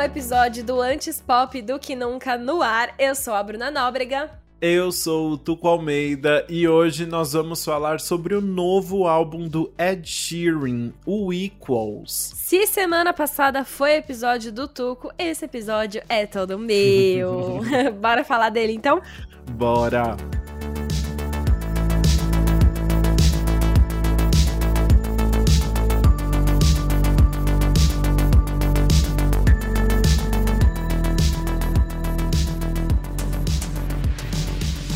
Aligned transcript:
um 0.00 0.02
episódio 0.02 0.64
do 0.64 0.80
Antes 0.80 1.20
Pop 1.20 1.60
do 1.60 1.78
que 1.78 1.94
Nunca 1.94 2.38
no 2.38 2.62
ar. 2.62 2.94
Eu 2.98 3.14
sou 3.14 3.34
a 3.34 3.42
Bruna 3.42 3.70
Nóbrega. 3.70 4.30
Eu 4.58 4.90
sou 4.90 5.32
o 5.32 5.38
Tuco 5.38 5.68
Almeida 5.68 6.46
e 6.48 6.66
hoje 6.66 7.04
nós 7.04 7.34
vamos 7.34 7.62
falar 7.62 8.00
sobre 8.00 8.34
o 8.34 8.40
novo 8.40 9.06
álbum 9.06 9.46
do 9.46 9.70
Ed 9.78 10.08
Sheeran, 10.08 10.92
o 11.04 11.34
Equals. 11.34 12.32
Se 12.34 12.66
semana 12.66 13.12
passada 13.12 13.62
foi 13.62 13.96
episódio 13.96 14.50
do 14.50 14.66
Tuco, 14.66 15.12
esse 15.18 15.44
episódio 15.44 16.02
é 16.08 16.24
todo 16.24 16.58
meu. 16.58 17.60
Bora 18.00 18.24
falar 18.24 18.48
dele 18.48 18.72
então? 18.72 19.02
Bora! 19.52 20.16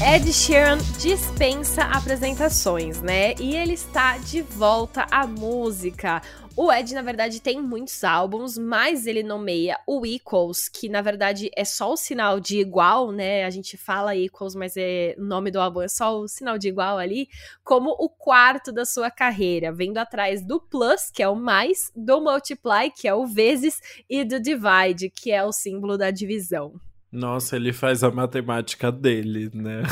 Ed 0.07 0.31
Sheeran 0.31 0.77
dispensa 1.01 1.85
apresentações, 1.85 3.01
né? 3.01 3.35
E 3.41 3.57
ele 3.57 3.73
está 3.73 4.19
de 4.19 4.43
volta 4.43 5.07
à 5.11 5.27
música. 5.27 6.21
O 6.55 6.71
Ed, 6.71 6.95
na 6.95 7.01
verdade, 7.01 7.41
tem 7.41 7.59
muitos 7.59 8.05
álbuns, 8.05 8.59
mas 8.59 9.07
ele 9.07 9.23
nomeia 9.23 9.79
o 9.87 10.05
Equals, 10.05 10.69
que 10.69 10.91
na 10.91 11.01
verdade 11.01 11.51
é 11.57 11.65
só 11.65 11.91
o 11.91 11.97
sinal 11.97 12.39
de 12.39 12.59
igual, 12.61 13.13
né? 13.13 13.47
A 13.47 13.51
gente 13.51 13.79
fala 13.79 14.15
Equals, 14.15 14.55
mas 14.55 14.77
é, 14.77 15.15
o 15.17 15.25
nome 15.25 15.51
do 15.51 15.59
álbum 15.59 15.81
é 15.81 15.89
só 15.89 16.21
o 16.21 16.29
sinal 16.29 16.59
de 16.59 16.69
igual 16.69 16.99
ali, 16.99 17.27
como 17.65 17.89
o 17.99 18.11
quarto 18.11 18.71
da 18.71 18.85
sua 18.85 19.11
carreira, 19.11 19.73
vendo 19.73 19.97
atrás 19.97 20.47
do 20.47 20.61
Plus, 20.61 21.11
que 21.11 21.23
é 21.23 21.29
o 21.29 21.35
mais, 21.35 21.91
do 21.97 22.21
Multiply, 22.21 22.91
que 22.95 23.09
é 23.09 23.15
o 23.15 23.27
vezes, 23.27 23.81
e 24.09 24.23
do 24.23 24.39
Divide, 24.39 25.09
que 25.09 25.33
é 25.33 25.43
o 25.43 25.51
símbolo 25.51 25.97
da 25.97 26.11
divisão. 26.11 26.79
Nossa, 27.15 27.55
ele 27.55 27.73
faz 27.73 28.03
a 28.03 28.11
matemática 28.11 28.91
dele, 28.91 29.49
né? 29.55 29.85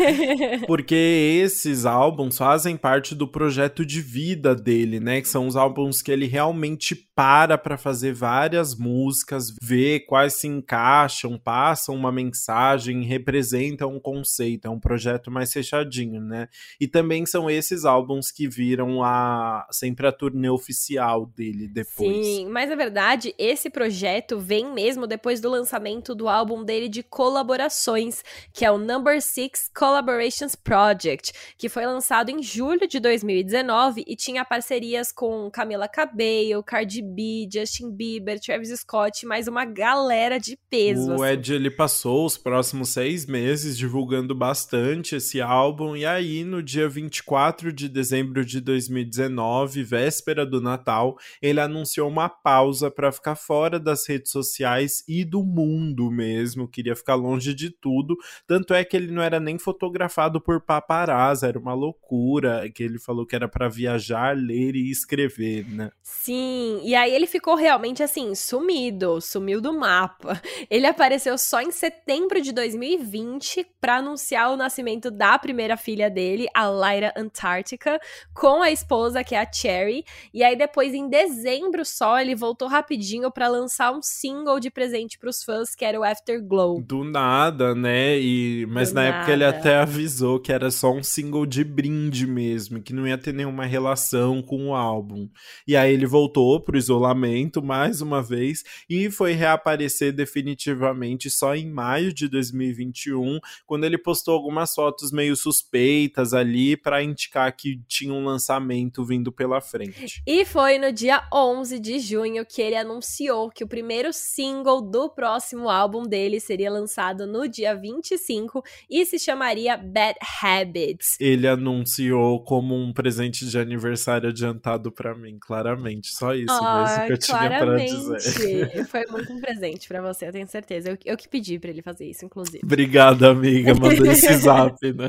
Porque 0.66 0.94
esses 0.94 1.84
álbuns 1.84 2.38
fazem 2.38 2.78
parte 2.78 3.14
do 3.14 3.28
projeto 3.28 3.84
de 3.84 4.00
vida 4.00 4.54
dele, 4.54 4.98
né? 4.98 5.20
Que 5.20 5.28
são 5.28 5.46
os 5.46 5.54
álbuns 5.54 6.00
que 6.00 6.10
ele 6.10 6.26
realmente 6.26 6.94
para 7.14 7.58
para 7.58 7.76
fazer 7.76 8.14
várias 8.14 8.74
músicas, 8.74 9.54
vê 9.62 10.00
quais 10.00 10.32
se 10.32 10.48
encaixam, 10.48 11.38
passam 11.38 11.94
uma 11.94 12.10
mensagem, 12.10 13.02
representam 13.02 13.94
um 13.94 14.00
conceito. 14.00 14.66
É 14.66 14.70
um 14.70 14.80
projeto 14.80 15.30
mais 15.30 15.52
fechadinho, 15.52 16.22
né? 16.22 16.48
E 16.80 16.88
também 16.88 17.26
são 17.26 17.50
esses 17.50 17.84
álbuns 17.84 18.30
que 18.30 18.48
viram 18.48 19.02
a 19.02 19.68
sempre 19.70 20.06
a 20.06 20.12
turnê 20.12 20.48
oficial 20.48 21.26
dele 21.26 21.68
depois. 21.68 22.26
Sim, 22.26 22.46
mas 22.46 22.70
na 22.70 22.76
verdade, 22.76 23.34
esse 23.36 23.68
projeto 23.68 24.38
vem 24.38 24.72
mesmo 24.72 25.06
depois 25.06 25.38
do 25.38 25.50
lançamento 25.50 26.14
do 26.14 26.30
álbum 26.30 26.61
dele 26.62 26.88
de 26.88 27.02
colaborações, 27.02 28.22
que 28.52 28.64
é 28.64 28.70
o 28.70 28.78
Number 28.78 29.20
Six 29.20 29.70
Collaborations 29.74 30.54
Project, 30.54 31.32
que 31.56 31.68
foi 31.68 31.86
lançado 31.86 32.30
em 32.30 32.42
julho 32.42 32.86
de 32.86 33.00
2019 33.00 34.04
e 34.06 34.16
tinha 34.16 34.44
parcerias 34.44 35.10
com 35.10 35.50
Camila 35.50 35.88
Cabello, 35.88 36.62
Cardi 36.62 37.02
B, 37.02 37.48
Justin 37.52 37.90
Bieber, 37.90 38.40
Travis 38.40 38.70
Scott, 38.80 39.24
mais 39.26 39.48
uma 39.48 39.64
galera 39.64 40.38
de 40.38 40.58
peso. 40.68 41.10
O 41.10 41.22
assim. 41.22 41.32
Ed 41.32 41.54
ele 41.54 41.70
passou 41.70 42.26
os 42.26 42.36
próximos 42.36 42.90
seis 42.90 43.26
meses 43.26 43.76
divulgando 43.76 44.34
bastante 44.34 45.16
esse 45.16 45.40
álbum 45.40 45.96
e 45.96 46.04
aí 46.04 46.44
no 46.44 46.62
dia 46.62 46.88
24 46.88 47.72
de 47.72 47.88
dezembro 47.88 48.44
de 48.44 48.60
2019, 48.60 49.82
véspera 49.82 50.44
do 50.44 50.60
Natal, 50.60 51.16
ele 51.40 51.60
anunciou 51.60 52.08
uma 52.08 52.28
pausa 52.28 52.90
para 52.90 53.12
ficar 53.12 53.34
fora 53.34 53.78
das 53.78 54.06
redes 54.06 54.30
sociais 54.30 55.02
e 55.08 55.24
do 55.24 55.42
mundo 55.42 56.10
mesmo 56.10 56.51
mesmo, 56.56 56.68
queria 56.68 56.96
ficar 56.96 57.14
longe 57.14 57.54
de 57.54 57.70
tudo. 57.70 58.16
Tanto 58.46 58.74
é 58.74 58.84
que 58.84 58.96
ele 58.96 59.10
não 59.10 59.22
era 59.22 59.40
nem 59.40 59.58
fotografado 59.58 60.40
por 60.40 60.60
paparazzi, 60.60 61.46
era 61.46 61.58
uma 61.58 61.74
loucura, 61.74 62.68
que 62.70 62.82
ele 62.82 62.98
falou 62.98 63.26
que 63.26 63.34
era 63.34 63.48
para 63.48 63.68
viajar, 63.68 64.36
ler 64.36 64.74
e 64.74 64.90
escrever, 64.90 65.68
né? 65.68 65.90
Sim, 66.02 66.80
e 66.84 66.94
aí 66.94 67.12
ele 67.12 67.26
ficou 67.26 67.54
realmente 67.54 68.02
assim, 68.02 68.34
sumido, 68.34 69.20
sumiu 69.20 69.60
do 69.60 69.72
mapa. 69.72 70.40
Ele 70.70 70.86
apareceu 70.86 71.36
só 71.36 71.60
em 71.60 71.70
setembro 71.70 72.40
de 72.40 72.52
2020 72.52 73.66
para 73.80 73.96
anunciar 73.96 74.50
o 74.50 74.56
nascimento 74.56 75.10
da 75.10 75.38
primeira 75.38 75.76
filha 75.76 76.08
dele, 76.08 76.46
a 76.54 76.68
Lyra 76.68 77.12
Antarctica, 77.16 78.00
com 78.34 78.62
a 78.62 78.70
esposa 78.70 79.24
que 79.24 79.34
é 79.34 79.40
a 79.40 79.52
Cherry. 79.52 80.04
E 80.32 80.42
aí 80.42 80.56
depois 80.56 80.94
em 80.94 81.08
dezembro 81.08 81.84
só 81.84 82.20
ele 82.20 82.34
voltou 82.34 82.68
rapidinho 82.68 83.30
para 83.30 83.48
lançar 83.48 83.92
um 83.92 84.02
single 84.02 84.60
de 84.60 84.70
presente 84.70 85.18
para 85.18 85.30
os 85.30 85.42
fãs, 85.42 85.74
que 85.74 85.84
era 85.84 85.98
o 85.98 86.04
After 86.04 86.31
Afterglow. 86.32 86.80
Do 86.82 87.04
nada, 87.04 87.74
né? 87.74 88.18
E, 88.18 88.66
mas 88.66 88.90
Do 88.90 88.94
na 88.96 89.02
nada. 89.02 89.16
época 89.16 89.32
ele 89.32 89.44
até 89.44 89.76
avisou 89.76 90.40
que 90.40 90.52
era 90.52 90.70
só 90.70 90.92
um 90.92 91.02
single 91.02 91.46
de 91.46 91.64
brinde 91.64 92.26
mesmo, 92.26 92.82
que 92.82 92.92
não 92.92 93.06
ia 93.06 93.18
ter 93.18 93.32
nenhuma 93.32 93.64
relação 93.64 94.42
com 94.42 94.68
o 94.68 94.74
álbum. 94.74 95.28
E 95.66 95.76
aí 95.76 95.92
ele 95.92 96.06
voltou 96.06 96.60
pro 96.60 96.76
isolamento 96.78 97.62
mais 97.62 98.00
uma 98.00 98.22
vez 98.22 98.64
e 98.88 99.10
foi 99.10 99.32
reaparecer 99.32 100.12
definitivamente 100.12 101.30
só 101.30 101.54
em 101.54 101.70
maio 101.70 102.12
de 102.12 102.28
2021, 102.28 103.38
quando 103.66 103.84
ele 103.84 103.98
postou 103.98 104.34
algumas 104.34 104.74
fotos 104.74 105.12
meio 105.12 105.36
suspeitas 105.36 106.32
ali 106.34 106.76
para 106.76 107.02
indicar 107.02 107.54
que 107.56 107.80
tinha 107.86 108.12
um 108.12 108.24
lançamento 108.24 109.04
vindo 109.04 109.30
pela 109.30 109.60
frente. 109.60 110.22
E 110.26 110.44
foi 110.44 110.78
no 110.78 110.92
dia 110.92 111.26
11 111.32 111.78
de 111.78 111.98
junho 111.98 112.44
que 112.46 112.62
ele 112.62 112.76
anunciou 112.76 113.50
que 113.50 113.64
o 113.64 113.68
primeiro 113.68 114.12
single 114.12 114.80
do 114.80 115.08
próximo 115.08 115.68
álbum 115.68 116.02
dele 116.02 116.21
dele 116.22 116.38
seria 116.38 116.70
lançado 116.70 117.26
no 117.26 117.48
dia 117.48 117.74
25 117.74 118.62
e 118.88 119.04
se 119.04 119.18
chamaria 119.18 119.76
Bad 119.76 120.16
Habits. 120.42 121.16
Ele 121.20 121.48
anunciou 121.48 122.42
como 122.42 122.76
um 122.76 122.92
presente 122.92 123.46
de 123.46 123.58
aniversário 123.58 124.28
adiantado 124.28 124.92
para 124.92 125.14
mim, 125.14 125.36
claramente. 125.40 126.14
Só 126.14 126.34
isso 126.34 126.52
ah, 126.52 126.84
mesmo 126.84 127.06
que 127.06 127.12
eu 127.12 127.18
tinha 127.18 127.58
para 127.58 127.76
dizer. 127.76 128.86
Foi 128.86 129.04
muito 129.06 129.32
um 129.32 129.40
presente 129.40 129.88
para 129.88 130.00
você, 130.00 130.28
eu 130.28 130.32
tenho 130.32 130.46
certeza. 130.46 130.90
Eu, 130.90 130.98
eu 131.04 131.16
que 131.16 131.28
pedi 131.28 131.58
para 131.58 131.70
ele 131.70 131.82
fazer 131.82 132.08
isso, 132.08 132.24
inclusive. 132.24 132.60
Obrigada, 132.62 133.30
amiga. 133.30 133.74
Mandou 133.74 134.06
esse 134.06 134.32
zap, 134.38 134.76
né? 134.92 135.08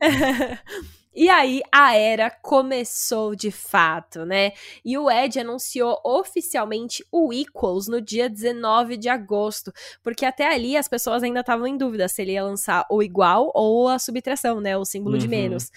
E 1.14 1.28
aí 1.28 1.60
a 1.70 1.94
era 1.94 2.30
começou 2.30 3.34
de 3.34 3.50
fato, 3.50 4.24
né? 4.24 4.52
E 4.84 4.96
o 4.96 5.10
Ed 5.10 5.38
anunciou 5.38 6.00
oficialmente 6.02 7.04
o 7.12 7.32
Equals 7.32 7.86
no 7.86 8.00
dia 8.00 8.30
19 8.30 8.96
de 8.96 9.08
agosto, 9.10 9.72
porque 10.02 10.24
até 10.24 10.46
ali 10.46 10.76
as 10.76 10.88
pessoas 10.88 11.22
ainda 11.22 11.40
estavam 11.40 11.66
em 11.66 11.76
dúvida 11.76 12.08
se 12.08 12.22
ele 12.22 12.32
ia 12.32 12.44
lançar 12.44 12.86
o 12.90 13.02
igual 13.02 13.52
ou 13.54 13.88
a 13.88 13.98
subtração, 13.98 14.60
né? 14.60 14.76
O 14.76 14.84
símbolo 14.84 15.16
uhum. 15.16 15.20
de 15.20 15.28
menos. 15.28 15.70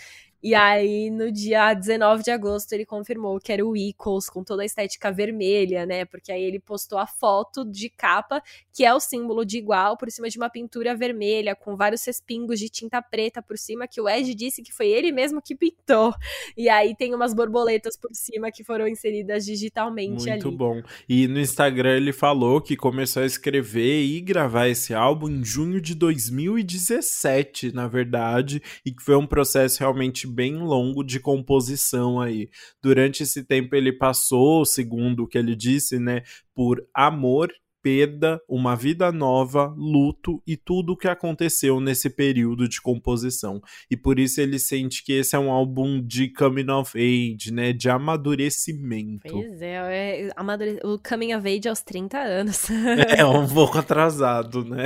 E 0.46 0.54
aí, 0.54 1.10
no 1.10 1.32
dia 1.32 1.74
19 1.74 2.22
de 2.22 2.30
agosto, 2.30 2.72
ele 2.72 2.86
confirmou 2.86 3.40
que 3.40 3.52
era 3.52 3.66
o 3.66 3.76
Equals, 3.76 4.30
com 4.30 4.44
toda 4.44 4.62
a 4.62 4.66
estética 4.66 5.12
vermelha, 5.12 5.88
né? 5.88 6.06
Porque 6.06 6.32
aí 6.32 6.44
ele 6.44 6.60
postou 6.60 7.00
a 7.00 7.08
foto 7.08 7.66
de 7.66 7.90
capa, 7.90 8.40
que 8.72 8.86
é 8.86 8.94
o 8.94 9.00
símbolo 9.00 9.44
de 9.44 9.58
igual, 9.58 9.98
por 9.98 10.08
cima 10.12 10.30
de 10.30 10.38
uma 10.38 10.48
pintura 10.48 10.96
vermelha, 10.96 11.56
com 11.56 11.76
vários 11.76 12.06
respingos 12.06 12.60
de 12.60 12.70
tinta 12.70 13.02
preta 13.02 13.42
por 13.42 13.58
cima, 13.58 13.88
que 13.88 14.00
o 14.00 14.08
Ed 14.08 14.36
disse 14.36 14.62
que 14.62 14.72
foi 14.72 14.86
ele 14.90 15.12
mesmo 15.12 15.42
que 15.42 15.56
pintou. 15.56 16.14
E 16.56 16.70
aí 16.70 16.96
tem 16.96 17.16
umas 17.16 17.34
borboletas 17.34 17.98
por 17.98 18.12
cima 18.14 18.52
que 18.52 18.64
foram 18.64 18.88
inseridas 18.88 19.46
digitalmente 19.46 20.12
Muito 20.12 20.30
ali. 20.30 20.44
Muito 20.44 20.56
bom. 20.56 20.80
E 21.10 21.28
no 21.28 21.40
Instagram 21.40 21.98
ele 21.98 22.14
falou 22.14 22.62
que 22.62 22.78
começou 22.78 23.24
a 23.24 23.26
escrever 23.26 24.04
e 24.04 24.22
gravar 24.22 24.68
esse 24.68 24.94
álbum 24.94 25.28
em 25.28 25.44
junho 25.44 25.82
de 25.82 25.96
2017, 25.96 27.74
na 27.74 27.88
verdade, 27.88 28.62
e 28.86 28.92
que 28.92 29.02
foi 29.02 29.16
um 29.16 29.26
processo 29.26 29.80
realmente 29.80 30.35
bem 30.36 30.58
longo 30.58 31.04
de 31.04 31.20
composição 31.20 32.20
aí. 32.20 32.50
Durante 32.84 33.24
esse 33.24 33.44
tempo 33.44 33.76
ele 33.76 33.94
passou, 33.94 34.66
segundo 34.66 35.24
o 35.24 35.28
que 35.28 35.38
ele 35.38 35.56
disse, 35.56 35.98
né, 35.98 36.22
por 36.54 36.86
amor 36.94 37.52
perda, 37.86 38.42
uma 38.50 38.76
vida 38.76 39.12
nova, 39.12 39.72
luto 39.78 40.42
e 40.48 40.58
tudo 40.58 40.94
o 40.94 40.98
que 40.98 41.08
aconteceu 41.08 41.80
nesse 41.80 42.10
período 42.10 42.68
de 42.68 42.82
composição. 42.82 43.62
E 43.92 43.96
por 43.96 44.18
isso 44.18 44.42
ele 44.42 44.58
sente 44.58 45.04
que 45.04 45.14
esse 45.14 45.36
é 45.36 45.40
um 45.40 45.52
álbum 45.52 46.02
de 46.02 46.34
coming 46.34 46.72
of 46.72 46.98
age, 46.98 47.54
né, 47.54 47.72
de 47.72 47.88
amadurecimento. 47.88 49.32
Pois 49.32 49.62
é, 49.62 49.76
é 49.76 50.32
amadure... 50.36 50.80
o 50.84 50.98
coming 50.98 51.36
of 51.36 51.48
age 51.48 51.70
aos 51.70 51.84
30 51.84 52.18
anos. 52.18 52.68
é 53.16 53.24
um 53.24 53.46
pouco 53.54 53.78
atrasado, 53.78 54.66
né? 54.66 54.86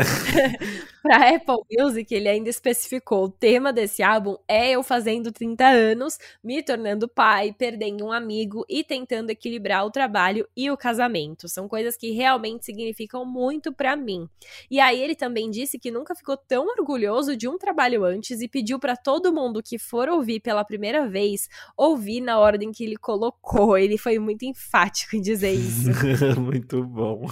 pra 1.01 1.33
Apple 1.33 1.63
Music, 1.71 2.13
ele 2.13 2.27
ainda 2.27 2.49
especificou: 2.49 3.23
o 3.23 3.29
tema 3.29 3.71
desse 3.71 4.03
álbum 4.03 4.35
é 4.45 4.71
eu 4.71 4.83
fazendo 4.83 5.31
30 5.31 5.65
anos, 5.65 6.17
me 6.43 6.61
tornando 6.61 7.07
pai, 7.07 7.55
perdendo 7.57 8.03
um 8.05 8.11
amigo 8.11 8.65
e 8.67 8.83
tentando 8.83 9.29
equilibrar 9.29 9.85
o 9.85 9.91
trabalho 9.91 10.45
e 10.53 10.69
o 10.69 10.75
casamento. 10.75 11.47
São 11.47 11.65
coisas 11.65 11.95
que 11.95 12.11
realmente 12.11 12.65
significam 12.65 12.88
muito 13.25 13.73
para 13.73 13.95
mim. 13.95 14.27
E 14.69 14.79
aí 14.79 15.01
ele 15.01 15.15
também 15.15 15.49
disse 15.49 15.77
que 15.79 15.91
nunca 15.91 16.15
ficou 16.15 16.37
tão 16.37 16.67
orgulhoso 16.67 17.35
de 17.35 17.47
um 17.47 17.57
trabalho 17.57 18.03
antes 18.03 18.41
e 18.41 18.47
pediu 18.47 18.79
para 18.79 18.95
todo 18.95 19.33
mundo 19.33 19.61
que 19.63 19.77
for 19.77 20.09
ouvir 20.09 20.39
pela 20.39 20.63
primeira 20.63 21.07
vez 21.07 21.47
ouvir 21.77 22.21
na 22.21 22.39
ordem 22.39 22.71
que 22.71 22.83
ele 22.83 22.97
colocou. 22.97 23.77
Ele 23.77 23.97
foi 23.97 24.19
muito 24.19 24.43
enfático 24.45 25.15
em 25.15 25.21
dizer 25.21 25.51
isso. 25.51 25.89
muito 26.39 26.83
bom. 26.83 27.27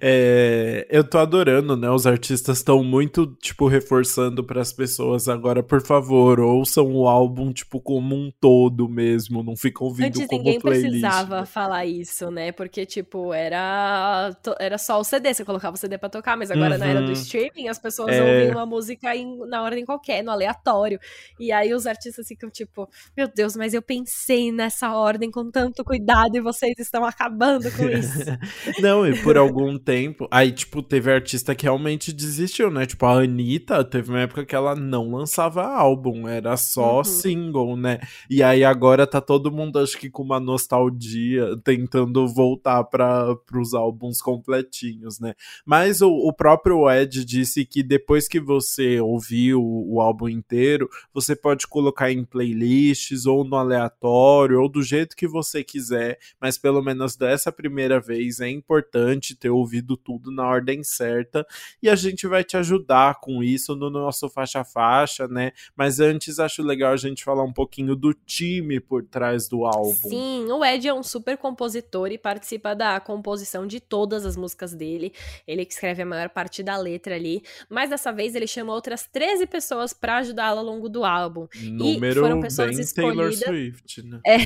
É, 0.00 0.86
eu 0.90 1.04
tô 1.04 1.18
adorando, 1.18 1.76
né? 1.76 1.90
Os 1.90 2.06
artistas 2.06 2.58
estão 2.58 2.82
muito, 2.82 3.26
tipo, 3.40 3.66
reforçando 3.66 4.44
para 4.44 4.60
as 4.60 4.72
pessoas 4.72 5.28
agora, 5.28 5.62
por 5.62 5.80
favor, 5.80 6.40
ouçam 6.40 6.92
o 6.94 7.08
álbum, 7.08 7.52
tipo, 7.52 7.80
como 7.80 8.14
um 8.14 8.32
todo 8.40 8.88
mesmo, 8.88 9.42
não 9.42 9.56
ficam 9.56 9.86
ouvindo 9.86 10.06
Antes 10.06 10.26
como 10.26 10.42
ninguém 10.42 10.60
playlist. 10.60 10.90
precisava 10.90 11.46
falar 11.46 11.86
isso, 11.86 12.30
né? 12.30 12.52
Porque, 12.52 12.86
tipo, 12.86 13.32
era, 13.32 14.30
era 14.64 14.78
só 14.78 14.98
o 14.98 15.04
CD, 15.04 15.32
você 15.32 15.44
colocava 15.44 15.74
o 15.74 15.78
CD 15.78 15.98
pra 15.98 16.08
tocar, 16.08 16.36
mas 16.36 16.50
agora 16.50 16.74
uhum. 16.74 16.80
na 16.80 16.86
era 16.86 17.02
do 17.02 17.12
streaming, 17.12 17.68
as 17.68 17.78
pessoas 17.78 18.14
é... 18.14 18.20
ouvem 18.20 18.50
uma 18.50 18.66
música 18.66 19.14
em, 19.14 19.38
na 19.46 19.62
ordem 19.62 19.84
qualquer, 19.84 20.22
no 20.22 20.30
aleatório. 20.30 20.98
E 21.38 21.52
aí 21.52 21.74
os 21.74 21.86
artistas 21.86 22.26
ficam, 22.26 22.50
tipo, 22.50 22.88
meu 23.16 23.28
Deus, 23.28 23.56
mas 23.56 23.74
eu 23.74 23.82
pensei 23.82 24.50
nessa 24.50 24.94
ordem 24.96 25.30
com 25.30 25.50
tanto 25.50 25.84
cuidado 25.84 26.36
e 26.36 26.40
vocês 26.40 26.74
estão 26.78 27.04
acabando 27.04 27.70
com 27.72 27.84
isso. 27.88 28.24
não, 28.80 29.06
e 29.06 29.20
por 29.22 29.36
algum 29.36 29.78
tempo, 29.78 30.26
aí, 30.30 30.52
tipo, 30.52 30.82
teve 30.82 31.12
artista 31.12 31.54
que 31.54 31.64
realmente 31.64 32.12
desistiu, 32.12 32.70
né? 32.70 32.86
Tipo, 32.86 33.06
a 33.06 33.22
Anitta 33.22 33.84
teve 33.84 34.10
uma 34.10 34.20
época 34.20 34.44
que 34.44 34.54
ela 34.54 34.74
não 34.74 35.10
lançava 35.10 35.66
álbum, 35.66 36.26
era 36.28 36.56
só 36.56 36.98
uhum. 36.98 37.04
single, 37.04 37.76
né? 37.76 38.00
E 38.28 38.42
aí 38.42 38.64
agora 38.64 39.06
tá 39.06 39.20
todo 39.20 39.52
mundo, 39.52 39.78
acho 39.78 39.98
que 39.98 40.10
com 40.10 40.22
uma 40.22 40.40
nostalgia, 40.40 41.56
tentando 41.62 42.26
voltar 42.28 42.84
para 42.84 43.36
os 43.54 43.74
álbuns 43.74 44.20
completinhos, 44.44 45.18
né? 45.18 45.34
Mas 45.64 46.02
o, 46.02 46.10
o, 46.10 46.32
próprio 46.32 46.90
Ed 46.90 47.24
disse 47.24 47.64
que 47.64 47.82
depois 47.82 48.28
que 48.28 48.38
você 48.38 49.00
ouvir 49.00 49.54
o, 49.54 49.62
o 49.62 50.00
álbum 50.00 50.28
inteiro, 50.28 50.88
você 51.12 51.34
pode 51.34 51.66
colocar 51.66 52.12
em 52.12 52.24
playlists 52.24 53.24
ou 53.24 53.44
no 53.44 53.56
aleatório 53.56 54.60
ou 54.60 54.68
do 54.68 54.82
jeito 54.82 55.16
que 55.16 55.26
você 55.26 55.64
quiser, 55.64 56.18
mas 56.40 56.58
pelo 56.58 56.82
menos 56.82 57.16
dessa 57.16 57.50
primeira 57.50 57.98
vez 57.98 58.40
é 58.40 58.48
importante 58.48 59.34
ter 59.34 59.50
ouvido 59.50 59.96
tudo 59.96 60.30
na 60.30 60.46
ordem 60.46 60.84
certa 60.84 61.46
e 61.82 61.88
a 61.88 61.96
gente 61.96 62.26
vai 62.26 62.44
te 62.44 62.56
ajudar 62.56 63.20
com 63.20 63.42
isso 63.42 63.74
no 63.74 63.88
nosso 63.88 64.28
faixa 64.28 64.60
a 64.60 64.64
faixa, 64.64 65.26
né? 65.26 65.52
Mas 65.74 66.00
antes 66.00 66.38
acho 66.38 66.62
legal 66.62 66.92
a 66.92 66.96
gente 66.96 67.24
falar 67.24 67.42
um 67.42 67.52
pouquinho 67.52 67.96
do 67.96 68.12
time 68.12 68.78
por 68.78 69.04
trás 69.04 69.48
do 69.48 69.64
álbum. 69.64 70.08
Sim, 70.08 70.46
o 70.50 70.64
Ed 70.64 70.86
é 70.86 70.92
um 70.92 71.02
super 71.02 71.38
compositor 71.38 72.10
e 72.10 72.18
participa 72.18 72.74
da 72.74 73.00
composição 73.00 73.66
de 73.66 73.80
todas 73.80 74.26
as 74.26 74.33
músicas 74.36 74.74
dele. 74.74 75.12
Ele 75.46 75.64
que 75.64 75.72
escreve 75.72 76.02
a 76.02 76.06
maior 76.06 76.28
parte 76.28 76.62
da 76.62 76.76
letra 76.76 77.14
ali, 77.14 77.42
mas 77.68 77.90
dessa 77.90 78.12
vez 78.12 78.34
ele 78.34 78.46
chamou 78.46 78.74
outras 78.74 79.06
13 79.06 79.46
pessoas 79.46 79.92
para 79.92 80.18
ajudá-lo 80.18 80.60
ao 80.60 80.64
longo 80.64 80.88
do 80.88 81.04
álbum. 81.04 81.46
Número 81.62 82.20
e 82.20 82.22
foram 82.22 82.40
pessoas 82.40 82.70
bem 82.70 82.80
escolhidas. 82.80 83.40
Taylor 83.40 83.58
Swift, 83.60 84.02
né? 84.02 84.20
É, 84.26 84.38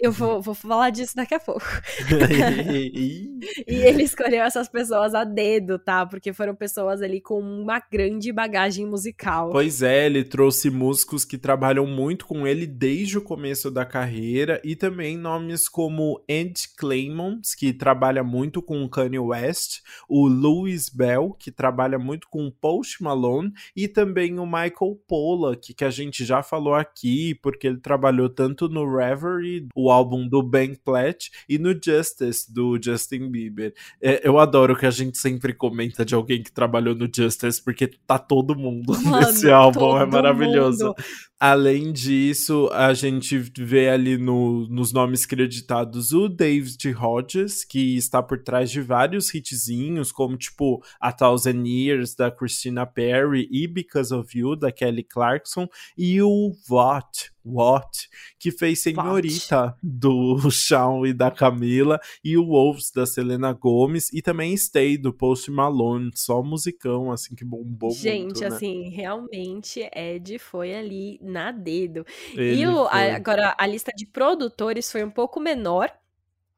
eu 0.00 0.12
vou, 0.12 0.40
vou 0.40 0.54
falar 0.54 0.90
disso 0.90 1.16
daqui 1.16 1.34
a 1.34 1.40
pouco. 1.40 1.64
e 2.72 3.40
ele 3.66 4.02
escolheu 4.02 4.42
essas 4.42 4.68
pessoas 4.68 5.14
a 5.14 5.24
dedo, 5.24 5.78
tá? 5.78 6.04
Porque 6.06 6.32
foram 6.32 6.54
pessoas 6.54 7.02
ali 7.02 7.20
com 7.20 7.40
uma 7.40 7.80
grande 7.80 8.32
bagagem 8.32 8.86
musical. 8.86 9.50
Pois 9.50 9.82
é, 9.82 10.06
ele 10.06 10.24
trouxe 10.24 10.70
músicos 10.70 11.24
que 11.24 11.38
trabalham 11.38 11.86
muito 11.86 12.26
com 12.26 12.46
ele 12.46 12.66
desde 12.66 13.18
o 13.18 13.22
começo 13.22 13.70
da 13.70 13.84
carreira 13.84 14.60
e 14.64 14.76
também 14.76 15.16
nomes 15.16 15.68
como 15.68 16.22
Andy 16.30 16.68
Clemons, 16.76 17.54
que 17.54 17.72
trabalha 17.72 18.22
muito 18.22 18.62
com 18.62 18.88
Kanye 18.88 19.13
West, 19.18 19.80
o 20.08 20.26
Louis 20.26 20.88
Bell, 20.88 21.36
que 21.38 21.50
trabalha 21.50 21.98
muito 21.98 22.28
com 22.28 22.50
Post 22.50 23.02
Malone 23.02 23.52
e 23.74 23.88
também 23.88 24.38
o 24.38 24.46
Michael 24.46 24.98
Pollack, 25.06 25.74
que 25.74 25.84
a 25.84 25.90
gente 25.90 26.24
já 26.24 26.42
falou 26.42 26.74
aqui, 26.74 27.34
porque 27.36 27.66
ele 27.66 27.78
trabalhou 27.78 28.28
tanto 28.28 28.68
no 28.68 28.84
Reverie, 28.96 29.68
o 29.74 29.90
álbum 29.90 30.28
do 30.28 30.42
Ben 30.42 30.74
Platt, 30.74 31.30
e 31.48 31.58
no 31.58 31.72
Justice, 31.72 32.52
do 32.52 32.78
Justin 32.82 33.30
Bieber. 33.30 33.74
É, 34.00 34.26
eu 34.26 34.38
adoro 34.38 34.76
que 34.76 34.86
a 34.86 34.90
gente 34.90 35.18
sempre 35.18 35.52
comenta 35.52 36.04
de 36.04 36.14
alguém 36.14 36.42
que 36.42 36.52
trabalhou 36.52 36.94
no 36.94 37.08
Justice, 37.14 37.62
porque 37.62 37.88
tá 38.06 38.18
todo 38.18 38.56
mundo 38.56 38.92
Mano, 39.02 39.26
nesse 39.26 39.50
álbum, 39.50 39.98
é 39.98 40.06
maravilhoso. 40.06 40.86
Mundo. 40.86 40.96
Além 41.40 41.92
disso, 41.92 42.70
a 42.72 42.94
gente 42.94 43.36
vê 43.58 43.90
ali 43.90 44.16
no, 44.16 44.68
nos 44.68 44.92
nomes 44.92 45.26
creditados 45.26 46.12
o 46.12 46.28
David 46.28 46.94
Hodges, 46.94 47.64
que 47.64 47.96
está 47.96 48.22
por 48.22 48.42
trás 48.42 48.70
de 48.70 48.80
vários 48.80 49.34
hitzinhos, 49.34 50.12
como 50.12 50.36
tipo 50.38 50.82
A 51.00 51.12
Thousand 51.12 51.66
Years, 51.66 52.14
da 52.14 52.30
Christina 52.30 52.86
Perry, 52.86 53.48
e 53.50 53.66
Because 53.66 54.14
of 54.14 54.38
You, 54.38 54.54
da 54.54 54.70
Kelly 54.70 55.02
Clarkson, 55.02 55.68
e 55.98 56.22
o 56.22 56.52
What, 56.70 57.33
What, 57.44 58.08
que 58.38 58.50
fez 58.50 58.82
Senhorita 58.82 59.62
What? 59.62 59.78
do 59.82 60.38
Shawn 60.50 61.06
e 61.06 61.12
da 61.12 61.30
Camila, 61.30 62.00
e 62.24 62.36
o 62.36 62.46
Wolves 62.46 62.90
da 62.90 63.06
Selena 63.06 63.52
Gomes, 63.52 64.12
e 64.12 64.22
também 64.22 64.56
Stay 64.56 64.96
do 64.96 65.12
Post 65.12 65.50
Malone, 65.50 66.10
só 66.14 66.42
musicão, 66.42 67.12
assim, 67.12 67.34
que 67.34 67.44
bombou 67.44 67.90
Gente, 67.90 68.24
muito, 68.24 68.38
Gente, 68.38 68.50
né? 68.50 68.56
assim, 68.56 68.88
realmente 68.90 69.88
Ed 69.94 70.38
foi 70.38 70.74
ali 70.74 71.18
na 71.22 71.52
dedo. 71.52 72.04
Ele 72.34 72.62
e 72.62 72.66
o, 72.66 72.86
a, 72.86 73.14
agora, 73.14 73.54
a 73.58 73.66
lista 73.66 73.92
de 73.94 74.06
produtores 74.06 74.90
foi 74.90 75.04
um 75.04 75.10
pouco 75.10 75.40
menor, 75.40 75.90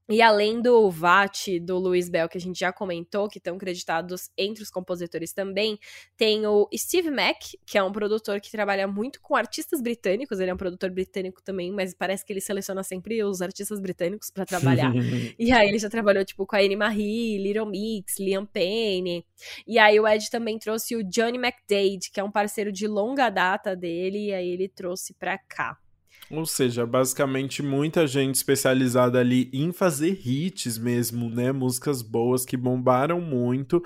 e 0.08 0.23
além 0.23 0.61
do 0.62 0.88
VAT, 0.88 1.58
do 1.61 1.79
Luiz 1.79 2.08
Bell, 2.08 2.29
que 2.29 2.38
a 2.38 2.41
gente 2.41 2.61
já 2.61 2.73
comentou, 2.73 3.29
que 3.29 3.38
estão 3.38 3.58
creditados 3.58 4.31
entre 4.38 4.62
os 4.62 4.70
compositores 4.70 5.32
também, 5.32 5.79
tem 6.17 6.47
o 6.47 6.69
Steve 6.75 7.11
Mack, 7.11 7.58
que 7.67 7.76
é 7.76 7.82
um 7.82 7.91
produtor 7.91 8.41
que 8.41 8.50
trabalha 8.50 8.87
muito 8.87 9.20
com 9.20 9.35
artistas 9.35 9.82
britânicos. 9.82 10.38
Ele 10.38 10.50
é 10.50 10.55
um 10.55 10.56
produtor 10.56 10.91
britânico 10.91 11.43
também, 11.43 11.73
mas 11.73 11.93
parece 11.93 12.25
que 12.25 12.32
ele 12.32 12.41
seleciona 12.41 12.85
sempre 12.85 13.23
os 13.25 13.43
artistas 13.43 13.81
britânicos 13.81 14.31
para 14.31 14.47
trabalhar. 14.47 14.93
e 15.37 15.50
aí 15.50 15.69
ele 15.69 15.79
já 15.79 15.91
trabalhou, 15.91 16.25
tipo, 16.25 16.47
com 16.47 16.55
a 16.55 16.61
Annie 16.61 16.76
Marie, 16.76 17.38
Little 17.38 17.67
Mix, 17.67 18.20
Liam 18.20 18.47
Payne. 18.47 19.26
E 19.67 19.76
aí 19.76 19.99
o 19.99 20.06
Ed 20.06 20.31
também 20.31 20.56
trouxe 20.56 20.94
o 20.94 21.03
Johnny 21.03 21.38
McDade, 21.38 22.11
que 22.12 22.20
é 22.20 22.25
um 22.25 22.31
parceiro 22.31 22.70
de 22.70 22.87
longa 22.87 23.29
data 23.29 23.75
dele, 23.75 24.26
e 24.26 24.32
aí 24.32 24.49
ele 24.49 24.69
trouxe 24.69 25.14
pra 25.14 25.37
cá. 25.37 25.76
Ou 26.31 26.44
seja, 26.44 26.84
basicamente 26.84 27.62
muita 27.62 28.06
gente 28.06 28.34
especializada 28.34 29.20
ali 29.20 29.49
em 29.52 29.73
fazer 29.73 30.20
hits 30.26 30.76
mesmo, 30.76 31.31
né? 31.31 31.52
Músicas 31.52 32.02
boas 32.02 32.44
que 32.44 32.56
bombaram 32.56 33.20
muito. 33.20 33.82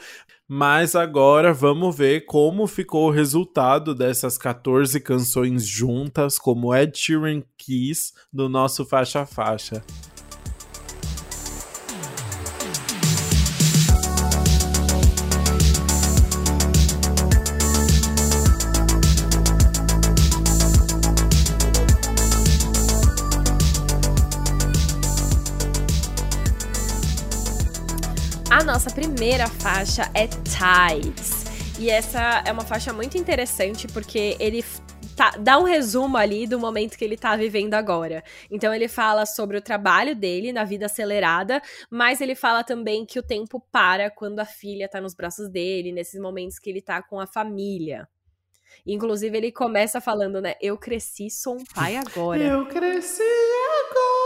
Mas 0.49 0.97
agora 0.97 1.53
vamos 1.53 1.97
ver 1.97 2.25
como 2.25 2.67
ficou 2.67 3.09
o 3.09 3.13
resultado 3.13 3.95
dessas 3.95 4.37
14 4.37 4.99
canções 5.01 5.67
juntas, 5.67 6.39
como 6.39 6.75
Ed 6.75 6.97
Sheeran 6.99 7.43
quis, 7.57 8.13
no 8.33 8.49
nosso 8.49 8.85
faixa 8.85 9.25
faixa. 9.25 9.83
Nossa 28.81 28.95
primeira 28.95 29.47
faixa 29.47 30.11
é 30.15 30.27
Tides. 30.27 31.45
E 31.79 31.91
essa 31.91 32.43
é 32.47 32.51
uma 32.51 32.65
faixa 32.65 32.95
muito 32.95 33.19
interessante 33.19 33.87
porque 33.87 34.39
ele 34.41 34.65
Tá, 35.15 35.33
dá 35.39 35.59
um 35.59 35.65
resumo 35.65 36.17
ali 36.17 36.47
do 36.47 36.59
momento 36.59 36.97
que 36.97 37.05
ele 37.05 37.17
tá 37.17 37.37
vivendo 37.37 37.75
agora. 37.75 38.25
Então 38.51 38.73
ele 38.73 38.89
fala 38.89 39.27
sobre 39.27 39.59
o 39.59 39.61
trabalho 39.61 40.17
dele 40.17 40.51
na 40.51 40.65
vida 40.65 40.87
acelerada, 40.87 41.61
mas 41.91 42.23
ele 42.23 42.35
fala 42.35 42.65
também 42.65 43.05
que 43.05 43.19
o 43.19 43.23
tempo 43.23 43.61
para 43.71 44.09
quando 44.09 44.41
a 44.41 44.47
filha 44.47 44.89
tá 44.89 44.99
nos 44.99 45.15
braços 45.15 45.51
dele, 45.51 45.93
nesses 45.93 46.19
momentos 46.19 46.59
que 46.59 46.71
ele 46.71 46.81
tá 46.81 47.03
com 47.03 47.21
a 47.21 47.27
família. 47.27 48.09
Inclusive 48.87 49.37
ele 49.37 49.53
começa 49.53 50.01
falando, 50.01 50.41
né, 50.41 50.55
eu 50.59 50.79
cresci, 50.79 51.29
sou 51.29 51.57
um 51.57 51.65
pai 51.75 51.97
agora. 51.97 52.43
Eu 52.43 52.65
cresci 52.65 53.21
agora. 53.21 54.20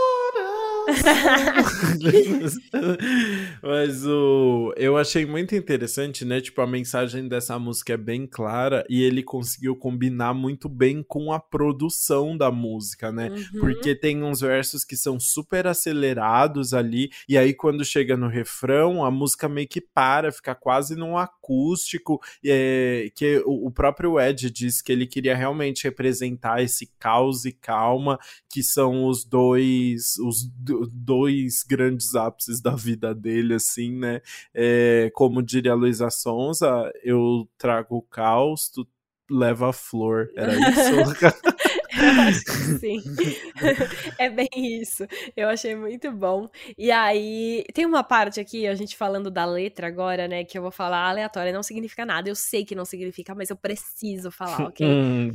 Mas 3.61 4.05
o 4.05 4.73
eu 4.77 4.97
achei 4.97 5.25
muito 5.25 5.55
interessante, 5.55 6.25
né? 6.25 6.41
Tipo, 6.41 6.61
a 6.61 6.67
mensagem 6.67 7.27
dessa 7.27 7.57
música 7.57 7.93
é 7.93 7.97
bem 7.97 8.27
clara 8.27 8.85
e 8.89 9.03
ele 9.03 9.23
conseguiu 9.23 9.75
combinar 9.75 10.33
muito 10.33 10.69
bem 10.69 11.03
com 11.03 11.31
a 11.31 11.39
produção 11.39 12.37
da 12.37 12.51
música, 12.51 13.11
né? 13.11 13.29
Uhum. 13.29 13.59
Porque 13.59 13.95
tem 13.95 14.23
uns 14.23 14.41
versos 14.41 14.83
que 14.83 14.95
são 14.95 15.19
super 15.19 15.67
acelerados 15.67 16.73
ali 16.73 17.09
e 17.27 17.37
aí 17.37 17.53
quando 17.53 17.83
chega 17.83 18.17
no 18.17 18.27
refrão, 18.27 19.03
a 19.03 19.11
música 19.11 19.49
meio 19.49 19.67
que 19.67 19.81
para, 19.81 20.31
fica 20.31 20.53
quase 20.53 20.95
num 20.95 21.17
acústico, 21.17 22.21
é, 22.45 23.09
que 23.15 23.41
o, 23.45 23.67
o 23.67 23.71
próprio 23.71 24.19
Ed 24.19 24.49
disse 24.51 24.83
que 24.83 24.91
ele 24.91 25.07
queria 25.07 25.35
realmente 25.35 25.83
representar 25.83 26.61
esse 26.61 26.91
caos 26.99 27.45
e 27.45 27.51
calma 27.51 28.19
que 28.49 28.63
são 28.63 29.05
os 29.05 29.25
dois 29.25 30.17
os 30.19 30.47
dois 30.91 31.63
grandes 31.63 32.15
ápices 32.15 32.61
da 32.61 32.71
vida 32.75 33.13
dele, 33.13 33.55
assim, 33.55 33.97
né? 33.97 34.21
É, 34.53 35.11
como 35.13 35.41
diria 35.41 35.71
a 35.71 35.75
Luísa 35.75 36.09
Sonza, 36.09 36.91
eu 37.03 37.47
trago 37.57 37.97
o 37.97 38.01
caos, 38.01 38.69
tu 38.69 38.87
leva 39.29 39.69
a 39.69 39.73
flor. 39.73 40.29
Era 40.35 40.53
isso? 40.53 41.15
Eu 41.97 42.21
acho 42.21 42.43
que 42.43 42.51
sim. 42.79 43.01
é 44.19 44.29
bem 44.29 44.49
isso. 44.55 45.05
Eu 45.35 45.49
achei 45.49 45.75
muito 45.75 46.11
bom. 46.11 46.47
E 46.77 46.91
aí, 46.91 47.63
tem 47.73 47.85
uma 47.85 48.03
parte 48.03 48.39
aqui, 48.39 48.67
a 48.67 48.75
gente 48.75 48.95
falando 48.95 49.31
da 49.31 49.45
letra 49.45 49.87
agora, 49.87 50.27
né? 50.27 50.43
Que 50.43 50.57
eu 50.57 50.61
vou 50.61 50.71
falar 50.71 51.09
aleatória, 51.09 51.53
não 51.53 51.63
significa 51.63 52.05
nada. 52.05 52.29
Eu 52.29 52.35
sei 52.35 52.65
que 52.65 52.75
não 52.75 52.85
significa, 52.85 53.33
mas 53.33 53.49
eu 53.49 53.55
preciso 53.55 54.31
falar, 54.31 54.67
ok? 54.67 54.85
Hum, 54.85 55.31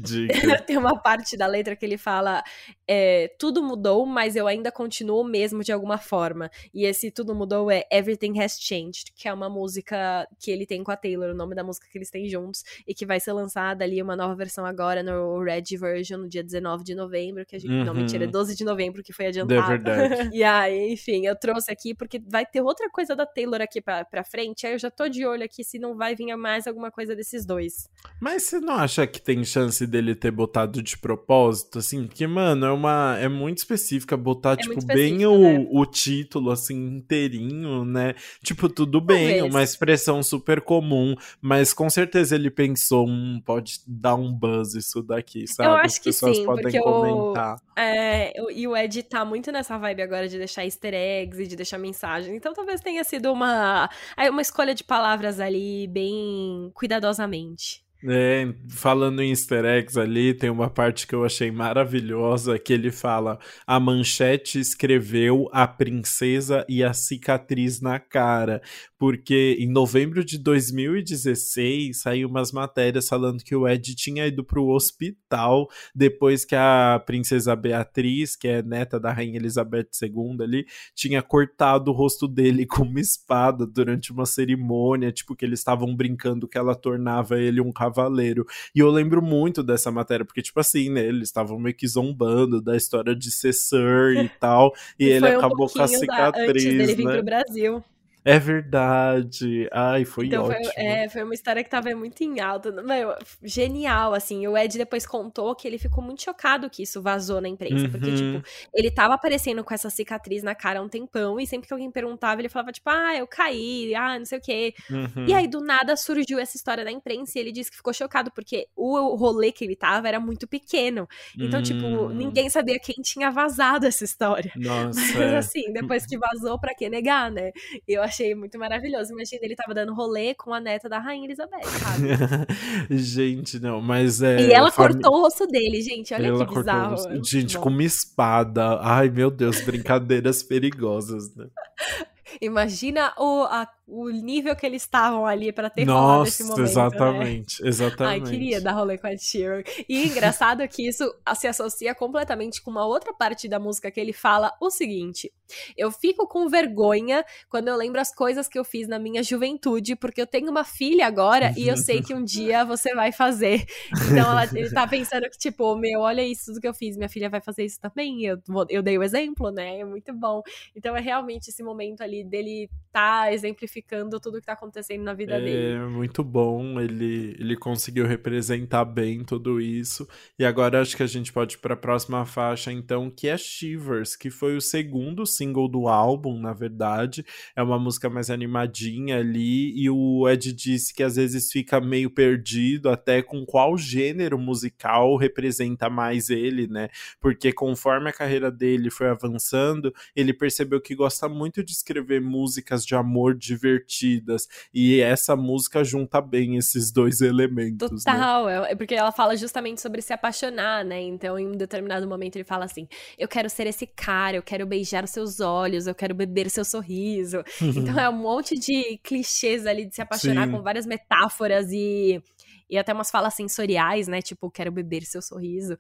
tem 0.67 0.77
uma 0.77 0.99
parte 1.01 1.37
da 1.37 1.47
letra 1.47 1.75
que 1.75 1.85
ele 1.85 1.99
fala: 1.99 2.43
é, 2.87 3.29
tudo 3.39 3.63
mudou, 3.63 4.05
mas 4.07 4.37
eu 4.37 4.47
ainda 4.47 4.71
continuo 4.71 5.25
mesmo 5.25 5.63
de 5.65 5.73
alguma 5.73 5.99
forma. 5.99 6.51
E 6.73 6.85
esse 6.85 7.11
tudo 7.11 7.35
mudou 7.35 7.71
é 7.71 7.85
Everything 7.91 8.41
Has 8.41 8.59
Changed, 8.61 9.13
que 9.15 9.29
é 9.29 9.33
uma 9.33 9.49
música 9.49 10.27
que 10.39 10.51
ele 10.51 10.67
tem 10.67 10.83
com 10.85 10.91
a 10.91 10.97
Taylor, 10.97 11.31
o 11.31 11.35
nome 11.35 11.55
da 11.55 11.65
música 11.65 11.87
que 11.91 11.97
eles 11.97 12.11
têm 12.11 12.29
juntos, 12.29 12.63
e 12.87 12.95
que 12.95 13.07
vai 13.07 13.21
ser 13.21 13.33
lançada 13.33 13.85
ali 13.85 14.03
uma 14.03 14.17
nova 14.17 14.35
versão 14.35 14.65
agora 14.65 15.03
no 15.03 15.43
Red 15.43 15.77
Version 15.79 16.19
no 16.19 16.29
dia 16.29 16.43
19 16.51 16.85
de 16.85 16.95
novembro, 16.95 17.45
que 17.47 17.57
a 17.57 17.59
gente. 17.59 17.71
Uhum. 17.71 17.85
Não, 17.85 17.95
mentira, 17.95 18.25
é 18.25 18.27
12 18.27 18.57
de 18.57 18.65
novembro 18.65 19.03
que 19.03 19.13
foi 19.13 19.27
adiantado. 19.27 19.61
É 19.61 19.67
verdade. 19.67 20.31
e 20.37 20.43
aí, 20.43 20.93
enfim, 20.93 21.27
eu 21.27 21.37
trouxe 21.37 21.71
aqui 21.71 21.95
porque 21.95 22.21
vai 22.29 22.45
ter 22.45 22.61
outra 22.61 22.89
coisa 22.91 23.15
da 23.15 23.27
Taylor 23.27 23.61
aqui 23.61 23.81
pra, 23.81 24.05
pra 24.05 24.25
frente. 24.25 24.67
Aí 24.67 24.73
eu 24.73 24.79
já 24.79 24.91
tô 24.91 25.09
de 25.09 25.25
olho 25.27 25.45
aqui 25.45 25.63
se 25.65 25.79
não 25.79 25.97
vai 25.97 26.15
vir 26.15 26.35
mais 26.37 26.67
alguma 26.67 26.91
coisa 26.91 27.15
desses 27.15 27.45
dois. 27.45 27.89
Mas 28.21 28.45
você 28.45 28.61
não 28.61 28.75
acha 28.75 29.07
que 29.07 29.21
tem 29.21 29.45
chance 29.45 29.87
dele 29.87 30.15
ter 30.15 30.31
botado 30.31 30.83
de 30.83 30.97
propósito, 30.99 31.79
assim? 31.79 32.07
Porque, 32.07 32.27
mano, 32.27 32.67
é 32.67 32.73
uma. 32.73 33.17
É 33.19 33.29
muito 33.29 33.59
específica 33.59 34.17
botar, 34.17 34.53
É 34.53 34.57
tipo, 34.57 34.85
bem 34.87 35.27
o, 35.27 35.39
né? 35.39 35.67
o 35.71 35.87
título, 35.87 36.51
assim, 36.51 36.97
inteirinho, 36.97 37.85
né? 37.85 38.15
Tipo, 38.43 38.69
tudo 38.69 39.01
bem, 39.01 39.39
Talvez. 39.39 39.55
uma 39.55 39.63
expressão 39.63 40.23
super 40.23 40.61
comum, 40.61 41.15
mas 41.41 41.73
com 41.73 41.89
certeza 41.89 42.35
ele 42.35 42.51
pensou, 42.51 43.07
hum, 43.09 43.41
pode 43.45 43.81
dar 43.87 44.15
um 44.15 44.33
buzz 44.33 44.75
isso 44.75 45.03
daqui, 45.03 45.47
sabe? 45.47 45.81
acho 45.81 45.87
As 45.87 45.99
que 45.99 46.05
pessoas 46.05 46.39
sim, 46.41 46.47
podem 46.47 46.81
o- 46.81 46.83
comentar. 46.83 47.57
É, 47.77 48.33
o- 48.43 48.51
e 48.51 48.67
o 48.69 48.77
Ed 48.77 49.03
tá 49.05 49.25
muito 49.25 49.51
nessa 49.53 49.79
vibe 49.79 50.03
agora 50.03 50.29
de 50.29 50.37
deixar 50.39 50.65
easter 50.65 50.93
eggs 50.95 51.43
e 51.43 51.47
de 51.47 51.57
deixar 51.57 51.79
mensagem. 51.79 52.35
Então 52.37 52.53
talvez 52.53 52.81
tenha 52.81 53.03
sido 53.05 53.33
uma, 53.33 53.89
aí, 54.17 54.29
uma 54.29 54.43
escolha 54.43 54.75
de 54.75 54.85
palavras 54.85 55.41
ali 55.41 55.87
bem 55.89 56.71
cuidadosamente. 56.75 57.83
É, 58.03 58.55
falando 58.71 59.21
em 59.21 59.29
easter 59.29 59.63
eggs 59.67 59.99
ali, 59.99 60.33
tem 60.33 60.49
uma 60.49 60.71
parte 60.71 61.07
que 61.07 61.15
eu 61.15 61.23
achei 61.23 61.51
maravilhosa 61.51 62.59
que 62.59 62.73
ele 62.73 62.91
fala: 62.91 63.39
a 63.67 63.79
manchete 63.79 64.59
escreveu 64.59 65.49
a 65.53 65.69
princesa 65.69 66.65
e 66.67 66.83
a 66.83 66.95
cicatriz 66.95 67.81
na 67.81 67.99
cara. 67.99 68.63
Porque 68.99 69.57
em 69.59 69.71
novembro 69.71 70.23
de 70.23 70.39
2016 70.39 72.01
saiu 72.01 72.29
umas 72.29 72.53
matérias 72.53 73.09
falando 73.09 73.43
que 73.43 73.55
o 73.57 73.67
Ed 73.67 73.95
tinha 73.95 74.27
ido 74.27 74.45
pro 74.45 74.69
hospital 74.69 75.69
depois 75.95 76.45
que 76.45 76.55
a 76.55 77.03
princesa 77.05 77.57
Beatriz, 77.57 78.37
que 78.37 78.47
é 78.47 78.63
neta 78.63 79.01
da 79.01 79.11
rainha 79.11 79.39
Elizabeth 79.39 79.89
II 80.03 80.43
ali, 80.43 80.67
tinha 80.95 81.23
cortado 81.23 81.91
o 81.91 81.95
rosto 81.95 82.29
dele 82.29 82.65
com 82.69 82.83
uma 82.83 83.01
espada 83.01 83.67
durante 83.67 84.13
uma 84.13 84.27
cerimônia, 84.27 85.13
tipo 85.13 85.35
que 85.35 85.45
eles 85.45 85.61
estavam 85.61 85.95
brincando 85.95 86.49
que 86.49 86.59
ela 86.59 86.75
tornava 86.75 87.39
ele 87.39 87.61
um 87.61 87.73
cavaleiro. 87.91 88.47
E 88.75 88.79
eu 88.81 88.91
lembro 88.91 89.21
muito 89.21 89.63
dessa 89.63 89.91
matéria, 89.91 90.25
porque 90.25 90.43
tipo 90.43 90.59
assim, 90.61 90.91
né, 90.91 91.05
eles 91.05 91.29
estavam 91.29 91.59
meio 91.59 91.75
que 91.75 91.87
zombando 91.87 92.61
da 92.61 92.77
história 92.77 93.15
de 93.15 93.31
ser 93.31 93.53
Sir 93.53 94.17
e 94.25 94.29
tal, 94.41 94.73
e, 94.99 95.05
ele 95.07 95.21
foi 95.21 95.35
um 95.35 95.39
acabou 95.39 95.69
com 95.69 95.83
a 95.83 95.87
pouquinho 95.87 96.07
da- 96.07 96.29
antes 96.29 96.37
dele 96.45 96.61
cicatriz, 96.61 96.97
vir 96.97 97.05
né? 97.05 97.13
pro 97.15 97.23
Brasil. 97.25 97.85
É 98.25 98.39
verdade. 98.39 99.69
Ai, 99.73 100.05
foi 100.05 100.27
Então 100.27 100.47
foi, 100.47 100.55
ótimo. 100.57 100.73
é, 100.77 101.09
foi 101.09 101.23
uma 101.23 101.35
história 101.35 101.65
que 101.65 101.71
tava 101.71 101.95
muito 101.95 102.23
em 102.23 102.39
alta. 102.41 102.71
Meu, 102.83 103.15
genial, 103.43 104.13
assim. 104.15 104.47
O 104.47 104.57
Ed 104.57 104.77
depois 104.77 105.07
contou 105.07 105.55
que 105.55 105.67
ele 105.67 105.79
ficou 105.79 106.03
muito 106.05 106.23
chocado 106.23 106.69
que 106.69 106.83
isso 106.83 107.01
vazou 107.03 107.41
na 107.41 107.49
imprensa. 107.49 107.89
Porque, 107.89 108.11
Uhum. 108.11 108.41
tipo, 108.41 108.49
ele 108.75 108.91
tava 108.91 109.15
aparecendo 109.15 109.65
com 109.65 109.73
essa 109.73 109.89
cicatriz 109.91 110.43
na 110.43 110.55
cara 110.55 110.81
há 110.81 110.83
um 110.83 110.89
tempão. 110.89 111.41
E 111.41 111.47
sempre 111.47 111.67
que 111.67 111.73
alguém 111.73 111.91
perguntava, 111.91 112.41
ele 112.41 112.49
falava, 112.49 112.73
tipo, 112.73 112.89
ah, 112.91 113.17
eu 113.17 113.27
caí, 113.27 113.95
ah, 113.95 114.19
não 114.19 114.27
sei 114.27 114.39
o 114.39 114.43
quê. 114.43 114.75
Uhum. 114.91 115.27
E 115.27 115.33
aí, 115.35 115.49
do 115.49 115.61
nada, 115.61 115.97
surgiu 115.97 116.39
essa 116.39 116.57
história 116.57 116.85
na 116.85 116.93
imprensa 116.93 117.39
e 117.39 117.41
ele 117.41 117.53
disse 117.53 117.71
que 117.71 117.77
ficou 117.79 117.93
chocado, 117.93 118.31
porque 118.35 118.67
o 118.77 119.15
rolê 119.17 119.51
que 119.53 119.65
ele 119.65 119.77
tava 119.77 120.09
era 120.09 120.21
muito 120.21 120.47
pequeno. 120.47 121.09
Então, 121.39 121.63
tipo, 121.63 121.87
Hum. 121.87 122.09
ninguém 122.11 122.51
sabia 122.51 122.79
quem 122.79 122.97
tinha 123.03 123.31
vazado 123.31 123.87
essa 123.87 124.05
história. 124.05 124.53
Nossa, 124.57 125.01
Mas 125.01 125.17
é. 125.33 125.37
assim, 125.39 125.73
depois 125.73 126.05
que 126.07 126.19
vazou, 126.19 126.59
pra 126.61 126.75
que 126.75 126.89
negar, 126.91 127.31
né? 127.31 127.51
Eu 127.89 128.03
achei 128.11 128.35
muito 128.35 128.59
maravilhoso. 128.59 129.13
Imagina, 129.13 129.41
ele 129.45 129.55
tava 129.57 129.73
dando 129.75 129.95
rolê 129.95 130.35
com 130.35 130.53
a 130.53 130.61
neta 130.61 130.89
da 130.89 130.99
Rainha 130.99 131.27
Elizabeth, 131.27 131.65
sabe? 131.65 132.09
gente, 132.97 133.59
não, 133.59 133.81
mas 133.81 134.21
é. 134.23 134.41
e 134.41 134.53
ela 134.53 134.71
fami- 134.71 134.95
cortou 134.95 135.19
o 135.19 135.23
rosto 135.23 135.47
dele, 135.47 135.81
gente. 135.81 136.13
Olha 136.15 136.27
Ela 136.27 136.47
que 136.47 136.53
cortou 136.53 136.63
bizarro. 136.75 137.09
muito 137.11 137.29
Gente, 137.29 137.57
bom. 137.57 137.63
com 137.63 137.69
uma 137.71 137.83
espada. 137.85 138.79
Ai, 138.83 139.09
meu 139.09 139.31
Deus, 139.31 139.61
brincadeiras 139.61 140.43
perigosas, 140.43 141.35
né? 141.35 141.47
Imagina 142.41 143.13
o, 143.19 143.43
a- 143.45 143.69
o 143.91 144.09
nível 144.11 144.55
que 144.55 144.65
eles 144.65 144.83
estavam 144.83 145.27
ali 145.27 145.53
pra 145.53 145.69
ter 145.69 145.85
rolado 145.85 146.29
esse 146.29 146.43
Nossa, 146.45 146.53
momento. 146.57 146.65
Né? 146.65 146.71
exatamente, 146.71 147.67
exatamente. 147.67 148.23
Ai, 148.25 148.31
queria 148.31 148.61
dar 148.61 148.73
rolê 148.73 148.97
com 148.97 149.07
a 149.09 149.17
Sheeran. 149.17 149.63
E 149.89 150.07
engraçado 150.07 150.67
que 150.69 150.87
isso 150.87 151.13
se 151.37 151.49
associa 151.49 151.95
completamente 151.95 152.63
com 152.63 152.71
uma 152.71 152.87
outra 152.87 153.13
parte 153.13 153.49
da 153.49 153.59
música 153.59 153.91
que 153.91 154.01
ele 154.01 154.13
fala 154.13 154.53
o 154.61 154.71
seguinte: 154.71 155.33
Eu 155.77 155.91
fico 155.91 156.29
com 156.29 156.49
vergonha 156.49 157.25
quando 157.49 157.69
eu 157.69 157.77
lembro 157.77 158.01
as 158.01 158.15
coisas 158.15 158.49
que 158.49 158.59
eu 158.59 158.65
fiz 158.65 158.87
na 158.87 158.99
minha 158.99 159.23
juventude, 159.23 159.97
porque 159.97 160.21
eu 160.21 160.27
tenho 160.27 160.51
uma 160.51 160.65
filha 160.65 161.07
agora 161.07 161.53
e 161.57 161.67
eu 161.67 161.77
sei 161.77 162.01
que 162.03 162.15
um 162.15 162.23
dia 162.25 162.65
você 162.65 162.95
vai 162.95 163.11
fazer. 163.13 163.65
Então 164.11 164.31
ela- 164.31 164.45
ele 164.55 164.71
tá 164.71 164.87
pensando 164.87 165.25
que, 165.29 165.37
tipo, 165.39 165.75
meu, 165.77 166.01
olha 166.01 166.23
isso 166.23 166.47
tudo 166.47 166.61
que 166.61 166.69
eu 166.69 166.75
fiz, 166.75 166.97
minha 166.97 167.09
filha 167.09 167.29
vai 167.29 167.41
fazer 167.41 167.65
isso 167.65 167.81
também. 167.81 168.25
Eu, 168.25 168.39
eu 168.69 168.83
dei 168.83 168.97
o 168.97 169.03
exemplo, 169.03 169.51
né? 169.51 169.81
É 169.81 169.85
muito 169.85 170.13
bom. 170.13 170.43
Então 170.77 170.97
é 170.97 171.01
realmente 171.01 171.49
esse 171.49 171.63
momento 171.63 172.03
ali 172.03 172.23
dele 172.25 172.71
tá 172.93 173.33
exemplificando 173.33 173.80
tudo 174.21 174.41
que 174.41 174.47
tá 174.47 174.53
acontecendo 174.53 175.03
na 175.03 175.15
vida 175.15 175.39
dele. 175.41 175.75
É 175.75 175.87
muito 175.87 176.23
bom, 176.23 176.81
ele, 176.81 177.37
ele 177.39 177.57
conseguiu 177.57 178.07
representar 178.07 178.85
bem 178.85 179.25
tudo 179.25 179.61
isso. 179.61 180.09
E 180.39 180.45
agora 180.45 180.81
acho 180.81 180.97
que 180.97 181.03
a 181.03 181.07
gente 181.07 181.33
pode 181.33 181.57
ir 181.57 181.59
para 181.59 181.75
a 181.75 181.77
próxima 181.77 182.25
faixa, 182.25 182.73
então, 182.73 183.11
que 183.11 183.29
é 183.29 183.37
Shivers, 183.37 184.17
que 184.17 184.31
foi 184.31 184.57
o 184.57 184.61
segundo 184.61 185.27
single 185.27 185.69
do 185.69 185.89
álbum, 185.89 186.39
na 186.39 186.53
verdade. 186.53 187.25
É 187.55 187.63
uma 187.63 187.79
música 187.79 188.09
mais 188.09 188.31
animadinha 188.31 189.19
ali, 189.19 189.73
e 189.81 189.89
o 189.91 190.29
Ed 190.29 190.53
disse 190.53 190.95
que 190.95 191.03
às 191.03 191.17
vezes 191.17 191.51
fica 191.51 191.81
meio 191.81 192.11
perdido 192.11 192.89
até 192.89 193.23
com 193.23 193.45
qual 193.45 193.77
gênero 193.77 194.39
musical 194.39 195.17
representa 195.17 195.89
mais 195.89 196.31
ele, 196.31 196.67
né? 196.67 196.89
Porque 197.21 197.53
conforme 197.53 198.09
a 198.11 198.13
carreira 198.13 198.51
dele 198.51 198.91
foi 198.91 199.09
avançando, 199.09 199.93
ele 200.15 200.33
percebeu 200.33 200.81
que 200.81 200.95
gosta 200.95 201.29
muito 201.29 201.63
de 201.63 201.73
escrever 201.73 202.21
músicas 202.21 202.85
de 202.85 202.95
amor 202.95 203.35
divertidas. 203.71 204.47
E 204.73 205.01
essa 205.01 205.37
música 205.37 205.85
junta 205.85 206.21
bem 206.21 206.57
esses 206.57 206.91
dois 206.91 207.21
elementos. 207.21 207.91
Né? 207.91 208.13
Total, 208.13 208.49
é 208.49 208.61
é 208.71 208.75
porque 208.75 208.95
ela 208.95 209.13
fala 209.13 209.37
justamente 209.37 209.81
sobre 209.81 210.03
se 210.03 210.13
apaixonar, 210.13 210.85
né? 210.85 211.01
Então, 211.01 211.39
em 211.39 211.47
um 211.47 211.53
determinado 211.53 212.07
momento, 212.07 212.37
ele 212.37 212.45
fala 212.45 212.65
assim: 212.65 212.87
Eu 213.19 213.29
quero 213.29 213.49
ser 213.49 213.67
esse 213.67 213.87
cara, 213.87 214.37
eu 214.37 214.43
quero 214.43 214.67
beijar 214.67 215.05
os 215.05 215.11
seus 215.11 215.41
olhos, 215.41 215.87
eu 215.87 215.95
quero 215.95 216.15
beber 216.15 216.51
seu 216.51 216.65
sorriso. 216.65 217.43
Então, 217.81 217.99
é 217.99 218.09
um 218.09 218.17
monte 218.17 218.59
de 218.59 218.99
clichês 219.03 219.65
ali 219.65 219.87
de 219.87 219.95
se 219.95 220.03
apaixonar 220.03 220.47
Sim. 220.47 220.53
com 220.53 220.63
várias 220.63 220.87
metáforas 220.87 221.69
e. 221.71 222.23
E 222.71 222.79
até 222.79 222.93
umas 222.93 223.11
falas 223.11 223.35
sensoriais, 223.35 224.07
né? 224.09 224.23
Tipo, 224.23 224.51
quero 224.51 224.71
beber 224.71 225.03
seu 225.05 225.21
sorriso. 225.21 225.77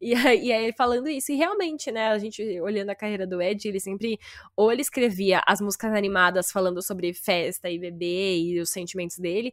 E 0.00 0.12
aí, 0.14 0.46
e 0.46 0.52
aí 0.52 0.72
falando 0.76 1.08
isso. 1.08 1.32
E 1.32 1.36
realmente, 1.36 1.90
né? 1.90 2.08
A 2.08 2.18
gente 2.18 2.42
olhando 2.60 2.90
a 2.90 2.94
carreira 2.94 3.26
do 3.26 3.40
Ed, 3.40 3.66
ele 3.68 3.80
sempre. 3.80 4.18
Ou 4.56 4.70
ele 4.72 4.82
escrevia 4.82 5.40
as 5.46 5.60
músicas 5.60 5.92
animadas 5.92 6.50
falando 6.52 6.82
sobre 6.82 7.14
festa 7.14 7.70
e 7.70 7.78
bebê 7.78 8.36
e 8.38 8.60
os 8.60 8.70
sentimentos 8.70 9.18
dele. 9.18 9.52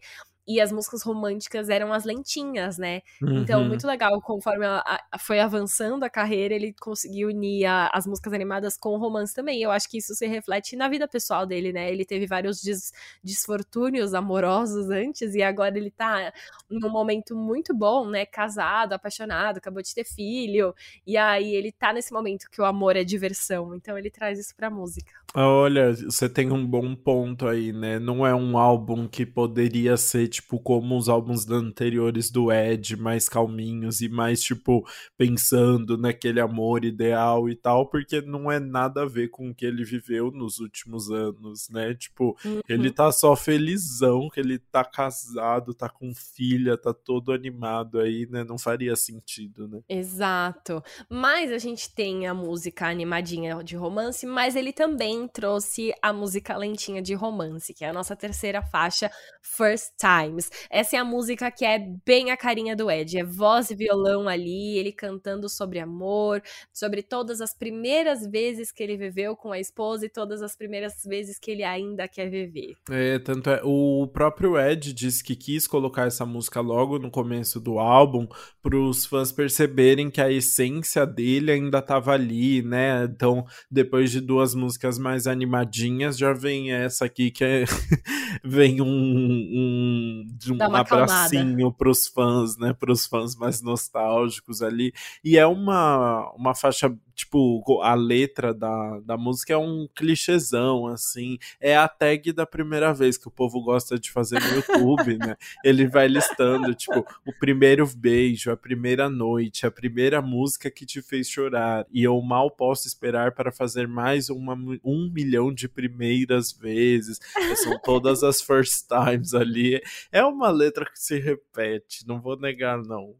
E 0.51 0.59
as 0.59 0.71
músicas 0.71 1.01
românticas 1.01 1.69
eram 1.69 1.93
as 1.93 2.03
lentinhas, 2.03 2.77
né? 2.77 3.01
Então, 3.21 3.29
uhum. 3.29 3.41
Então, 3.41 3.65
muito 3.65 3.87
legal, 3.87 4.21
conforme 4.21 4.65
a, 4.65 5.01
a, 5.11 5.17
foi 5.17 5.39
avançando 5.39 6.03
a 6.03 6.09
carreira, 6.09 6.53
ele 6.53 6.73
conseguiu 6.79 7.29
unir 7.29 7.65
a, 7.65 7.89
as 7.93 8.05
músicas 8.05 8.33
animadas 8.33 8.77
com 8.77 8.89
o 8.89 8.97
romance 8.97 9.33
também. 9.33 9.61
Eu 9.61 9.71
acho 9.71 9.89
que 9.89 9.97
isso 9.97 10.13
se 10.15 10.27
reflete 10.27 10.75
na 10.75 10.89
vida 10.89 11.07
pessoal 11.07 11.45
dele, 11.45 11.71
né? 11.71 11.91
Ele 11.91 12.05
teve 12.05 12.25
vários 12.25 12.61
des, 12.61 12.91
desfortúnios 13.23 14.13
amorosos 14.13 14.89
antes 14.89 15.35
e 15.35 15.41
agora 15.41 15.77
ele 15.77 15.91
tá 15.91 16.33
num 16.69 16.89
momento 16.89 17.35
muito 17.35 17.73
bom, 17.73 18.07
né? 18.07 18.25
Casado, 18.25 18.93
apaixonado, 18.93 19.57
acabou 19.57 19.81
de 19.81 19.93
ter 19.93 20.03
filho. 20.03 20.73
E 21.05 21.17
aí 21.17 21.53
ele 21.55 21.71
tá 21.71 21.93
nesse 21.93 22.11
momento 22.11 22.49
que 22.49 22.61
o 22.61 22.65
amor 22.65 22.95
é 22.95 23.03
diversão. 23.03 23.75
Então 23.75 23.97
ele 23.97 24.09
traz 24.09 24.39
isso 24.39 24.55
pra 24.55 24.69
música. 24.69 25.11
Olha, 25.33 25.93
você 25.93 26.27
tem 26.27 26.51
um 26.51 26.65
bom 26.65 26.93
ponto 26.93 27.47
aí, 27.47 27.71
né? 27.71 27.99
Não 27.99 28.27
é 28.27 28.35
um 28.35 28.57
álbum 28.57 29.07
que 29.07 29.25
poderia 29.25 29.95
ser, 29.95 30.27
tipo, 30.27 30.40
como 30.63 30.97
os 30.97 31.09
álbuns 31.09 31.49
anteriores 31.49 32.29
do 32.29 32.51
Ed, 32.51 32.95
mais 32.97 33.27
calminhos 33.27 34.01
e 34.01 34.09
mais, 34.09 34.41
tipo, 34.41 34.87
pensando 35.17 35.97
naquele 35.97 36.39
amor 36.39 36.83
ideal 36.85 37.49
e 37.49 37.55
tal, 37.55 37.89
porque 37.89 38.21
não 38.21 38.51
é 38.51 38.59
nada 38.59 39.03
a 39.03 39.05
ver 39.05 39.29
com 39.29 39.49
o 39.49 39.55
que 39.55 39.65
ele 39.65 39.83
viveu 39.83 40.31
nos 40.31 40.59
últimos 40.59 41.09
anos, 41.09 41.69
né? 41.69 41.93
Tipo, 41.93 42.37
uhum. 42.43 42.61
ele 42.67 42.91
tá 42.91 43.11
só 43.11 43.35
felizão, 43.35 44.29
que 44.29 44.39
ele 44.39 44.59
tá 44.59 44.83
casado, 44.83 45.73
tá 45.73 45.89
com 45.89 46.13
filha, 46.13 46.77
tá 46.77 46.93
todo 46.93 47.31
animado 47.31 47.99
aí, 47.99 48.27
né? 48.29 48.43
Não 48.43 48.57
faria 48.57 48.95
sentido, 48.95 49.67
né? 49.67 49.81
Exato. 49.87 50.83
Mas 51.09 51.51
a 51.51 51.57
gente 51.57 51.93
tem 51.93 52.27
a 52.27 52.33
música 52.33 52.87
animadinha 52.87 53.63
de 53.63 53.75
romance, 53.75 54.25
mas 54.25 54.55
ele 54.55 54.73
também 54.73 55.27
trouxe 55.27 55.93
a 56.01 56.13
música 56.13 56.55
lentinha 56.57 57.01
de 57.01 57.13
romance, 57.13 57.73
que 57.73 57.83
é 57.83 57.89
a 57.89 57.93
nossa 57.93 58.15
terceira 58.15 58.61
faixa, 58.61 59.11
First 59.41 59.93
Times. 60.21 60.49
Essa 60.69 60.97
é 60.97 60.99
a 60.99 61.05
música 61.05 61.49
que 61.51 61.65
é 61.65 61.79
bem 62.05 62.31
a 62.31 62.37
carinha 62.37 62.75
do 62.75 62.89
Ed, 62.89 63.17
é 63.17 63.23
voz 63.23 63.69
e 63.71 63.75
violão 63.75 64.27
ali, 64.27 64.77
ele 64.77 64.91
cantando 64.91 65.49
sobre 65.49 65.79
amor, 65.79 66.41
sobre 66.73 67.01
todas 67.01 67.41
as 67.41 67.53
primeiras 67.53 68.25
vezes 68.25 68.71
que 68.71 68.83
ele 68.83 68.97
viveu 68.97 69.35
com 69.35 69.51
a 69.51 69.59
esposa 69.59 70.05
e 70.05 70.09
todas 70.09 70.41
as 70.41 70.55
primeiras 70.55 71.03
vezes 71.05 71.39
que 71.39 71.51
ele 71.51 71.63
ainda 71.63 72.07
quer 72.07 72.29
viver. 72.29 72.75
É, 72.89 73.19
tanto 73.19 73.49
é, 73.49 73.61
o 73.63 74.07
próprio 74.07 74.59
Ed 74.59 74.93
disse 74.93 75.23
que 75.23 75.35
quis 75.35 75.67
colocar 75.67 76.07
essa 76.07 76.25
música 76.25 76.61
logo 76.61 76.99
no 76.99 77.11
começo 77.11 77.59
do 77.59 77.79
álbum 77.79 78.27
para 78.61 78.77
os 78.77 79.05
fãs 79.05 79.31
perceberem 79.31 80.09
que 80.09 80.21
a 80.21 80.31
essência 80.31 81.05
dele 81.05 81.51
ainda 81.51 81.79
estava 81.79 82.13
ali, 82.13 82.61
né? 82.61 83.05
Então, 83.05 83.45
depois 83.69 84.11
de 84.11 84.21
duas 84.21 84.53
músicas 84.53 84.97
mais 84.97 85.27
animadinhas, 85.27 86.17
já 86.17 86.33
vem 86.33 86.71
essa 86.71 87.05
aqui 87.05 87.31
que 87.31 87.43
é 87.43 87.65
vem 88.43 88.81
um, 88.81 88.87
um, 88.87 90.10
um 90.49 90.75
abracinho 90.75 91.71
pros 91.71 92.07
fãs, 92.07 92.57
né? 92.57 92.73
Pros 92.73 93.05
fãs 93.05 93.35
mais 93.35 93.61
nostálgicos 93.61 94.61
ali. 94.61 94.93
E 95.23 95.37
é 95.37 95.45
uma, 95.45 96.31
uma 96.35 96.55
faixa 96.55 96.93
tipo, 97.21 97.81
a 97.81 97.93
letra 97.93 98.53
da, 98.53 98.99
da 98.99 99.17
música 99.17 99.53
é 99.53 99.57
um 99.57 99.87
clichêzão, 99.95 100.87
assim. 100.87 101.37
É 101.59 101.75
a 101.75 101.87
tag 101.87 102.31
da 102.33 102.45
primeira 102.45 102.93
vez 102.93 103.17
que 103.17 103.27
o 103.27 103.31
povo 103.31 103.61
gosta 103.61 103.97
de 103.99 104.11
fazer 104.11 104.39
no 104.39 104.55
YouTube, 104.55 105.17
né? 105.19 105.35
Ele 105.63 105.87
vai 105.87 106.07
listando, 106.07 106.73
tipo, 106.73 107.05
o 107.25 107.33
primeiro 107.39 107.87
beijo, 107.95 108.51
a 108.51 108.57
primeira 108.57 109.09
noite, 109.09 109.65
a 109.65 109.71
primeira 109.71 110.21
música 110.21 110.71
que 110.71 110.85
te 110.85 111.01
fez 111.01 111.29
chorar. 111.29 111.85
E 111.91 112.03
eu 112.03 112.19
mal 112.21 112.49
posso 112.49 112.87
esperar 112.87 113.33
para 113.33 113.51
fazer 113.51 113.87
mais 113.87 114.29
uma, 114.29 114.55
um 114.83 115.11
milhão 115.11 115.53
de 115.53 115.69
primeiras 115.69 116.51
vezes. 116.51 117.19
São 117.55 117.79
todas 117.79 118.23
as 118.23 118.41
first 118.41 118.87
times 118.87 119.33
ali. 119.33 119.81
É 120.11 120.23
uma 120.23 120.49
letra 120.49 120.85
que 120.85 120.99
se 120.99 121.19
repete, 121.19 122.07
não 122.07 122.19
vou 122.19 122.39
negar, 122.39 122.81
não. 122.83 123.15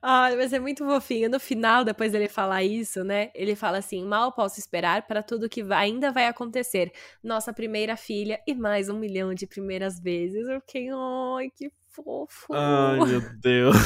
Ai, 0.00 0.36
mas 0.36 0.52
é 0.52 0.58
muito 0.60 0.84
fofinho. 0.84 1.28
No 1.30 1.40
final, 1.40 1.84
depois 1.84 2.12
dele 2.12 2.28
falar 2.28 2.62
isso, 2.62 3.02
né? 3.04 3.30
Ele 3.34 3.54
fala 3.56 3.78
assim: 3.78 4.04
mal 4.04 4.32
posso 4.32 4.58
esperar 4.60 5.06
para 5.06 5.22
tudo 5.22 5.48
que 5.48 5.62
ainda 5.72 6.12
vai 6.12 6.26
acontecer. 6.26 6.92
Nossa 7.22 7.52
primeira 7.52 7.96
filha 7.96 8.40
e 8.46 8.54
mais 8.54 8.88
um 8.88 8.98
milhão 8.98 9.34
de 9.34 9.46
primeiras 9.46 9.98
vezes. 10.00 10.46
Eu 10.48 10.60
fiquei, 10.60 10.88
ai, 10.90 11.50
que 11.56 11.70
fofo. 11.92 12.52
Ai, 12.52 12.98
meu 12.98 13.20
Deus. 13.40 13.76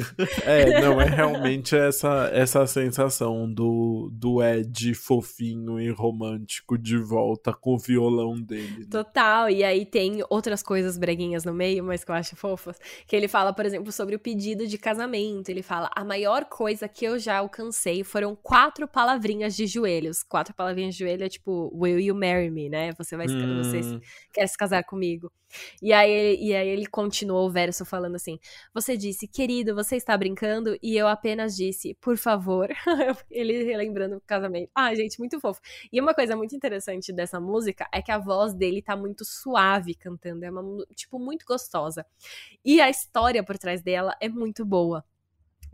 é, 0.44 0.80
não, 0.80 1.00
é 1.00 1.04
realmente 1.04 1.76
essa, 1.76 2.30
essa 2.32 2.66
sensação 2.66 3.52
do, 3.52 4.10
do 4.12 4.42
Ed 4.42 4.94
fofinho 4.94 5.80
e 5.80 5.90
romântico 5.90 6.78
de 6.78 6.96
volta 6.96 7.52
com 7.52 7.74
o 7.74 7.78
violão 7.78 8.40
dele. 8.40 8.80
Né? 8.80 8.86
Total, 8.90 9.50
e 9.50 9.62
aí 9.62 9.84
tem 9.84 10.22
outras 10.30 10.62
coisas 10.62 10.96
breguinhas 10.96 11.44
no 11.44 11.52
meio, 11.52 11.84
mas 11.84 12.04
que 12.04 12.10
eu 12.10 12.14
acho 12.14 12.34
fofas. 12.36 12.78
Que 13.06 13.14
ele 13.14 13.28
fala, 13.28 13.52
por 13.52 13.66
exemplo, 13.66 13.92
sobre 13.92 14.14
o 14.16 14.18
pedido 14.18 14.66
de 14.66 14.78
casamento. 14.78 15.48
Ele 15.48 15.62
fala: 15.62 15.90
a 15.94 16.04
maior 16.04 16.46
coisa 16.46 16.88
que 16.88 17.04
eu 17.04 17.18
já 17.18 17.38
alcancei 17.38 18.02
foram 18.02 18.34
quatro 18.34 18.88
palavrinhas 18.88 19.54
de 19.54 19.66
joelhos. 19.66 20.22
Quatro 20.22 20.54
palavrinhas 20.54 20.94
de 20.94 21.00
joelho 21.04 21.24
é 21.24 21.28
tipo, 21.28 21.70
Will 21.74 22.00
you 22.00 22.14
marry 22.14 22.50
me, 22.50 22.68
né? 22.68 22.92
Você 22.98 23.16
vai 23.16 23.26
hum. 23.26 23.62
você 23.62 24.00
quer 24.32 24.46
se 24.46 24.56
casar 24.56 24.84
comigo. 24.84 25.30
E 25.82 25.92
aí, 25.92 26.36
e 26.40 26.54
aí 26.54 26.68
ele 26.68 26.86
continuou 26.86 27.46
o 27.46 27.50
verso 27.50 27.84
falando 27.84 28.16
assim: 28.16 28.38
Você 28.72 28.96
disse, 28.96 29.26
querido, 29.28 29.74
você 29.74 29.96
está 29.96 30.16
brincando? 30.16 30.76
E 30.82 30.96
eu 30.96 31.06
apenas 31.08 31.56
disse, 31.56 31.94
por 32.00 32.16
favor. 32.16 32.68
ele 33.30 33.64
relembrando 33.64 34.16
o 34.16 34.20
casamento. 34.20 34.70
Ah, 34.74 34.94
gente, 34.94 35.18
muito 35.18 35.40
fofo. 35.40 35.60
E 35.92 36.00
uma 36.00 36.14
coisa 36.14 36.36
muito 36.36 36.54
interessante 36.54 37.12
dessa 37.12 37.40
música 37.40 37.88
é 37.92 38.02
que 38.02 38.12
a 38.12 38.18
voz 38.18 38.54
dele 38.54 38.82
tá 38.82 38.96
muito 38.96 39.24
suave 39.24 39.94
cantando. 39.94 40.44
É 40.44 40.50
uma, 40.50 40.84
tipo, 40.94 41.18
muito 41.18 41.44
gostosa. 41.46 42.06
E 42.64 42.80
a 42.80 42.88
história 42.90 43.42
por 43.42 43.58
trás 43.58 43.82
dela 43.82 44.16
é 44.20 44.28
muito 44.28 44.64
boa. 44.64 45.04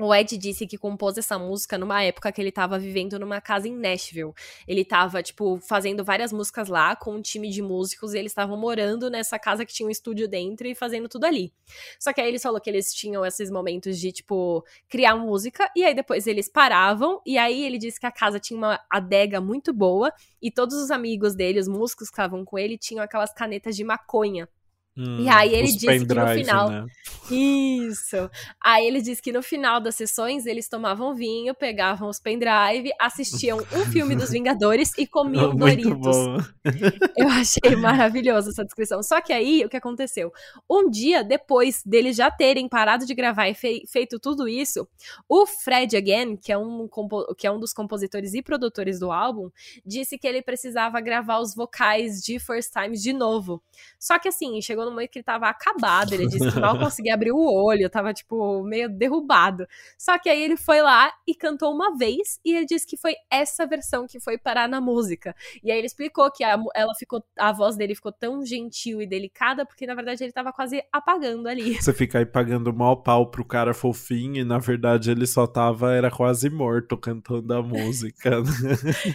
O 0.03 0.15
Ed 0.15 0.39
disse 0.39 0.67
que 0.67 0.79
compôs 0.79 1.19
essa 1.19 1.39
música 1.39 1.77
numa 1.77 2.03
época 2.03 2.33
que 2.33 2.41
ele 2.41 2.51
tava 2.51 2.79
vivendo 2.79 3.19
numa 3.19 3.39
casa 3.39 3.69
em 3.69 3.77
Nashville. 3.77 4.33
Ele 4.67 4.83
tava, 4.83 5.23
tipo, 5.23 5.59
fazendo 5.61 6.03
várias 6.03 6.33
músicas 6.33 6.69
lá 6.69 6.97
com 6.97 7.17
um 7.17 7.21
time 7.21 7.51
de 7.51 7.61
músicos 7.61 8.15
e 8.15 8.19
eles 8.19 8.33
estavam 8.33 8.57
morando 8.57 9.11
nessa 9.11 9.39
casa 9.39 9.63
que 9.67 9.75
tinha 9.75 9.87
um 9.87 9.91
estúdio 9.91 10.27
dentro 10.27 10.67
e 10.67 10.75
fazendo 10.75 11.07
tudo 11.07 11.27
ali. 11.27 11.53
Só 11.99 12.15
que 12.15 12.21
aí 12.23 12.29
eles 12.29 12.43
falou 12.43 12.59
que 12.59 12.71
eles 12.71 12.95
tinham 12.95 13.27
esses 13.27 13.51
momentos 13.51 13.99
de, 13.99 14.11
tipo, 14.11 14.65
criar 14.89 15.17
música 15.17 15.71
e 15.77 15.85
aí 15.85 15.95
depois 15.95 16.27
eles 16.27 16.49
paravam 16.49 17.21
e 17.27 17.37
aí 17.37 17.63
ele 17.63 17.77
disse 17.77 18.01
que 18.01 18.07
a 18.07 18.11
casa 18.11 18.41
tinha 18.41 18.57
uma 18.57 18.81
adega 18.89 19.39
muito 19.39 19.71
boa 19.71 20.11
e 20.41 20.51
todos 20.51 20.77
os 20.77 20.91
amigos 20.91 21.35
dele, 21.35 21.61
os 21.61 21.69
músicos 21.69 22.09
que 22.09 22.15
estavam 22.15 22.43
com 22.43 22.59
ele, 22.59 22.79
tinham 22.79 23.05
aquelas 23.05 23.35
canetas 23.35 23.77
de 23.77 23.85
maconha 23.85 24.49
Hum, 25.01 25.21
e 25.21 25.29
aí 25.29 25.55
ele 25.55 25.69
disse 25.69 26.07
que 26.07 26.15
no 26.15 26.27
final. 26.27 26.69
Né? 26.69 26.87
Isso. 27.31 28.31
Aí 28.61 28.87
ele 28.87 29.01
disse 29.01 29.23
que 29.23 29.33
no 29.33 29.43
final 29.43 29.81
das 29.81 29.95
sessões 29.95 30.47
eles 30.47 30.69
tomavam 30.69 31.15
vinho, 31.15 31.55
pegavam 31.55 32.09
os 32.09 32.19
pendrive, 32.19 32.91
assistiam 33.01 33.59
um 33.73 33.87
filme 33.87 34.15
dos 34.17 34.29
Vingadores 34.41 34.93
e 34.99 35.07
comiam 35.07 35.55
Doritos. 35.55 36.17
Eu 37.17 37.29
achei 37.29 37.77
maravilhoso 37.77 38.51
essa 38.51 38.65
descrição. 38.65 39.03
Só 39.03 39.21
que 39.21 39.33
aí 39.33 39.65
o 39.65 39.69
que 39.69 39.77
aconteceu? 39.77 40.33
Um 40.69 40.91
dia 40.91 41.23
depois 41.23 41.83
deles 41.85 42.17
já 42.17 42.31
terem 42.31 42.69
parado 42.69 43.07
de 43.07 43.15
gravar 43.15 43.49
e 43.49 43.55
fei 43.55 43.85
feito 43.87 44.19
tudo 44.19 44.49
isso, 44.49 44.87
o 45.29 45.47
Fred 45.47 45.97
Again, 45.97 46.37
que 46.37 46.53
é, 46.53 46.59
um 46.59 46.89
que 47.39 47.47
é 47.47 47.51
um 47.51 47.61
dos 47.61 47.73
compositores 47.73 48.35
e 48.35 48.43
produtores 48.43 48.99
do 48.99 49.11
álbum, 49.11 49.51
disse 49.87 50.19
que 50.19 50.27
ele 50.27 50.43
precisava 50.43 51.01
gravar 51.01 51.39
os 51.39 51.55
vocais 51.55 52.23
de 52.23 52.39
First 52.39 52.73
Times 52.73 53.01
de 53.03 53.13
novo. 53.13 53.63
Só 53.99 54.19
que 54.19 54.29
assim, 54.29 54.61
chegou 54.61 54.81
chegou 54.81 54.90
no 54.91 54.95
momento 54.95 55.11
que 55.11 55.19
ele 55.19 55.25
tava 55.25 55.49
acabado. 55.49 56.13
Ele 56.13 56.27
disse 56.27 56.51
que 56.51 56.61
mal 56.61 56.77
conseguia 56.79 57.15
abrir 57.15 57.33
o 57.33 57.39
olho, 57.39 57.89
tava, 57.89 58.13
tipo, 58.13 58.63
meio 58.63 58.89
derrubado. 58.89 59.67
Só 59.97 60.19
que 60.19 60.29
aí 60.29 60.43
ele 60.43 60.57
foi 60.57 60.83
lá 60.83 61.13
e 61.27 61.35
cantou 61.35 61.73
uma 61.73 61.97
vez, 61.97 62.39
e 62.45 62.55
ele 62.55 62.67
disse 62.67 62.87
que 62.87 62.97
foi 62.97 63.15
essa 63.31 63.67
versão 63.67 64.07
que 64.07 64.21
foi 64.21 64.37
parar 64.37 64.69
na 64.69 64.81
música. 64.81 65.35
E 65.63 65.71
aí 65.71 65.79
ele 65.79 65.87
explicou 65.87 66.31
que 66.31 66.45
a, 66.45 66.59
ela 66.75 66.95
ficou, 66.95 67.25
a 67.39 67.53
voz 67.53 67.77
dele 67.77 67.95
ficou 67.95 68.13
tão 68.13 68.45
gentil 68.45 69.01
e 69.01 69.07
delicada, 69.07 69.65
porque 69.65 69.87
na 69.87 69.95
verdade 69.95 70.25
ele 70.25 70.33
tava 70.33 70.53
quase 70.53 70.83
apagando 70.93 71.49
ali. 71.49 71.75
Você 71.81 71.93
fica 71.93 72.19
aí 72.19 72.27
pagando 72.27 72.73
mal 72.73 73.03
pau 73.03 73.31
pro 73.31 73.45
cara 73.45 73.73
fofinho, 73.73 74.37
e 74.41 74.45
na 74.45 74.59
verdade 74.59 75.11
ele 75.11 75.27
só 75.27 75.47
tava, 75.47 75.93
era 75.93 76.11
quase 76.11 76.51
morto 76.51 76.97
cantando 76.97 77.55
a 77.55 77.63
música. 77.63 78.43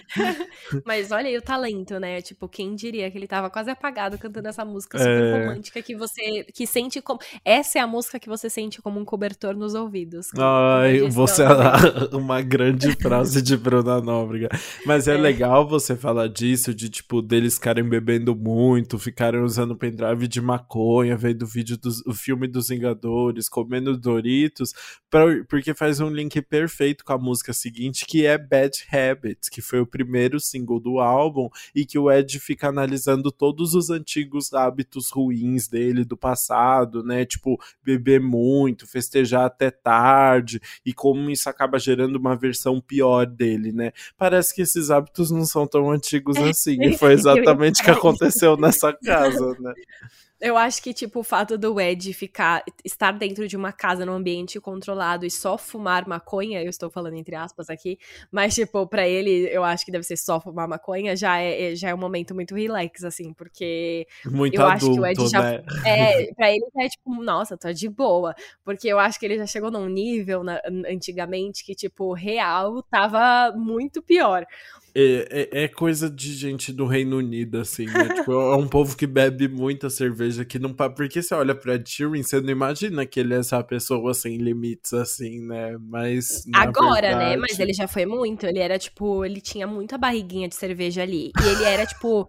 Mas 0.85 1.11
olha 1.11 1.27
aí 1.27 1.37
o 1.37 1.41
talento, 1.41 1.99
né? 1.99 2.21
Tipo, 2.21 2.47
quem 2.47 2.75
diria 2.75 3.09
que 3.11 3.17
ele 3.17 3.27
tava 3.27 3.49
quase 3.49 3.69
apagado 3.69 4.17
cantando 4.17 4.47
essa 4.47 4.65
música 4.65 4.97
super 4.97 5.11
é... 5.11 5.39
romântica 5.39 5.64
romântica 5.65 5.81
que 5.81 5.95
você 5.95 6.43
que 6.53 6.67
sente 6.67 7.01
como 7.01 7.19
essa 7.43 7.79
é 7.79 7.81
a 7.81 7.87
música 7.87 8.19
que 8.19 8.29
você 8.29 8.49
sente 8.49 8.81
como 8.81 8.99
um 8.99 9.05
cobertor 9.05 9.55
nos 9.55 9.73
ouvidos. 9.73 10.27
Ai, 10.37 11.09
você 11.09 11.43
é 11.43 12.15
uma 12.15 12.41
grande 12.41 12.91
frase 12.95 13.41
de 13.41 13.57
Bruna 13.57 13.99
Nóbrega. 14.01 14.49
Mas 14.85 15.07
é, 15.07 15.15
é, 15.15 15.17
legal 15.17 15.67
você 15.67 15.95
falar 15.95 16.27
disso 16.27 16.73
de 16.73 16.89
tipo 16.89 17.21
deles 17.21 17.55
ficarem 17.55 17.87
bebendo 17.87 18.35
muito, 18.35 18.99
ficarem 18.99 19.41
usando 19.41 19.75
pendrive 19.75 20.27
de 20.27 20.41
maconha, 20.41 21.17
vendo 21.17 21.45
vídeo 21.45 21.77
do 21.77 21.95
o 22.05 22.13
filme 22.13 22.47
dos 22.47 22.67
Vingadores, 22.67 23.47
comendo 23.47 23.97
Doritos, 23.97 24.73
pra, 25.09 25.25
porque 25.47 25.73
faz 25.73 25.99
um 25.99 26.09
link 26.09 26.41
perfeito 26.41 27.03
com 27.05 27.13
a 27.13 27.17
música 27.17 27.53
seguinte 27.53 28.05
que 28.05 28.25
é 28.25 28.37
Bad 28.37 28.85
Habits, 28.91 29.49
que 29.49 29.61
foi 29.61 29.79
o 29.79 29.87
primeiro 29.87 30.39
single 30.39 30.79
do 30.79 30.99
álbum 30.99 31.49
e 31.73 31.85
que 31.85 31.97
o 31.97 32.11
Ed 32.11 32.39
fica 32.39 32.67
analisando 32.67 33.31
todos 33.31 33.73
os 33.73 33.89
antigos 33.89 34.53
hábitos 34.53 35.09
ruins 35.09 35.44
dele 35.67 36.03
do 36.03 36.17
passado, 36.17 37.03
né? 37.03 37.25
Tipo, 37.25 37.59
beber 37.83 38.19
muito, 38.19 38.87
festejar 38.87 39.45
até 39.45 39.69
tarde 39.69 40.61
e 40.85 40.93
como 40.93 41.29
isso 41.29 41.49
acaba 41.49 41.79
gerando 41.79 42.15
uma 42.17 42.35
versão 42.35 42.81
pior 42.81 43.25
dele, 43.25 43.71
né? 43.71 43.91
Parece 44.17 44.53
que 44.53 44.61
esses 44.61 44.89
hábitos 44.89 45.31
não 45.31 45.45
são 45.45 45.67
tão 45.67 45.91
antigos 45.91 46.37
assim. 46.37 46.77
E 46.85 46.97
foi 46.97 47.13
exatamente 47.13 47.81
o 47.81 47.83
que 47.83 47.91
aconteceu 47.91 48.57
nessa 48.57 48.93
casa, 48.93 49.55
né? 49.59 49.73
Eu 50.41 50.57
acho 50.57 50.83
que, 50.83 50.93
tipo, 50.93 51.21
o 51.21 51.23
fato 51.23 51.57
do 51.57 51.79
Ed 51.79 52.13
ficar, 52.13 52.63
estar 52.83 53.11
dentro 53.13 53.47
de 53.47 53.55
uma 53.55 53.71
casa 53.71 54.05
num 54.05 54.13
ambiente 54.13 54.59
controlado 54.59 55.25
e 55.25 55.31
só 55.31 55.57
fumar 55.57 56.05
maconha, 56.07 56.61
eu 56.61 56.69
estou 56.69 56.89
falando 56.89 57.15
entre 57.15 57.35
aspas 57.35 57.69
aqui, 57.69 57.97
mas, 58.29 58.53
tipo, 58.53 58.85
pra 58.85 59.07
ele, 59.07 59.47
eu 59.49 59.63
acho 59.63 59.85
que 59.85 59.91
deve 59.91 60.03
ser 60.03 60.17
só 60.17 60.39
fumar 60.39 60.67
maconha, 60.67 61.15
já 61.15 61.39
é, 61.39 61.71
é 61.71 61.75
já 61.75 61.89
é 61.89 61.95
um 61.95 61.97
momento 61.97 62.35
muito 62.35 62.53
relax, 62.53 63.03
assim, 63.05 63.33
porque 63.33 64.05
muito 64.25 64.55
eu 64.55 64.65
adulto, 64.65 65.05
acho 65.05 65.15
que 65.15 65.21
o 65.21 65.25
Ed 65.25 65.31
já. 65.31 65.41
Né? 65.41 65.63
É, 65.85 66.33
pra 66.35 66.51
ele 66.51 66.65
é 66.79 66.89
tipo, 66.89 67.23
nossa, 67.23 67.57
tô 67.57 67.71
de 67.71 67.87
boa. 67.89 68.35
Porque 68.63 68.87
eu 68.87 68.99
acho 68.99 69.19
que 69.19 69.25
ele 69.25 69.37
já 69.37 69.47
chegou 69.47 69.71
num 69.71 69.87
nível 69.87 70.43
na, 70.43 70.61
antigamente 70.87 71.63
que, 71.63 71.73
tipo, 71.73 72.13
real 72.13 72.83
tava 72.83 73.55
muito 73.55 74.01
pior. 74.01 74.45
É, 74.97 75.49
é, 75.51 75.63
é, 75.63 75.67
coisa 75.67 76.09
de 76.09 76.31
gente 76.33 76.71
do 76.71 76.85
Reino 76.85 77.17
Unido, 77.17 77.59
assim, 77.59 77.85
né? 77.85 78.13
tipo, 78.15 78.31
é 78.31 78.55
um 78.55 78.65
povo 78.65 78.95
que 78.95 79.05
bebe 79.05 79.49
muita 79.49 79.89
cerveja 79.89 80.45
que 80.45 80.57
não. 80.57 80.73
Porque 80.73 81.21
você 81.21 81.35
olha 81.35 81.53
pra 81.53 81.77
Tyrion, 81.77 82.23
você 82.23 82.39
não 82.39 82.49
imagina 82.49 83.05
que 83.05 83.19
ele 83.19 83.33
é 83.33 83.39
essa 83.39 83.61
pessoa 83.61 84.13
sem 84.13 84.37
limites, 84.37 84.93
assim, 84.93 85.41
né? 85.45 85.75
Mas. 85.81 86.45
Agora, 86.53 87.09
verdade... 87.09 87.31
né? 87.31 87.35
Mas 87.35 87.59
ele 87.59 87.73
já 87.73 87.89
foi 87.89 88.05
muito. 88.05 88.45
Ele 88.45 88.59
era, 88.59 88.79
tipo, 88.79 89.25
ele 89.25 89.41
tinha 89.41 89.67
muita 89.67 89.97
barriguinha 89.97 90.47
de 90.47 90.55
cerveja 90.55 91.03
ali. 91.03 91.33
E 91.43 91.49
ele 91.49 91.63
era, 91.65 91.85
tipo. 91.85 92.25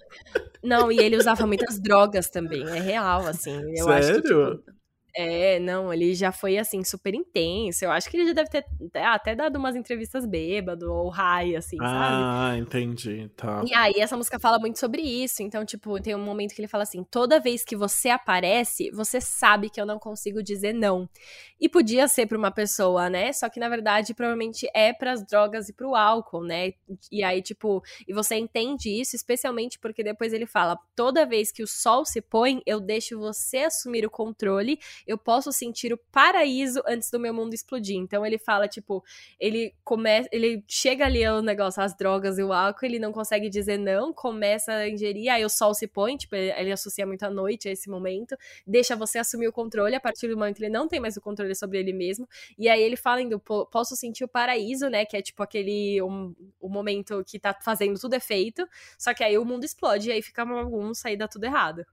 Não, 0.61 0.91
e 0.91 0.99
ele 0.99 1.17
usava 1.17 1.47
muitas 1.47 1.79
drogas 1.79 2.29
também. 2.29 2.65
É 2.65 2.81
real, 2.81 3.29
assim. 3.29 3.57
Eu 3.77 3.85
Sério? 3.85 3.93
acho 3.95 4.13
que, 4.15 4.23
tipo, 4.23 4.76
é, 5.17 5.59
não, 5.59 5.91
ele 5.91 6.15
já 6.15 6.31
foi, 6.31 6.59
assim, 6.59 6.85
super 6.85 7.15
intenso. 7.15 7.87
Eu 7.87 7.91
acho 7.91 8.11
que 8.11 8.19
ele 8.19 8.27
já 8.27 8.33
deve 8.35 8.51
ter 8.51 8.67
até 8.95 9.35
dado 9.35 9.57
umas 9.57 9.75
entrevistas 9.75 10.27
bêbado 10.27 10.93
ou 10.93 11.09
high, 11.09 11.57
assim, 11.57 11.79
ah, 11.81 11.87
sabe? 11.87 12.23
Ah, 12.23 12.59
entendi, 12.59 13.31
tá. 13.35 13.65
E 13.67 13.73
aí, 13.73 13.95
essa 13.99 14.15
música 14.15 14.39
fala 14.39 14.59
muito 14.59 14.79
sobre 14.79 15.01
isso. 15.01 15.43
Então, 15.43 15.65
tipo, 15.65 15.99
tem 16.03 16.15
um 16.15 16.23
momento 16.23 16.55
que 16.55 16.61
ele 16.61 16.69
fala 16.69 16.83
assim: 16.83 17.03
toda 17.03 17.41
vez 17.41 17.65
que 17.65 17.75
você 17.75 18.11
aparece, 18.11 18.91
você 18.91 19.19
sabe 19.19 19.71
que 19.71 19.81
eu 19.81 19.87
não 19.87 19.99
consigo 19.99 20.43
dizer 20.43 20.75
não. 20.75 21.09
E 21.59 21.67
podia 21.67 22.07
ser 22.09 22.27
pra 22.27 22.37
uma 22.37 22.51
pessoa, 22.51 23.09
né? 23.09 23.33
Só 23.33 23.49
que, 23.49 23.59
na 23.59 23.71
verdade, 23.71 24.13
provavelmente 24.13 24.69
é 24.75 24.93
pras 24.93 25.25
drogas 25.25 25.71
e 25.71 25.73
pro 25.73 25.95
álcool, 25.95 26.45
né? 26.45 26.73
E 27.11 27.25
aí, 27.25 27.41
tipo, 27.41 27.83
e 28.07 28.13
você 28.13 28.35
entende 28.35 28.91
isso, 28.91 29.17
especialmente 29.17 29.79
porque 29.79 30.05
depois 30.05 30.35
ele 30.35 30.45
fala: 30.45 30.79
toda 30.95 31.25
vez 31.25 31.51
que 31.51 31.63
o 31.63 31.67
sol 31.67 32.05
se 32.05 32.21
põe, 32.21 32.61
eu 32.67 32.81
deixo 32.81 33.19
você 33.19 33.59
assumir 33.61 34.05
o 34.05 34.11
controle 34.11 34.79
eu 35.07 35.17
posso 35.17 35.53
sentir 35.53 35.93
o 35.93 35.99
paraíso 36.11 36.83
antes 36.87 37.11
do 37.11 37.21
meu 37.21 37.33
mundo 37.33 37.55
explodir. 37.55 37.97
Então 37.97 38.25
ele 38.25 38.39
fala, 38.39 38.67
tipo, 38.67 39.05
ele 39.39 39.75
começa, 39.85 40.29
ele 40.33 40.65
chega 40.67 41.05
ali 41.05 41.25
ao 41.25 41.41
negócio, 41.43 41.83
as 41.83 41.97
drogas 41.97 42.39
e 42.39 42.43
o 42.43 42.53
álcool, 42.53 42.85
ele 42.87 42.99
não 42.99 43.13
consegue 43.13 43.49
dizer 43.49 43.79
não, 43.79 44.13
começa 44.13 44.73
a 44.73 44.89
ingerir, 44.89 45.31
aí 45.31 45.45
o 45.45 45.49
sol 45.49 45.75
se 45.75 45.87
põe, 45.87 46.17
tipo, 46.17 46.35
ele 46.35 46.73
associa 46.73 47.07
muito 47.07 47.23
a 47.25 47.31
noite 47.31 47.69
a 47.69 47.73
esse 47.73 47.89
momento, 47.89 48.37
deixa 48.67 48.97
você 48.97 49.19
assumir 49.19 49.49
o 49.49 49.53
controle 49.53 49.95
a 49.95 50.01
partir 50.01 50.29
do 50.29 50.37
momento 50.37 50.57
que 50.57 50.65
ele 50.65 50.73
não 50.73 50.89
tem 50.89 51.01
mais 51.01 51.17
o 51.17 51.21
controle 51.21 51.55
sobre 51.55 51.79
ele 51.79 51.93
mesmo. 51.93 52.29
E 52.59 52.69
aí 52.69 52.83
ele 52.83 52.97
fala 52.97 53.19
ainda, 53.19 53.39
posso 53.39 53.97
sentir 53.97 54.25
o 54.25 54.29
paraíso, 54.29 54.89
né, 54.89 55.05
que 55.05 55.17
é 55.17 55.23
tipo 55.23 55.43
aquele 55.43 56.01
um, 56.03 56.35
o 56.61 56.69
momento 56.69 57.23
que 57.25 57.39
tá 57.39 57.57
fazendo 57.63 57.99
tudo 57.99 58.15
efeito, 58.15 58.67
só 58.99 59.15
que 59.15 59.23
aí 59.23 59.39
o 59.39 59.45
mundo 59.45 59.65
explode 59.65 60.09
e 60.09 60.13
aí 60.13 60.23
fica 60.23 60.45
uma 60.45 60.65
bagunça 60.65 61.11
e 61.11 61.17
dá 61.17 61.29
tudo 61.29 61.45
errado 61.45 61.87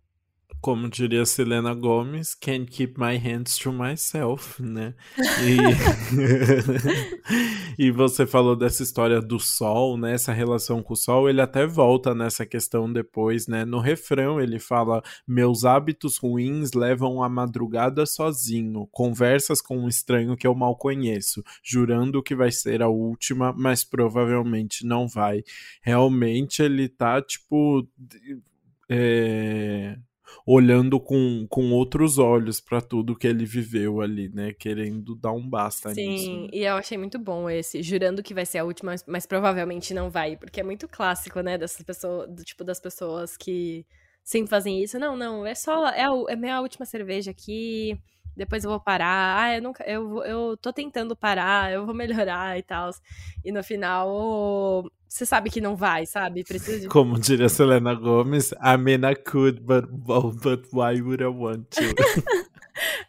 como 0.62 0.90
diria 0.90 1.26
Selena 1.26 1.74
Gomes, 1.74 2.36
can't 2.36 2.66
keep 2.66 3.00
my 3.00 3.18
hands 3.18 3.58
to 3.58 3.72
myself, 3.72 4.62
né? 4.62 4.94
E, 5.44 5.58
e 7.78 7.92
você 7.92 8.26
falou 8.26 8.56
dessa 8.56 8.84
história 8.84 9.22
do 9.22 9.40
sol, 9.40 9.98
né? 9.98 10.14
Essa 10.14 10.32
relação 10.32 10.82
com 10.82 10.94
o 10.94 10.98
sol, 10.98 11.30
ele 11.30 11.42
até 11.42 11.66
volta 11.66 12.16
nessa 12.16 12.46
questão 12.46 12.92
depois, 12.92 13.48
né? 13.48 13.66
No 13.66 13.80
refrão 13.80 14.40
ele 14.40 14.60
fala: 14.60 15.02
Meus 15.28 15.66
hábitos 15.66 16.18
ruins 16.18 16.74
levam 16.74 17.24
a 17.24 17.30
madrugada 17.30 18.06
sozinho, 18.06 18.88
conversas 18.92 19.62
com 19.62 19.78
um 19.78 19.88
estranho 19.88 20.38
que 20.38 20.48
eu 20.48 20.56
mal 20.56 20.78
conheço, 20.78 21.44
jurando 21.64 22.24
que 22.24 22.36
vai 22.36 22.52
ser 22.52 22.82
a 22.82 22.88
última, 22.88 23.54
mas 23.54 23.84
provavelmente 23.84 24.86
não 24.86 25.08
vai. 25.08 25.44
Realmente 25.82 26.62
ele 26.62 26.88
tá, 26.88 27.22
tipo. 27.22 27.88
É 28.90 29.98
olhando 30.46 31.00
com, 31.00 31.46
com 31.50 31.72
outros 31.72 32.18
olhos 32.18 32.60
para 32.60 32.82
tudo 32.82 33.16
que 33.16 33.28
ele 33.28 33.46
viveu 33.46 34.02
ali, 34.02 34.30
né? 34.30 34.54
Querendo 34.54 35.16
dar 35.16 35.32
um 35.32 35.48
basta 35.48 35.94
Sim, 35.94 36.10
nisso. 36.10 36.26
Sim, 36.26 36.42
né? 36.44 36.48
e 36.54 36.64
eu 36.64 36.76
achei 36.76 36.98
muito 36.98 37.20
bom 37.20 37.50
esse, 37.50 37.82
jurando 37.82 38.24
que 38.24 38.34
vai 38.34 38.46
ser 38.46 38.60
a 38.60 38.64
última, 38.64 38.96
mas 39.08 39.26
provavelmente 39.26 39.94
não 39.94 40.10
vai, 40.10 40.36
porque 40.36 40.60
é 40.60 40.64
muito 40.64 40.88
clássico, 40.88 41.42
né, 41.42 41.58
dessas 41.58 41.84
pessoas, 41.84 42.30
do 42.30 42.44
tipo 42.44 42.64
das 42.64 42.80
pessoas 42.80 43.38
que 43.38 43.86
sempre 44.24 44.50
fazem 44.50 44.84
isso. 44.84 44.98
Não, 45.00 45.16
não, 45.16 45.46
é 45.46 45.56
só, 45.56 45.88
é 45.90 46.04
a, 46.04 46.12
é 46.30 46.34
a 46.34 46.38
minha 46.38 46.62
última 46.62 46.86
cerveja 46.86 47.32
aqui, 47.32 47.98
depois 48.36 48.64
eu 48.64 48.70
vou 48.72 48.80
parar, 48.80 49.44
ah, 49.44 49.56
eu 49.56 49.62
nunca, 49.62 49.84
eu, 49.84 50.24
eu 50.24 50.58
tô 50.58 50.74
tentando 50.74 51.16
parar, 51.16 51.72
eu 51.72 51.86
vou 51.86 51.94
melhorar 51.94 52.58
e 52.58 52.64
tal. 52.64 52.90
E 53.44 53.52
no 53.52 53.64
final, 53.64 54.90
você 55.14 55.28
sabe 55.28 55.52
que 55.52 55.62
não 55.62 55.76
vai, 55.76 56.08
sabe? 56.08 56.44
Precisa 56.44 56.80
de... 56.80 56.88
Como 56.88 57.20
diria 57.20 57.48
Selena 57.48 57.94
Gomes, 57.94 58.52
I 58.54 58.78
mean 58.80 59.08
I 59.08 59.14
could, 59.14 59.62
but, 59.62 59.86
but 59.88 60.66
why 60.72 61.00
would 61.00 61.22
I 61.22 61.28
want 61.28 61.68
to? 61.70 61.84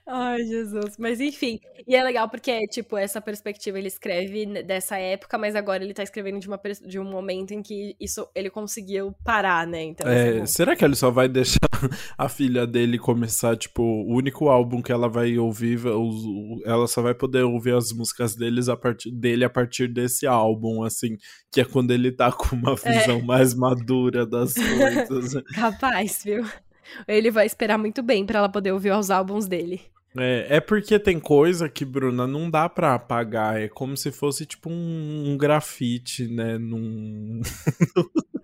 Ai, 0.07 0.43
Jesus. 0.45 0.97
Mas 0.99 1.21
enfim. 1.21 1.61
E 1.87 1.95
é 1.95 2.03
legal 2.03 2.29
porque, 2.29 2.67
tipo, 2.69 2.97
essa 2.97 3.21
perspectiva 3.21 3.79
ele 3.79 3.89
escreve 3.89 4.63
dessa 4.63 4.97
época, 4.97 5.37
mas 5.37 5.55
agora 5.55 5.83
ele 5.83 5.95
tá 5.95 6.03
escrevendo 6.03 6.39
de, 6.39 6.49
uma, 6.49 6.61
de 6.87 6.99
um 6.99 7.05
momento 7.05 7.53
em 7.53 7.63
que 7.63 7.95
isso 8.01 8.29
ele 8.35 8.51
conseguiu 8.51 9.15
parar, 9.25 9.67
né? 9.67 9.83
Então, 9.83 10.11
é, 10.11 10.29
assim, 10.29 10.47
será 10.47 10.75
que 10.77 10.85
ele 10.85 10.97
só 10.97 11.11
vai 11.11 11.29
deixar 11.29 11.59
a 12.17 12.29
filha 12.29 12.67
dele 12.67 12.99
começar, 12.99 13.57
tipo, 13.57 13.83
o 13.83 14.15
único 14.15 14.49
álbum 14.49 14.81
que 14.81 14.93
ela 14.93 15.09
vai 15.09 15.37
ouvir, 15.39 15.81
ela 16.65 16.87
só 16.87 17.03
vai 17.03 17.15
poder 17.15 17.43
ouvir 17.43 17.75
as 17.75 17.93
músicas 17.93 18.35
deles 18.35 18.69
a 18.69 18.77
partir, 18.77 19.11
dele 19.11 19.45
a 19.45 19.51
partir 19.51 19.89
desse 19.89 20.27
álbum, 20.27 20.83
assim, 20.83 21.17
que 21.53 21.61
é 21.61 21.65
quando 21.65 21.91
ele 21.91 22.13
tá 22.13 22.33
com 22.33 22.57
uma 22.57 22.73
é. 22.85 22.99
visão 22.99 23.19
é. 23.19 23.23
mais 23.23 23.55
madura 23.55 24.27
das 24.27 24.55
coisas. 24.55 25.43
Capaz, 25.55 26.23
viu? 26.25 26.45
Ele 27.07 27.31
vai 27.31 27.47
esperar 27.47 27.79
muito 27.79 28.03
bem 28.03 28.25
para 28.27 28.39
ela 28.39 28.49
poder 28.49 28.73
ouvir 28.73 28.93
os 28.93 29.11
álbuns 29.11 29.47
dele. 29.47 29.94
É, 30.17 30.57
é 30.57 30.61
porque 30.61 30.99
tem 30.99 31.19
coisa 31.19 31.69
que, 31.69 31.85
Bruna, 31.85 32.27
não 32.27 32.49
dá 32.49 32.69
pra 32.69 32.95
apagar. 32.95 33.61
É 33.61 33.69
como 33.69 33.97
se 33.97 34.13
fosse 34.13 34.47
tipo 34.47 34.71
um, 34.71 35.33
um 35.33 35.37
grafite, 35.37 36.29
né? 36.29 36.57
Num. 36.59 37.41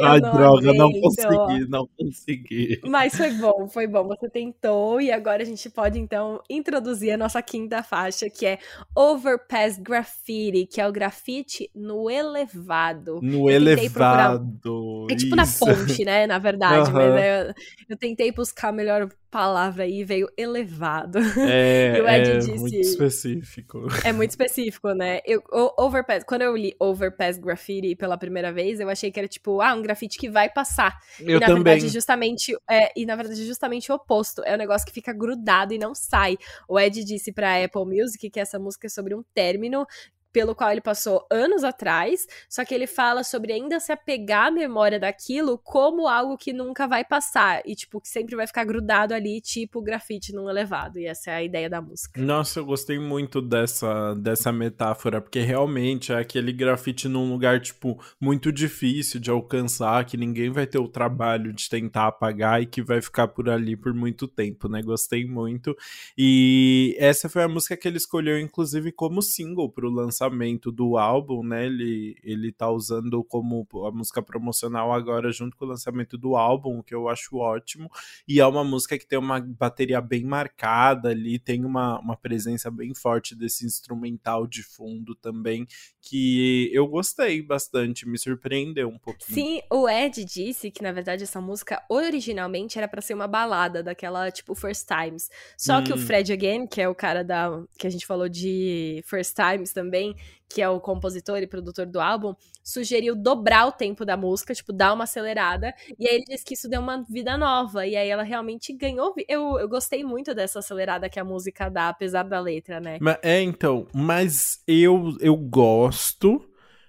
Ai, 0.00 0.20
não 0.20 0.32
droga, 0.32 0.72
não 0.72 0.90
consegui, 0.92 1.68
não 1.68 1.88
consegui. 1.98 2.80
Mas 2.86 3.14
foi 3.14 3.30
bom, 3.32 3.68
foi 3.68 3.86
bom. 3.86 4.06
Você 4.08 4.30
tentou 4.30 5.00
e 5.00 5.10
agora 5.10 5.42
a 5.42 5.46
gente 5.46 5.68
pode 5.68 5.98
então 5.98 6.40
introduzir 6.48 7.12
a 7.12 7.18
nossa 7.18 7.42
quinta 7.42 7.82
faixa, 7.82 8.30
que 8.30 8.46
é 8.46 8.58
Overpass 8.96 9.78
Graffiti, 9.78 10.66
que 10.66 10.80
é 10.80 10.88
o 10.88 10.92
grafite 10.92 11.70
no 11.74 12.08
elevado. 12.08 13.20
No 13.22 13.50
elevado. 13.50 14.40
Procurar... 14.62 15.10
É 15.10 15.16
tipo 15.16 15.36
isso. 15.36 15.66
na 15.66 15.74
ponte, 15.74 16.04
né? 16.04 16.26
Na 16.26 16.38
verdade, 16.38 16.90
uhum. 16.90 16.94
mas 16.94 17.04
eu, 17.06 17.54
eu 17.90 17.96
tentei 17.96 18.32
buscar 18.32 18.72
melhor 18.72 19.08
palavra 19.32 19.84
aí 19.84 20.04
veio 20.04 20.28
elevado. 20.36 21.18
É, 21.40 21.98
é 22.06 22.36
disse, 22.36 22.52
muito 22.52 22.76
específico. 22.76 23.86
É 24.04 24.12
muito 24.12 24.30
específico, 24.30 24.92
né? 24.92 25.20
Eu, 25.24 25.42
overpass, 25.78 26.22
quando 26.22 26.42
eu 26.42 26.54
li 26.54 26.76
Overpass 26.78 27.38
Graffiti 27.38 27.96
pela 27.96 28.18
primeira 28.18 28.52
vez, 28.52 28.78
eu 28.78 28.90
achei 28.90 29.10
que 29.10 29.18
era 29.18 29.26
tipo, 29.26 29.62
ah, 29.62 29.74
um 29.74 29.80
grafite 29.80 30.18
que 30.18 30.28
vai 30.28 30.50
passar. 30.50 30.98
Eu 31.18 31.38
e 31.38 31.40
na 31.40 31.46
também. 31.46 31.64
verdade, 31.64 31.88
justamente, 31.88 32.54
é, 32.70 32.92
e 32.94 33.06
na 33.06 33.16
verdade, 33.16 33.42
justamente 33.46 33.90
o 33.90 33.94
oposto. 33.94 34.42
É 34.44 34.54
um 34.54 34.58
negócio 34.58 34.86
que 34.86 34.92
fica 34.92 35.14
grudado 35.14 35.72
e 35.72 35.78
não 35.78 35.94
sai. 35.94 36.36
O 36.68 36.78
Ed 36.78 37.02
disse 37.02 37.32
pra 37.32 37.64
Apple 37.64 37.86
Music 37.86 38.28
que 38.28 38.38
essa 38.38 38.58
música 38.58 38.86
é 38.86 38.90
sobre 38.90 39.14
um 39.14 39.22
término 39.34 39.86
pelo 40.32 40.54
qual 40.54 40.72
ele 40.72 40.80
passou 40.80 41.26
anos 41.30 41.62
atrás, 41.62 42.26
só 42.48 42.64
que 42.64 42.74
ele 42.74 42.86
fala 42.86 43.22
sobre 43.22 43.52
ainda 43.52 43.78
se 43.78 43.92
apegar 43.92 44.46
à 44.46 44.50
memória 44.50 44.98
daquilo 44.98 45.58
como 45.58 46.08
algo 46.08 46.38
que 46.38 46.52
nunca 46.52 46.88
vai 46.88 47.04
passar 47.04 47.62
e 47.66 47.74
tipo 47.74 48.00
que 48.00 48.08
sempre 48.08 48.34
vai 48.34 48.46
ficar 48.46 48.64
grudado 48.64 49.12
ali, 49.12 49.40
tipo 49.40 49.82
grafite 49.82 50.32
num 50.32 50.48
elevado. 50.48 50.98
E 50.98 51.06
essa 51.06 51.30
é 51.30 51.34
a 51.34 51.42
ideia 51.42 51.68
da 51.68 51.82
música. 51.82 52.20
Nossa, 52.20 52.60
eu 52.60 52.64
gostei 52.64 52.98
muito 52.98 53.42
dessa 53.42 54.14
dessa 54.14 54.50
metáfora, 54.50 55.20
porque 55.20 55.40
realmente 55.40 56.12
é 56.12 56.18
aquele 56.18 56.52
grafite 56.52 57.08
num 57.08 57.30
lugar 57.30 57.60
tipo 57.60 58.02
muito 58.20 58.50
difícil 58.50 59.20
de 59.20 59.30
alcançar, 59.30 60.04
que 60.06 60.16
ninguém 60.16 60.50
vai 60.50 60.66
ter 60.66 60.78
o 60.78 60.88
trabalho 60.88 61.52
de 61.52 61.68
tentar 61.68 62.06
apagar 62.06 62.62
e 62.62 62.66
que 62.66 62.82
vai 62.82 63.02
ficar 63.02 63.28
por 63.28 63.50
ali 63.50 63.76
por 63.76 63.92
muito 63.92 64.26
tempo, 64.26 64.68
né? 64.68 64.80
Gostei 64.80 65.26
muito. 65.26 65.76
E 66.16 66.96
essa 66.98 67.28
foi 67.28 67.42
a 67.42 67.48
música 67.48 67.76
que 67.76 67.86
ele 67.86 67.98
escolheu 67.98 68.38
inclusive 68.38 68.92
como 68.92 69.20
single 69.20 69.68
pro 69.68 69.90
lançamento 69.90 70.21
lançamento 70.22 70.70
do 70.70 70.96
álbum, 70.96 71.42
né? 71.42 71.66
Ele, 71.66 72.16
ele 72.22 72.52
tá 72.52 72.70
usando 72.70 73.22
como 73.24 73.66
a 73.86 73.90
música 73.90 74.22
promocional 74.22 74.92
agora 74.92 75.32
junto 75.32 75.56
com 75.56 75.64
o 75.64 75.68
lançamento 75.68 76.16
do 76.16 76.36
álbum, 76.36 76.78
o 76.78 76.82
que 76.82 76.94
eu 76.94 77.08
acho 77.08 77.36
ótimo. 77.36 77.90
E 78.26 78.40
é 78.40 78.46
uma 78.46 78.62
música 78.62 78.98
que 78.98 79.06
tem 79.06 79.18
uma 79.18 79.40
bateria 79.40 80.00
bem 80.00 80.24
marcada 80.24 81.10
ali, 81.10 81.38
tem 81.38 81.64
uma, 81.64 81.98
uma 81.98 82.16
presença 82.16 82.70
bem 82.70 82.94
forte 82.94 83.34
desse 83.34 83.66
instrumental 83.66 84.46
de 84.46 84.62
fundo 84.62 85.14
também, 85.14 85.66
que 86.00 86.70
eu 86.72 86.86
gostei 86.86 87.42
bastante, 87.42 88.08
me 88.08 88.18
surpreendeu 88.18 88.88
um 88.88 88.98
pouquinho. 88.98 89.34
Sim, 89.34 89.60
o 89.70 89.88
Ed 89.88 90.24
disse 90.24 90.70
que, 90.70 90.82
na 90.82 90.92
verdade, 90.92 91.24
essa 91.24 91.40
música 91.40 91.82
originalmente 91.88 92.78
era 92.78 92.86
para 92.86 93.00
ser 93.00 93.14
uma 93.14 93.26
balada, 93.26 93.82
daquela, 93.82 94.30
tipo, 94.30 94.54
First 94.54 94.86
Times. 94.86 95.30
Só 95.56 95.78
hum. 95.78 95.84
que 95.84 95.92
o 95.92 95.96
hum. 95.96 95.98
Fred 95.98 96.32
Again, 96.32 96.66
que 96.66 96.80
é 96.80 96.88
o 96.88 96.94
cara 96.94 97.24
da. 97.24 97.62
que 97.78 97.86
a 97.86 97.90
gente 97.90 98.06
falou 98.06 98.28
de 98.28 99.02
First 99.06 99.34
Times 99.34 99.72
também, 99.72 100.11
que 100.48 100.60
é 100.60 100.68
o 100.68 100.80
compositor 100.80 101.38
e 101.38 101.46
produtor 101.46 101.86
do 101.86 102.00
álbum, 102.00 102.34
sugeriu 102.62 103.16
dobrar 103.16 103.66
o 103.66 103.72
tempo 103.72 104.04
da 104.04 104.16
música, 104.16 104.54
tipo, 104.54 104.72
dar 104.72 104.92
uma 104.92 105.04
acelerada. 105.04 105.74
E 105.98 106.06
aí 106.06 106.16
ele 106.16 106.24
disse 106.24 106.44
que 106.44 106.54
isso 106.54 106.68
deu 106.68 106.80
uma 106.80 107.02
vida 107.08 107.36
nova. 107.38 107.86
E 107.86 107.96
aí 107.96 108.08
ela 108.08 108.22
realmente 108.22 108.72
ganhou. 108.72 109.14
Eu, 109.28 109.58
eu 109.58 109.68
gostei 109.68 110.04
muito 110.04 110.34
dessa 110.34 110.58
acelerada 110.58 111.08
que 111.08 111.18
a 111.18 111.24
música 111.24 111.68
dá, 111.68 111.88
apesar 111.88 112.24
da 112.24 112.40
letra, 112.40 112.80
né? 112.80 112.98
É, 113.22 113.40
então, 113.40 113.86
mas 113.94 114.62
eu, 114.66 115.16
eu 115.20 115.36
gosto 115.36 116.44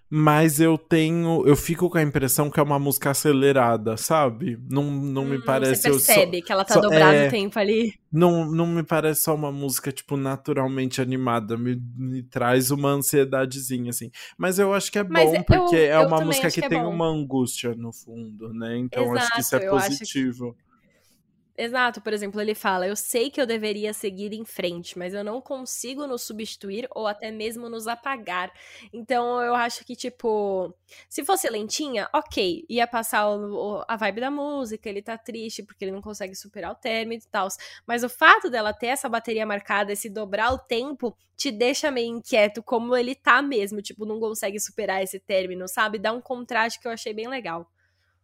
mas 0.09 0.59
eu 0.59 0.77
tenho. 0.77 1.43
Eu 1.47 1.55
fico 1.55 1.89
com 1.89 1.97
a 1.97 2.01
impressão 2.03 2.49
que 2.49 2.59
é 2.59 2.63
uma 2.63 2.77
música 2.77 3.09
acelerada, 3.09 3.97
sabe? 3.97 4.59
Não, 4.69 4.83
não 4.83 5.23
hum, 5.23 5.29
me 5.29 5.41
parece. 5.41 5.81
Você 5.81 5.89
percebe 5.89 6.39
só, 6.39 6.45
que 6.45 6.51
ela 6.51 6.63
tá 6.63 6.75
só, 6.75 6.81
dobrado 6.81 7.15
é, 7.15 7.27
o 7.27 7.31
tempo 7.31 7.57
ali. 7.57 7.93
Não, 8.11 8.45
não 8.45 8.67
me 8.67 8.83
parece 8.83 9.23
só 9.23 9.33
uma 9.33 9.51
música, 9.51 9.91
tipo, 9.91 10.15
naturalmente 10.15 11.01
animada. 11.01 11.57
Me, 11.57 11.81
me 11.95 12.21
traz 12.21 12.69
uma 12.69 12.89
ansiedadezinha, 12.89 13.89
assim. 13.89 14.11
Mas 14.37 14.59
eu 14.59 14.73
acho 14.73 14.91
que 14.91 14.99
é 14.99 15.03
Mas 15.03 15.31
bom, 15.31 15.37
eu, 15.37 15.43
porque 15.43 15.77
é 15.77 15.99
uma 15.99 16.21
música 16.21 16.47
que, 16.49 16.59
que 16.59 16.65
é 16.65 16.69
tem 16.69 16.83
bom. 16.83 16.89
uma 16.89 17.07
angústia 17.07 17.73
no 17.75 17.91
fundo, 17.91 18.53
né? 18.53 18.77
Então 18.77 19.03
Exato, 19.03 19.17
acho 19.19 19.33
que 19.33 19.41
isso 19.41 19.55
é 19.55 19.69
positivo. 19.69 20.55
Exato, 21.55 22.01
por 22.01 22.11
exemplo, 22.13 22.41
ele 22.41 22.55
fala: 22.55 22.87
Eu 22.87 22.95
sei 22.95 23.29
que 23.29 23.39
eu 23.39 23.45
deveria 23.45 23.93
seguir 23.93 24.33
em 24.33 24.43
frente, 24.43 24.97
mas 24.97 25.13
eu 25.13 25.23
não 25.23 25.39
consigo 25.39 26.07
nos 26.07 26.23
substituir 26.23 26.87
ou 26.91 27.05
até 27.05 27.29
mesmo 27.29 27.69
nos 27.69 27.87
apagar. 27.87 28.51
Então 28.91 29.39
eu 29.39 29.53
acho 29.53 29.85
que, 29.85 29.95
tipo, 29.95 30.73
se 31.07 31.23
fosse 31.23 31.47
lentinha, 31.49 32.09
ok, 32.11 32.65
ia 32.67 32.87
passar 32.87 33.27
o, 33.29 33.77
o, 33.81 33.85
a 33.87 33.95
vibe 33.95 34.21
da 34.21 34.31
música, 34.31 34.89
ele 34.89 35.01
tá 35.03 35.15
triste 35.15 35.61
porque 35.61 35.85
ele 35.85 35.91
não 35.91 36.01
consegue 36.01 36.33
superar 36.33 36.71
o 36.71 36.75
término 36.75 37.21
e 37.23 37.29
tal. 37.29 37.47
Mas 37.85 38.03
o 38.03 38.09
fato 38.09 38.49
dela 38.49 38.73
ter 38.73 38.87
essa 38.87 39.07
bateria 39.07 39.45
marcada, 39.45 39.91
esse 39.93 40.09
dobrar 40.09 40.51
o 40.53 40.57
tempo, 40.57 41.15
te 41.37 41.51
deixa 41.51 41.91
meio 41.91 42.07
inquieto, 42.17 42.63
como 42.63 42.95
ele 42.95 43.13
tá 43.13 43.43
mesmo, 43.43 43.79
tipo, 43.79 44.05
não 44.05 44.19
consegue 44.19 44.59
superar 44.59 45.03
esse 45.03 45.19
término, 45.19 45.67
sabe? 45.67 45.99
Dá 45.99 46.11
um 46.13 46.21
contraste 46.21 46.79
que 46.79 46.87
eu 46.87 46.91
achei 46.91 47.13
bem 47.13 47.27
legal. 47.27 47.69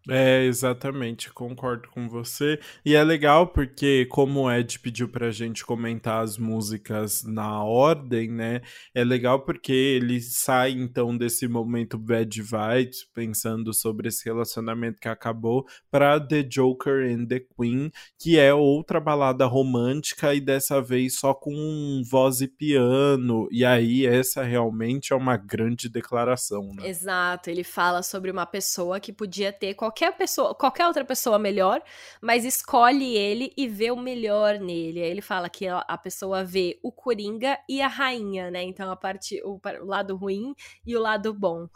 É, 0.08 0.44
exatamente, 0.46 1.32
concordo 1.32 1.90
com 1.90 2.08
você. 2.08 2.60
E 2.86 2.96
é 2.96 3.04
legal 3.04 3.48
porque, 3.48 4.06
como 4.06 4.42
o 4.42 4.52
Ed 4.52 4.80
pediu 4.80 5.08
pra 5.10 5.30
gente 5.30 5.66
comentar 5.66 6.24
as 6.24 6.38
músicas 6.38 7.24
na 7.24 7.64
ordem, 7.64 8.32
né? 8.32 8.62
É 8.96 9.04
legal 9.04 9.42
porque 9.42 9.72
ele 9.72 10.22
sai 10.22 10.72
então 10.72 11.16
desse 11.16 11.48
momento 11.48 11.98
bad 11.98 12.42
vibes, 12.42 13.06
pensando 13.14 13.74
sobre 13.74 14.08
esse 14.08 14.26
relacionamento 14.26 15.00
que 15.00 15.08
acabou, 15.08 15.66
pra 15.92 16.20
The 16.20 16.44
Joker 16.44 17.06
and 17.06 17.26
the 17.28 17.42
Queen, 17.56 17.92
que 18.18 18.40
é 18.40 18.54
outra 18.54 19.00
balada 19.00 19.46
romântica 19.46 20.34
e 20.34 20.40
dessa 20.40 20.82
vez 20.82 21.20
só 21.20 21.34
com 21.34 22.02
voz 22.10 22.42
e 22.42 22.48
piano. 22.48 23.48
E 23.52 23.64
aí, 23.64 24.06
essa 24.06 24.44
realmente 24.44 25.14
é 25.14 25.16
uma 25.16 25.38
grande 25.38 25.90
declaração, 25.90 26.72
né? 26.74 26.88
Exato, 26.88 27.50
ele 27.50 27.64
fala 27.64 28.02
sobre 28.02 28.32
uma 28.32 28.46
pessoa 28.46 29.00
que 29.00 29.12
podia 29.12 29.52
ter 29.52 29.74
qualquer 29.74 29.88
qualquer 29.89 30.15
pessoa, 30.15 30.54
qualquer 30.54 30.86
outra 30.86 31.04
pessoa 31.04 31.39
melhor, 31.39 31.82
mas 32.21 32.45
escolhe 32.45 33.15
ele 33.15 33.52
e 33.58 33.67
vê 33.67 33.91
o 33.91 33.97
melhor 33.97 34.60
nele. 34.60 35.02
Aí 35.02 35.10
ele 35.10 35.21
fala 35.21 35.49
que 35.49 35.67
a 35.67 35.97
pessoa 35.97 36.43
vê 36.43 36.80
o 36.84 36.91
Coringa 36.91 37.58
e 37.67 37.82
a 37.82 37.88
rainha, 37.88 38.52
né? 38.52 38.63
Então 38.63 38.91
a 38.91 38.95
parte 38.95 39.41
o, 39.43 39.60
o 39.82 39.86
lado 39.86 40.15
ruim 40.15 40.54
e 40.86 40.95
o 40.95 41.02
lado 41.02 41.34
bom. 41.34 41.67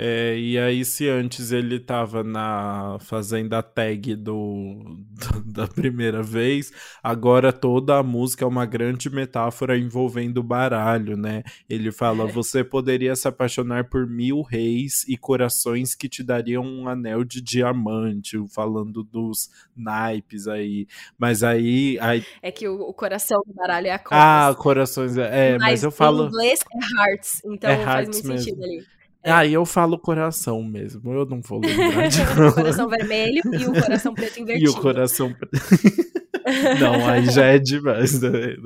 É, 0.00 0.38
e 0.38 0.56
aí, 0.56 0.84
se 0.84 1.08
antes 1.08 1.50
ele 1.50 1.80
tava 1.80 2.22
na 2.22 2.98
fazenda 3.00 3.60
tag 3.60 4.14
do, 4.14 4.76
do, 5.10 5.42
da 5.52 5.66
primeira 5.66 6.22
vez, 6.22 6.70
agora 7.02 7.52
toda 7.52 7.98
a 7.98 8.02
música 8.04 8.44
é 8.44 8.46
uma 8.46 8.64
grande 8.64 9.10
metáfora 9.10 9.76
envolvendo 9.76 10.40
baralho, 10.40 11.16
né? 11.16 11.42
Ele 11.68 11.90
fala: 11.90 12.28
você 12.28 12.62
poderia 12.62 13.16
se 13.16 13.26
apaixonar 13.26 13.88
por 13.88 14.06
mil 14.06 14.40
reis 14.42 15.04
e 15.08 15.16
corações 15.16 15.96
que 15.96 16.08
te 16.08 16.22
dariam 16.22 16.64
um 16.64 16.86
anel 16.86 17.24
de 17.24 17.40
diamante, 17.40 18.38
falando 18.54 19.02
dos 19.02 19.50
naipes 19.76 20.46
aí. 20.46 20.86
Mas 21.18 21.42
aí. 21.42 21.98
aí... 22.00 22.24
É 22.40 22.52
que 22.52 22.68
o, 22.68 22.82
o 22.82 22.94
coração 22.94 23.42
do 23.44 23.52
baralho 23.52 23.88
é 23.88 23.94
a 23.94 23.98
cor. 23.98 24.16
Ah, 24.16 24.54
corações. 24.56 25.18
É, 25.18 25.58
mas, 25.58 25.60
mas 25.60 25.82
eu 25.82 25.90
falo. 25.90 26.26
Em 26.26 26.28
inglês 26.28 26.60
é 26.60 27.00
hearts, 27.00 27.42
então 27.44 27.68
é 27.68 27.84
faz 27.84 28.08
muito 28.08 28.28
mesmo. 28.28 28.38
sentido 28.38 28.62
ali. 28.62 28.97
É. 29.22 29.32
Aí 29.32 29.52
eu 29.52 29.66
falo 29.66 29.98
coração 29.98 30.62
mesmo, 30.62 31.12
eu 31.12 31.26
não 31.26 31.40
vou 31.40 31.60
lembrar 31.60 32.08
de 32.08 32.22
O 32.48 32.52
coração 32.54 32.88
vermelho 32.88 33.42
e 33.52 33.66
o 33.66 33.72
coração 33.72 34.14
preto 34.14 34.40
invertido. 34.40 34.70
E 34.70 34.72
o 34.72 34.80
coração 34.80 35.32
preto. 35.32 35.58
Não, 36.80 37.06
aí 37.08 37.26
já 37.26 37.44
é 37.44 37.58
demais, 37.58 38.20
né? 38.20 38.56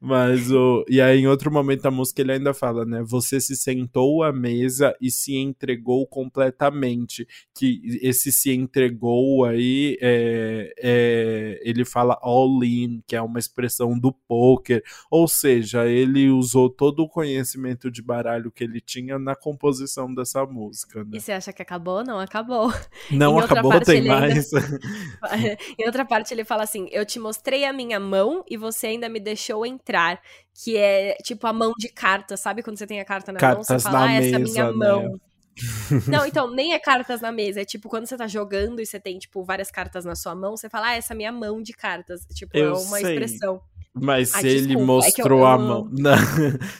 Mas 0.00 0.50
o. 0.50 0.84
E 0.88 1.00
aí, 1.00 1.20
em 1.20 1.26
outro 1.26 1.50
momento 1.50 1.82
da 1.82 1.90
música, 1.90 2.20
ele 2.20 2.32
ainda 2.32 2.52
fala, 2.52 2.84
né? 2.84 3.02
Você 3.04 3.40
se 3.40 3.54
sentou 3.54 4.22
à 4.22 4.32
mesa 4.32 4.94
e 5.00 5.10
se 5.10 5.36
entregou 5.36 6.06
completamente. 6.06 7.26
Que 7.54 7.80
esse 8.02 8.32
se 8.32 8.52
entregou 8.52 9.44
aí, 9.44 9.96
é, 10.00 10.72
é, 10.78 11.60
ele 11.62 11.84
fala 11.84 12.18
all 12.20 12.62
in, 12.64 13.02
que 13.06 13.14
é 13.14 13.22
uma 13.22 13.38
expressão 13.38 13.98
do 13.98 14.12
poker. 14.12 14.82
Ou 15.10 15.28
seja, 15.28 15.86
ele 15.86 16.30
usou 16.30 16.68
todo 16.68 17.00
o 17.00 17.08
conhecimento 17.08 17.90
de 17.90 18.02
baralho 18.02 18.50
que 18.50 18.64
ele 18.64 18.80
tinha 18.80 19.18
na 19.18 19.36
composição 19.36 20.12
dessa 20.12 20.44
música. 20.44 21.04
Né? 21.04 21.10
E 21.14 21.20
você 21.20 21.32
acha 21.32 21.52
que 21.52 21.62
acabou? 21.62 22.02
Não 22.02 22.18
acabou. 22.18 22.72
Não 23.10 23.38
acabou, 23.38 23.80
tem 23.80 24.04
mais. 24.06 24.52
Ainda... 24.52 25.58
em 25.78 25.86
outra 25.86 26.04
parte, 26.04 26.32
ele 26.34 26.44
fala 26.44 26.64
assim: 26.64 26.88
Eu 26.90 27.04
te 27.04 27.19
mostrei 27.20 27.64
a 27.64 27.72
minha 27.72 28.00
mão 28.00 28.44
e 28.48 28.56
você 28.56 28.88
ainda 28.88 29.08
me 29.08 29.20
deixou 29.20 29.64
entrar. 29.64 30.20
Que 30.64 30.76
é 30.76 31.14
tipo 31.22 31.46
a 31.46 31.52
mão 31.52 31.72
de 31.78 31.88
carta, 31.88 32.36
sabe? 32.36 32.62
Quando 32.62 32.78
você 32.78 32.86
tem 32.86 33.00
a 33.00 33.04
carta 33.04 33.32
na 33.32 33.38
Cartas 33.38 33.68
mão, 33.68 33.78
você 33.78 33.82
fala, 33.82 34.06
ah, 34.06 34.12
essa 34.12 34.30
é 34.30 34.34
a 34.34 34.38
minha 34.38 34.64
né? 34.66 34.72
mão. 34.72 35.20
Não, 36.08 36.26
então, 36.26 36.50
nem 36.50 36.72
é 36.72 36.78
cartas 36.78 37.20
na 37.20 37.32
mesa. 37.32 37.60
É 37.60 37.64
tipo, 37.64 37.88
quando 37.88 38.06
você 38.06 38.16
tá 38.16 38.26
jogando 38.26 38.80
e 38.80 38.86
você 38.86 38.98
tem, 38.98 39.18
tipo, 39.18 39.44
várias 39.44 39.70
cartas 39.70 40.04
na 40.04 40.14
sua 40.14 40.34
mão, 40.34 40.56
você 40.56 40.68
fala, 40.68 40.88
ah, 40.88 40.96
essa 40.96 41.12
é 41.12 41.14
a 41.14 41.16
minha 41.16 41.32
mão 41.32 41.62
de 41.62 41.72
cartas. 41.72 42.26
Tipo, 42.34 42.56
é 42.56 42.60
Eu 42.60 42.68
é 42.68 42.72
uma 42.72 42.98
sei. 42.98 43.14
expressão. 43.14 43.60
Mas 43.92 44.34
Ai, 44.34 44.42
se 44.42 44.48
ele 44.48 44.66
desculpa, 44.68 44.86
mostrou 44.86 45.40
é 45.40 45.46
a 45.46 45.52
eu... 45.52 45.58
mão. 45.58 45.90
Não, 45.92 46.16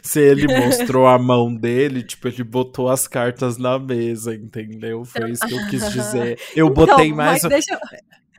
se 0.03 0.21
ele 0.21 0.47
mostrou 0.47 1.07
a 1.07 1.19
mão 1.19 1.55
dele, 1.55 2.03
tipo, 2.03 2.29
ele 2.29 2.45
botou 2.45 2.89
as 2.89 3.09
cartas 3.09 3.59
na 3.59 3.79
mesa, 3.79 4.35
entendeu? 4.35 5.05
Foi 5.05 5.31
isso 5.31 5.47
que 5.47 5.55
eu 5.55 5.69
quis 5.69 5.91
dizer. 5.91 6.39
Eu 6.55 6.69
então, 6.69 6.87
botei 6.87 7.13
mais. 7.13 7.43
Deixa... 7.43 7.79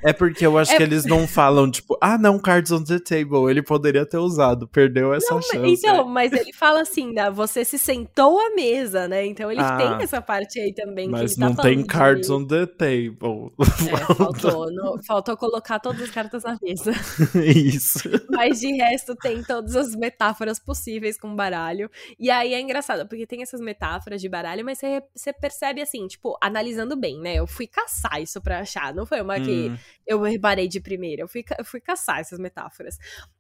É 0.04 0.12
porque 0.12 0.46
eu 0.46 0.58
acho 0.58 0.74
é... 0.74 0.78
que 0.78 0.84
eles 0.84 1.06
não 1.06 1.28
falam, 1.28 1.70
tipo, 1.70 1.98
ah, 2.02 2.18
não, 2.18 2.40
cards 2.40 2.72
on 2.72 2.84
the 2.84 3.00
table. 3.00 3.50
Ele 3.50 3.62
poderia 3.62 4.06
ter 4.06 4.18
usado, 4.18 4.68
perdeu 4.68 5.14
essa 5.14 5.34
não, 5.34 5.42
chance. 5.42 5.86
Então, 5.86 6.08
mas 6.08 6.32
ele 6.34 6.52
fala 6.54 6.82
assim, 6.82 7.14
né, 7.14 7.30
você 7.30 7.64
se 7.64 7.78
sentou 7.78 8.40
à 8.40 8.56
mesa, 8.56 9.08
né? 9.08 9.26
Então 9.26 9.52
ele 9.52 9.62
ah, 9.62 9.78
tem 9.78 10.04
essa 10.04 10.22
parte 10.22 10.60
aí 10.60 10.74
também. 10.74 11.10
Mas 11.10 11.36
tá 11.36 11.50
não 11.50 11.56
tem 11.56 11.84
cards 11.86 12.28
de... 12.28 12.34
on 12.34 12.46
the 12.46 12.66
table. 12.66 13.52
É, 13.92 14.14
faltou, 14.16 14.72
não, 14.72 15.04
faltou 15.04 15.36
colocar 15.36 15.80
todas 15.80 16.02
as 16.02 16.12
cartas 16.12 16.44
na 16.44 16.58
mesa. 16.62 16.92
Isso. 17.44 18.10
Mas 18.30 18.62
de 18.62 18.72
resto 18.74 19.16
tem 19.16 19.44
todas 19.44 19.76
as 19.76 19.96
metáforas 19.96 20.60
possíveis 20.60 21.20
com 21.20 21.36
baralho. 21.36 21.90
E 22.20 22.30
aí 22.30 22.54
é 22.54 22.62
engraçado, 22.62 23.08
porque 23.08 23.26
tem 23.26 23.42
essas 23.42 23.60
metáforas 23.60 24.22
de 24.22 24.30
baralho, 24.30 24.64
mas 24.64 24.78
você, 24.78 25.04
você 25.14 25.34
percebe 25.34 25.82
assim, 25.82 26.08
tipo, 26.08 26.38
analisando 26.42 26.96
bem, 26.96 27.20
né? 27.20 27.36
Eu 27.36 27.48
fui 27.48 27.68
caçar 27.68 28.22
isso 28.22 28.40
pra 28.42 28.60
achar, 28.60 28.94
não 28.94 29.06
foi 29.06 29.22
uma 29.22 29.38
hum. 29.38 29.76
Eu 30.06 30.22
reparei 30.22 30.68
de 30.68 30.80
primeira. 30.80 31.22
Eu 31.22 31.28
fui, 31.28 31.44
eu 31.58 31.66
fui 31.66 31.80
caçar 31.80 32.20
essas 32.20 32.40
metáforas. 32.40 32.98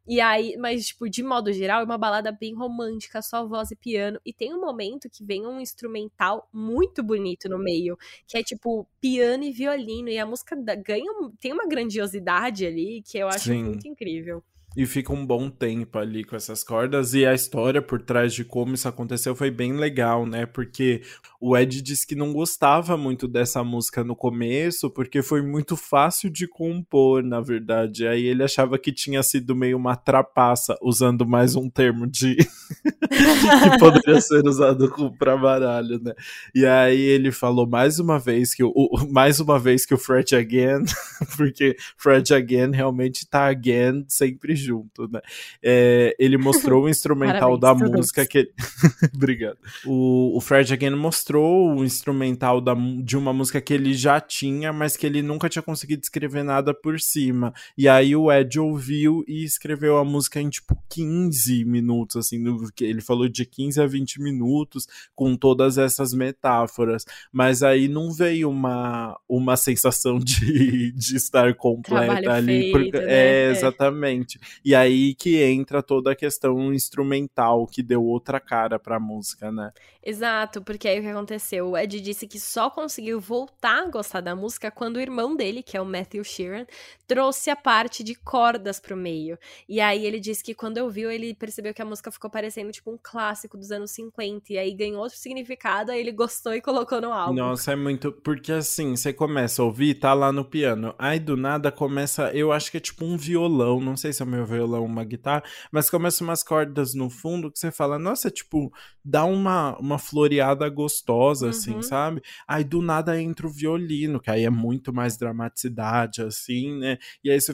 E 0.08 0.20
aí, 0.20 0.56
mas, 0.58 0.88
tipo, 0.88 1.10
de 1.10 1.24
modo 1.24 1.54
geral, 1.54 1.82
é 1.82 1.84
uma 1.84 1.98
balada 1.98 2.32
bem 2.32 2.54
romântica, 2.54 3.22
só 3.22 3.48
voz 3.48 3.72
e 3.72 3.76
piano. 3.76 4.20
E 4.26 4.34
tem 4.34 4.54
um 4.54 4.60
momento 4.60 5.10
que 5.10 5.24
vem 5.24 5.46
um 5.46 5.60
instrumental 5.60 6.50
muito 6.52 7.04
bonito 7.04 7.48
no 7.48 7.60
meio, 7.60 7.98
que 8.28 8.38
é 8.38 8.44
tipo 8.44 8.88
piano 9.00 9.44
e 9.44 9.52
violino. 9.52 10.10
E 10.10 10.18
a 10.18 10.26
música 10.26 10.56
ganha, 10.56 11.12
tem 11.40 11.54
uma 11.54 11.68
grandiosidade 11.68 12.66
ali 12.66 13.02
que 13.06 13.18
eu 13.18 13.28
acho 13.28 13.46
Sim. 13.46 13.64
muito 13.64 13.88
incrível. 13.88 14.44
E 14.75 14.86
fica 14.86 15.12
um 15.12 15.25
bom 15.25 15.49
tempo 15.49 15.99
ali 15.99 16.23
com 16.23 16.36
essas 16.36 16.63
cordas. 16.63 17.13
E 17.13 17.25
a 17.25 17.34
história 17.34 17.81
por 17.81 18.01
trás 18.01 18.34
de 18.34 18.45
como 18.45 18.73
isso 18.73 18.88
aconteceu 18.88 19.36
foi 19.36 19.51
bem 19.51 19.73
legal, 19.73 20.25
né? 20.25 20.45
Porque 20.45 21.01
o 21.39 21.57
Ed 21.57 21.81
disse 21.81 22.07
que 22.07 22.15
não 22.15 22.31
gostava 22.31 22.95
muito 22.95 23.27
dessa 23.27 23.63
música 23.63 24.03
no 24.03 24.15
começo, 24.15 24.89
porque 24.89 25.21
foi 25.21 25.41
muito 25.41 25.75
fácil 25.75 26.29
de 26.29 26.47
compor, 26.47 27.21
na 27.23 27.41
verdade. 27.41 28.07
Aí 28.07 28.25
ele 28.25 28.43
achava 28.43 28.77
que 28.77 28.93
tinha 28.93 29.21
sido 29.23 29.55
meio 29.55 29.75
uma 29.75 29.95
trapaça, 29.95 30.77
usando 30.81 31.25
mais 31.25 31.55
um 31.55 31.69
termo 31.69 32.07
de. 32.07 32.36
que 33.12 33.79
poderia 33.79 34.21
ser 34.21 34.45
usado 34.47 34.89
para 35.17 35.36
baralho, 35.36 35.99
né? 36.01 36.13
E 36.55 36.65
aí 36.65 37.01
ele 37.01 37.31
falou 37.31 37.67
mais 37.67 37.99
uma 37.99 38.17
vez 38.17 38.53
que 38.53 38.63
o, 38.63 38.73
mais 39.12 39.39
uma 39.39 39.60
vez 39.60 39.86
que 39.86 39.93
o 39.93 39.97
Fred 39.97 40.34
Again, 40.36 40.84
porque 41.36 41.75
Fred 41.97 42.34
Again 42.34 42.71
realmente 42.71 43.27
tá 43.27 43.47
again 43.47 44.05
sempre 44.07 44.61
junto, 44.62 45.08
né? 45.12 45.21
É, 45.62 46.15
ele 46.19 46.38
mostrou 46.38 46.84
o 46.84 46.89
instrumental 46.89 47.58
da 47.58 47.74
música 47.74 48.26
que. 48.26 48.52
Obrigado. 49.15 49.58
O, 49.86 50.38
o 50.38 50.41
Fred 50.41 50.74
Again 50.74 50.95
mostrou 50.95 51.76
o 51.76 51.84
instrumental 51.84 52.62
da, 52.62 52.76
de 53.04 53.17
uma 53.17 53.34
música 53.34 53.60
que 53.62 53.74
ele 53.74 53.93
já 53.93 54.19
tinha, 54.19 54.71
mas 54.71 54.95
que 54.95 55.06
ele 55.06 55.21
nunca 55.21 55.50
tinha 55.50 55.62
conseguido 55.62 56.02
escrever 56.04 56.43
nada 56.43 56.74
por 56.74 57.00
cima. 57.00 57.54
E 57.78 57.88
aí 57.88 58.15
o 58.15 58.32
Ed 58.32 58.60
ouviu 58.60 59.24
e 59.28 59.43
escreveu 59.43 59.97
a 59.97 60.06
música 60.06 60.39
em 60.39 60.50
tipo 60.50 60.78
15 60.89 61.65
minutos, 61.65 62.15
assim, 62.15 62.43
ele 62.82 63.02
falou 63.02 63.28
de 63.28 63.45
15 63.45 63.82
a 63.82 63.88
20 63.88 64.21
minutos, 64.21 64.88
com 65.15 65.36
todas 65.36 65.78
essas 65.78 66.13
metáforas. 66.13 67.06
Mas 67.32 67.63
aí 67.63 67.88
não 67.88 68.12
veio 68.12 68.50
uma, 68.50 69.17
uma 69.28 69.56
sensação 69.56 70.19
de, 70.19 70.91
de 70.91 71.15
estar 71.15 71.54
completa 71.56 72.02
Trabalho 72.06 72.32
ali. 72.32 72.71
Feito, 72.71 72.71
porque, 72.71 73.00
né? 73.00 73.06
é, 73.08 73.52
exatamente. 73.52 74.39
E 74.64 74.76
aí 74.76 75.16
que 75.16 75.42
entra 75.44 75.82
toda 75.84 76.12
a 76.12 76.16
questão 76.16 76.74
instrumental 76.74 77.66
que 77.68 77.82
deu 77.84 78.04
outra 78.04 78.40
cara 78.40 78.80
pra 78.80 79.00
música, 79.00 79.52
né? 79.52 79.72
Exato, 80.04 80.62
porque 80.62 80.88
aí 80.88 81.00
o 81.00 81.04
que 81.04 81.08
aconteceu? 81.08 81.70
O 81.70 81.78
Ed 81.78 82.02
disse 82.02 82.28
que 82.28 82.40
só 82.40 82.70
conseguiu 82.70 83.20
voltar 83.20 83.84
a 83.84 83.90
gostar 83.90 84.22
da 84.22 84.36
música 84.36 84.72
quando 84.72 84.98
o 84.98 85.02
irmão 85.02 85.36
dele, 85.36 85.62
que 85.62 85.78
é 85.78 85.82
o 85.82 85.86
Matthew 85.86 86.24
Sheeran, 86.24 86.66
trouxe 87.08 87.50
a 87.50 87.56
parte 87.56 88.04
de 88.04 88.16
cordas 88.16 88.80
pro 88.80 88.98
meio. 88.98 89.38
E 89.70 89.80
aí 89.80 90.06
ele 90.06 90.20
disse 90.20 90.44
que 90.44 90.56
quando 90.56 90.78
ouviu, 90.78 91.12
ele 91.12 91.36
percebeu 91.36 91.74
que 91.74 91.82
a 91.82 91.86
música 91.86 92.10
ficou 92.10 92.30
parecendo 92.30 92.72
tipo 92.72 92.90
um 92.90 92.98
clássico 93.02 93.58
dos 93.58 93.72
anos 93.72 93.92
50. 93.92 94.54
E 94.54 94.58
aí 94.58 94.74
ganhou 94.74 95.02
outro 95.02 95.18
significado, 95.18 95.92
aí 95.92 96.00
ele 96.00 96.12
gostou 96.12 96.54
e 96.54 96.62
colocou 96.62 97.00
no 97.00 97.12
álbum. 97.12 97.36
Nossa, 97.36 97.74
é 97.74 97.76
muito. 97.76 98.12
Porque 98.12 98.52
assim, 98.54 98.96
você 98.96 99.14
começa 99.14 99.62
a 99.62 99.66
ouvir, 99.66 99.96
tá 99.96 100.14
lá 100.14 100.32
no 100.32 100.46
piano. 100.46 100.96
Aí 100.98 101.20
do 101.20 101.38
nada 101.38 101.72
começa. 101.72 102.32
Eu 102.34 102.52
acho 102.52 102.72
que 102.72 102.78
é 102.78 102.80
tipo 102.80 103.06
um 103.06 103.18
violão. 103.18 103.80
Não 103.80 103.96
sei 103.96 104.14
se 104.14 104.24
é 104.24 104.26
meu 104.26 104.46
violão 104.46 104.86
uma 104.86 105.04
guitarra. 105.04 105.44
Mas 105.72 105.90
começa 105.90 106.24
umas 106.24 106.42
cordas 106.42 106.96
no 106.96 107.10
fundo 107.10 107.52
que 107.52 107.60
você 107.60 107.72
fala, 107.72 108.00
nossa, 108.00 108.32
tipo, 108.32 108.72
dá 109.04 109.26
uma, 109.26 109.78
uma 109.91 109.99
floreada 109.99 110.67
gostosa, 110.69 111.49
assim, 111.49 111.75
uhum. 111.75 111.82
sabe? 111.82 112.21
Aí 112.47 112.63
do 112.63 112.82
nada 112.82 113.21
entra 113.21 113.47
o 113.47 113.49
violino, 113.49 114.19
que 114.19 114.30
aí 114.30 114.43
é 114.43 114.49
muito 114.49 114.93
mais 114.93 115.17
dramaticidade, 115.17 116.21
assim, 116.21 116.77
né? 116.77 116.97
E 117.23 117.30
aí 117.30 117.39
você, 117.39 117.54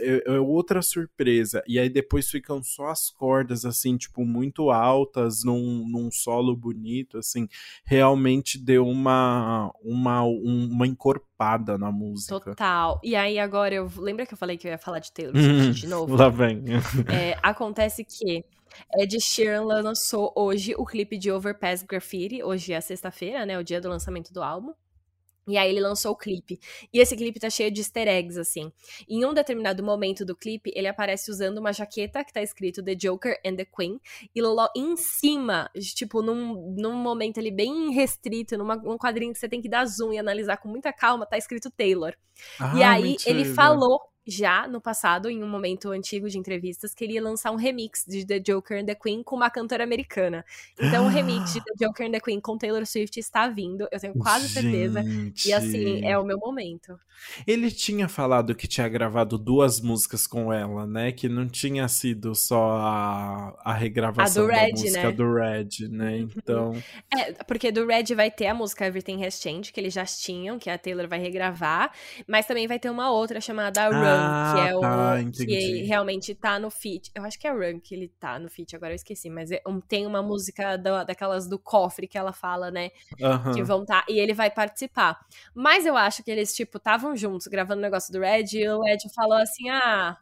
é, 0.00 0.34
é 0.34 0.40
outra 0.40 0.82
surpresa. 0.82 1.62
E 1.66 1.78
aí 1.78 1.88
depois 1.88 2.28
ficam 2.28 2.62
só 2.62 2.88
as 2.88 3.10
cordas, 3.10 3.64
assim, 3.64 3.96
tipo, 3.96 4.24
muito 4.24 4.70
altas, 4.70 5.44
num, 5.44 5.86
num 5.88 6.10
solo 6.10 6.56
bonito, 6.56 7.18
assim. 7.18 7.48
Realmente 7.84 8.58
deu 8.58 8.86
uma, 8.86 9.72
uma, 9.82 10.22
uma 10.22 10.86
encorpada 10.86 11.78
na 11.78 11.92
música. 11.92 12.40
Total. 12.40 13.00
E 13.02 13.14
aí 13.14 13.38
agora, 13.38 13.74
eu 13.74 13.90
lembra 13.96 14.26
que 14.26 14.34
eu 14.34 14.38
falei 14.38 14.56
que 14.56 14.66
eu 14.66 14.72
ia 14.72 14.78
falar 14.78 14.98
de 14.98 15.12
Taylor 15.12 15.36
Swift 15.36 15.80
de 15.80 15.86
novo? 15.86 16.16
Lá 16.16 16.28
vem. 16.28 16.64
É, 17.12 17.38
acontece 17.42 18.04
que 18.04 18.44
Ed 18.96 19.20
Sheeran 19.20 19.64
lançou 19.64 20.32
hoje 20.36 20.74
o 20.76 20.84
clipe 20.84 21.16
de 21.18 21.30
Overpass 21.30 21.82
Graffiti. 21.82 22.42
Hoje 22.42 22.72
é 22.72 22.80
sexta-feira, 22.80 23.44
né? 23.46 23.58
O 23.58 23.64
dia 23.64 23.80
do 23.80 23.88
lançamento 23.88 24.32
do 24.32 24.42
álbum. 24.42 24.72
E 25.48 25.56
aí 25.56 25.70
ele 25.70 25.80
lançou 25.80 26.12
o 26.12 26.16
clipe. 26.16 26.60
E 26.92 27.00
esse 27.00 27.16
clipe 27.16 27.40
tá 27.40 27.48
cheio 27.48 27.70
de 27.70 27.80
easter 27.80 28.06
eggs, 28.06 28.38
assim. 28.38 28.70
Em 29.08 29.24
um 29.24 29.32
determinado 29.32 29.82
momento 29.82 30.24
do 30.24 30.36
clipe, 30.36 30.70
ele 30.74 30.86
aparece 30.86 31.30
usando 31.30 31.56
uma 31.56 31.72
jaqueta 31.72 32.22
que 32.22 32.32
tá 32.32 32.42
escrito 32.42 32.84
The 32.84 32.94
Joker 32.94 33.40
and 33.44 33.56
the 33.56 33.64
Queen. 33.64 33.98
E 34.34 34.42
lo, 34.42 34.68
em 34.76 34.94
cima, 34.96 35.70
tipo, 35.94 36.20
num, 36.20 36.74
num 36.76 36.92
momento 36.92 37.40
ali 37.40 37.50
bem 37.50 37.90
restrito, 37.92 38.58
numa, 38.58 38.76
num 38.76 38.98
quadrinho 38.98 39.32
que 39.32 39.38
você 39.38 39.48
tem 39.48 39.62
que 39.62 39.70
dar 39.70 39.86
zoom 39.86 40.12
e 40.12 40.18
analisar 40.18 40.58
com 40.58 40.68
muita 40.68 40.92
calma, 40.92 41.24
tá 41.24 41.38
escrito 41.38 41.70
Taylor. 41.70 42.14
Ah, 42.60 42.76
e 42.76 42.82
aí 42.82 43.02
mentira. 43.02 43.30
ele 43.30 43.46
falou 43.46 43.98
já 44.28 44.68
no 44.68 44.78
passado, 44.78 45.30
em 45.30 45.42
um 45.42 45.48
momento 45.48 45.90
antigo 45.90 46.28
de 46.28 46.38
entrevistas, 46.38 46.94
queria 46.94 47.22
lançar 47.22 47.50
um 47.50 47.56
remix 47.56 48.04
de 48.06 48.26
The 48.26 48.38
Joker 48.38 48.78
and 48.78 48.84
the 48.84 48.94
Queen 48.94 49.22
com 49.22 49.36
uma 49.36 49.48
cantora 49.48 49.82
americana. 49.82 50.44
Então, 50.78 51.06
o 51.06 51.08
remix 51.08 51.54
de 51.54 51.64
The 51.64 51.86
Joker 51.86 52.06
and 52.06 52.12
the 52.12 52.20
Queen 52.20 52.38
com 52.38 52.58
Taylor 52.58 52.84
Swift 52.86 53.18
está 53.18 53.48
vindo, 53.48 53.88
eu 53.90 53.98
tenho 53.98 54.14
quase 54.14 54.48
certeza. 54.50 55.02
E 55.46 55.52
assim, 55.52 56.04
é 56.04 56.18
o 56.18 56.24
meu 56.24 56.38
momento. 56.38 56.98
Ele 57.46 57.70
tinha 57.70 58.08
falado 58.08 58.54
que 58.54 58.66
tinha 58.66 58.88
gravado 58.88 59.38
duas 59.38 59.80
músicas 59.80 60.26
com 60.26 60.52
ela, 60.52 60.86
né? 60.86 61.12
Que 61.12 61.28
não 61.28 61.48
tinha 61.48 61.88
sido 61.88 62.34
só 62.34 62.76
a, 62.76 63.54
a 63.64 63.72
regravação 63.72 64.44
a 64.44 64.46
do 64.46 64.52
Red, 64.52 64.66
da 64.66 64.80
música 64.80 65.02
né? 65.02 65.12
do 65.12 65.34
Red, 65.34 65.88
né? 65.88 66.16
Uhum. 66.16 66.28
Então. 66.36 66.82
É, 67.16 67.32
porque 67.44 67.72
do 67.72 67.86
Red 67.86 68.14
vai 68.14 68.30
ter 68.30 68.46
a 68.46 68.54
música 68.54 68.86
Everything 68.86 69.24
Has 69.24 69.40
Changed, 69.40 69.72
que 69.72 69.80
eles 69.80 69.94
já 69.94 70.04
tinham, 70.04 70.58
que 70.58 70.70
a 70.70 70.78
Taylor 70.78 71.08
vai 71.08 71.18
regravar, 71.18 71.90
mas 72.26 72.46
também 72.46 72.66
vai 72.66 72.78
ter 72.78 72.90
uma 72.90 73.10
outra 73.10 73.40
chamada 73.40 73.88
Run. 73.88 74.17
Ah, 74.18 74.52
ah, 74.52 74.54
que 74.54 74.68
é 74.68 74.76
o 74.76 74.80
tá, 74.80 75.16
que 75.32 75.82
realmente 75.84 76.34
tá 76.34 76.58
no 76.58 76.70
feat. 76.70 77.10
Eu 77.14 77.24
acho 77.24 77.38
que 77.38 77.46
é 77.46 77.50
Run 77.50 77.80
que 77.80 77.94
ele 77.94 78.08
tá 78.20 78.38
no 78.38 78.48
feat, 78.48 78.74
agora 78.76 78.92
eu 78.92 78.96
esqueci, 78.96 79.30
mas 79.30 79.50
é 79.50 79.62
tem 79.86 80.06
uma 80.06 80.22
música 80.22 80.76
do, 80.76 81.04
daquelas 81.04 81.46
do 81.48 81.58
cofre 81.58 82.06
que 82.06 82.18
ela 82.18 82.32
fala, 82.32 82.70
né? 82.70 82.90
Uhum. 83.20 83.52
Que 83.52 83.62
vão 83.62 83.84
tá, 83.84 84.04
e 84.08 84.18
ele 84.18 84.34
vai 84.34 84.50
participar. 84.50 85.18
Mas 85.54 85.86
eu 85.86 85.96
acho 85.96 86.22
que 86.22 86.30
eles, 86.30 86.54
tipo, 86.54 86.78
estavam 86.78 87.16
juntos 87.16 87.46
gravando 87.46 87.78
o 87.80 87.82
negócio 87.82 88.12
do 88.12 88.20
Red 88.20 88.46
e 88.52 88.68
o 88.68 88.86
Ed 88.86 89.02
falou 89.14 89.38
assim: 89.38 89.68
ah 89.70 90.16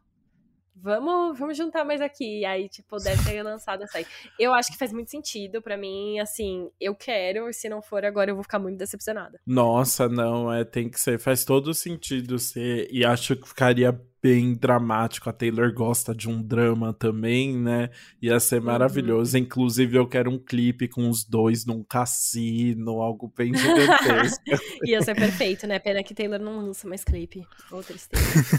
vamos, 0.77 1.39
vamos 1.39 1.57
juntar 1.57 1.85
mais 1.85 2.01
aqui. 2.01 2.41
E 2.41 2.45
aí, 2.45 2.69
tipo, 2.69 2.97
deve 2.99 3.25
ter 3.25 3.43
lançado 3.43 3.83
essa 3.83 3.99
aí. 3.99 4.07
Eu 4.39 4.53
acho 4.53 4.71
que 4.71 4.79
faz 4.79 4.93
muito 4.93 5.11
sentido 5.11 5.63
para 5.63 5.77
mim, 5.77 6.19
assim, 6.19 6.71
eu 6.81 6.95
quero, 6.95 7.53
se 7.53 7.69
não 7.69 7.81
for 7.83 8.05
agora 8.05 8.31
eu 8.31 8.35
vou 8.35 8.43
ficar 8.43 8.59
muito 8.59 8.79
decepcionada. 8.79 9.41
Nossa, 9.47 10.09
não, 10.09 10.53
é, 10.53 10.65
tem 10.65 10.89
que 10.89 11.01
ser, 11.01 11.19
faz 11.19 11.45
todo 11.45 11.73
sentido 11.75 12.39
ser, 12.39 12.89
e 12.91 13.05
acho 13.05 13.37
que 13.37 13.49
ficaria 13.49 13.99
bem 14.27 14.55
dramático. 14.55 15.31
A 15.31 15.33
Taylor 15.33 15.73
gosta 15.73 16.13
de 16.13 16.29
um 16.29 16.43
drama 16.43 16.93
também, 16.93 17.57
né? 17.57 17.91
Ia 18.21 18.41
ser 18.41 18.59
uhum. 18.59 18.67
maravilhoso. 18.67 19.37
Uhum. 19.37 19.45
Inclusive, 19.45 19.97
eu 19.97 20.05
quero 20.05 20.33
um 20.33 20.39
clipe 20.39 20.89
com 20.89 21.09
os 21.09 21.23
dois 21.23 21.65
num 21.65 21.85
cassino, 21.85 23.01
algo 23.01 23.33
bem 23.37 23.55
gigantesco. 23.55 24.43
Ia 24.85 25.01
ser 25.01 25.15
perfeito, 25.15 25.65
né? 25.69 25.79
Pena 25.79 26.03
que 26.03 26.13
Taylor 26.13 26.41
não 26.41 26.59
lança 26.59 26.89
mais 26.89 27.05
clipe. 27.05 27.47
Outra 27.71 27.95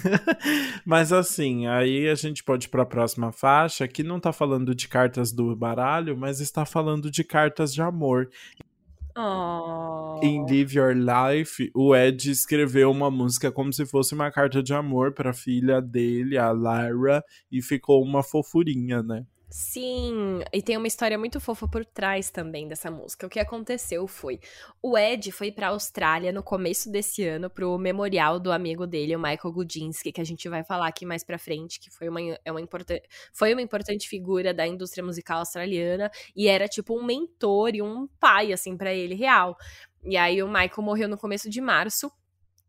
Mas 0.86 1.12
assim, 1.12 1.67
aí 1.67 2.08
a 2.08 2.15
gente 2.15 2.45
pode 2.45 2.67
ir 2.67 2.69
pra 2.69 2.86
próxima 2.86 3.34
faixa, 3.34 3.89
que 3.89 4.03
não 4.03 4.21
tá 4.21 4.32
falando 4.32 4.73
de 4.73 4.88
cartas 4.88 5.34
do 5.34 5.53
baralho, 5.53 6.15
mas 6.15 6.39
está 6.39 6.65
falando 6.65 7.12
de 7.12 7.25
cartas 7.25 7.73
de 7.73 7.82
amor. 7.82 8.30
Oh. 9.19 10.19
Em 10.21 10.45
Live 10.45 10.77
Your 10.77 10.93
Life, 10.93 11.71
o 11.73 11.95
Ed 11.95 12.30
escreveu 12.30 12.91
uma 12.91 13.10
música 13.10 13.51
como 13.51 13.73
se 13.73 13.84
fosse 13.84 14.13
uma 14.13 14.32
carta 14.32 14.62
de 14.62 14.75
amor 14.75 15.12
para 15.12 15.32
a 15.32 15.34
filha 15.34 15.82
dele, 15.82 16.38
a 16.38 16.53
Lyra, 16.53 17.23
e 17.51 17.60
ficou 17.60 18.03
uma 18.03 18.21
fofurinha, 18.21 19.01
né? 19.01 19.25
Sim, 19.49 20.41
e 20.51 20.62
tem 20.62 20.75
uma 20.75 20.88
história 20.88 21.17
muito 21.17 21.39
fofa 21.39 21.69
por 21.69 21.86
trás 21.86 22.29
também 22.29 22.67
dessa 22.67 22.91
música. 22.91 23.25
O 23.25 23.29
que 23.29 23.39
aconteceu 23.39 24.05
foi, 24.05 24.41
o 24.81 24.97
Ed 24.97 25.31
foi 25.31 25.53
para 25.53 25.67
a 25.67 25.69
Austrália 25.69 26.33
no 26.33 26.43
começo 26.43 26.91
desse 26.91 27.25
ano 27.25 27.49
pro 27.49 27.77
memorial 27.77 28.41
do 28.41 28.51
amigo 28.51 28.86
dele, 28.86 29.15
o 29.15 29.19
Michael 29.19 29.53
Gudinski, 29.53 30.12
que 30.12 30.19
a 30.19 30.25
gente 30.25 30.49
vai 30.49 30.65
falar 30.65 30.88
aqui 30.88 31.05
mais 31.05 31.23
para 31.23 31.39
frente, 31.39 31.79
que 31.79 31.89
foi 31.89 32.10
uma, 32.10 32.19
é 32.43 32.51
uma 32.51 32.60
importante, 32.60 33.07
foi 33.31 33.53
uma 33.53 33.62
importante 33.62 34.10
figura 34.10 34.53
da 34.53 34.67
indústria 34.67 35.03
musical 35.03 35.39
australiana 35.39 36.12
e 36.36 36.49
era 36.49 36.67
tipo 36.67 36.99
um 36.99 37.03
mentor 37.05 37.73
e 37.73 37.81
um 37.81 38.05
pai 38.19 38.51
assim 38.51 38.75
para 38.75 38.93
ele 38.93 39.15
real. 39.15 39.57
E 40.03 40.17
aí 40.17 40.43
o 40.43 40.47
Michael 40.47 40.81
morreu 40.81 41.07
no 41.07 41.17
começo 41.17 41.49
de 41.49 41.62
março 41.62 42.12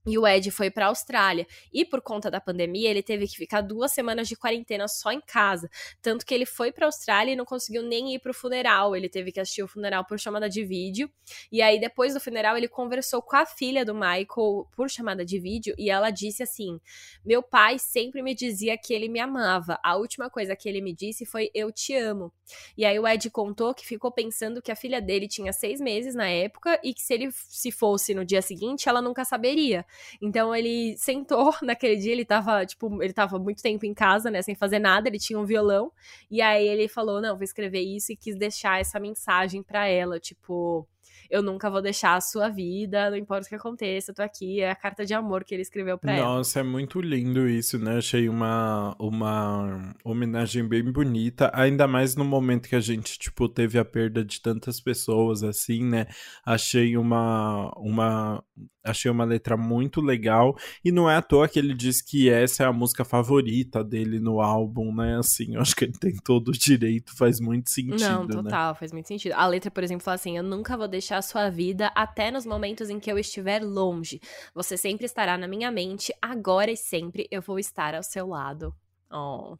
e 0.06 0.16
o 0.16 0.26
Ed 0.26 0.50
foi 0.50 0.70
para 0.70 0.86
a 0.86 0.88
Austrália. 0.88 1.46
E 1.72 1.84
por 1.84 2.00
conta 2.00 2.30
da 2.30 2.40
pandemia, 2.40 2.88
ele 2.88 3.02
teve 3.02 3.26
que 3.26 3.36
ficar 3.36 3.60
duas 3.60 3.92
semanas 3.92 4.26
de 4.26 4.36
quarentena 4.36 4.88
só 4.88 5.12
em 5.12 5.20
casa. 5.20 5.68
Tanto 6.00 6.24
que 6.24 6.32
ele 6.32 6.46
foi 6.46 6.72
para 6.72 6.86
a 6.86 6.88
Austrália 6.88 7.32
e 7.32 7.36
não 7.36 7.44
conseguiu 7.44 7.82
nem 7.82 8.14
ir 8.14 8.18
pro 8.18 8.32
funeral. 8.32 8.96
Ele 8.96 9.08
teve 9.08 9.30
que 9.30 9.40
assistir 9.40 9.62
o 9.62 9.68
funeral 9.68 10.04
por 10.04 10.18
chamada 10.18 10.48
de 10.48 10.64
vídeo. 10.64 11.10
E 11.52 11.60
aí, 11.60 11.78
depois 11.78 12.14
do 12.14 12.20
funeral, 12.20 12.56
ele 12.56 12.68
conversou 12.68 13.20
com 13.20 13.36
a 13.36 13.44
filha 13.44 13.84
do 13.84 13.94
Michael 13.94 14.66
por 14.74 14.88
chamada 14.88 15.24
de 15.24 15.38
vídeo. 15.38 15.74
E 15.76 15.90
ela 15.90 16.10
disse 16.10 16.42
assim: 16.42 16.80
Meu 17.24 17.42
pai 17.42 17.78
sempre 17.78 18.22
me 18.22 18.34
dizia 18.34 18.78
que 18.78 18.94
ele 18.94 19.08
me 19.08 19.20
amava. 19.20 19.78
A 19.82 19.96
última 19.96 20.30
coisa 20.30 20.56
que 20.56 20.68
ele 20.68 20.80
me 20.80 20.94
disse 20.94 21.26
foi: 21.26 21.50
Eu 21.54 21.70
te 21.70 21.94
amo. 21.94 22.32
E 22.76 22.84
aí, 22.84 22.98
o 22.98 23.06
Ed 23.06 23.28
contou 23.30 23.74
que 23.74 23.86
ficou 23.86 24.10
pensando 24.10 24.62
que 24.62 24.72
a 24.72 24.76
filha 24.76 25.02
dele 25.02 25.28
tinha 25.28 25.52
seis 25.52 25.80
meses 25.80 26.14
na 26.14 26.28
época 26.28 26.80
e 26.82 26.94
que 26.94 27.02
se 27.02 27.12
ele 27.12 27.30
se 27.30 27.70
fosse 27.70 28.14
no 28.14 28.24
dia 28.24 28.40
seguinte, 28.40 28.88
ela 28.88 29.02
nunca 29.02 29.24
saberia. 29.24 29.84
Então 30.20 30.54
ele 30.54 30.96
sentou 30.96 31.54
naquele 31.62 31.96
dia, 31.96 32.12
ele 32.12 32.24
tava, 32.24 32.64
tipo, 32.66 33.02
ele 33.02 33.12
tava 33.12 33.38
muito 33.38 33.62
tempo 33.62 33.86
em 33.86 33.94
casa, 33.94 34.30
né, 34.30 34.42
sem 34.42 34.54
fazer 34.54 34.78
nada, 34.78 35.08
ele 35.08 35.18
tinha 35.18 35.38
um 35.38 35.44
violão, 35.44 35.92
e 36.30 36.40
aí 36.42 36.66
ele 36.66 36.88
falou: 36.88 37.20
"Não, 37.20 37.36
vou 37.36 37.44
escrever 37.44 37.80
isso" 37.80 38.12
e 38.12 38.16
quis 38.16 38.36
deixar 38.36 38.80
essa 38.80 39.00
mensagem 39.00 39.62
para 39.62 39.86
ela, 39.86 40.18
tipo, 40.20 40.86
eu 41.30 41.42
nunca 41.42 41.70
vou 41.70 41.82
deixar 41.82 42.16
a 42.16 42.20
sua 42.20 42.48
vida, 42.48 43.10
não 43.10 43.16
importa 43.16 43.46
o 43.46 43.48
que 43.48 43.54
aconteça, 43.54 44.10
eu 44.10 44.14
tô 44.14 44.22
aqui. 44.22 44.60
É 44.60 44.70
a 44.70 44.74
carta 44.74 45.04
de 45.04 45.12
amor 45.12 45.44
que 45.44 45.54
ele 45.54 45.62
escreveu 45.62 45.98
pra 45.98 46.12
Nossa, 46.12 46.22
ela. 46.22 46.36
Nossa, 46.36 46.60
é 46.60 46.62
muito 46.62 47.00
lindo 47.00 47.46
isso, 47.46 47.78
né? 47.78 47.98
Achei 47.98 48.28
uma, 48.28 48.96
uma 48.98 49.94
homenagem 50.04 50.66
bem 50.66 50.90
bonita, 50.90 51.50
ainda 51.54 51.86
mais 51.86 52.16
no 52.16 52.24
momento 52.24 52.68
que 52.68 52.76
a 52.76 52.80
gente, 52.80 53.18
tipo, 53.18 53.48
teve 53.48 53.78
a 53.78 53.84
perda 53.84 54.24
de 54.24 54.40
tantas 54.40 54.80
pessoas, 54.80 55.42
assim, 55.42 55.84
né? 55.84 56.06
Achei 56.44 56.96
uma, 56.96 57.72
uma, 57.76 58.42
achei 58.90 59.10
uma 59.10 59.24
letra 59.24 59.56
muito 59.56 60.00
legal, 60.00 60.56
e 60.84 60.90
não 60.90 61.08
é 61.10 61.16
à 61.16 61.22
toa 61.22 61.48
que 61.48 61.58
ele 61.58 61.74
diz 61.74 62.02
que 62.02 62.28
essa 62.28 62.64
é 62.64 62.66
a 62.66 62.72
música 62.72 63.04
favorita 63.04 63.82
dele 63.84 64.18
no 64.18 64.40
álbum, 64.40 64.94
né? 64.94 65.18
Assim, 65.18 65.54
eu 65.54 65.60
acho 65.60 65.74
que 65.74 65.84
ele 65.84 65.92
tem 65.92 66.16
todo 66.16 66.48
o 66.48 66.52
direito, 66.52 67.16
faz 67.16 67.40
muito 67.40 67.70
sentido, 67.70 68.00
Não, 68.00 68.24
né? 68.24 68.34
total, 68.34 68.74
faz 68.74 68.92
muito 68.92 69.08
sentido. 69.08 69.32
A 69.32 69.46
letra, 69.46 69.70
por 69.70 69.82
exemplo, 69.82 70.04
fala 70.04 70.16
assim: 70.16 70.36
Eu 70.36 70.42
nunca 70.42 70.76
vou 70.76 70.88
deixar 70.88 71.18
a 71.18 71.22
sua 71.22 71.48
vida 71.50 71.92
até 71.94 72.30
nos 72.30 72.46
momentos 72.46 72.90
em 72.90 72.98
que 72.98 73.10
eu 73.10 73.18
estiver 73.18 73.62
longe. 73.62 74.20
Você 74.54 74.76
sempre 74.76 75.06
estará 75.06 75.36
na 75.36 75.48
minha 75.48 75.70
mente, 75.70 76.12
agora 76.20 76.70
e 76.70 76.76
sempre 76.76 77.26
eu 77.30 77.42
vou 77.42 77.58
estar 77.58 77.94
ao 77.94 78.02
seu 78.02 78.28
lado. 78.28 78.74
Oh. 79.10 79.56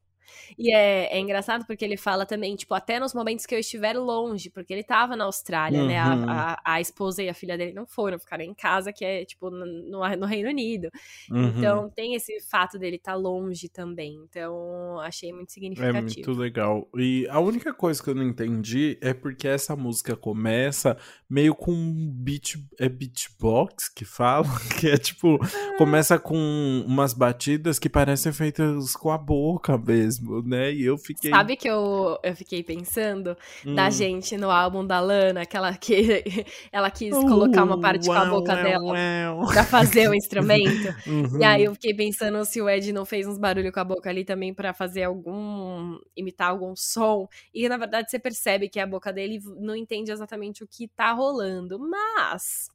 E 0.59 0.73
é, 0.73 1.17
é, 1.17 1.19
engraçado 1.19 1.65
porque 1.67 1.85
ele 1.85 1.97
fala 1.97 2.27
também, 2.27 2.57
tipo, 2.57 2.75
até 2.75 2.99
nos 3.01 3.15
momentos 3.15 3.47
que 3.47 3.55
eu 3.55 3.59
estiver 3.59 3.95
longe, 3.95 4.51
porque 4.51 4.73
ele 4.73 4.85
tava 4.85 5.17
na 5.17 5.25
Austrália, 5.25 5.81
uhum. 5.81 5.87
né? 5.87 5.99
A, 5.99 6.19
Uhum. 6.19 6.25
a, 6.29 6.61
a, 6.65 6.81
esposa 6.81 7.23
e 7.23 7.29
a 7.29 7.35
filha 7.35 7.57
dele 7.57 7.73
não 7.73 7.87
foram, 7.87 8.19
ficaram 8.19 8.45
em 8.45 8.55
casa, 8.55 8.93
que 8.93 9.05
é, 9.05 9.25
tipo, 9.25 9.51
no, 9.51 10.17
no 10.17 10.27
Reino 10.27 10.49
Unido. 10.49 10.91
Uhum. 11.31 11.49
Então 11.49 11.91
tem 11.91 12.15
esse 12.15 12.41
fato 12.41 12.79
dele 12.79 12.97
estar 12.97 13.13
tá 13.13 13.19
longe 13.19 13.69
também. 13.69 14.19
Então 14.29 14.99
achei 15.01 15.33
muito 15.33 15.53
significativo. 15.53 15.99
É 15.99 16.03
muito 16.03 16.33
legal. 16.33 16.89
E 16.97 17.27
a 17.31 17.41
única 17.41 17.73
coisa 17.73 18.03
que 18.03 18.11
eu 18.11 18.15
não 18.15 18.23
entendi 18.23 18.99
é 19.01 19.13
porque 19.13 19.47
essa 19.47 19.77
música 19.77 20.17
começa 20.17 20.97
meio 21.29 21.55
com 21.55 21.75
beat. 22.13 22.57
É 22.79 22.89
beatbox 22.89 23.89
que 23.89 24.05
fala? 24.05 24.47
Que 24.79 24.91
é 24.91 24.97
tipo. 24.97 25.39
Começa 25.77 26.19
com 26.19 26.37
umas 26.87 27.13
batidas 27.13 27.79
que 27.79 27.89
parecem 27.89 28.33
feitas 28.33 28.95
com 28.95 29.11
a 29.11 29.19
boca 29.19 29.77
mesmo, 29.77 30.18
né? 30.45 30.73
E 30.73 30.85
eu 30.85 30.99
fiquei. 30.99 31.31
Sabe 31.31 31.57
que 31.57 31.69
eu, 31.69 32.19
eu 32.23 32.37
fiquei 32.37 32.63
pensando 32.63 33.37
hum. 33.67 33.75
da 33.75 33.91
gente 33.91 34.37
no 34.37 34.51
álbum 34.51 34.87
da 34.87 35.01
Lana, 35.01 35.45
que 35.47 35.57
ela, 35.57 35.75
que, 35.75 36.23
ela 36.73 36.91
quis 36.91 37.17
uh, 37.17 37.21
colocar 37.23 37.65
uma 37.65 37.81
parte 37.81 38.09
uau, 38.09 38.17
com 38.17 38.27
a 38.27 38.31
boca 38.31 38.55
uau, 38.55 38.63
dela 38.63 39.35
uau. 39.35 39.49
pra 39.49 39.65
fazer 39.65 40.09
o 40.09 40.15
instrumento. 40.15 40.89
Uhum. 41.09 41.41
E 41.41 41.45
aí 41.45 41.65
eu 41.65 41.73
fiquei 41.75 41.95
pensando 41.95 42.45
se 42.45 42.61
o 42.61 42.69
Ed 42.69 42.93
não 42.93 43.05
fez 43.05 43.27
uns 43.27 43.39
barulhos 43.39 43.73
com 43.73 43.81
a 43.81 43.85
boca 43.85 44.11
ali 44.11 44.25
também 44.25 44.53
para 44.53 44.75
fazer 44.75 45.05
algum. 45.05 45.99
imitar 46.17 46.51
algum 46.51 46.75
som. 46.77 47.27
E 47.55 47.69
na 47.69 47.77
verdade 47.77 48.11
você 48.11 48.19
percebe 48.19 48.69
que 48.69 48.79
a 48.79 48.87
boca 48.87 49.13
dele 49.13 49.41
não 49.59 49.75
entende 49.75 50.11
exatamente 50.11 50.63
o 50.63 50.69
que 50.69 50.89
tá 50.89 51.13
rolando. 51.13 51.79
Mas. 51.79 52.69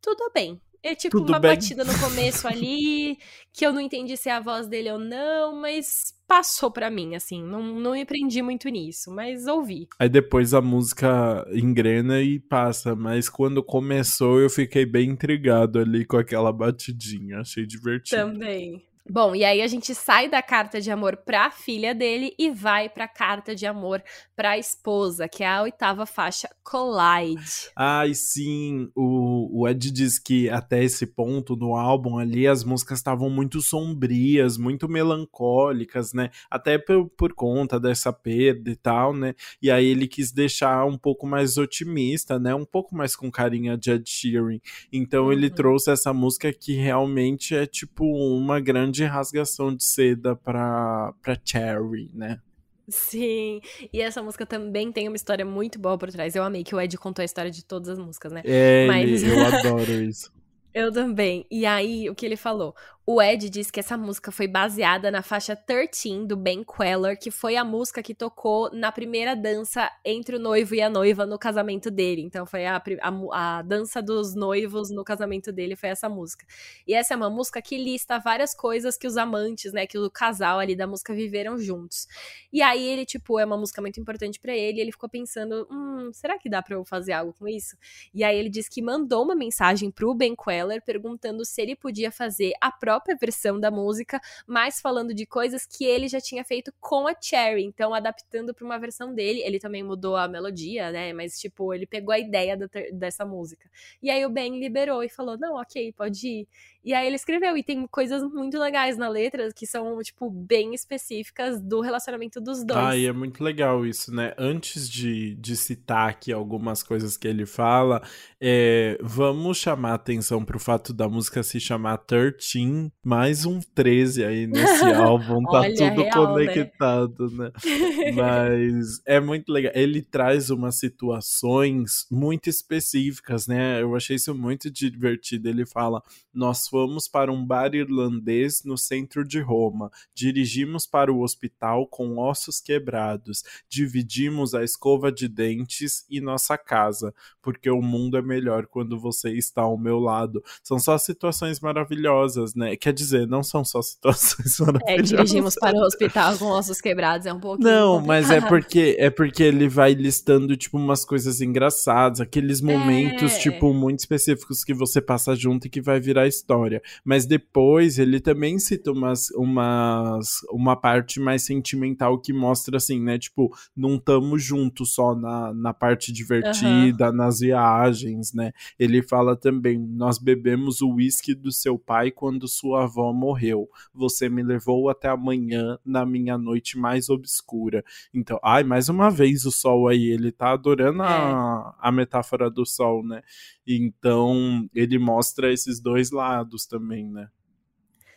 Tudo 0.00 0.30
bem. 0.32 0.60
É 0.82 0.94
tipo 0.94 1.18
Tudo 1.18 1.30
uma 1.30 1.40
bem. 1.40 1.52
batida 1.52 1.84
no 1.84 1.98
começo 1.98 2.46
ali, 2.46 3.18
que 3.52 3.66
eu 3.66 3.72
não 3.72 3.80
entendi 3.80 4.16
se 4.16 4.28
é 4.28 4.32
a 4.32 4.40
voz 4.40 4.68
dele 4.68 4.90
ou 4.92 4.98
não, 4.98 5.60
mas 5.60 6.14
passou 6.26 6.70
pra 6.70 6.90
mim, 6.90 7.14
assim. 7.14 7.42
Não, 7.42 7.62
não 7.62 7.92
me 7.92 8.04
prendi 8.04 8.42
muito 8.42 8.68
nisso, 8.68 9.10
mas 9.10 9.46
ouvi. 9.46 9.88
Aí 9.98 10.08
depois 10.08 10.54
a 10.54 10.60
música 10.60 11.44
engrena 11.52 12.20
e 12.20 12.38
passa, 12.38 12.94
mas 12.94 13.28
quando 13.28 13.62
começou 13.62 14.40
eu 14.40 14.48
fiquei 14.50 14.86
bem 14.86 15.10
intrigado 15.10 15.78
ali 15.78 16.04
com 16.04 16.16
aquela 16.16 16.52
batidinha, 16.52 17.40
achei 17.40 17.66
divertido. 17.66 18.20
Também. 18.22 18.87
Bom, 19.10 19.34
e 19.34 19.42
aí 19.42 19.62
a 19.62 19.66
gente 19.66 19.94
sai 19.94 20.28
da 20.28 20.42
carta 20.42 20.80
de 20.80 20.90
amor 20.90 21.16
pra 21.16 21.50
filha 21.50 21.94
dele 21.94 22.34
e 22.38 22.50
vai 22.50 22.88
pra 22.90 23.08
carta 23.08 23.54
de 23.54 23.64
amor 23.64 24.02
pra 24.36 24.58
esposa, 24.58 25.26
que 25.26 25.42
é 25.42 25.48
a 25.48 25.62
oitava 25.62 26.04
faixa, 26.04 26.48
Collide. 26.62 27.70
Ai, 27.74 28.12
sim, 28.12 28.90
o, 28.94 29.62
o 29.62 29.68
Ed 29.68 29.90
diz 29.90 30.18
que 30.18 30.50
até 30.50 30.84
esse 30.84 31.06
ponto 31.06 31.56
no 31.56 31.74
álbum 31.74 32.18
ali 32.18 32.46
as 32.46 32.62
músicas 32.62 32.98
estavam 32.98 33.30
muito 33.30 33.62
sombrias, 33.62 34.58
muito 34.58 34.88
melancólicas, 34.88 36.12
né? 36.12 36.30
Até 36.50 36.76
por, 36.76 37.08
por 37.10 37.32
conta 37.32 37.80
dessa 37.80 38.12
perda 38.12 38.70
e 38.70 38.76
tal, 38.76 39.14
né? 39.14 39.34
E 39.62 39.70
aí 39.70 39.86
ele 39.86 40.06
quis 40.06 40.30
deixar 40.32 40.84
um 40.84 40.98
pouco 40.98 41.26
mais 41.26 41.56
otimista, 41.56 42.38
né? 42.38 42.54
Um 42.54 42.66
pouco 42.66 42.94
mais 42.94 43.16
com 43.16 43.30
carinha 43.30 43.76
de 43.76 43.90
Ed 43.90 44.04
Sheeran. 44.08 44.58
Então 44.92 45.26
uhum. 45.26 45.32
ele 45.32 45.48
trouxe 45.48 45.90
essa 45.90 46.12
música 46.12 46.52
que 46.52 46.74
realmente 46.74 47.54
é 47.54 47.66
tipo 47.66 48.04
uma 48.04 48.60
grande 48.60 48.97
rasgação 49.04 49.74
de 49.74 49.84
seda 49.84 50.34
pra, 50.36 51.12
pra 51.22 51.38
Cherry, 51.44 52.10
né? 52.14 52.40
Sim, 52.88 53.60
e 53.92 54.00
essa 54.00 54.22
música 54.22 54.46
também 54.46 54.90
tem 54.90 55.08
uma 55.08 55.16
história 55.16 55.44
muito 55.44 55.78
boa 55.78 55.98
por 55.98 56.10
trás. 56.10 56.34
Eu 56.34 56.42
amei 56.42 56.64
que 56.64 56.74
o 56.74 56.80
Ed 56.80 56.96
contou 56.96 57.22
a 57.22 57.24
história 57.24 57.50
de 57.50 57.62
todas 57.62 57.90
as 57.90 57.98
músicas, 57.98 58.32
né? 58.32 58.42
É, 58.44 58.86
Mas... 58.86 59.22
eu 59.22 59.46
adoro 59.46 59.92
isso. 59.92 60.32
Eu 60.74 60.92
também. 60.92 61.46
E 61.50 61.66
aí, 61.66 62.08
o 62.08 62.14
que 62.14 62.24
ele 62.24 62.36
falou? 62.36 62.74
O 63.10 63.22
Ed 63.22 63.48
disse 63.48 63.72
que 63.72 63.80
essa 63.80 63.96
música 63.96 64.30
foi 64.30 64.46
baseada 64.46 65.10
na 65.10 65.22
faixa 65.22 65.56
13 65.56 66.26
do 66.26 66.36
Ben 66.36 66.62
Queller, 66.62 67.18
que 67.18 67.30
foi 67.30 67.56
a 67.56 67.64
música 67.64 68.02
que 68.02 68.14
tocou 68.14 68.70
na 68.70 68.92
primeira 68.92 69.34
dança 69.34 69.90
entre 70.04 70.36
o 70.36 70.38
noivo 70.38 70.74
e 70.74 70.82
a 70.82 70.90
noiva 70.90 71.24
no 71.24 71.38
casamento 71.38 71.90
dele. 71.90 72.20
Então 72.20 72.44
foi 72.44 72.66
a, 72.66 72.76
a, 72.76 73.58
a, 73.60 73.62
dança 73.62 74.02
dos 74.02 74.34
noivos 74.34 74.90
no 74.90 75.02
casamento 75.02 75.50
dele, 75.50 75.74
foi 75.74 75.88
essa 75.88 76.06
música. 76.06 76.44
E 76.86 76.92
essa 76.92 77.14
é 77.14 77.16
uma 77.16 77.30
música 77.30 77.62
que 77.62 77.78
lista 77.78 78.18
várias 78.18 78.54
coisas 78.54 78.98
que 78.98 79.06
os 79.06 79.16
amantes, 79.16 79.72
né, 79.72 79.86
que 79.86 79.96
o 79.96 80.10
casal 80.10 80.58
ali 80.58 80.76
da 80.76 80.86
música 80.86 81.14
viveram 81.14 81.56
juntos. 81.56 82.06
E 82.52 82.60
aí 82.60 82.86
ele, 82.86 83.06
tipo, 83.06 83.38
é 83.38 83.44
uma 83.46 83.56
música 83.56 83.80
muito 83.80 83.98
importante 83.98 84.38
para 84.38 84.54
ele, 84.54 84.80
e 84.80 84.80
ele 84.82 84.92
ficou 84.92 85.08
pensando, 85.08 85.66
hum, 85.70 86.10
será 86.12 86.38
que 86.38 86.50
dá 86.50 86.60
pra 86.60 86.74
eu 86.74 86.84
fazer 86.84 87.14
algo 87.14 87.32
com 87.32 87.48
isso? 87.48 87.74
E 88.12 88.22
aí 88.22 88.38
ele 88.38 88.50
disse 88.50 88.68
que 88.68 88.82
mandou 88.82 89.24
uma 89.24 89.34
mensagem 89.34 89.90
pro 89.90 90.14
Ben 90.14 90.36
Queller 90.36 90.82
perguntando 90.82 91.42
se 91.46 91.62
ele 91.62 91.74
podia 91.74 92.12
fazer 92.12 92.52
a 92.60 92.70
própria 92.70 92.97
própria 92.98 93.16
versão 93.16 93.58
da 93.58 93.70
música, 93.70 94.20
mas 94.46 94.80
falando 94.80 95.14
de 95.14 95.24
coisas 95.24 95.64
que 95.64 95.84
ele 95.84 96.08
já 96.08 96.20
tinha 96.20 96.44
feito 96.44 96.72
com 96.80 97.06
a 97.06 97.14
Cherry, 97.18 97.64
então 97.64 97.94
adaptando 97.94 98.52
para 98.52 98.64
uma 98.64 98.78
versão 98.78 99.14
dele. 99.14 99.40
Ele 99.42 99.58
também 99.58 99.82
mudou 99.82 100.16
a 100.16 100.28
melodia, 100.28 100.90
né? 100.90 101.12
Mas, 101.12 101.38
tipo, 101.38 101.72
ele 101.72 101.86
pegou 101.86 102.12
a 102.12 102.18
ideia 102.18 102.56
dessa 102.92 103.24
música. 103.24 103.68
E 104.02 104.10
aí 104.10 104.24
o 104.26 104.30
Ben 104.30 104.58
liberou 104.58 105.02
e 105.02 105.08
falou: 105.08 105.38
não, 105.38 105.56
ok, 105.56 105.92
pode 105.92 106.26
ir. 106.26 106.48
E 106.84 106.94
aí 106.94 107.06
ele 107.06 107.16
escreveu, 107.16 107.56
e 107.56 107.62
tem 107.62 107.86
coisas 107.86 108.22
muito 108.22 108.58
legais 108.58 108.96
na 108.96 109.08
letra 109.08 109.52
que 109.52 109.66
são, 109.66 110.00
tipo, 110.00 110.30
bem 110.30 110.72
específicas 110.74 111.60
do 111.60 111.80
relacionamento 111.80 112.40
dos 112.40 112.64
dois. 112.64 112.78
Ah, 112.78 112.96
e 112.96 113.04
é 113.04 113.12
muito 113.12 113.44
legal 113.44 113.84
isso, 113.84 114.14
né? 114.14 114.32
Antes 114.38 114.88
de, 114.88 115.34
de 115.34 115.56
citar 115.56 116.08
aqui 116.08 116.32
algumas 116.32 116.82
coisas 116.82 117.16
que 117.16 117.28
ele 117.28 117.44
fala, 117.44 118.00
é, 118.40 118.96
vamos 119.02 119.58
chamar 119.58 119.94
atenção 119.94 120.44
pro 120.44 120.58
fato 120.58 120.94
da 120.94 121.08
música 121.08 121.42
se 121.42 121.60
chamar 121.60 121.98
13, 121.98 122.87
mais 123.04 123.44
um 123.44 123.60
13 123.74 124.24
aí 124.24 124.46
nesse 124.46 124.84
álbum, 124.92 125.42
tá 125.44 125.60
Olha, 125.60 125.74
tudo 125.74 126.02
real, 126.02 126.26
conectado, 126.26 127.30
né? 127.30 127.50
né? 127.50 128.12
Mas 128.12 129.00
é 129.06 129.20
muito 129.20 129.52
legal. 129.52 129.72
Ele 129.74 130.02
traz 130.02 130.50
umas 130.50 130.76
situações 130.78 132.06
muito 132.10 132.48
específicas, 132.48 133.46
né? 133.46 133.82
Eu 133.82 133.94
achei 133.94 134.16
isso 134.16 134.34
muito 134.34 134.70
divertido. 134.70 135.48
Ele 135.48 135.66
fala: 135.66 136.02
Nós 136.32 136.68
fomos 136.68 137.08
para 137.08 137.32
um 137.32 137.44
bar 137.44 137.74
irlandês 137.74 138.62
no 138.64 138.76
centro 138.76 139.24
de 139.24 139.40
Roma, 139.40 139.90
dirigimos 140.14 140.86
para 140.86 141.12
o 141.12 141.22
hospital 141.22 141.86
com 141.86 142.18
ossos 142.18 142.60
quebrados, 142.60 143.42
dividimos 143.68 144.54
a 144.54 144.62
escova 144.62 145.10
de 145.10 145.28
dentes 145.28 146.04
e 146.08 146.20
nossa 146.20 146.56
casa, 146.58 147.14
porque 147.42 147.70
o 147.70 147.80
mundo 147.80 148.16
é 148.16 148.22
melhor 148.22 148.66
quando 148.66 148.98
você 148.98 149.30
está 149.32 149.62
ao 149.62 149.78
meu 149.78 149.98
lado. 149.98 150.42
São 150.62 150.78
só 150.78 150.98
situações 150.98 151.60
maravilhosas, 151.60 152.54
né? 152.54 152.67
Quer 152.76 152.92
dizer, 152.92 153.26
não 153.26 153.42
são 153.42 153.64
só 153.64 153.80
situações 153.82 154.58
maravilhosas. 154.60 154.88
É, 154.88 155.02
dirigimos 155.16 155.54
para 155.54 155.76
o 155.76 155.82
hospital 155.82 156.36
com 156.38 156.46
ossos 156.46 156.80
quebrados, 156.80 157.26
é 157.26 157.32
um 157.32 157.40
pouquinho. 157.40 157.68
Não, 157.68 157.94
complicado. 158.00 158.06
mas 158.06 158.30
é 158.30 158.40
porque 158.40 158.96
é 158.98 159.10
porque 159.10 159.42
ele 159.42 159.68
vai 159.68 159.92
listando, 159.94 160.56
tipo, 160.56 160.76
umas 160.78 161.04
coisas 161.04 161.40
engraçadas, 161.40 162.20
aqueles 162.20 162.60
momentos, 162.60 163.34
É. 163.34 163.38
tipo, 163.38 163.72
muito 163.72 164.00
específicos 164.00 164.64
que 164.64 164.74
você 164.74 165.00
passa 165.00 165.34
junto 165.34 165.66
e 165.66 165.70
que 165.70 165.80
vai 165.80 166.00
virar 166.00 166.26
história. 166.26 166.82
Mas 167.04 167.26
depois 167.26 167.98
ele 167.98 168.20
também 168.20 168.58
cita 168.58 168.90
umas, 168.92 169.30
umas 169.32 170.28
uma 170.50 170.76
parte 170.76 171.20
mais 171.20 171.42
sentimental 171.44 172.18
que 172.20 172.32
mostra 172.32 172.76
assim, 172.76 173.00
né? 173.00 173.18
Tipo, 173.18 173.54
não 173.76 173.98
tamo 173.98 174.38
juntos 174.38 174.94
só 174.94 175.14
na, 175.14 175.52
na 175.54 175.72
parte 175.74 176.12
divertida, 176.12 177.12
nas 177.12 177.40
viagens, 177.40 178.32
né? 178.32 178.52
Ele 178.78 179.02
fala 179.02 179.36
também: 179.36 179.78
nós 179.78 180.18
bebemos 180.18 180.80
o 180.80 180.94
uísque 180.94 181.34
do 181.34 181.50
seu 181.52 181.78
pai 181.78 182.10
quando 182.10 182.48
sua 182.58 182.84
avó 182.84 183.12
morreu. 183.12 183.68
Você 183.94 184.28
me 184.28 184.42
levou 184.42 184.88
até 184.88 185.08
amanhã 185.08 185.78
na 185.84 186.04
minha 186.04 186.36
noite 186.36 186.78
mais 186.78 187.08
obscura. 187.08 187.84
Então, 188.12 188.38
ai, 188.42 188.64
mais 188.64 188.88
uma 188.88 189.10
vez 189.10 189.44
o 189.44 189.52
sol 189.52 189.88
aí, 189.88 190.06
ele 190.06 190.32
tá 190.32 190.52
adorando 190.52 191.02
é. 191.02 191.06
a, 191.06 191.74
a 191.78 191.92
metáfora 191.92 192.50
do 192.50 192.66
sol, 192.66 193.04
né? 193.04 193.22
Então, 193.66 194.68
ele 194.74 194.98
mostra 194.98 195.52
esses 195.52 195.80
dois 195.80 196.10
lados 196.10 196.66
também, 196.66 197.10
né? 197.10 197.28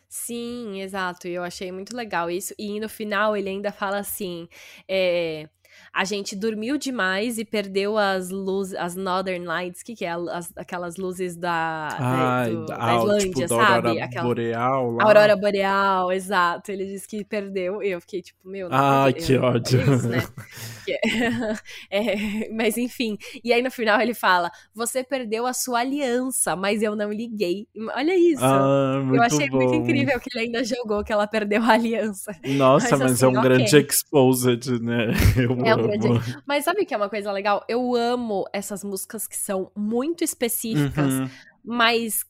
Sim, 0.08 0.82
exato. 0.82 1.26
E 1.26 1.32
eu 1.32 1.42
achei 1.42 1.72
muito 1.72 1.96
legal 1.96 2.30
isso. 2.30 2.54
E 2.58 2.78
no 2.78 2.86
final 2.88 3.34
ele 3.34 3.48
ainda 3.48 3.72
fala 3.72 3.98
assim: 3.98 4.46
é, 4.86 5.48
a 5.92 6.04
gente 6.04 6.34
dormiu 6.34 6.78
demais 6.78 7.38
e 7.38 7.44
perdeu 7.44 7.98
as 7.98 8.30
luzes, 8.30 8.74
as 8.74 8.96
Northern 8.96 9.44
Lights, 9.44 9.82
que, 9.82 9.94
que 9.94 10.04
é? 10.04 10.10
As, 10.10 10.52
aquelas 10.56 10.96
luzes 10.96 11.36
da, 11.36 11.88
Ai, 11.98 12.50
do, 12.50 12.66
da, 12.66 12.76
da 12.76 12.86
tipo, 12.86 13.02
Islândia, 13.02 13.28
tipo, 13.28 13.48
sabe? 13.48 13.58
Da 13.58 13.74
aurora 13.74 14.04
Aquela, 14.04 14.26
boreal 14.26 14.90
lá. 14.90 15.04
Aurora 15.04 15.36
boreal, 15.36 16.12
exato. 16.12 16.72
Ele 16.72 16.86
disse 16.86 17.06
que 17.06 17.24
perdeu. 17.24 17.82
E 17.82 17.90
eu 17.90 18.00
fiquei 18.00 18.22
tipo, 18.22 18.48
meu. 18.48 18.68
Ai, 18.70 19.12
que 19.12 19.36
ódio. 19.36 19.80
É 19.80 19.94
isso, 19.94 20.08
né? 20.08 20.18
é, 21.90 22.50
mas 22.52 22.76
enfim. 22.76 23.16
E 23.42 23.52
aí 23.52 23.62
no 23.62 23.70
final 23.70 24.00
ele 24.00 24.14
fala: 24.14 24.50
Você 24.74 25.04
perdeu 25.04 25.46
a 25.46 25.52
sua 25.52 25.80
aliança, 25.80 26.56
mas 26.56 26.82
eu 26.82 26.96
não 26.96 27.12
liguei. 27.12 27.66
Olha 27.94 28.16
isso. 28.16 28.44
Ah, 28.44 29.02
eu 29.12 29.22
achei 29.22 29.48
bom. 29.48 29.58
muito 29.58 29.74
incrível 29.74 30.18
que 30.20 30.28
ele 30.34 30.46
ainda 30.46 30.64
jogou 30.64 31.04
que 31.04 31.12
ela 31.12 31.26
perdeu 31.26 31.62
a 31.62 31.72
aliança. 31.72 32.34
Nossa, 32.44 32.90
mas, 32.92 33.00
mas 33.00 33.12
assim, 33.12 33.24
é 33.24 33.28
um 33.28 33.38
okay. 33.38 33.42
grande 33.42 33.76
exposed, 33.76 34.80
né? 34.80 35.08
Eu 35.36 35.56
é 35.66 35.74
um 35.74 35.82
grande... 35.82 36.08
Mas 36.46 36.64
sabe 36.64 36.84
que 36.84 36.94
é 36.94 36.96
uma 36.96 37.08
coisa 37.08 37.30
legal? 37.32 37.64
Eu 37.68 37.94
amo 37.94 38.44
essas 38.52 38.82
músicas 38.84 39.26
que 39.26 39.36
são 39.36 39.70
muito 39.76 40.22
específicas, 40.24 41.12
Uhum. 41.12 41.28
mas 41.64 42.24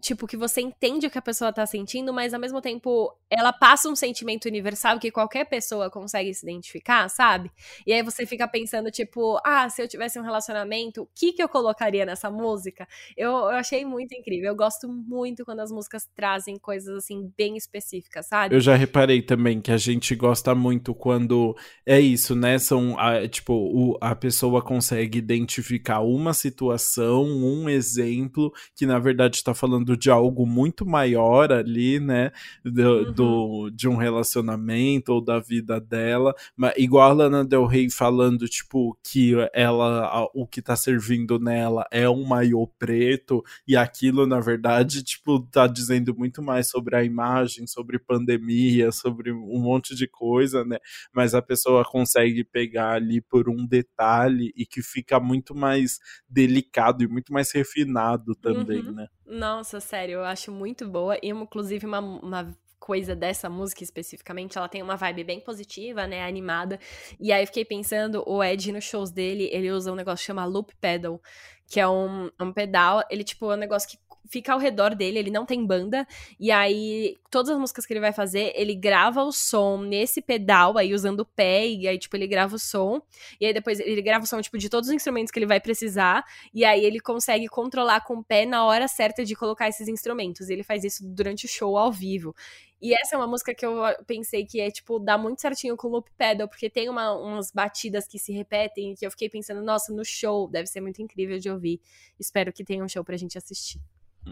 tipo, 0.00 0.26
que 0.26 0.36
você 0.36 0.60
entende 0.60 1.06
o 1.06 1.10
que 1.10 1.18
a 1.18 1.22
pessoa 1.22 1.52
tá 1.52 1.64
sentindo, 1.66 2.12
mas 2.12 2.34
ao 2.34 2.40
mesmo 2.40 2.60
tempo 2.60 3.14
ela 3.28 3.52
passa 3.52 3.88
um 3.88 3.96
sentimento 3.96 4.46
universal 4.46 4.98
que 4.98 5.10
qualquer 5.10 5.44
pessoa 5.44 5.90
consegue 5.90 6.32
se 6.34 6.44
identificar, 6.44 7.08
sabe? 7.08 7.50
E 7.86 7.92
aí 7.92 8.02
você 8.02 8.26
fica 8.26 8.46
pensando, 8.48 8.90
tipo, 8.90 9.38
ah, 9.44 9.68
se 9.68 9.82
eu 9.82 9.88
tivesse 9.88 10.18
um 10.18 10.22
relacionamento, 10.22 11.02
o 11.02 11.08
que 11.14 11.32
que 11.32 11.42
eu 11.42 11.48
colocaria 11.48 12.04
nessa 12.04 12.30
música? 12.30 12.86
Eu, 13.16 13.30
eu 13.30 13.50
achei 13.50 13.84
muito 13.84 14.12
incrível. 14.14 14.50
Eu 14.50 14.56
gosto 14.56 14.88
muito 14.88 15.44
quando 15.44 15.60
as 15.60 15.70
músicas 15.70 16.08
trazem 16.14 16.58
coisas 16.58 16.96
assim 16.96 17.32
bem 17.36 17.56
específicas, 17.56 18.26
sabe? 18.26 18.54
Eu 18.54 18.60
já 18.60 18.74
reparei 18.74 19.22
também 19.22 19.60
que 19.60 19.70
a 19.70 19.76
gente 19.76 20.14
gosta 20.14 20.54
muito 20.54 20.94
quando 20.94 21.56
é 21.86 22.00
isso, 22.00 22.34
né? 22.34 22.58
São 22.58 22.98
a, 22.98 23.28
tipo, 23.28 23.52
o, 23.52 23.96
a 24.00 24.14
pessoa 24.14 24.62
consegue 24.62 25.18
identificar 25.18 26.00
uma 26.00 26.34
situação, 26.34 27.24
um 27.24 27.68
exemplo 27.68 28.52
que 28.74 28.86
na 28.86 28.98
verdade 28.98 29.42
tá 29.42 29.54
falando 29.60 29.96
de 29.96 30.10
algo 30.10 30.46
muito 30.46 30.86
maior 30.86 31.52
ali, 31.52 32.00
né? 32.00 32.32
Do, 32.64 32.82
Uhum. 33.06 33.12
do- 33.12 33.70
de 33.70 33.88
um 33.88 33.96
relacionamento 33.96 35.12
ou 35.12 35.20
da 35.20 35.38
vida 35.38 35.80
dela. 35.80 36.34
Mas 36.56 36.72
igual 36.78 37.10
a 37.10 37.12
Lana 37.12 37.44
Del 37.44 37.66
Rey 37.66 37.90
falando, 37.90 38.48
tipo, 38.48 38.96
que 39.04 39.34
ela, 39.52 40.06
a- 40.06 40.28
o 40.34 40.46
que 40.46 40.62
tá 40.62 40.74
servindo 40.76 41.38
nela 41.38 41.84
é 41.90 42.08
um 42.08 42.24
maiô 42.24 42.66
preto, 42.78 43.42
e 43.68 43.76
aquilo, 43.76 44.26
na 44.26 44.40
verdade, 44.40 45.02
tipo, 45.02 45.40
tá 45.40 45.66
dizendo 45.66 46.14
muito 46.16 46.42
mais 46.42 46.68
sobre 46.68 46.96
a 46.96 47.04
imagem, 47.04 47.66
sobre 47.66 47.98
pandemia, 47.98 48.90
sobre 48.92 49.30
um 49.32 49.58
monte 49.60 49.94
de 49.94 50.06
coisa, 50.08 50.64
né? 50.64 50.78
Mas 51.12 51.34
a 51.34 51.42
pessoa 51.42 51.84
consegue 51.84 52.42
pegar 52.44 52.92
ali 52.92 53.20
por 53.20 53.48
um 53.48 53.66
detalhe 53.66 54.52
e 54.56 54.64
que 54.64 54.82
fica 54.82 55.20
muito 55.20 55.54
mais 55.54 55.98
delicado 56.28 57.02
e 57.04 57.08
muito 57.08 57.32
mais 57.32 57.50
refinado 57.52 58.34
também, 58.34 58.82
Uhum. 58.86 58.92
né? 58.92 59.06
Nossa, 59.50 59.80
sério, 59.80 60.14
eu 60.14 60.24
acho 60.24 60.52
muito 60.52 60.88
boa. 60.88 61.18
E, 61.20 61.28
inclusive, 61.28 61.84
uma, 61.84 61.98
uma 61.98 62.56
coisa 62.78 63.16
dessa 63.16 63.50
música 63.50 63.82
especificamente, 63.82 64.56
ela 64.56 64.68
tem 64.68 64.80
uma 64.80 64.96
vibe 64.96 65.24
bem 65.24 65.40
positiva, 65.40 66.06
né? 66.06 66.24
Animada. 66.24 66.78
E 67.18 67.32
aí 67.32 67.42
eu 67.42 67.46
fiquei 67.48 67.64
pensando, 67.64 68.22
o 68.28 68.42
Ed 68.44 68.70
nos 68.70 68.84
shows 68.84 69.10
dele, 69.10 69.50
ele 69.52 69.72
usa 69.72 69.90
um 69.90 69.96
negócio 69.96 70.22
que 70.22 70.26
chama 70.26 70.44
loop 70.44 70.72
pedal, 70.80 71.20
que 71.66 71.80
é 71.80 71.88
um, 71.88 72.30
um 72.40 72.52
pedal, 72.52 73.02
ele, 73.10 73.24
tipo, 73.24 73.50
é 73.50 73.56
um 73.56 73.58
negócio 73.58 73.88
que 73.88 73.98
fica 74.28 74.52
ao 74.52 74.58
redor 74.58 74.94
dele, 74.94 75.18
ele 75.18 75.30
não 75.30 75.44
tem 75.44 75.64
banda, 75.66 76.06
e 76.38 76.50
aí 76.50 77.16
todas 77.30 77.50
as 77.50 77.58
músicas 77.58 77.86
que 77.86 77.92
ele 77.92 78.00
vai 78.00 78.12
fazer, 78.12 78.52
ele 78.54 78.74
grava 78.74 79.22
o 79.22 79.32
som 79.32 79.82
nesse 79.82 80.20
pedal, 80.20 80.76
aí 80.76 80.92
usando 80.92 81.20
o 81.20 81.24
pé, 81.24 81.66
e 81.66 81.86
aí, 81.86 81.98
tipo, 81.98 82.16
ele 82.16 82.26
grava 82.26 82.56
o 82.56 82.58
som, 82.58 83.00
e 83.40 83.46
aí 83.46 83.52
depois 83.52 83.78
ele 83.80 84.02
grava 84.02 84.24
o 84.24 84.26
som, 84.26 84.40
tipo, 84.40 84.58
de 84.58 84.68
todos 84.68 84.88
os 84.88 84.94
instrumentos 84.94 85.30
que 85.30 85.38
ele 85.38 85.46
vai 85.46 85.60
precisar, 85.60 86.24
e 86.52 86.64
aí 86.64 86.84
ele 86.84 87.00
consegue 87.00 87.46
controlar 87.48 88.00
com 88.02 88.14
o 88.18 88.24
pé 88.24 88.44
na 88.44 88.64
hora 88.64 88.88
certa 88.88 89.24
de 89.24 89.34
colocar 89.34 89.68
esses 89.68 89.88
instrumentos. 89.88 90.48
E 90.48 90.52
ele 90.52 90.62
faz 90.62 90.84
isso 90.84 91.04
durante 91.06 91.46
o 91.46 91.48
show 91.48 91.76
ao 91.76 91.92
vivo. 91.92 92.34
E 92.82 92.94
essa 92.94 93.14
é 93.14 93.18
uma 93.18 93.26
música 93.26 93.54
que 93.54 93.64
eu 93.64 93.76
pensei 94.06 94.46
que 94.46 94.58
é, 94.60 94.70
tipo, 94.70 94.98
dá 94.98 95.18
muito 95.18 95.40
certinho 95.40 95.76
com 95.76 95.88
o 95.88 95.90
loop 95.90 96.10
pedal, 96.16 96.48
porque 96.48 96.70
tem 96.70 96.88
uma, 96.88 97.12
umas 97.12 97.50
batidas 97.52 98.06
que 98.08 98.18
se 98.18 98.32
repetem, 98.32 98.94
que 98.94 99.06
eu 99.06 99.10
fiquei 99.10 99.28
pensando, 99.28 99.62
nossa, 99.62 99.92
no 99.92 100.04
show 100.04 100.48
deve 100.48 100.66
ser 100.66 100.80
muito 100.80 101.02
incrível 101.02 101.38
de 101.38 101.50
ouvir. 101.50 101.80
Espero 102.18 102.52
que 102.52 102.64
tenha 102.64 102.82
um 102.82 102.88
show 102.88 103.04
pra 103.04 103.16
gente 103.16 103.36
assistir. 103.36 103.80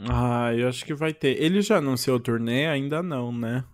Ah, 0.09 0.53
eu 0.55 0.69
acho 0.69 0.85
que 0.85 0.95
vai 0.95 1.13
ter. 1.15 1.41
Ele 1.43 1.61
já 1.63 1.79
anunciou 1.79 2.17
o 2.17 2.21
turnê? 2.21 2.67
Ainda 2.67 3.03
não, 3.03 3.33
né? 3.33 3.65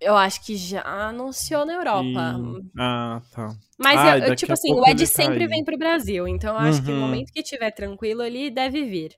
Eu 0.00 0.16
acho 0.16 0.44
que 0.44 0.56
já 0.56 0.82
anunciou 0.82 1.64
na 1.66 1.74
Europa. 1.74 2.04
E- 2.04 2.62
Ah, 2.78 3.20
tá. 3.32 3.48
Mas, 3.76 3.98
Ai, 3.98 4.30
eu- 4.30 4.36
tipo 4.36 4.52
assim, 4.52 4.72
o 4.72 4.86
Ed 4.86 5.00
tá 5.00 5.06
sempre 5.06 5.44
aí. 5.44 5.48
vem 5.48 5.64
pro 5.64 5.78
Brasil, 5.78 6.26
então 6.28 6.54
eu 6.54 6.60
acho 6.60 6.82
que 6.82 6.88
no 6.88 6.94
Uhum. 6.94 7.00
momento 7.00 7.32
que 7.32 7.40
estiver 7.40 7.70
tranquilo, 7.72 8.22
ele 8.22 8.50
deve 8.50 8.84
vir. 8.84 9.12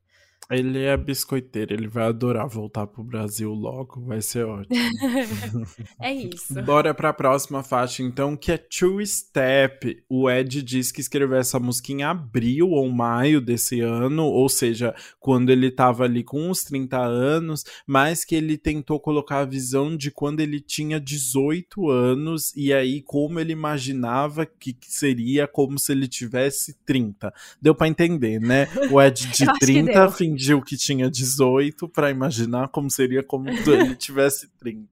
Ele 0.51 0.83
é 0.83 0.97
biscoiteiro, 0.97 1.73
ele 1.73 1.87
vai 1.87 2.05
adorar 2.09 2.49
voltar 2.49 2.87
pro 2.87 3.05
Brasil 3.05 3.53
logo, 3.53 4.01
vai 4.01 4.21
ser 4.21 4.45
ótimo. 4.45 4.71
É 6.01 6.13
isso. 6.13 6.61
Bora 6.63 6.95
pra 6.95 7.13
próxima 7.13 7.63
faixa, 7.63 8.03
então, 8.03 8.37
que 8.37 8.51
é 8.53 8.57
Two 8.57 9.05
Step. 9.05 10.03
O 10.09 10.31
Ed 10.31 10.63
diz 10.63 10.91
que 10.91 11.01
escreveu 11.01 11.39
essa 11.39 11.59
música 11.59 11.93
em 11.93 12.03
abril 12.03 12.71
ou 12.71 12.89
maio 12.91 13.41
desse 13.41 13.81
ano, 13.81 14.25
ou 14.25 14.49
seja, 14.49 14.95
quando 15.19 15.51
ele 15.51 15.71
tava 15.71 16.05
ali 16.05 16.25
com 16.25 16.51
uns 16.51 16.65
30 16.65 16.99
anos, 16.99 17.65
mas 17.87 18.25
que 18.25 18.35
ele 18.35 18.57
tentou 18.57 18.99
colocar 18.99 19.41
a 19.41 19.45
visão 19.45 19.97
de 19.97 20.11
quando 20.11 20.41
ele 20.41 20.61
tinha 20.61 20.99
18 20.99 21.91
anos, 21.91 22.53
e 22.57 22.73
aí 22.73 23.03
como 23.03 23.39
ele 23.39 23.53
imaginava 23.53 24.47
que 24.47 24.77
seria 24.83 25.47
como 25.47 25.79
se 25.79 25.93
ele 25.93 26.09
tivesse 26.09 26.75
30. 26.85 27.33
Deu 27.61 27.75
pra 27.75 27.89
entender, 27.89 28.41
né? 28.41 28.69
O 28.91 29.01
Ed 29.01 29.27
de 29.29 29.45
Eu 29.45 29.51
acho 29.51 29.61
que 29.61 29.67
30 29.67 29.93
deu. 29.93 30.11
Fingiu 30.41 30.63
que 30.63 30.77
tinha 30.77 31.11
18 31.11 31.87
pra 31.89 32.11
imaginar 32.11 32.69
como 32.69 32.91
seria 32.91 33.23
como 33.23 33.45
se 33.63 33.71
ele 33.71 33.95
tivesse 33.95 34.49
30. 34.59 34.89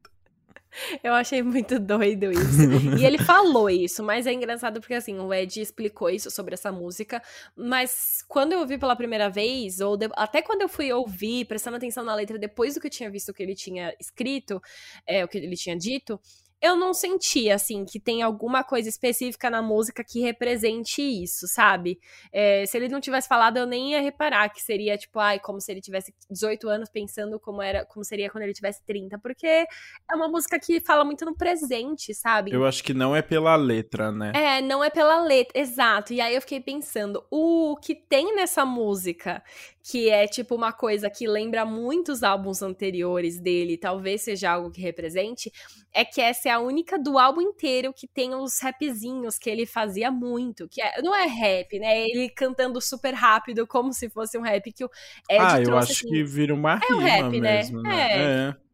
Eu 1.02 1.14
achei 1.14 1.42
muito 1.42 1.80
doido 1.80 2.30
isso. 2.30 2.62
E 3.00 3.04
ele 3.04 3.18
falou 3.18 3.68
isso, 3.68 4.04
mas 4.04 4.26
é 4.26 4.32
engraçado 4.32 4.80
porque 4.80 4.94
assim, 4.94 5.18
o 5.18 5.32
Ed 5.32 5.60
explicou 5.60 6.08
isso 6.10 6.30
sobre 6.30 6.54
essa 6.54 6.70
música, 6.70 7.20
mas 7.56 8.22
quando 8.28 8.52
eu 8.52 8.60
ouvi 8.60 8.78
pela 8.78 8.94
primeira 8.94 9.28
vez, 9.28 9.80
ou 9.80 9.96
de- 9.96 10.10
até 10.14 10.40
quando 10.42 10.62
eu 10.62 10.68
fui 10.68 10.92
ouvir, 10.92 11.46
prestando 11.46 11.78
atenção 11.78 12.04
na 12.04 12.14
letra 12.14 12.38
depois 12.38 12.74
do 12.74 12.80
que 12.80 12.86
eu 12.86 12.90
tinha 12.90 13.10
visto 13.10 13.30
o 13.30 13.34
que 13.34 13.42
ele 13.42 13.54
tinha 13.56 13.92
escrito, 13.98 14.62
é, 15.06 15.24
o 15.24 15.28
que 15.28 15.38
ele 15.38 15.56
tinha 15.56 15.76
dito, 15.76 16.20
eu 16.60 16.76
não 16.76 16.92
senti, 16.92 17.50
assim, 17.50 17.84
que 17.84 18.00
tem 18.00 18.22
alguma 18.22 18.64
coisa 18.64 18.88
específica 18.88 19.48
na 19.48 19.62
música 19.62 20.02
que 20.04 20.20
represente 20.20 21.02
isso, 21.02 21.46
sabe? 21.46 21.98
É, 22.32 22.66
se 22.66 22.76
ele 22.76 22.88
não 22.88 23.00
tivesse 23.00 23.28
falado, 23.28 23.58
eu 23.58 23.66
nem 23.66 23.92
ia 23.92 24.00
reparar 24.00 24.48
que 24.48 24.60
seria, 24.60 24.96
tipo, 24.96 25.18
ai, 25.20 25.38
como 25.38 25.60
se 25.60 25.70
ele 25.70 25.80
tivesse 25.80 26.12
18 26.30 26.68
anos 26.68 26.90
pensando 26.90 27.38
como 27.38 27.62
era, 27.62 27.84
como 27.86 28.04
seria 28.04 28.30
quando 28.30 28.44
ele 28.44 28.52
tivesse 28.52 28.84
30, 28.84 29.18
porque 29.18 29.46
é 29.46 29.66
uma 30.14 30.28
música 30.28 30.58
que 30.58 30.80
fala 30.80 31.04
muito 31.04 31.24
no 31.24 31.36
presente, 31.36 32.12
sabe? 32.12 32.52
Eu 32.52 32.66
acho 32.66 32.82
que 32.82 32.92
não 32.92 33.14
é 33.14 33.22
pela 33.22 33.54
letra, 33.54 34.10
né? 34.10 34.32
É, 34.34 34.60
não 34.60 34.82
é 34.82 34.90
pela 34.90 35.22
letra, 35.22 35.58
exato. 35.60 36.12
E 36.12 36.20
aí 36.20 36.34
eu 36.34 36.40
fiquei 36.40 36.60
pensando, 36.60 37.24
o 37.30 37.76
que 37.80 37.94
tem 37.94 38.34
nessa 38.34 38.64
música, 38.64 39.42
que 39.90 40.10
é 40.10 40.26
tipo 40.26 40.54
uma 40.54 40.70
coisa 40.70 41.08
que 41.08 41.26
lembra 41.26 41.64
muitos 41.64 42.22
álbuns 42.22 42.60
anteriores 42.60 43.40
dele, 43.40 43.78
talvez 43.78 44.20
seja 44.20 44.50
algo 44.50 44.70
que 44.70 44.82
represente, 44.82 45.50
é 45.94 46.04
que 46.04 46.20
essa 46.20 46.50
é 46.50 46.52
a 46.52 46.58
única 46.58 46.98
do 46.98 47.18
álbum 47.18 47.40
inteiro 47.40 47.90
que 47.94 48.06
tem 48.06 48.34
os 48.34 48.60
rapzinhos 48.60 49.38
que 49.38 49.48
ele 49.48 49.64
fazia 49.64 50.10
muito, 50.10 50.68
que 50.68 50.82
é- 50.82 51.00
não 51.00 51.14
é 51.14 51.24
rap, 51.24 51.78
né? 51.78 52.02
Ele 52.02 52.28
cantando 52.28 52.78
super 52.82 53.14
rápido, 53.14 53.66
como 53.66 53.90
se 53.94 54.10
fosse 54.10 54.36
um 54.36 54.42
rap 54.42 54.70
que 54.70 54.84
o 54.84 54.90
Ed 55.30 55.40
ah, 55.40 55.60
eu 55.62 55.78
acho 55.78 55.92
assim, 55.92 56.08
que 56.08 56.22
vira 56.22 56.54
uma 56.54 56.78
é 56.86 56.94
um 56.94 56.98
rap, 56.98 57.40
né? 57.40 57.56
mesmo, 57.56 57.82
né? 57.82 58.12
É. 58.12 58.50
É. 58.50 58.67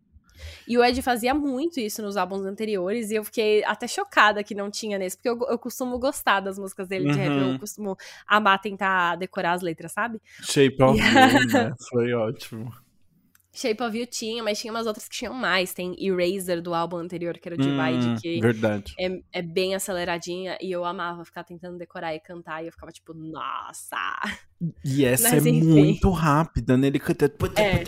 E 0.67 0.77
o 0.79 0.85
Ed 0.85 1.01
fazia 1.03 1.35
muito 1.35 1.81
isso 1.81 2.03
nos 2.03 2.17
álbuns 2.17 2.45
anteriores, 2.45 3.11
e 3.11 3.15
eu 3.17 3.25
fiquei 3.25 3.65
até 3.65 3.87
chocada 3.87 4.43
que 4.43 4.55
não 4.55 4.71
tinha 4.71 4.99
nesse, 4.99 5.17
porque 5.17 5.29
eu, 5.29 5.39
eu 5.49 5.59
costumo 5.59 5.99
gostar 5.99 6.41
das 6.41 6.59
músicas 6.59 6.89
dele 6.89 7.11
de 7.13 7.19
rap, 7.19 7.31
Uhum. 7.31 7.53
eu 7.53 7.59
costumo 7.59 7.97
amar 8.27 8.61
tentar 8.61 9.17
decorar 9.17 9.53
as 9.53 9.63
letras, 9.63 9.93
sabe? 9.93 10.21
Shape 10.43 10.83
of 10.83 10.99
You, 10.99 11.05
né? 11.53 11.73
Foi 11.91 12.13
ótimo. 12.13 12.71
Shape 13.57 13.81
of 13.85 13.97
You 13.97 14.05
tinha, 14.05 14.43
mas 14.43 14.59
tinha 14.59 14.73
umas 14.73 14.85
outras 14.85 15.07
que 15.09 15.15
tinham 15.15 15.33
mais. 15.33 15.73
Tem 15.73 15.95
Eraser 15.97 16.61
do 16.61 16.75
álbum 16.75 16.97
anterior, 16.97 17.39
que 17.39 17.49
era 17.49 17.55
o 17.55 17.59
Divide, 17.59 18.09
hum, 18.09 18.17
que 18.21 18.41
verdade. 18.41 18.93
É, 18.99 19.09
é 19.33 19.43
bem 19.43 19.77
aceleradinha. 19.77 20.59
E 20.61 20.73
eu 20.73 20.85
amava 20.85 21.25
ficar 21.25 21.45
tentando 21.45 21.79
decorar 21.79 22.13
e 22.17 22.19
cantar. 22.19 22.65
E 22.65 22.67
eu 22.67 22.73
ficava 22.73 22.91
tipo, 22.91 23.15
nossa! 23.15 23.97
E 24.85 25.05
essa 25.05 25.31
mas, 25.31 25.47
é 25.47 25.51
enfim. 25.51 25.67
muito 25.67 26.11
rápida, 26.11 26.77
né? 26.77 26.87
Ele 26.87 26.99
canta. 26.99 27.31
É. 27.57 27.83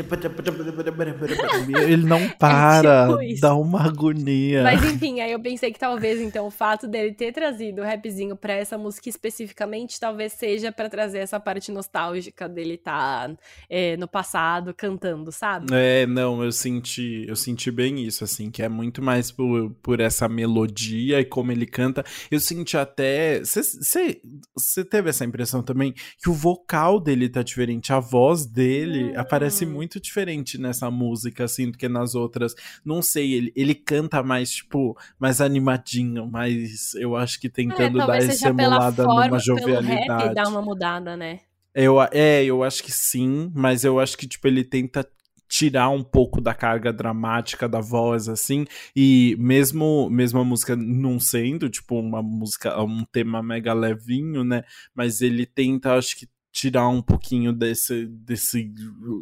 Ele 1.83 2.05
não 2.05 2.19
é 2.19 2.29
para, 2.29 3.09
é 3.23 3.27
tipo 3.29 3.41
dá 3.41 3.55
uma 3.55 3.83
agonia. 3.87 4.63
Mas 4.63 4.85
enfim, 4.85 5.21
aí 5.21 5.33
eu 5.33 5.41
pensei 5.41 5.73
que 5.73 5.79
talvez, 5.79 6.21
então, 6.21 6.47
o 6.47 6.51
fato 6.51 6.87
dele 6.87 7.13
ter 7.13 7.33
trazido 7.33 7.83
o 7.83 7.85
rapzinho 7.85 8.37
pra 8.37 8.53
essa 8.53 8.77
música 8.77 9.09
especificamente, 9.09 9.99
talvez 9.99 10.33
seja 10.33 10.71
para 10.71 10.89
trazer 10.89 11.19
essa 11.19 11.41
parte 11.41 11.73
nostálgica 11.73 12.49
dele 12.49 12.75
estar 12.75 13.29
tá, 13.29 13.37
é, 13.71 13.97
no 13.97 14.07
passado 14.07 14.75
cantando, 14.75 15.33
sabe? 15.33 15.47
sabe? 15.47 15.67
É, 15.73 16.07
não, 16.07 16.43
eu 16.43 16.53
senti, 16.53 17.25
eu 17.27 17.37
senti 17.37 17.71
bem 17.71 18.05
isso, 18.05 18.25
assim, 18.25 18.51
que 18.51 18.63
é 18.63 18.69
muito 18.69 19.03
mais 19.03 19.31
por, 19.31 19.71
por 19.83 20.01
essa 20.01 20.29
melodia 20.29 21.21
e 21.21 21.25
como 21.25 21.53
ele 21.53 21.67
canta. 21.67 22.05
Eu 22.31 22.41
senti 22.41 22.77
até. 22.77 23.41
Você 23.41 24.85
teve 24.85 25.11
essa 25.11 25.25
impressão 25.25 25.63
também 25.63 25.95
que 26.19 26.29
o 26.29 26.35
vocal 26.35 26.56
dele 27.03 27.29
tá 27.29 27.43
diferente, 27.43 27.93
a 27.93 28.01
voz 28.01 28.47
dele 28.47 29.11
hum. 29.11 29.13
aparece 29.17 29.67
muito 29.67 30.01
diferente 30.01 30.59
nessa 30.59 30.91
música, 30.91 31.45
assim, 31.45 31.71
do 31.71 31.79
que 31.79 31.89
nas 31.89 32.15
outras. 32.15 32.55
Não 32.85 33.03
sei, 33.03 33.33
ele, 33.33 33.53
ele 33.57 33.75
canta 33.75 34.23
mais, 34.23 34.51
tipo, 34.51 34.97
mais 35.19 35.41
animadinho, 35.41 36.27
mais, 36.27 36.95
eu 36.95 37.17
acho 37.17 37.41
que 37.41 37.49
tentando 37.49 38.01
é, 38.01 38.07
dar 38.07 38.17
essa 38.19 38.49
emulada 38.49 39.05
numa 39.05 39.39
jovialidade. 39.39 40.07
Pelo 40.07 40.19
rap, 40.19 40.35
dar 40.35 40.49
uma 40.49 40.63
mudada, 40.63 41.17
né? 41.17 41.41
Eu, 41.75 42.01
é, 42.11 42.43
eu 42.43 42.65
acho 42.65 42.83
que 42.83 42.91
sim, 42.91 43.53
mas 43.55 43.85
eu 43.85 44.01
acho 44.01 44.17
que, 44.17 44.27
tipo, 44.27 44.49
ele 44.49 44.65
tenta 44.65 45.07
tirar 45.49 45.91
um 45.91 46.03
pouco 46.03 46.41
da 46.41 46.55
carga 46.55 46.93
dramática 46.93 47.69
da 47.69 47.81
voz, 47.81 48.29
assim, 48.29 48.65
e 48.95 49.37
mesmo, 49.39 50.09
mesmo 50.11 50.41
a 50.41 50.45
música 50.45 50.75
não 50.75 51.21
sendo, 51.21 51.69
tipo, 51.69 51.99
uma 51.99 52.23
música, 52.23 52.83
um 52.83 53.05
tema 53.05 53.43
mega 53.43 53.73
levinho, 53.73 54.43
né, 54.45 54.65
mas 54.95 55.21
ele 55.21 55.47
tenta, 55.47 55.95
acho 55.95 56.17
que 56.17 56.27
tirar 56.57 56.89
um 56.89 57.03
pouquinho 57.03 57.53
desse, 57.53 58.07
desse, 58.07 58.73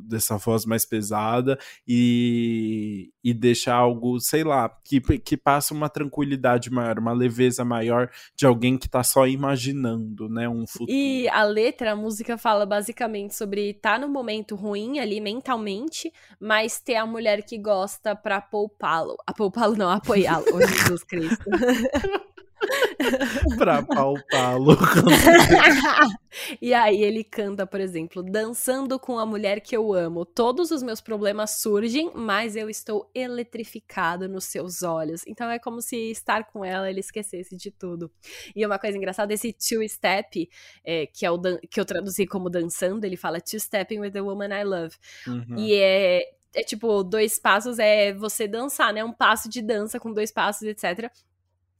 dessa 0.05 0.37
voz 0.37 0.64
mais 0.64 0.87
pesada 0.87 1.59
e, 1.87 3.11
e 3.24 3.35
deixar 3.35 3.74
algo, 3.74 4.20
sei 4.20 4.45
lá, 4.45 4.68
que, 4.85 5.01
que 5.01 5.37
passa 5.37 5.74
uma 5.74 5.89
tranquilidade 5.89 6.70
maior, 6.70 6.97
uma 7.01 7.12
leveza 7.12 7.64
maior 7.64 8.09
de 8.37 8.47
alguém 8.47 8.78
que 8.78 8.89
tá 8.89 9.03
só 9.03 9.26
imaginando, 9.26 10.28
né, 10.28 10.49
um 10.49 10.64
futuro. 10.64 10.93
E 10.93 11.28
a 11.28 11.43
letra, 11.43 11.91
a 11.91 11.97
música 11.97 12.39
fala 12.39 12.64
basicamente 12.64 13.35
sobre 13.35 13.70
estar 13.70 13.95
tá 13.95 13.99
no 13.99 14.09
momento 14.09 14.55
ruim 14.55 15.01
ali 15.01 15.20
mentalmente, 15.20 16.12
mas 16.39 16.80
ter 16.80 16.95
a 16.95 17.05
mulher 17.05 17.43
que 17.43 17.59
gosta 17.59 18.14
pra 18.14 18.41
poupá-lo. 18.41 19.16
A 19.26 19.32
poupá-lo 19.32 19.74
não, 19.74 19.91
apoiá-lo. 19.91 20.45
Oh, 20.55 20.61
Jesus 20.64 21.03
Cristo. 21.03 21.45
pra 23.59 23.83
palpá-lo. 23.83 24.77
e 26.61 26.75
aí 26.75 27.03
ele 27.03 27.25
canta, 27.25 27.67
por 27.67 27.81
exemplo, 27.81 28.23
dançando 28.23 28.99
com 28.99 29.19
a 29.19 29.27
mulher 29.27 29.61
que 29.61 29.77
eu 29.77 29.93
amo. 29.93 30.25
Todos 30.25 30.71
os 30.71 30.83
meus 30.83 31.01
problemas 31.01 31.59
surgem, 31.61 32.11
mas 32.15 32.57
eu 32.57 32.69
estou 32.69 33.11
eletrificado 33.15 34.29
nos 34.29 34.45
seus 34.45 34.83
olhos. 34.83 35.23
Então 35.27 35.51
é 35.51 35.59
como 35.59 35.81
se 35.81 36.11
estar 36.11 36.45
com 36.45 36.65
ela 36.65 36.89
ele 36.89 37.01
esquecesse 37.01 37.57
de 37.57 37.71
tudo. 37.71 38.11
E 38.55 38.65
uma 38.65 38.79
coisa 38.79 38.97
engraçada, 38.97 39.33
esse 39.33 39.53
two-step, 39.53 40.49
é, 40.85 41.07
que, 41.07 41.25
é 41.25 41.31
o 41.31 41.41
que 41.71 41.81
eu 41.81 41.85
traduzi 41.85 42.27
como 42.27 42.51
dançando, 42.51 43.05
ele 43.05 43.17
fala 43.17 43.41
two-stepping 43.41 44.01
with 44.01 44.12
the 44.12 44.21
woman 44.21 44.49
I 44.49 44.65
love. 44.65 44.97
Uhum. 45.27 45.57
E 45.59 45.75
é, 45.75 46.23
é 46.55 46.62
tipo, 46.62 47.03
dois 47.03 47.39
passos 47.39 47.79
é 47.79 48.12
você 48.12 48.47
dançar, 48.47 48.93
né? 48.93 49.05
Um 49.05 49.12
passo 49.12 49.49
de 49.49 49.61
dança 49.61 49.99
com 49.99 50.12
dois 50.12 50.31
passos, 50.31 50.62
etc. 50.62 51.11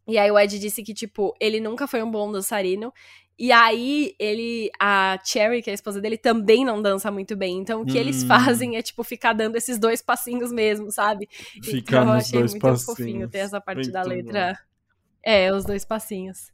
E 0.07 0.19
aí 0.19 0.31
o 0.31 0.39
Ed 0.39 0.59
disse 0.59 0.83
que, 0.83 0.93
tipo, 0.93 1.35
ele 1.41 1.61
nunca 1.61 1.87
foi 1.87 2.03
um 2.03 2.11
bom 2.11 2.31
dançarino. 2.31 2.93
E 3.39 3.51
aí 3.51 4.15
ele, 4.19 4.71
a 4.79 5.19
Cherry, 5.25 5.61
que 5.61 5.69
é 5.69 5.73
a 5.73 5.75
esposa 5.75 6.01
dele, 6.01 6.17
também 6.17 6.65
não 6.65 6.81
dança 6.81 7.11
muito 7.11 7.37
bem. 7.37 7.59
Então 7.59 7.83
o 7.83 7.87
que 7.87 7.95
hum. 7.95 8.01
eles 8.01 8.23
fazem 8.25 8.77
é, 8.77 8.83
tipo, 8.83 9.03
ficar 9.03 9.33
dando 9.33 9.57
esses 9.57 9.79
dois 9.79 10.01
passinhos 10.01 10.53
mesmo, 10.53 10.91
sabe? 10.91 11.29
Ficar 11.63 12.03
então, 12.03 12.05
eu 12.05 12.13
achei 12.13 12.41
muito 12.41 12.59
passinhos. 12.59 12.85
fofinho 12.85 13.29
ter 13.29 13.39
essa 13.39 13.61
parte 13.61 13.79
muito 13.79 13.93
da 13.93 14.03
letra. 14.03 14.53
Bom. 14.53 14.75
É, 15.23 15.53
os 15.53 15.65
dois 15.65 15.85
passinhos. 15.85 16.54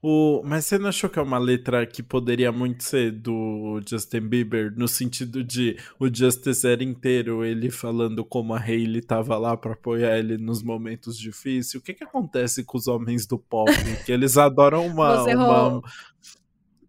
O, 0.00 0.42
mas 0.44 0.64
você 0.64 0.78
não 0.78 0.90
achou 0.90 1.10
que 1.10 1.18
é 1.18 1.22
uma 1.22 1.38
letra 1.38 1.84
que 1.84 2.04
poderia 2.04 2.52
muito 2.52 2.84
ser 2.84 3.10
do 3.10 3.80
Justin 3.84 4.20
Bieber, 4.20 4.72
no 4.76 4.86
sentido 4.86 5.42
de 5.42 5.76
o 5.98 6.06
Justice 6.06 6.64
era 6.64 6.84
inteiro 6.84 7.44
ele 7.44 7.68
falando 7.68 8.24
como 8.24 8.54
a 8.54 8.60
Hailey 8.60 9.02
tava 9.02 9.36
lá 9.36 9.56
para 9.56 9.72
apoiar 9.72 10.16
ele 10.16 10.38
nos 10.38 10.62
momentos 10.62 11.18
difíceis? 11.18 11.74
O 11.74 11.84
que 11.84 11.94
que 11.94 12.04
acontece 12.04 12.62
com 12.62 12.78
os 12.78 12.86
homens 12.86 13.26
do 13.26 13.36
pop? 13.36 13.68
que 14.06 14.12
eles 14.12 14.38
adoram 14.38 14.86
uma, 14.86 15.24
uma, 15.24 15.82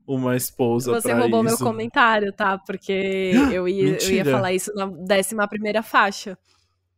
uma 0.06 0.36
esposa 0.36 1.02
Você 1.02 1.12
roubou 1.12 1.44
isso. 1.44 1.58
meu 1.58 1.68
comentário, 1.68 2.32
tá? 2.32 2.60
Porque 2.60 3.32
eu 3.52 3.68
ia, 3.68 3.98
eu 3.98 4.12
ia 4.12 4.26
falar 4.26 4.54
isso 4.54 4.72
na 4.76 4.86
décima 4.86 5.48
primeira 5.48 5.82
faixa. 5.82 6.38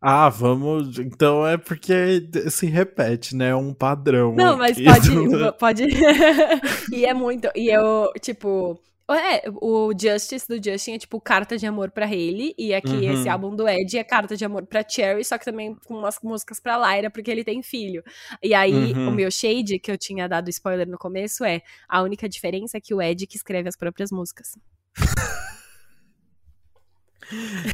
Ah, 0.02 0.30
vamos. 0.30 0.97
Então 0.97 1.45
é 1.45 1.58
porque 1.58 2.28
se 2.49 2.66
repete, 2.66 3.36
né? 3.36 3.49
É 3.49 3.56
um 3.56 3.72
padrão. 3.72 4.34
Não, 4.34 4.58
mas 4.58 4.72
aqui. 4.72 4.86
pode. 4.86 5.54
pode... 5.60 5.84
e 6.91 7.06
é 7.06 7.14
muito. 7.14 7.47
E 7.56 7.70
eu, 7.70 8.12
tipo. 8.20 8.82
É, 9.10 9.43
o 9.62 9.91
Justice 9.91 10.47
do 10.47 10.56
Justin 10.56 10.93
é 10.93 10.97
tipo 10.97 11.20
carta 11.20 11.58
de 11.58 11.68
amor 11.68 11.91
pra 11.91 12.06
Hailey, 12.06 12.56
e 12.58 12.74
aqui 12.74 12.93
uhum. 12.93 13.12
esse 13.12 13.28
álbum 13.28 13.54
do 13.54 13.68
Ed 13.68 13.97
é 13.97 14.06
carta 14.06 14.38
de 14.38 14.45
amor 14.45 14.66
pra 14.66 14.88
Cherry, 14.88 15.26
só 15.26 15.38
que 15.38 15.43
também 15.43 15.76
com 15.86 15.95
umas 15.95 16.18
músicas 16.24 16.62
pra 16.62 16.78
Lyra, 16.78 17.10
porque 17.10 17.30
ele 17.30 17.43
tem 17.43 17.62
filho. 17.62 18.02
E 18.41 18.54
aí, 18.54 18.93
uhum. 18.93 19.10
o 19.10 19.12
meu 19.12 19.30
shade, 19.30 19.80
que 19.80 19.91
eu 19.91 19.97
tinha 19.97 20.30
dado 20.30 20.49
spoiler 20.49 20.88
no 20.88 20.97
começo, 20.97 21.43
é 21.43 21.62
a 21.89 22.02
única 22.02 22.30
diferença 22.30 22.78
é 22.78 22.80
que 22.80 22.93
o 22.93 23.02
Ed 23.02 23.28
que 23.28 23.36
escreve 23.36 23.68
as 23.68 23.76
próprias 23.76 24.12
músicas. 24.12 24.58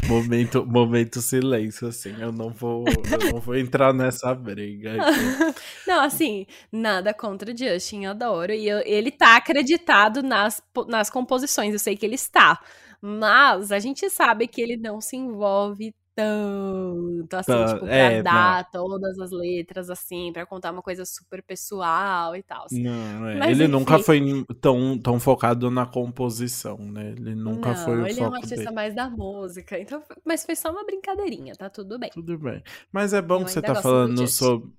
momento, 0.08 0.66
momento 0.66 1.22
silêncio, 1.22 1.88
assim. 1.88 2.16
Eu 2.20 2.32
não 2.32 2.49
vou, 2.49 2.86
eu 2.88 3.34
não 3.34 3.39
vou 3.39 3.55
entrar 3.55 3.93
nessa 3.93 4.34
briga. 4.34 4.93
Aqui. 4.93 5.60
Não, 5.88 6.01
assim, 6.01 6.45
nada 6.72 7.14
contra 7.14 7.51
o 7.51 7.58
Justin, 7.58 8.05
eu 8.05 8.12
adoro. 8.12 8.51
E 8.51 8.68
eu, 8.68 8.82
ele 8.86 9.12
tá 9.12 9.38
acreditado 9.38 10.22
nas, 10.22 10.62
nas 10.88 11.10
composições, 11.10 11.74
eu 11.74 11.80
sei 11.80 11.95
que 11.95 12.05
ele 12.05 12.16
está. 12.16 12.60
Mas 13.01 13.72
a 13.72 13.80
gente 13.80 14.10
sabe 14.10 14.47
que 14.47 14.62
ele 14.62 14.76
não 14.76 14.99
se 14.99 15.16
envolve 15.16 15.93
tanto, 16.18 17.36
assim, 17.36 17.51
tá, 17.51 17.65
tipo, 17.68 17.86
pra 17.86 17.93
é, 17.93 18.24
dar 18.24 18.63
não. 18.63 18.72
todas 18.72 19.20
as 19.20 19.30
letras, 19.30 19.88
assim, 19.88 20.34
pra 20.34 20.47
contar 20.47 20.72
uma 20.72 20.82
coisa 20.82 21.05
super 21.05 21.43
pessoal 21.43 22.36
e 22.36 22.41
tal. 22.41 22.65
Não, 22.72 23.30
é. 23.30 23.38
Mas, 23.38 23.51
ele 23.51 23.65
enfim. 23.65 23.72
nunca 23.72 23.99
foi 23.99 24.20
tão, 24.59 24.97
tão 24.97 25.20
focado 25.20 25.70
na 25.70 25.86
composição, 25.86 26.80
né? 26.80 27.11
Ele 27.11 27.36
nunca 27.36 27.70
não, 27.70 27.76
foi 27.76 28.01
o 28.01 28.07
ele 28.07 28.20
é 28.20 28.28
um 28.28 28.34
artista 28.34 28.55
dele. 28.55 28.72
mais 28.72 28.95
da 28.95 29.07
música, 29.07 29.78
então, 29.80 30.01
mas 30.26 30.43
foi 30.43 30.55
só 30.55 30.72
uma 30.72 30.84
brincadeirinha, 30.84 31.53
tá 31.53 31.70
tudo 31.70 31.99
bem. 31.99 32.09
Tudo 32.09 32.36
bem. 32.39 32.63
Mas 32.91 33.13
é 33.13 33.22
bom 33.22 33.41
Eu 33.41 33.45
que 33.45 33.51
você 33.51 33.61
tá 33.61 33.76
falando 33.76 34.28
sobre 34.28 34.72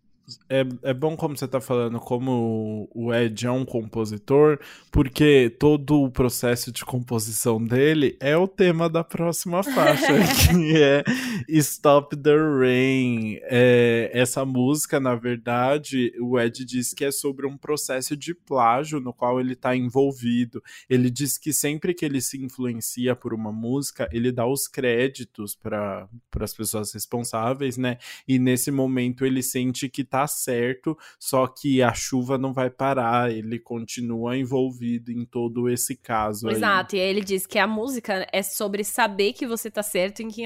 é, 0.49 0.65
é 0.83 0.95
bom 0.95 1.17
como 1.17 1.37
você 1.37 1.49
tá 1.49 1.61
falando, 1.61 1.99
como 1.99 2.89
o 2.95 3.13
Ed 3.15 3.47
é 3.47 3.51
um 3.51 3.65
compositor, 3.65 4.59
porque 4.91 5.55
todo 5.59 6.03
o 6.03 6.11
processo 6.11 6.71
de 6.71 6.85
composição 6.85 7.63
dele 7.63 8.17
é 8.21 8.37
o 8.37 8.47
tema 8.47 8.89
da 8.89 9.03
próxima 9.03 9.63
faixa, 9.63 10.07
que 10.51 10.83
é 10.83 11.05
Stop 11.49 12.17
the 12.17 12.35
Rain. 12.37 13.39
É, 13.43 14.11
essa 14.13 14.45
música, 14.45 15.01
na 15.01 15.15
verdade, 15.15 16.13
o 16.21 16.39
Ed 16.39 16.65
diz 16.65 16.93
que 16.93 17.05
é 17.05 17.11
sobre 17.11 17.47
um 17.47 17.57
processo 17.57 18.17
de 18.17 18.35
plágio 18.35 19.01
no 19.01 19.13
qual 19.13 19.41
ele 19.41 19.55
tá 19.55 19.75
envolvido. 19.75 20.63
Ele 20.89 21.11
diz 21.11 21.39
que 21.39 21.53
sempre 21.53 21.95
que 21.95 22.05
ele 22.05 22.21
se 22.21 22.43
influencia 22.43 23.15
por 23.17 23.33
uma 23.33 23.53
música, 23.53 24.09
ele 24.13 24.31
dá 24.31 24.47
os 24.47 24.69
créditos 24.69 25.55
para 25.55 26.09
as 26.41 26.55
pessoas 26.55 26.93
responsáveis, 26.93 27.77
né? 27.77 27.99
E 28.27 28.39
nesse 28.39 28.71
momento 28.71 29.25
ele 29.25 29.43
sente 29.43 29.89
que 29.89 30.05
tá 30.05 30.18
tá 30.19 30.27
certo, 30.27 30.99
só 31.19 31.47
que 31.47 31.81
a 31.81 31.95
chuva 31.95 32.37
não 32.37 32.53
vai 32.53 32.69
parar, 32.69 33.31
ele 33.31 33.59
continua 33.59 34.37
envolvido 34.37 35.13
em 35.13 35.25
todo 35.25 35.69
esse 35.69 35.97
caso. 35.97 36.49
Exato, 36.49 36.97
aí. 36.97 37.01
e 37.01 37.05
aí 37.05 37.09
ele 37.11 37.21
diz 37.23 37.47
que 37.47 37.59
a 37.59 37.67
música 37.67 38.27
é 38.33 38.43
sobre 38.43 38.83
saber 38.83 39.33
que 39.33 39.47
você 39.47 39.71
tá 39.71 39.83
certo 39.83 40.21
em 40.21 40.29
que, 40.29 40.43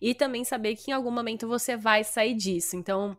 e 0.00 0.14
também 0.14 0.42
saber 0.44 0.74
que 0.76 0.90
em 0.90 0.94
algum 0.94 1.10
momento 1.10 1.46
você 1.46 1.76
vai 1.76 2.02
sair 2.02 2.34
disso. 2.34 2.76
Então, 2.76 3.16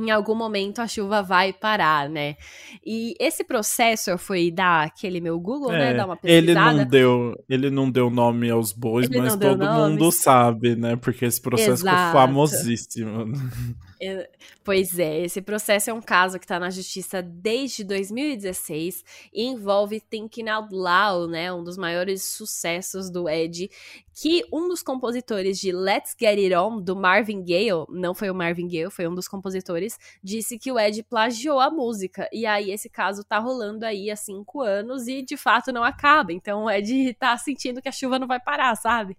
em 0.00 0.10
algum 0.10 0.34
momento 0.34 0.80
a 0.80 0.86
chuva 0.86 1.22
vai 1.22 1.52
parar, 1.52 2.08
né? 2.08 2.36
E 2.84 3.14
esse 3.20 3.44
processo 3.44 4.10
eu 4.10 4.18
fui 4.18 4.50
dar 4.50 4.86
aquele 4.86 5.20
meu 5.20 5.38
Google, 5.38 5.70
né? 5.70 5.90
é, 5.90 5.90
né? 5.90 5.94
Dar 5.94 6.06
uma 6.06 6.16
pesquisada. 6.16 6.70
Ele 6.70 6.78
não 6.78 6.88
deu, 6.88 7.44
ele 7.48 7.70
não 7.70 7.90
deu 7.90 8.10
nome 8.10 8.50
aos 8.50 8.72
bois, 8.72 9.08
ele 9.08 9.20
mas 9.20 9.36
todo 9.36 9.64
mundo 9.64 10.10
sabe, 10.10 10.74
né? 10.76 10.96
Porque 10.96 11.24
esse 11.24 11.40
processo 11.40 11.82
Exato. 11.82 11.96
ficou 11.96 12.20
famosíssimo. 12.20 13.32
Pois 14.62 14.98
é, 14.98 15.22
esse 15.22 15.42
processo 15.42 15.90
é 15.90 15.92
um 15.92 16.00
caso 16.00 16.38
que 16.38 16.44
está 16.44 16.58
na 16.60 16.70
justiça 16.70 17.22
desde 17.22 17.82
2016 17.84 19.04
e 19.32 19.44
envolve 19.44 20.00
Thinking 20.00 20.48
Out 20.48 20.74
Loud, 20.74 21.30
né, 21.30 21.52
um 21.52 21.64
dos 21.64 21.76
maiores 21.76 22.22
sucessos 22.22 23.10
do 23.10 23.28
Ed, 23.28 23.68
que 24.20 24.44
um 24.52 24.68
dos 24.68 24.82
compositores 24.82 25.58
de 25.58 25.72
Let's 25.72 26.16
Get 26.18 26.38
It 26.38 26.54
On, 26.54 26.80
do 26.80 26.96
Marvin 26.96 27.42
Gaye, 27.44 27.70
não 27.88 28.14
foi 28.14 28.30
o 28.30 28.34
Marvin 28.34 28.66
Gaye, 28.66 28.90
foi 28.90 29.06
um 29.06 29.14
dos 29.14 29.28
compositores, 29.28 29.98
disse 30.22 30.58
que 30.58 30.72
o 30.72 30.78
Ed 30.78 31.02
plagiou 31.04 31.60
a 31.60 31.70
música. 31.70 32.28
E 32.32 32.44
aí 32.44 32.70
esse 32.70 32.88
caso 32.88 33.22
tá 33.22 33.38
rolando 33.38 33.86
aí 33.86 34.10
há 34.10 34.16
cinco 34.16 34.60
anos 34.60 35.06
e 35.06 35.22
de 35.22 35.36
fato 35.36 35.72
não 35.72 35.84
acaba. 35.84 36.32
Então 36.32 36.64
o 36.64 36.70
Ed 36.70 37.14
tá 37.14 37.36
sentindo 37.36 37.80
que 37.80 37.88
a 37.88 37.92
chuva 37.92 38.18
não 38.18 38.26
vai 38.26 38.40
parar, 38.40 38.74
sabe? 38.76 39.16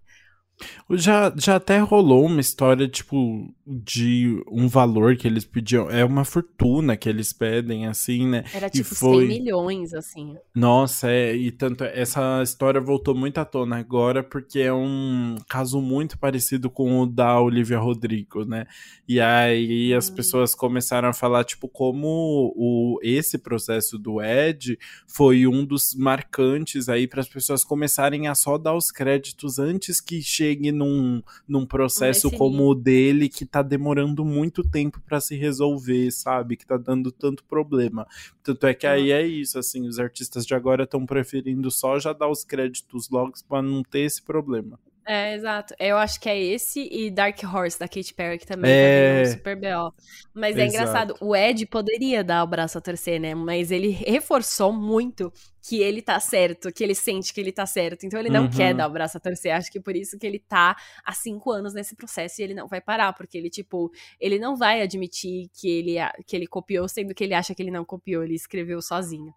Já, 0.91 1.33
já 1.37 1.55
até 1.55 1.79
rolou 1.79 2.25
uma 2.25 2.41
história, 2.41 2.87
tipo, 2.87 3.53
de 3.69 4.43
um 4.51 4.67
valor 4.67 5.15
que 5.15 5.27
eles 5.27 5.45
pediam. 5.45 5.89
É 5.91 6.03
uma 6.03 6.25
fortuna 6.25 6.97
que 6.97 7.07
eles 7.07 7.31
pedem, 7.31 7.85
assim, 7.85 8.27
né? 8.27 8.43
Era 8.51 8.67
tipo 8.67 8.93
e 8.93 8.95
foi... 8.95 9.27
100 9.27 9.39
milhões, 9.39 9.93
assim. 9.93 10.35
Nossa, 10.55 11.11
é, 11.11 11.35
e 11.35 11.51
tanto 11.51 11.83
essa 11.83 12.41
história 12.41 12.81
voltou 12.81 13.13
muito 13.13 13.37
à 13.37 13.45
tona 13.45 13.77
agora, 13.77 14.23
porque 14.23 14.59
é 14.59 14.73
um 14.73 15.35
caso 15.47 15.79
muito 15.79 16.17
parecido 16.17 16.69
com 16.69 17.01
o 17.01 17.05
da 17.05 17.39
Olivia 17.39 17.77
Rodrigo, 17.77 18.43
né? 18.43 18.65
E 19.07 19.19
aí 19.19 19.93
as 19.93 20.09
hum. 20.09 20.15
pessoas 20.15 20.55
começaram 20.55 21.09
a 21.09 21.13
falar, 21.13 21.43
tipo, 21.43 21.67
como 21.67 22.51
o, 22.55 22.99
esse 23.03 23.37
processo 23.37 23.99
do 23.99 24.19
Ed 24.19 24.79
foi 25.07 25.45
um 25.45 25.63
dos 25.63 25.93
marcantes 25.95 26.89
aí 26.89 27.07
para 27.07 27.21
as 27.21 27.29
pessoas 27.29 27.63
começarem 27.63 28.27
a 28.27 28.33
só 28.33 28.57
dar 28.57 28.75
os 28.75 28.89
créditos 28.89 29.59
antes 29.59 30.01
que 30.01 30.23
chegue 30.23 30.71
num, 30.71 31.21
num 31.47 31.65
processo 31.65 32.31
como 32.31 32.67
o 32.67 32.75
dele 32.75 33.29
que 33.29 33.45
tá 33.45 33.58
demorando 33.61 34.25
muito 34.25 34.63
tempo 34.63 35.01
para 35.01 35.19
se 35.19 35.35
resolver, 35.35 36.11
sabe? 36.11 36.55
Que 36.55 36.65
tá 36.65 36.77
dando 36.77 37.11
tanto 37.11 37.43
problema. 37.43 38.07
Tanto 38.43 38.67
é 38.67 38.73
que 38.73 38.87
aí 38.87 39.11
é 39.11 39.25
isso, 39.25 39.57
assim, 39.59 39.87
os 39.87 39.99
artistas 39.99 40.45
de 40.45 40.53
agora 40.53 40.83
estão 40.83 41.05
preferindo 41.05 41.69
só 41.71 41.99
já 41.99 42.13
dar 42.13 42.27
os 42.27 42.43
créditos 42.43 43.09
logo 43.09 43.33
para 43.47 43.61
não 43.61 43.83
ter 43.83 44.01
esse 44.01 44.21
problema. 44.21 44.79
É, 45.09 45.33
exato. 45.33 45.73
Eu 45.79 45.97
acho 45.97 46.19
que 46.19 46.29
é 46.29 46.39
esse 46.39 46.87
e 46.91 47.09
Dark 47.09 47.35
Horse, 47.43 47.79
da 47.79 47.87
Katy 47.87 48.13
Perry, 48.13 48.37
que 48.37 48.45
também 48.45 48.71
é... 48.71 49.23
tá 49.23 49.29
um 49.29 49.33
super 49.33 49.55
B.O. 49.55 49.91
Mas 50.35 50.55
é 50.55 50.67
engraçado, 50.67 51.15
o 51.19 51.35
Ed 51.35 51.65
poderia 51.65 52.23
dar 52.23 52.43
o 52.43 52.47
braço 52.47 52.77
a 52.77 52.81
torcer, 52.81 53.19
né? 53.19 53.33
Mas 53.33 53.71
ele 53.71 53.89
reforçou 53.89 54.71
muito 54.71 55.33
que 55.61 55.81
ele 55.81 56.01
tá 56.01 56.19
certo, 56.19 56.71
que 56.71 56.83
ele 56.83 56.95
sente 56.95 57.33
que 57.33 57.39
ele 57.39 57.51
tá 57.51 57.65
certo. 57.65 58.05
Então 58.05 58.19
ele 58.19 58.29
não 58.29 58.43
uhum. 58.43 58.49
quer 58.49 58.73
dar 58.73 58.87
o 58.87 58.91
braço 58.91 59.17
a 59.17 59.19
torcer. 59.19 59.53
Acho 59.53 59.71
que 59.71 59.79
por 59.79 59.95
isso 59.95 60.17
que 60.17 60.25
ele 60.25 60.39
tá 60.39 60.75
há 61.03 61.13
cinco 61.13 61.51
anos 61.51 61.73
nesse 61.73 61.95
processo 61.95 62.41
e 62.41 62.43
ele 62.43 62.53
não 62.53 62.67
vai 62.67 62.81
parar, 62.81 63.13
porque 63.13 63.37
ele, 63.37 63.49
tipo, 63.49 63.91
ele 64.19 64.39
não 64.39 64.55
vai 64.55 64.81
admitir 64.81 65.49
que 65.53 65.69
ele, 65.69 65.95
que 66.25 66.35
ele 66.35 66.47
copiou, 66.47 66.87
sendo 66.87 67.13
que 67.13 67.23
ele 67.23 67.33
acha 67.33 67.53
que 67.53 67.61
ele 67.61 67.71
não 67.71 67.83
copiou, 67.83 68.23
ele 68.23 68.35
escreveu 68.35 68.81
sozinho. 68.81 69.33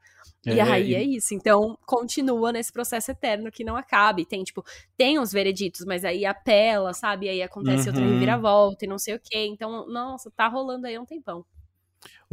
É, 0.47 0.55
e 0.55 0.61
aí 0.61 0.91
e... 0.91 0.95
é 0.95 1.03
isso. 1.03 1.35
Então, 1.35 1.79
continua 1.87 2.53
nesse 2.53 2.73
processo 2.73 3.11
eterno 3.11 3.51
que 3.51 3.65
não 3.65 3.77
acaba. 3.77 4.21
E 4.21 4.27
tem, 4.27 4.43
tipo, 4.43 4.65
tem 4.97 5.19
uns 5.19 5.33
vereditos, 5.33 5.85
mas 5.85 6.05
aí 6.05 6.25
apela, 6.25 6.93
sabe? 6.93 7.27
E 7.27 7.29
aí 7.29 7.43
acontece 7.43 7.89
uhum. 7.89 7.95
outra 7.95 8.13
reviravolta 8.13 8.85
e 8.85 8.89
não 8.89 8.99
sei 8.99 9.15
o 9.15 9.21
quê. 9.21 9.47
Então, 9.47 9.87
nossa, 9.89 10.31
tá 10.31 10.49
rolando 10.49 10.87
aí 10.87 10.95
há 10.95 11.01
um 11.01 11.07
tempão. 11.07 11.45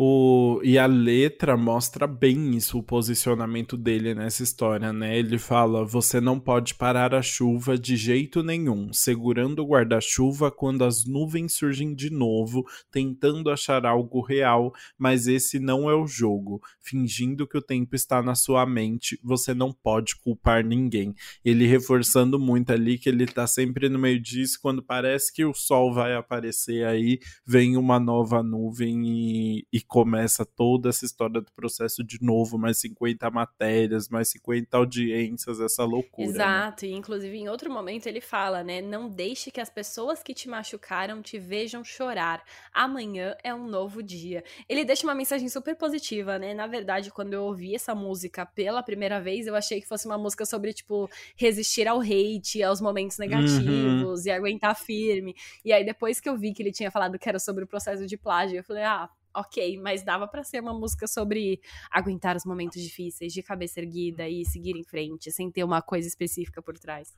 O, 0.02 0.62
e 0.64 0.78
a 0.78 0.86
letra 0.86 1.58
mostra 1.58 2.08
bem 2.08 2.56
isso, 2.56 2.78
o 2.78 2.82
posicionamento 2.84 3.76
dele 3.76 4.16
nessa 4.16 4.44
história, 4.44 4.94
né? 4.94 5.20
Ele 5.20 5.38
fala: 5.38 5.84
Você 5.84 6.22
não 6.22 6.40
pode 6.40 6.76
parar 6.76 7.14
a 7.14 7.22
chuva 7.22 7.78
de 7.78 7.98
jeito 7.98 8.42
nenhum, 8.42 8.94
segurando 8.94 9.62
o 9.62 9.68
guarda-chuva 9.68 10.50
quando 10.50 10.86
as 10.86 11.06
nuvens 11.06 11.52
surgem 11.52 11.94
de 11.94 12.10
novo, 12.10 12.64
tentando 12.90 13.52
achar 13.52 13.86
algo 13.86 14.22
real, 14.22 14.72
mas 14.98 15.28
esse 15.28 15.60
não 15.60 15.90
é 15.90 15.94
o 15.94 16.08
jogo. 16.08 16.62
Fingindo 16.80 17.46
que 17.46 17.58
o 17.58 17.62
tempo 17.62 17.94
está 17.94 18.24
na 18.24 18.36
sua 18.36 18.66
mente, 18.66 19.20
você 19.22 19.54
não 19.54 19.74
pode 19.74 20.16
culpar 20.16 20.64
ninguém. 20.64 21.14
Ele 21.44 21.68
reforçando 21.68 22.40
muito 22.40 22.72
ali 22.72 22.98
que 22.98 23.10
ele 23.10 23.26
tá 23.26 23.46
sempre 23.46 23.90
no 23.90 24.00
meio 24.00 24.22
disso, 24.22 24.60
quando 24.62 24.82
parece 24.82 25.34
que 25.34 25.44
o 25.44 25.54
sol 25.54 25.94
vai 25.94 26.16
aparecer 26.16 26.86
aí, 26.86 27.20
vem 27.46 27.76
uma 27.76 28.00
nova 28.00 28.42
nuvem 28.42 29.06
e, 29.06 29.68
e 29.74 29.89
começa 29.90 30.46
toda 30.46 30.90
essa 30.90 31.04
história 31.04 31.42
do 31.42 31.52
processo 31.52 32.04
de 32.04 32.22
novo, 32.22 32.60
mais 32.60 32.78
50 32.78 33.28
matérias, 33.32 34.08
mais 34.08 34.30
50 34.30 34.78
audiências, 34.78 35.60
essa 35.60 35.84
loucura. 35.84 36.28
Né? 36.28 36.34
Exato, 36.36 36.86
né? 36.86 36.92
e 36.92 36.96
inclusive 36.96 37.36
em 37.36 37.50
outro 37.50 37.72
momento 37.74 38.06
ele 38.06 38.22
fala, 38.22 38.64
né? 38.64 38.84
Não 38.84 39.10
deixe 39.10 39.50
que 39.50 39.60
as 39.60 39.70
pessoas 39.70 40.22
que 40.22 40.32
te 40.32 40.48
machucaram 40.48 41.24
te 41.24 41.40
vejam 41.40 41.84
chorar. 41.84 42.44
Amanhã 42.72 43.36
é 43.44 43.52
um 43.52 43.68
novo 43.68 44.04
dia. 44.04 44.44
Ele 44.70 44.86
deixa 44.86 45.08
uma 45.08 45.16
mensagem 45.16 45.50
super 45.50 45.76
positiva, 45.76 46.38
né? 46.38 46.54
Na 46.54 46.68
verdade, 46.68 47.10
quando 47.10 47.34
eu 47.34 47.44
ouvi 47.44 47.74
essa 47.74 47.96
música 47.96 48.46
pela 48.46 48.84
primeira 48.84 49.20
vez, 49.20 49.48
eu 49.48 49.56
achei 49.56 49.82
que 49.82 49.88
fosse 49.88 50.06
uma 50.06 50.20
música 50.20 50.46
sobre, 50.46 50.72
tipo, 50.72 51.10
resistir 51.36 51.88
ao 51.88 52.00
hate, 52.00 52.62
aos 52.62 52.80
momentos 52.80 53.18
uhum. 53.18 53.26
negativos 53.26 54.20
uhum. 54.22 54.28
e 54.28 54.30
aguentar 54.30 54.76
firme. 54.76 55.36
E 55.66 55.74
aí, 55.74 55.84
depois 55.84 56.20
que 56.20 56.30
eu 56.30 56.38
vi 56.38 56.54
que 56.54 56.62
ele 56.62 56.72
tinha 56.72 56.92
falado 56.92 57.18
que 57.18 57.28
era 57.28 57.40
sobre 57.40 57.64
o 57.64 57.68
processo 57.68 58.06
de 58.06 58.16
plágio, 58.16 58.58
eu 58.58 58.64
falei, 58.64 58.84
ah, 58.84 59.10
ok, 59.40 59.78
mas 59.82 60.04
dava 60.04 60.28
para 60.28 60.44
ser 60.44 60.62
uma 60.62 60.74
música 60.74 61.08
sobre 61.08 61.62
aguentar 61.92 62.36
os 62.36 62.46
momentos 62.46 62.82
difíceis, 62.82 63.34
de 63.34 63.44
cabeça 63.44 63.80
erguida 63.80 64.28
e 64.28 64.46
seguir 64.46 64.76
em 64.78 64.84
frente, 64.84 65.32
sem 65.32 65.52
ter 65.52 65.64
uma 65.64 65.82
coisa 65.82 66.08
específica 66.08 66.62
por 66.62 66.78
trás. 66.78 67.16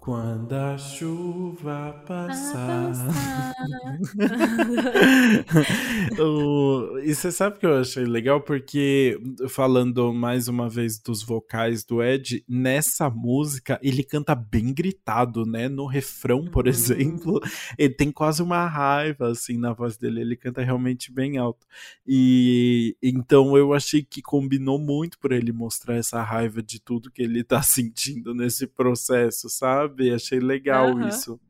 Quando 0.00 0.52
a 0.54 0.76
chuva 0.78 2.02
passar. 2.06 2.90
o... 6.18 6.98
E 7.00 7.14
você 7.14 7.30
sabe 7.30 7.58
que 7.58 7.66
eu 7.66 7.76
achei 7.76 8.06
legal? 8.06 8.40
Porque, 8.40 9.20
falando 9.50 10.14
mais 10.14 10.48
uma 10.48 10.70
vez 10.70 10.98
dos 10.98 11.22
vocais 11.22 11.84
do 11.84 12.02
Ed, 12.02 12.42
nessa 12.48 13.10
música 13.10 13.78
ele 13.82 14.02
canta 14.02 14.34
bem 14.34 14.72
gritado, 14.72 15.44
né? 15.44 15.68
No 15.68 15.84
refrão, 15.84 16.46
por 16.46 16.64
uhum. 16.64 16.70
exemplo, 16.70 17.38
ele 17.76 17.92
tem 17.92 18.10
quase 18.10 18.42
uma 18.42 18.66
raiva, 18.66 19.28
assim, 19.28 19.58
na 19.58 19.74
voz 19.74 19.98
dele. 19.98 20.22
Ele 20.22 20.34
canta 20.34 20.64
realmente 20.64 21.12
bem 21.12 21.36
alto. 21.36 21.66
E 22.06 22.96
então 23.02 23.54
eu 23.54 23.74
achei 23.74 24.02
que 24.02 24.22
combinou 24.22 24.78
muito 24.78 25.18
para 25.18 25.36
ele 25.36 25.52
mostrar 25.52 25.96
essa 25.96 26.22
raiva 26.22 26.62
de 26.62 26.80
tudo 26.80 27.10
que 27.10 27.22
ele 27.22 27.44
tá 27.44 27.60
sentindo 27.70 28.34
nesse 28.34 28.66
processo, 28.66 29.50
sabe? 29.50 29.89
Sabe? 29.90 30.14
Achei 30.14 30.38
legal 30.38 30.90
uhum. 30.94 31.08
isso. 31.08 31.40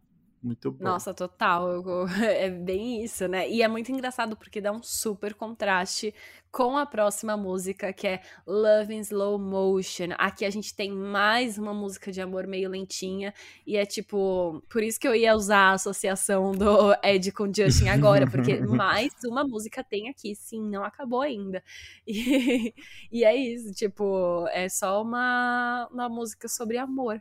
Muito 0.42 0.72
bom. 0.72 0.84
Nossa, 0.84 1.12
total. 1.12 1.82
É 2.24 2.48
bem 2.48 3.04
isso, 3.04 3.28
né? 3.28 3.48
E 3.48 3.62
é 3.62 3.68
muito 3.68 3.92
engraçado 3.92 4.34
porque 4.36 4.60
dá 4.60 4.72
um 4.72 4.82
super 4.82 5.34
contraste 5.34 6.14
com 6.50 6.78
a 6.78 6.86
próxima 6.86 7.36
música, 7.36 7.92
que 7.92 8.06
é 8.06 8.22
Love 8.46 8.94
in 8.94 9.00
Slow 9.00 9.38
Motion. 9.38 10.14
Aqui 10.16 10.46
a 10.46 10.50
gente 10.50 10.74
tem 10.74 10.90
mais 10.90 11.58
uma 11.58 11.74
música 11.74 12.10
de 12.10 12.22
amor 12.22 12.46
meio 12.46 12.70
lentinha. 12.70 13.34
E 13.66 13.76
é 13.76 13.84
tipo. 13.84 14.62
Por 14.70 14.82
isso 14.82 14.98
que 14.98 15.06
eu 15.06 15.14
ia 15.14 15.34
usar 15.36 15.72
a 15.72 15.72
associação 15.72 16.52
do 16.52 16.94
Ed 17.04 17.32
com 17.32 17.52
Justin 17.52 17.88
agora, 17.88 18.28
porque 18.28 18.56
mais 18.64 19.12
uma 19.26 19.44
música 19.44 19.84
tem 19.84 20.08
aqui. 20.08 20.34
Sim, 20.34 20.70
não 20.70 20.82
acabou 20.82 21.20
ainda. 21.20 21.62
E, 22.06 22.74
e 23.12 23.24
é 23.24 23.36
isso, 23.36 23.74
tipo, 23.74 24.46
é 24.48 24.70
só 24.70 25.02
uma, 25.02 25.86
uma 25.92 26.08
música 26.08 26.48
sobre 26.48 26.78
amor. 26.78 27.20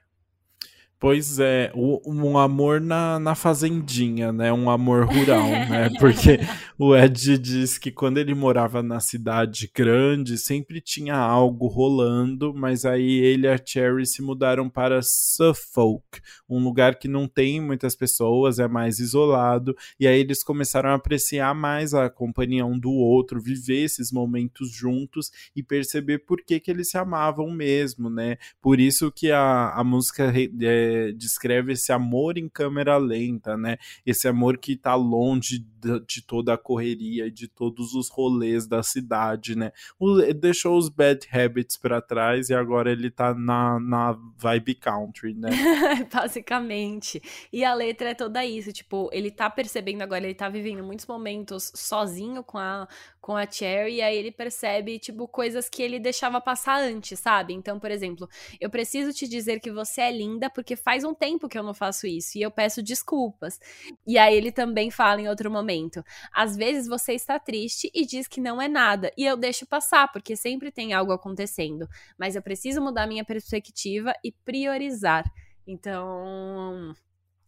Pois 1.00 1.40
é, 1.40 1.72
um 1.74 2.38
amor 2.38 2.82
na, 2.82 3.18
na 3.20 3.34
fazendinha, 3.34 4.34
né? 4.34 4.52
Um 4.52 4.70
amor 4.70 5.06
rural, 5.06 5.48
né? 5.48 5.90
Porque 5.98 6.40
o 6.78 6.94
Ed 6.94 7.38
diz 7.38 7.78
que 7.78 7.90
quando 7.90 8.18
ele 8.18 8.34
morava 8.34 8.84
na 8.84 9.00
cidade 9.00 9.72
grande, 9.74 10.38
sempre 10.38 10.82
tinha 10.82 11.16
algo 11.16 11.68
rolando, 11.68 12.54
mas 12.54 12.84
aí 12.84 13.12
ele 13.20 13.48
e 13.48 13.50
a 13.50 13.58
Cherry 13.58 14.06
se 14.06 14.22
mudaram 14.22 14.70
para 14.70 15.02
Suffolk, 15.02 16.20
um 16.50 16.62
lugar 16.62 17.00
que 17.00 17.08
não 17.08 17.30
tem 17.30 17.62
muitas 17.62 17.96
pessoas, 17.96 18.60
é 18.60 18.68
mais 18.68 19.00
isolado, 19.00 19.74
e 19.98 20.06
aí 20.06 20.20
eles 20.20 20.44
começaram 20.44 20.90
a 20.90 20.96
apreciar 20.96 21.56
mais 21.56 21.94
a 21.94 22.10
companhia 22.10 22.66
um 22.66 22.78
do 22.78 22.92
outro, 22.92 23.42
viver 23.42 23.86
esses 23.86 24.12
momentos 24.12 24.70
juntos 24.70 25.32
e 25.56 25.64
perceber 25.64 26.20
por 26.20 26.42
que, 26.42 26.60
que 26.60 26.70
eles 26.70 26.90
se 26.90 26.98
amavam 26.98 27.50
mesmo, 27.50 28.10
né? 28.10 28.38
Por 28.62 28.82
isso 28.82 29.10
que 29.10 29.32
a, 29.32 29.70
a 29.70 29.82
música. 29.82 30.34
É, 30.62 30.89
descreve 31.16 31.74
esse 31.74 31.92
amor 31.92 32.38
em 32.38 32.48
câmera 32.48 32.98
lenta, 32.98 33.58
né? 33.58 33.78
Esse 34.06 34.28
amor 34.28 34.58
que 34.58 34.76
tá 34.76 34.96
longe 34.96 35.60
de, 35.60 36.00
de 36.06 36.22
toda 36.22 36.54
a 36.54 36.58
correria, 36.58 37.32
de 37.32 37.48
todos 37.48 37.94
os 37.94 38.10
rolês 38.10 38.68
da 38.68 38.84
cidade, 38.84 39.56
né? 39.56 39.72
O, 40.00 40.22
deixou 40.34 40.78
os 40.78 40.90
bad 40.90 41.28
habits 41.32 41.78
para 41.78 42.02
trás 42.02 42.50
e 42.50 42.54
agora 42.54 42.92
ele 42.92 43.10
tá 43.10 43.34
na, 43.34 43.80
na 43.80 44.18
vibe 44.38 44.76
country, 44.76 45.34
né? 45.34 45.50
Basicamente. 46.12 47.22
E 47.52 47.64
a 47.64 47.74
letra 47.74 48.10
é 48.10 48.14
toda 48.14 48.46
isso, 48.46 48.72
tipo, 48.72 49.10
ele 49.12 49.32
tá 49.32 49.50
percebendo 49.50 50.02
agora, 50.02 50.24
ele 50.24 50.36
tá 50.36 50.50
vivendo 50.50 50.84
muitos 50.84 51.06
momentos 51.06 51.72
sozinho 51.76 52.44
com 52.44 52.58
a 52.58 52.88
com 53.22 53.36
a 53.36 53.50
Cherry, 53.50 53.96
e 53.96 54.02
aí 54.02 54.18
ele 54.18 54.32
percebe, 54.32 54.98
tipo, 54.98 55.28
coisas 55.28 55.70
que 55.70 55.82
ele 55.82 56.00
deixava 56.00 56.40
passar 56.40 56.82
antes, 56.82 57.20
sabe? 57.20 57.54
Então, 57.54 57.80
por 57.80 57.92
exemplo, 57.92 58.28
eu 58.60 58.70
preciso 58.70 59.14
te 59.14 59.28
dizer 59.28 59.60
que 59.60 59.72
você 59.72 60.02
é 60.02 60.12
linda 60.12 60.50
porque 60.50 60.76
faz 60.76 61.04
um 61.04 61.14
tempo 61.14 61.50
que 61.50 61.58
eu 61.58 61.64
não 61.64 61.74
faço 61.74 62.08
isso 62.08 62.38
e 62.38 62.42
eu 62.42 62.52
peço 62.52 62.82
desculpas. 62.82 63.60
E 64.08 64.18
aí 64.18 64.36
ele 64.36 64.52
também 64.52 64.90
fala 64.90 65.22
em 65.22 65.28
outro 65.28 65.52
momento: 65.52 66.04
às 66.34 66.56
vezes 66.56 66.88
você 66.88 67.14
está 67.14 67.38
triste 67.40 67.92
e 67.94 68.06
diz 68.06 68.28
que 68.28 68.42
não 68.42 68.62
é 68.62 68.68
nada, 68.68 69.12
e 69.18 69.26
eu 69.26 69.38
deixo 69.38 69.66
passar 69.66 70.12
porque 70.12 70.36
sempre 70.36 70.72
tem 70.72 70.94
algo 70.94 71.12
acontecendo, 71.12 71.88
mas 72.18 72.36
eu 72.36 72.42
preciso 72.42 72.82
mudar 72.82 73.08
minha 73.08 73.26
perspectiva 73.26 74.14
e 74.24 74.32
priorizar. 74.32 75.24
Então, 75.68 76.96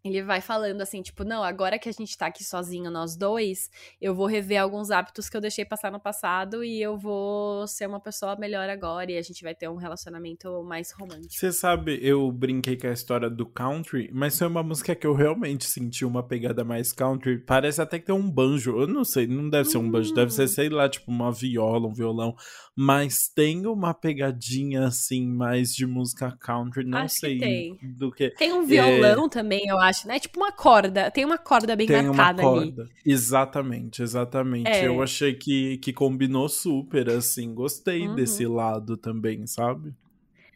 ele 0.04 0.24
vai 0.24 0.42
falando 0.42 0.82
assim, 0.82 1.02
tipo, 1.02 1.24
não, 1.24 1.44
agora 1.44 1.78
que 1.78 1.88
a 1.88 1.92
gente 1.92 2.18
tá 2.18 2.28
aqui 2.28 2.44
sozinho, 2.44 2.90
nós 2.90 3.16
dois, 3.16 3.70
eu 4.02 4.16
vou 4.16 4.26
rever 4.26 4.62
alguns 4.62 4.90
hábitos 4.90 5.30
que 5.30 5.38
eu 5.38 5.42
deixei 5.42 5.64
passar 5.64 5.92
no 5.92 6.00
passado 6.00 6.64
e 6.64 6.82
eu 6.82 6.98
vou 6.98 7.68
ser 7.68 7.88
uma 7.88 8.00
pessoa 8.00 8.36
melhor 8.36 8.70
agora 8.70 9.12
e 9.12 9.18
a 9.18 9.22
gente 9.22 9.44
vai 9.44 9.54
ter 9.54 9.70
um 9.70 9.76
relacionamento 9.76 10.64
mais 10.64 10.92
romântico. 10.92 11.34
Você 11.34 11.52
sabe, 11.52 12.00
eu 12.02 12.32
brinquei 12.32 12.76
com 12.76 12.88
a 12.88 12.94
história 12.94 13.30
do 13.30 13.46
country, 13.46 14.10
mas 14.14 14.38
foi 14.38 14.48
uma 14.48 14.64
música 14.64 14.96
que 14.96 15.06
eu 15.06 15.14
realmente 15.14 15.66
senti 15.66 16.04
uma 16.04 16.24
pegada 16.24 16.64
mais 16.64 16.92
country. 16.92 17.38
Parece 17.38 17.82
até 17.82 18.00
que 18.00 18.06
tem 18.06 18.16
um 18.16 18.30
banjo, 18.30 18.82
eu 18.82 18.88
não 18.88 19.04
sei, 19.04 19.28
não 19.28 19.50
deve 19.50 19.70
ser 19.70 19.78
um 19.78 19.90
banjo, 19.90 20.14
deve 20.14 20.32
ser, 20.32 20.44
hum. 20.44 20.48
sei 20.48 20.70
lá, 20.70 20.90
tipo 20.90 21.12
uma 21.12 21.32
viola, 21.32 21.88
um 21.88 21.94
violão, 21.94 22.36
mas 22.84 23.28
tem 23.28 23.68
uma 23.68 23.94
pegadinha 23.94 24.86
assim, 24.86 25.28
mais 25.28 25.72
de 25.76 25.86
música 25.86 26.36
country, 26.40 26.84
não 26.84 26.98
acho 26.98 27.20
sei 27.20 27.36
que 27.36 27.40
tem. 27.40 27.78
do 27.84 28.12
que. 28.12 28.32
Tem 28.32 28.52
um 28.54 28.66
violão 28.66 29.28
é... 29.28 29.30
também, 29.30 29.68
eu 29.68 29.80
acho, 29.80 30.08
né? 30.08 30.20
Tipo 30.20 30.40
uma 30.40 30.52
corda, 30.52 31.12
tem 31.12 31.24
uma 31.24 31.38
corda 31.38 31.76
bem 31.76 31.86
tem 31.86 32.02
marcada 32.02 32.42
uma 32.42 32.54
corda. 32.54 32.82
ali. 32.82 32.92
Exatamente, 33.06 34.02
exatamente. 34.02 34.68
É. 34.68 34.88
Eu 34.88 35.00
achei 35.00 35.36
que, 35.36 35.78
que 35.78 35.94
combinou 35.94 36.50
super, 36.50 37.08
assim, 37.12 37.54
gostei 37.54 38.08
uhum. 38.08 38.16
desse 38.16 38.48
lado 38.48 38.98
também, 38.98 39.46
sabe? 39.46 39.94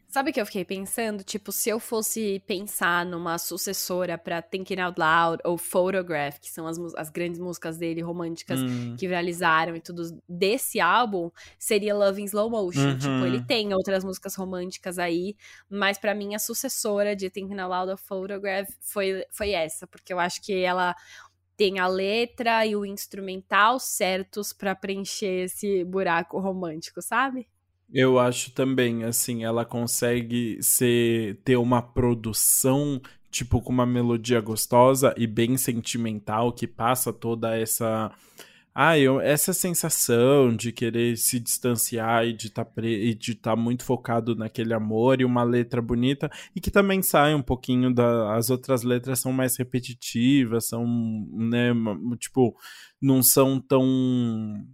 Sabe 0.08 0.30
o 0.30 0.32
que 0.32 0.40
eu 0.40 0.46
fiquei 0.46 0.64
pensando? 0.64 1.24
Tipo, 1.24 1.50
se 1.50 1.68
eu 1.68 1.80
fosse 1.80 2.42
pensar 2.46 3.04
numa 3.04 3.38
sucessora 3.38 4.16
pra 4.16 4.40
Thinking 4.40 4.80
Out 4.80 4.98
Loud 4.98 5.42
ou 5.44 5.58
Photograph, 5.58 6.38
que 6.38 6.50
são 6.50 6.66
as, 6.66 6.78
as 6.96 7.10
grandes 7.10 7.40
músicas 7.40 7.76
dele 7.76 8.00
românticas 8.02 8.60
hum. 8.60 8.96
que 8.96 9.06
viralizaram 9.06 9.74
e 9.74 9.80
tudo 9.80 10.02
desse 10.28 10.80
álbum, 10.80 11.30
seria 11.58 11.94
Love 11.94 12.22
in 12.22 12.24
Slow 12.26 12.48
Motion. 12.48 12.90
Uhum. 12.90 12.98
Tipo, 12.98 13.26
ele 13.26 13.44
tem 13.44 13.74
outras 13.74 14.04
músicas 14.04 14.34
românticas 14.36 14.98
aí, 14.98 15.36
mas 15.68 15.98
para 15.98 16.14
mim 16.14 16.34
a 16.34 16.38
sucessora 16.38 17.16
de 17.16 17.28
Thinking 17.28 17.58
Out 17.58 17.70
Loud 17.70 17.90
ou 17.90 17.96
Photograph 17.96 18.68
foi, 18.80 19.24
foi 19.30 19.50
essa, 19.50 19.86
porque 19.86 20.12
eu 20.12 20.20
acho 20.20 20.40
que 20.40 20.52
ela 20.62 20.94
tem 21.56 21.78
a 21.78 21.86
letra 21.86 22.66
e 22.66 22.76
o 22.76 22.84
instrumental 22.84 23.80
certos 23.80 24.52
para 24.52 24.74
preencher 24.74 25.44
esse 25.44 25.84
buraco 25.84 26.38
romântico, 26.38 27.00
sabe? 27.00 27.48
Eu 27.92 28.18
acho 28.18 28.50
também, 28.52 29.04
assim, 29.04 29.44
ela 29.44 29.64
consegue 29.64 30.58
ser, 30.60 31.36
ter 31.44 31.56
uma 31.56 31.80
produção, 31.80 33.00
tipo, 33.30 33.60
com 33.62 33.72
uma 33.72 33.86
melodia 33.86 34.40
gostosa 34.40 35.14
e 35.16 35.26
bem 35.26 35.56
sentimental, 35.56 36.52
que 36.52 36.66
passa 36.66 37.12
toda 37.12 37.56
essa. 37.56 38.10
Ah, 38.74 38.98
eu, 38.98 39.20
essa 39.20 39.52
sensação 39.54 40.54
de 40.54 40.70
querer 40.72 41.16
se 41.16 41.40
distanciar 41.40 42.26
e 42.26 42.32
de 42.34 42.50
tá 42.50 42.62
estar 42.62 43.34
tá 43.52 43.56
muito 43.56 43.84
focado 43.84 44.36
naquele 44.36 44.74
amor 44.74 45.20
e 45.20 45.24
uma 45.24 45.42
letra 45.44 45.80
bonita, 45.80 46.30
e 46.54 46.60
que 46.60 46.70
também 46.70 47.00
sai 47.02 47.34
um 47.34 47.42
pouquinho 47.42 47.94
da. 47.94 48.34
As 48.36 48.50
outras 48.50 48.82
letras 48.82 49.20
são 49.20 49.32
mais 49.32 49.56
repetitivas, 49.56 50.66
são, 50.68 50.86
né, 51.32 51.72
tipo, 52.18 52.54
não 53.00 53.22
são 53.22 53.60
tão 53.60 54.66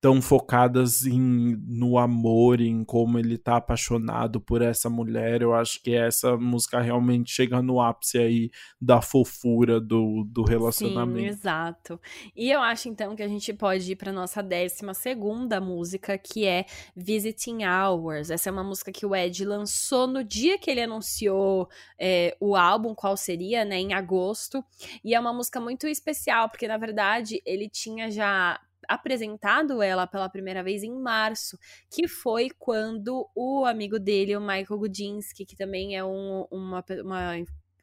tão 0.00 0.22
focadas 0.22 1.04
em, 1.04 1.56
no 1.66 1.98
amor, 1.98 2.60
em 2.60 2.84
como 2.84 3.18
ele 3.18 3.36
tá 3.36 3.56
apaixonado 3.56 4.40
por 4.40 4.62
essa 4.62 4.88
mulher. 4.88 5.42
Eu 5.42 5.52
acho 5.52 5.82
que 5.82 5.92
essa 5.94 6.36
música 6.36 6.80
realmente 6.80 7.32
chega 7.32 7.60
no 7.60 7.80
ápice 7.80 8.18
aí 8.18 8.50
da 8.80 9.02
fofura 9.02 9.80
do, 9.80 10.24
do 10.24 10.44
relacionamento. 10.44 11.18
Sim, 11.20 11.26
exato. 11.26 12.00
E 12.36 12.50
eu 12.50 12.60
acho 12.60 12.88
então 12.88 13.16
que 13.16 13.22
a 13.22 13.28
gente 13.28 13.52
pode 13.52 13.90
ir 13.90 13.96
para 13.96 14.12
nossa 14.12 14.40
décima 14.40 14.94
segunda 14.94 15.60
música, 15.60 16.16
que 16.16 16.46
é 16.46 16.64
Visiting 16.94 17.64
Hours. 17.64 18.30
Essa 18.30 18.50
é 18.50 18.52
uma 18.52 18.64
música 18.64 18.92
que 18.92 19.04
o 19.04 19.16
Ed 19.16 19.44
lançou 19.44 20.06
no 20.06 20.22
dia 20.22 20.58
que 20.58 20.70
ele 20.70 20.82
anunciou 20.82 21.68
é, 21.98 22.36
o 22.38 22.54
álbum, 22.54 22.94
qual 22.94 23.16
seria, 23.16 23.64
né, 23.64 23.80
em 23.80 23.92
agosto. 23.94 24.64
E 25.04 25.12
é 25.12 25.18
uma 25.18 25.32
música 25.32 25.60
muito 25.60 25.88
especial, 25.88 26.48
porque 26.48 26.68
na 26.68 26.76
verdade 26.76 27.42
ele 27.44 27.68
tinha 27.68 28.10
já 28.10 28.60
apresentado 28.86 29.82
ela 29.82 30.06
pela 30.06 30.28
primeira 30.28 30.62
vez 30.62 30.82
em 30.82 30.94
março, 30.94 31.58
que 31.90 32.06
foi 32.06 32.50
quando 32.58 33.28
o 33.34 33.64
amigo 33.64 33.98
dele, 33.98 34.36
o 34.36 34.40
Michael 34.40 34.78
Gudinski, 34.78 35.44
que 35.44 35.56
também 35.56 35.96
é 35.96 36.04
um, 36.04 36.46
uma, 36.50 36.84
uma 37.02 37.34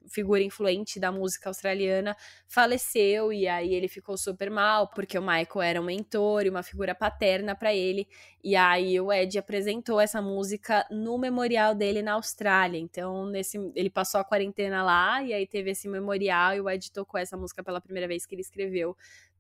figura 0.10 0.42
influente 0.42 1.00
da 1.00 1.12
música 1.12 1.50
australiana, 1.50 2.16
faleceu 2.48 3.32
e 3.34 3.48
aí 3.48 3.74
ele 3.74 3.88
ficou 3.88 4.18
super 4.18 4.50
mal, 4.50 4.90
porque 4.90 5.18
o 5.18 5.22
Michael 5.22 5.62
era 5.62 5.82
um 5.82 5.86
mentor 5.86 6.46
e 6.46 6.50
uma 6.50 6.64
figura 6.64 6.94
paterna 6.94 7.56
para 7.56 7.74
ele. 7.74 8.08
E 8.44 8.56
aí 8.56 9.00
o 9.00 9.12
Ed 9.12 9.38
apresentou 9.38 10.00
essa 10.00 10.22
música 10.22 10.86
no 10.92 11.18
memorial 11.18 11.74
dele 11.74 12.02
na 12.02 12.14
Austrália. 12.14 12.78
Então, 12.78 13.26
nesse 13.26 13.58
ele 13.76 13.90
passou 13.90 14.20
a 14.20 14.24
quarentena 14.24 14.84
lá 14.84 15.24
e 15.24 15.34
aí 15.34 15.48
teve 15.48 15.72
esse 15.72 15.88
memorial 15.88 16.56
e 16.56 16.62
o 16.62 16.70
Ed 16.70 16.92
tocou 16.92 17.20
essa 17.20 17.36
música 17.36 17.64
pela 17.64 17.82
primeira 17.82 18.08
vez 18.08 18.26
que 18.26 18.36
ele 18.36 18.42
escreveu, 18.42 18.96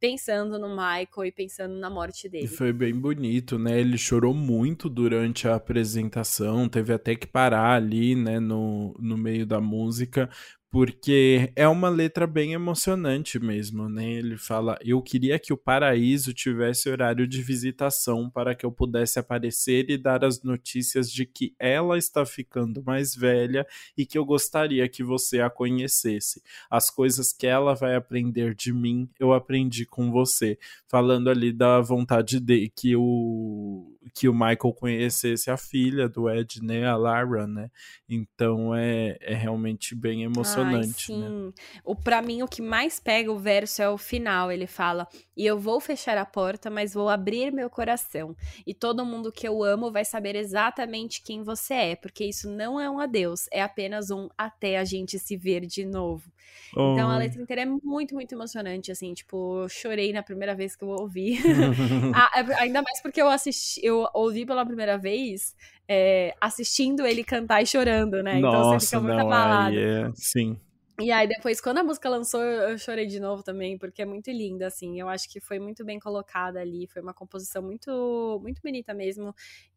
pensando 0.06 0.60
no 0.60 0.70
Michael 0.70 1.26
e 1.26 1.32
pensando 1.32 1.76
na 1.76 1.90
morte 1.90 2.30
dele. 2.30 2.46
E 2.46 2.48
foi 2.48 2.72
bem 2.72 2.94
bonito, 2.94 3.58
né? 3.58 3.80
Ele 3.80 3.98
chorou 3.98 4.34
muito 4.34 4.88
durante 4.88 5.48
a 5.48 5.56
apresentação, 5.56 6.70
teve 6.70 6.94
até 6.94 7.16
que 7.16 7.26
parar 7.26 7.76
ali, 7.76 8.16
né, 8.16 8.40
no, 8.40 8.96
no 9.00 9.18
meio 9.18 9.46
da 9.48 9.60
música, 9.60 10.30
porque 10.76 11.54
é 11.56 11.66
uma 11.70 11.88
letra 11.88 12.28
bem 12.28 12.52
emocionante 12.52 13.40
mesmo, 13.40 13.88
né? 13.88 14.12
Ele 14.12 14.38
fala: 14.38 14.78
Eu 14.82 15.02
queria 15.02 15.40
que 15.40 15.54
o 15.54 15.58
paraíso 15.58 16.34
tivesse 16.34 16.90
horário 16.90 17.26
de 17.26 17.42
visitação 17.42 18.30
para 18.30 18.54
que 18.54 18.66
eu 18.66 18.72
pudesse 18.74 19.18
aparecer 19.18 19.90
e 19.90 19.98
dar 19.98 20.26
as 20.26 20.44
notícias 20.44 21.10
de 21.10 21.26
que 21.26 21.56
ela 21.58 21.98
está 21.98 22.26
ficando 22.26 22.84
mais 22.84 23.16
velha 23.16 23.66
e 23.98 24.06
que 24.06 24.18
eu 24.18 24.26
gostaria 24.26 24.90
que 24.90 25.02
você 25.02 25.40
a 25.40 25.50
conhecesse. 25.50 26.44
As 26.70 26.90
coisas 26.90 27.32
que 27.32 27.48
ela 27.48 27.74
vai 27.74 27.96
aprender 27.96 28.54
de 28.54 28.74
mim, 28.74 29.10
eu 29.18 29.32
aprendi 29.32 29.86
com 29.86 30.12
você. 30.12 30.60
Falando 30.90 31.30
ali 31.30 31.54
da 31.54 31.80
vontade 31.80 32.38
de 32.38 32.70
que 32.76 32.98
o 32.98 33.95
que 34.14 34.30
o 34.30 34.34
Michael 34.34 34.74
conhecesse 34.78 35.50
a 35.50 35.58
filha 35.58 36.08
do 36.08 36.30
Ed, 36.30 36.62
né, 36.64 36.86
a 36.86 36.96
Lara, 36.96 37.48
né? 37.48 37.70
Então 38.08 38.76
é, 38.76 39.18
é 39.22 39.34
realmente 39.34 39.96
bem 39.96 40.24
emocionante. 40.24 41.12
Ai, 41.12 41.18
né? 41.20 41.28
sim. 41.28 41.46
Né? 41.48 41.54
O, 41.84 41.96
pra 41.96 42.22
mim, 42.22 42.44
o 42.44 42.48
que 42.48 42.62
mais 42.62 43.00
pega 43.00 43.32
o 43.32 43.40
verso 43.40 43.82
é 43.82 43.90
o 43.90 43.98
final. 43.98 44.52
Ele 44.52 44.68
fala: 44.68 45.08
E 45.36 45.46
eu 45.46 45.58
vou 45.60 45.80
fechar 45.80 46.18
a 46.18 46.26
porta, 46.26 46.70
mas 46.70 46.94
vou 46.94 47.10
abrir 47.10 47.52
meu 47.52 47.70
coração. 47.70 48.36
E 48.66 48.74
todo 48.74 49.06
mundo 49.06 49.32
que 49.32 49.48
eu 49.48 49.64
amo 49.64 49.92
vai 49.92 50.06
saber 50.06 50.36
exatamente 50.36 51.22
quem 51.24 51.44
você 51.44 51.74
é, 51.74 51.96
porque 51.96 52.26
isso 52.26 52.50
não 52.50 52.80
é 52.80 52.90
um 52.90 53.00
adeus, 53.00 53.48
é 53.52 53.62
apenas 53.62 54.12
um 54.12 54.28
até 54.38 54.78
a 54.78 54.84
gente 54.84 55.18
se 55.18 55.36
ver 55.36 55.66
de 55.66 55.86
novo. 55.86 56.32
Oh. 56.76 56.94
Então 56.94 57.10
a 57.10 57.18
letra 57.18 57.42
inteira 57.42 57.62
é 57.62 57.66
muito, 57.66 58.14
muito 58.14 58.34
emocionante, 58.34 58.92
assim, 58.92 59.14
tipo, 59.14 59.64
eu 59.64 59.70
chorei 59.70 60.12
na 60.12 60.22
primeira 60.22 60.54
vez 60.54 60.76
que 60.76 60.84
eu 60.84 60.90
ouvi. 60.90 61.38
ah, 62.14 62.32
é, 62.36 62.54
ainda 62.62 62.82
mais 62.82 63.02
porque 63.02 63.22
eu 63.22 63.30
assisti, 63.30 63.80
eu 63.84 64.08
ouvi 64.14 64.46
pela 64.46 64.66
primeira 64.66 64.98
vez 64.98 65.56
é, 65.88 66.36
assistindo 66.42 67.06
ele 67.06 67.24
cantar 67.24 67.62
e 67.62 67.66
chorando, 67.66 68.22
né? 68.22 68.40
Nossa, 68.40 68.58
então 68.58 68.80
você 68.80 68.86
fica 68.86 69.00
muito 69.00 69.18
não, 69.18 69.28
abalado. 69.28 69.78
É, 69.78 70.12
sim. 70.16 70.60
E 71.02 71.12
aí, 71.12 71.28
depois, 71.28 71.60
quando 71.60 71.80
a 71.80 71.84
música 71.84 72.08
lançou, 72.08 72.42
eu 72.42 72.78
chorei 72.78 73.06
de 73.06 73.20
novo 73.20 73.44
também, 73.44 73.78
porque 73.78 74.02
é 74.02 74.06
muito 74.06 74.32
linda, 74.32 74.68
assim. 74.68 74.98
Eu 74.98 75.10
acho 75.10 75.30
que 75.30 75.42
foi 75.42 75.60
muito 75.60 75.84
bem 75.84 76.00
colocada 76.00 76.62
ali. 76.62 76.88
Foi 76.88 77.02
uma 77.02 77.14
composição 77.14 77.62
muito, 77.62 78.40
muito 78.42 78.62
bonita 78.62 78.94
mesmo. 78.94 79.36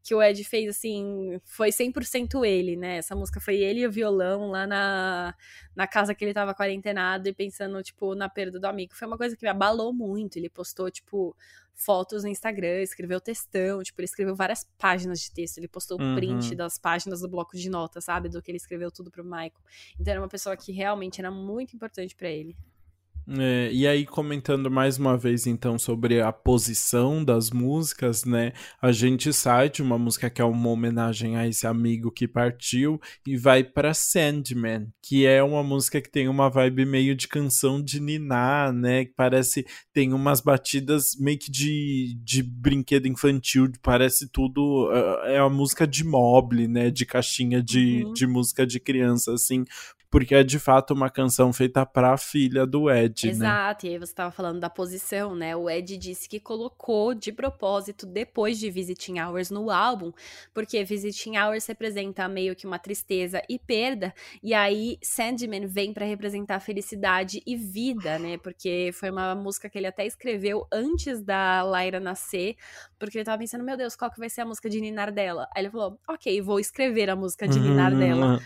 Que 0.08 0.14
o 0.14 0.22
Ed 0.22 0.42
fez, 0.44 0.70
assim, 0.70 1.38
foi 1.44 1.68
100% 1.68 2.46
ele, 2.46 2.76
né? 2.76 2.96
Essa 2.96 3.14
música 3.14 3.40
foi 3.40 3.56
ele 3.56 3.80
e 3.80 3.86
o 3.86 3.90
violão 3.92 4.50
lá 4.50 4.66
na, 4.66 5.34
na 5.76 5.86
casa 5.86 6.14
que 6.14 6.24
ele 6.24 6.32
tava 6.32 6.54
quarentenado 6.54 7.28
e 7.28 7.34
pensando, 7.34 7.82
tipo, 7.82 8.14
na 8.14 8.26
perda 8.28 8.58
do 8.58 8.64
amigo. 8.64 8.94
Foi 8.94 9.06
uma 9.06 9.18
coisa 9.18 9.36
que 9.36 9.44
me 9.44 9.50
abalou 9.50 9.92
muito. 9.92 10.38
Ele 10.38 10.48
postou, 10.48 10.90
tipo, 10.90 11.36
fotos 11.74 12.24
no 12.24 12.28
Instagram, 12.30 12.80
escreveu 12.80 13.20
textão, 13.20 13.82
tipo, 13.82 14.00
ele 14.00 14.06
escreveu 14.06 14.34
várias 14.34 14.66
páginas 14.78 15.20
de 15.20 15.30
texto, 15.30 15.58
ele 15.58 15.68
postou 15.68 16.00
uhum. 16.00 16.14
print 16.14 16.54
das 16.54 16.78
páginas 16.78 17.20
do 17.20 17.28
bloco 17.28 17.56
de 17.56 17.68
notas, 17.68 18.04
sabe, 18.04 18.28
do 18.28 18.42
que 18.42 18.50
ele 18.50 18.56
escreveu 18.56 18.90
tudo 18.90 19.10
pro 19.10 19.22
Michael. 19.22 19.52
Então 19.98 20.10
era 20.10 20.20
uma 20.20 20.28
pessoa 20.28 20.56
que 20.56 20.72
realmente 20.72 21.20
era 21.20 21.30
muito 21.30 21.76
importante 21.76 22.16
para 22.16 22.30
ele. 22.30 22.56
É, 23.36 23.68
e 23.70 23.86
aí, 23.86 24.06
comentando 24.06 24.70
mais 24.70 24.96
uma 24.96 25.16
vez, 25.18 25.46
então, 25.46 25.78
sobre 25.78 26.20
a 26.22 26.32
posição 26.32 27.22
das 27.22 27.50
músicas, 27.50 28.24
né? 28.24 28.52
A 28.80 28.90
gente 28.90 29.34
sai 29.34 29.68
de 29.68 29.82
uma 29.82 29.98
música 29.98 30.30
que 30.30 30.40
é 30.40 30.44
uma 30.44 30.70
homenagem 30.70 31.36
a 31.36 31.46
esse 31.46 31.66
amigo 31.66 32.10
que 32.10 32.26
partiu 32.26 32.98
e 33.26 33.36
vai 33.36 33.62
para 33.62 33.92
Sandman, 33.92 34.88
que 35.02 35.26
é 35.26 35.42
uma 35.42 35.62
música 35.62 36.00
que 36.00 36.10
tem 36.10 36.26
uma 36.26 36.48
vibe 36.48 36.86
meio 36.86 37.14
de 37.14 37.28
canção 37.28 37.82
de 37.82 38.00
Niná, 38.00 38.72
né? 38.72 39.04
Que 39.04 39.12
parece. 39.14 39.66
tem 39.92 40.14
umas 40.14 40.40
batidas 40.40 41.14
meio 41.20 41.38
que 41.38 41.50
de, 41.50 42.18
de 42.24 42.42
brinquedo 42.42 43.06
infantil, 43.06 43.70
parece 43.82 44.26
tudo. 44.30 44.90
É, 45.24 45.34
é 45.34 45.38
a 45.38 45.50
música 45.50 45.86
de 45.86 46.02
mobile, 46.02 46.66
né? 46.66 46.90
De 46.90 47.04
caixinha 47.04 47.62
de, 47.62 48.04
uhum. 48.04 48.12
de 48.14 48.26
música 48.26 48.66
de 48.66 48.80
criança, 48.80 49.34
assim 49.34 49.66
porque 50.10 50.34
é 50.34 50.42
de 50.42 50.58
fato 50.58 50.94
uma 50.94 51.10
canção 51.10 51.52
feita 51.52 51.84
para 51.84 52.12
a 52.12 52.16
filha 52.16 52.66
do 52.66 52.90
Ed, 52.90 53.26
né? 53.26 53.32
Exato, 53.32 53.86
né? 53.86 53.92
e 53.92 53.94
aí 53.94 53.98
você 53.98 54.12
estava 54.12 54.30
falando 54.30 54.58
da 54.58 54.70
posição, 54.70 55.34
né? 55.34 55.54
O 55.54 55.68
Ed 55.68 55.96
disse 55.98 56.28
que 56.28 56.40
colocou 56.40 57.14
de 57.14 57.30
propósito 57.30 58.06
depois 58.06 58.58
de 58.58 58.70
Visiting 58.70 59.20
Hours 59.20 59.50
no 59.50 59.70
álbum, 59.70 60.12
porque 60.54 60.82
Visiting 60.82 61.36
Hours 61.36 61.66
representa 61.66 62.26
meio 62.28 62.56
que 62.56 62.66
uma 62.66 62.78
tristeza 62.78 63.42
e 63.48 63.58
perda, 63.58 64.14
e 64.42 64.54
aí 64.54 64.98
Sandman 65.02 65.66
vem 65.66 65.92
para 65.92 66.06
representar 66.06 66.60
felicidade 66.60 67.42
e 67.46 67.56
vida, 67.56 68.18
né? 68.18 68.38
Porque 68.38 68.90
foi 68.94 69.10
uma 69.10 69.34
música 69.34 69.68
que 69.68 69.76
ele 69.76 69.86
até 69.86 70.06
escreveu 70.06 70.66
antes 70.72 71.22
da 71.22 71.62
Lyra 71.64 72.00
nascer, 72.00 72.56
porque 72.98 73.18
ele 73.18 73.24
tava 73.24 73.38
pensando, 73.38 73.64
meu 73.64 73.76
Deus, 73.76 73.94
qual 73.94 74.10
que 74.10 74.18
vai 74.18 74.30
ser 74.30 74.40
a 74.40 74.46
música 74.46 74.70
de 74.70 74.80
Ninar 74.80 75.12
dela? 75.12 75.46
Aí 75.54 75.62
ele 75.62 75.70
falou, 75.70 75.98
ok, 76.08 76.40
vou 76.40 76.58
escrever 76.58 77.10
a 77.10 77.16
música 77.16 77.46
de 77.46 77.60
Ninar 77.60 77.92
uhum. 77.92 77.98
dela. 77.98 78.40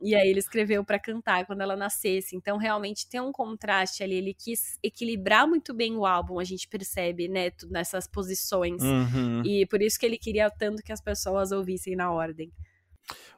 E 0.00 0.14
aí 0.14 0.28
ele 0.28 0.38
escreveu 0.38 0.84
para 0.84 0.98
cantar 0.98 1.44
quando 1.44 1.60
ela 1.60 1.76
nascesse. 1.76 2.36
Então 2.36 2.56
realmente 2.56 3.08
tem 3.08 3.20
um 3.20 3.32
contraste 3.32 4.02
ali. 4.02 4.14
Ele 4.14 4.34
quis 4.34 4.78
equilibrar 4.82 5.46
muito 5.46 5.74
bem 5.74 5.96
o 5.96 6.06
álbum, 6.06 6.38
a 6.38 6.44
gente 6.44 6.68
percebe, 6.68 7.28
né, 7.28 7.50
nessas 7.68 8.06
posições. 8.06 8.82
Uhum. 8.82 9.42
E 9.44 9.66
por 9.66 9.82
isso 9.82 9.98
que 9.98 10.06
ele 10.06 10.18
queria 10.18 10.50
tanto 10.50 10.82
que 10.82 10.92
as 10.92 11.00
pessoas 11.00 11.50
ouvissem 11.50 11.96
na 11.96 12.12
ordem. 12.12 12.52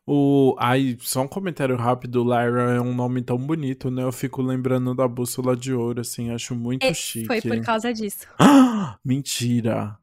O... 0.07 0.57
Ai, 0.59 0.97
só 1.01 1.23
um 1.23 1.29
comentário 1.29 1.77
rápido, 1.77 2.25
Lyra 2.25 2.75
é 2.75 2.81
um 2.81 2.95
nome 2.95 3.23
tão 3.23 3.39
bonito, 3.39 3.91
né? 3.91 4.03
Eu 4.03 4.13
fico 4.13 4.43
lembrando 4.43 4.95
da 4.95 5.07
bússola 5.07 5.57
de 5.57 5.73
ouro, 5.73 6.01
assim, 6.01 6.31
acho 6.31 6.55
muito 6.55 6.85
é, 6.85 6.93
chique. 6.93 7.27
Foi 7.27 7.41
por 7.41 7.61
causa 7.61 7.93
disso. 7.93 8.27
Mentira! 9.05 9.97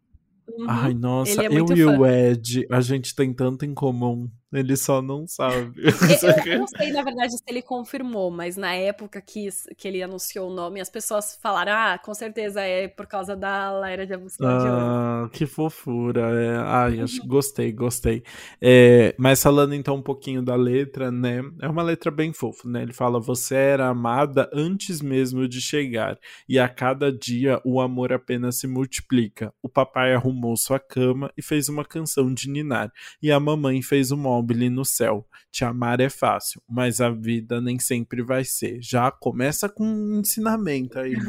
Uhum. 0.48 0.66
Ai, 0.68 0.94
nossa, 0.94 1.44
é 1.44 1.48
eu 1.48 1.66
e 1.66 1.84
fã. 1.84 1.98
o 1.98 2.06
Ed, 2.06 2.66
a 2.72 2.80
gente 2.80 3.14
tem 3.14 3.34
tanto 3.34 3.66
em 3.66 3.74
comum. 3.74 4.30
Ele 4.52 4.78
só 4.78 5.02
não 5.02 5.28
sabe. 5.28 5.74
Eu, 6.48 6.60
não 6.60 6.68
sei, 6.68 6.92
na 6.92 7.04
verdade, 7.04 7.34
se 7.34 7.44
ele 7.48 7.62
confirmou, 7.62 8.32
mas 8.32 8.56
na 8.56 8.74
época 8.74 9.22
que, 9.22 9.50
que 9.78 9.88
ele 9.88 10.02
anunciou 10.02 10.50
o 10.50 10.54
nome, 10.54 10.80
as 10.80 10.90
pessoas 10.90 11.38
falaram: 11.42 11.74
ah, 11.74 12.00
com 12.04 12.14
certeza 12.14 12.62
é 12.62 12.88
por 12.88 13.06
causa 13.08 13.36
da 13.36 13.72
Laira 13.72 14.06
de 14.06 14.14
Abusão 14.14 14.48
ah, 14.48 14.58
de 14.58 14.68
Ouro. 14.68 15.30
Que 15.32 15.46
fofura. 15.46 16.22
É. 16.42 16.58
Ai, 16.60 17.02
acho, 17.02 17.26
gostei, 17.28 17.74
gostei. 17.74 18.24
É, 18.62 19.14
mas 19.18 19.44
falando 19.44 19.74
então 19.74 19.96
um 19.96 20.02
pouquinho 20.02 20.42
da 20.42 20.56
letra, 20.56 21.12
né? 21.12 21.42
É 21.62 21.68
uma 21.68 21.84
letra 21.84 22.10
bem 22.10 22.32
fofa, 22.32 22.70
né? 22.70 22.84
Ele 22.84 22.94
fala: 22.94 23.20
Você 23.20 23.56
era 23.56 23.88
amada 23.90 24.50
antes 24.54 25.02
mesmo 25.02 25.46
de 25.48 25.60
chegar, 25.60 26.18
e 26.48 26.58
a 26.58 26.70
cada 26.70 27.12
dia 27.12 27.62
o 27.66 27.82
amor 27.82 28.14
apenas 28.14 28.60
se 28.60 28.68
multiplica. 28.68 29.54
O 29.62 29.68
papai 29.68 30.14
arrumou 30.14 30.56
sua 30.56 30.80
cama 30.80 31.32
e 31.38 31.42
fez 31.42 31.68
uma 31.68 31.84
canção 31.84 32.34
de 32.34 32.50
ninar, 32.50 32.90
e 33.22 33.30
a 33.30 33.40
mamãe 33.40 33.82
fez 33.82 34.10
uma 34.10 34.37
mobile 34.38 34.70
no 34.70 34.86
céu. 34.86 35.26
Te 35.52 35.66
amar 35.66 36.00
é 36.00 36.10
fácil, 36.10 36.62
mas 36.70 37.02
a 37.02 37.10
vida 37.10 37.60
nem 37.60 37.80
sempre 37.80 38.22
vai 38.22 38.44
ser. 38.44 38.80
Já 38.82 39.10
começa 39.10 39.68
com 39.68 39.84
um 39.84 40.20
ensinamento 40.20 41.00
aí. 41.00 41.16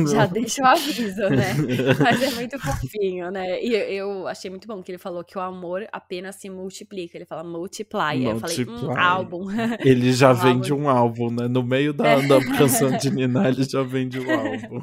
Né? 0.00 0.06
Já 0.12 0.26
deixa 0.26 0.62
o 0.62 0.66
aviso, 0.66 1.28
né? 1.30 1.54
Mas 2.00 2.22
é 2.22 2.30
muito 2.32 2.58
fofinho, 2.58 3.30
né? 3.30 3.62
E 3.62 3.74
eu 3.74 4.26
achei 4.26 4.50
muito 4.50 4.66
bom 4.66 4.82
que 4.82 4.90
ele 4.90 4.98
falou 4.98 5.24
que 5.24 5.36
o 5.36 5.40
amor 5.40 5.86
apenas 5.90 6.36
se 6.36 6.48
multiplica. 6.48 7.16
Ele 7.16 7.24
fala 7.24 7.42
multiply. 7.42 8.24
Eu 8.24 8.38
falei, 8.38 8.66
um 8.66 8.96
álbum. 8.98 9.46
Ele 9.80 10.12
já 10.12 10.32
um 10.32 10.34
vende 10.34 10.72
álbum. 10.72 10.84
um 10.84 10.88
álbum, 10.88 11.30
né? 11.30 11.48
No 11.48 11.62
meio 11.62 11.92
da, 11.92 12.08
é. 12.08 12.26
da 12.26 12.44
canção 12.56 12.96
de 12.96 13.10
Nina, 13.10 13.48
ele 13.48 13.64
já 13.64 13.82
vende 13.82 14.20
um 14.20 14.30
álbum. 14.30 14.80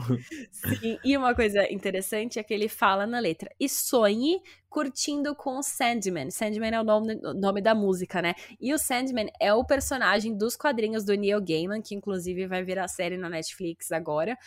Sim, 0.52 0.98
e 1.04 1.18
uma 1.18 1.34
coisa 1.34 1.72
interessante 1.72 2.40
é 2.40 2.44
que 2.44 2.54
ele 2.54 2.68
fala 2.68 3.06
na 3.06 3.20
letra: 3.20 3.50
e 3.60 3.70
sonhe 3.70 4.42
curtindo 4.70 5.36
com 5.36 5.58
o 5.58 5.64
Sandman. 5.64 6.30
Sandman 6.32 6.72
é 6.76 6.82
o 6.82 6.84
nome, 6.84 7.16
nome 7.16 7.62
da 7.62 7.74
música, 7.74 8.22
né? 8.22 8.34
E 8.60 8.74
o 8.74 8.78
Sandman 8.78 9.30
é 9.40 9.54
o 9.54 9.66
personagem 9.66 10.36
dos 10.36 10.56
quadrinhos 10.56 11.04
do 11.04 11.14
Neil 11.14 11.42
Gaiman, 11.42 11.82
que 11.82 11.96
inclusive 11.96 12.48
vai 12.48 12.64
virar 12.64 12.88
série 12.88 13.18
na 13.18 13.30
Netflix 13.30 13.92
agora. 13.92 14.38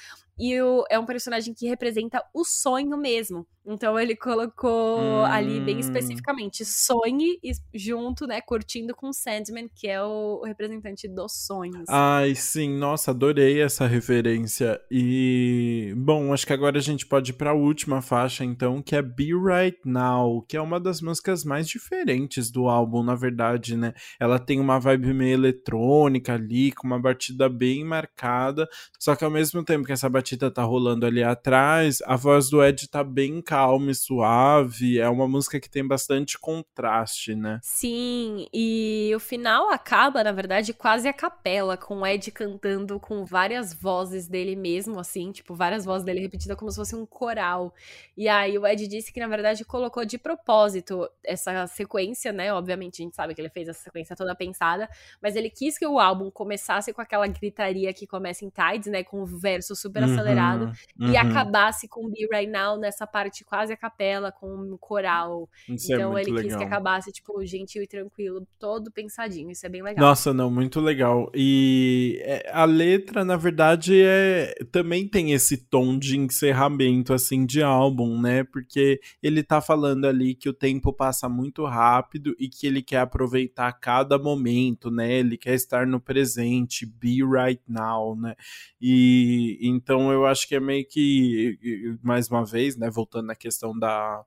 E 0.41 0.59
o, 0.63 0.85
é 0.89 0.99
um 0.99 1.05
personagem 1.05 1.53
que 1.53 1.69
representa 1.69 2.25
o 2.33 2.45
sonho 2.45 2.97
mesmo. 2.97 3.47
Então 3.67 4.01
ele 4.01 4.17
colocou 4.17 4.99
hum. 4.99 5.25
ali 5.25 5.61
bem 5.61 5.77
hum. 5.77 5.81
especificamente 5.81 6.65
sonhe 6.65 7.39
junto, 7.75 8.27
né, 8.27 8.41
curtindo 8.41 8.95
com 8.95 9.13
Sandman, 9.13 9.69
que 9.75 9.87
é 9.87 10.03
o, 10.03 10.43
representante 10.45 11.07
dos 11.07 11.47
sonhos. 11.47 11.85
Ai, 11.89 12.35
sim, 12.35 12.77
nossa, 12.79 13.11
adorei 13.11 13.61
essa 13.61 13.87
referência. 13.87 14.81
E 14.91 15.93
bom, 15.97 16.33
acho 16.33 16.47
que 16.47 16.53
agora 16.53 16.79
a 16.79 16.83
gente 16.83 17.07
pode 17.07 17.33
ir 17.33 17.35
para 17.35 17.51
a 17.51 17.55
última 17.55 18.01
faixa 18.01 18.43
então, 18.43 18.83
que 18.83 18.97
é 18.97 19.03
Be 19.03 19.33
Right 19.35 19.79
Now, 19.85 20.43
que 20.49 20.57
é 20.57 20.61
uma 20.61 20.81
das 20.81 21.03
músicas 21.03 21.45
mais 21.45 21.69
diferentes 21.69 22.51
do 22.51 22.67
álbum, 22.67 23.03
na 23.03 23.15
verdade, 23.15 23.77
né? 23.77 23.93
Ela 24.19 24.39
tem 24.39 24.59
uma 24.59 24.79
vibe 24.79 25.13
meio 25.13 25.35
eletrônica 25.35 26.33
ali, 26.33 26.73
com 26.73 26.87
uma 26.87 26.99
batida 26.99 27.49
bem 27.49 27.85
marcada, 27.85 28.67
só 28.99 29.15
que 29.15 29.25
ao 29.25 29.31
mesmo 29.31 29.63
tempo 29.63 29.85
que 29.85 29.93
essa 29.93 30.09
batida 30.09 30.30
batida 30.31 30.51
tá 30.51 30.63
rolando 30.63 31.07
ali 31.07 31.23
atrás, 31.23 32.01
a 32.07 32.15
voz 32.15 32.49
do 32.49 32.63
Ed 32.63 32.89
tá 32.89 33.03
bem 33.03 33.43
calma 33.43 33.91
e 33.91 33.95
suave. 33.95 34.99
É 34.99 35.09
uma 35.09 35.27
música 35.27 35.59
que 35.59 35.69
tem 35.69 35.87
bastante 35.87 36.39
contraste, 36.39 37.35
né? 37.35 37.59
Sim, 37.63 38.47
e 38.53 39.13
o 39.15 39.19
final 39.19 39.71
acaba, 39.71 40.23
na 40.23 40.33
verdade, 40.33 40.73
quase 40.73 41.09
a 41.09 41.13
capela, 41.13 41.77
com 41.77 42.01
o 42.01 42.07
Ed 42.07 42.31
cantando 42.31 43.01
com 43.01 43.25
várias 43.25 43.75
vozes 43.75 44.29
dele 44.29 44.55
mesmo, 44.55 45.01
assim, 45.01 45.33
tipo, 45.33 45.55
várias 45.55 45.85
vozes 45.85 46.05
dele 46.05 46.21
repetidas 46.21 46.57
como 46.57 46.71
se 46.71 46.77
fosse 46.77 46.95
um 46.95 47.05
coral. 47.05 47.75
E 48.17 48.29
aí 48.29 48.57
o 48.57 48.67
Ed 48.67 48.87
disse 48.87 49.13
que, 49.13 49.21
na 49.21 49.29
verdade, 49.29 49.65
colocou 49.65 50.05
de 50.05 50.19
propósito 50.19 51.09
essa 51.25 51.67
sequência, 51.67 52.33
né? 52.33 52.53
Obviamente, 52.53 53.03
a 53.03 53.05
gente 53.05 53.17
sabe 53.17 53.35
que 53.35 53.41
ele 53.41 53.51
fez 53.51 53.69
essa 53.69 53.83
sequência 53.83 54.15
toda 54.15 54.35
pensada, 54.35 54.89
mas 55.21 55.35
ele 55.35 55.51
quis 55.51 55.77
que 55.77 55.87
o 55.87 55.99
álbum 55.99 56.31
começasse 56.31 56.93
com 56.93 57.01
aquela 57.01 57.27
gritaria 57.27 57.93
que 57.93 58.07
começa 58.07 58.45
em 58.45 58.51
Tides, 58.51 58.91
né? 58.91 59.03
Com 59.03 59.23
o 59.23 59.27
verso 59.27 59.75
super 59.75 60.03
acelerado 60.13 60.73
uhum, 60.99 61.11
e 61.11 61.17
acabasse 61.17 61.89
com 61.89 62.09
Be 62.09 62.27
Right 62.31 62.51
Now 62.51 62.79
nessa 62.79 63.07
parte 63.07 63.45
quase 63.45 63.73
a 63.73 63.77
capela, 63.77 64.31
com 64.31 64.47
um 64.47 64.77
coral. 64.79 65.49
Isso 65.69 65.93
é 65.93 65.97
então 65.97 66.17
é 66.17 66.23
ele 66.23 66.33
legal. 66.33 66.45
quis 66.45 66.57
que 66.57 66.65
acabasse, 66.65 67.13
tipo, 67.13 67.45
gentil 67.45 67.83
e 67.83 67.87
tranquilo, 67.87 68.47
todo 68.59 68.91
pensadinho. 68.91 69.51
Isso 69.51 69.67
é 69.67 69.69
bem 69.69 69.83
legal. 69.83 70.05
Nossa, 70.05 70.33
não, 70.33 70.51
muito 70.51 70.81
legal. 70.81 71.31
E 71.35 72.21
é, 72.23 72.51
a 72.53 72.65
letra, 72.65 73.25
na 73.25 73.37
verdade, 73.37 74.01
é 74.01 74.55
também 74.71 75.07
tem 75.07 75.33
esse 75.33 75.57
tom 75.57 75.99
de 75.99 76.19
encerramento, 76.19 77.13
assim, 77.13 77.45
de 77.45 77.63
álbum, 77.63 78.21
né? 78.21 78.45
Porque 78.45 79.01
ele 79.23 79.43
tá 79.43 79.61
falando 79.61 80.07
ali 80.07 80.35
que 80.35 80.49
o 80.49 80.55
tempo 80.55 80.93
passa 80.93 81.29
muito 81.29 81.65
rápido 81.65 82.35
e 82.39 82.49
que 82.49 82.67
ele 82.67 82.83
quer 82.83 83.01
aproveitar 83.01 83.73
cada 83.73 84.19
momento, 84.19 84.91
né? 84.91 85.13
Ele 85.13 85.37
quer 85.37 85.55
estar 85.55 85.87
no 85.87 86.01
presente, 86.01 86.87
be 86.87 87.19
right 87.25 87.63
now, 87.69 88.17
né? 88.17 88.35
E 88.81 89.59
então 89.61 90.00
eu 90.13 90.27
acho 90.27 90.47
que 90.49 90.55
é 90.55 90.61
meio 90.61 90.87
que, 90.87 91.59
mais 92.03 92.29
uma 92.29 92.45
vez, 92.45 92.77
né, 92.77 92.89
voltando 92.91 93.27
na 93.27 93.35
questão 93.35 93.77
da, 93.79 94.25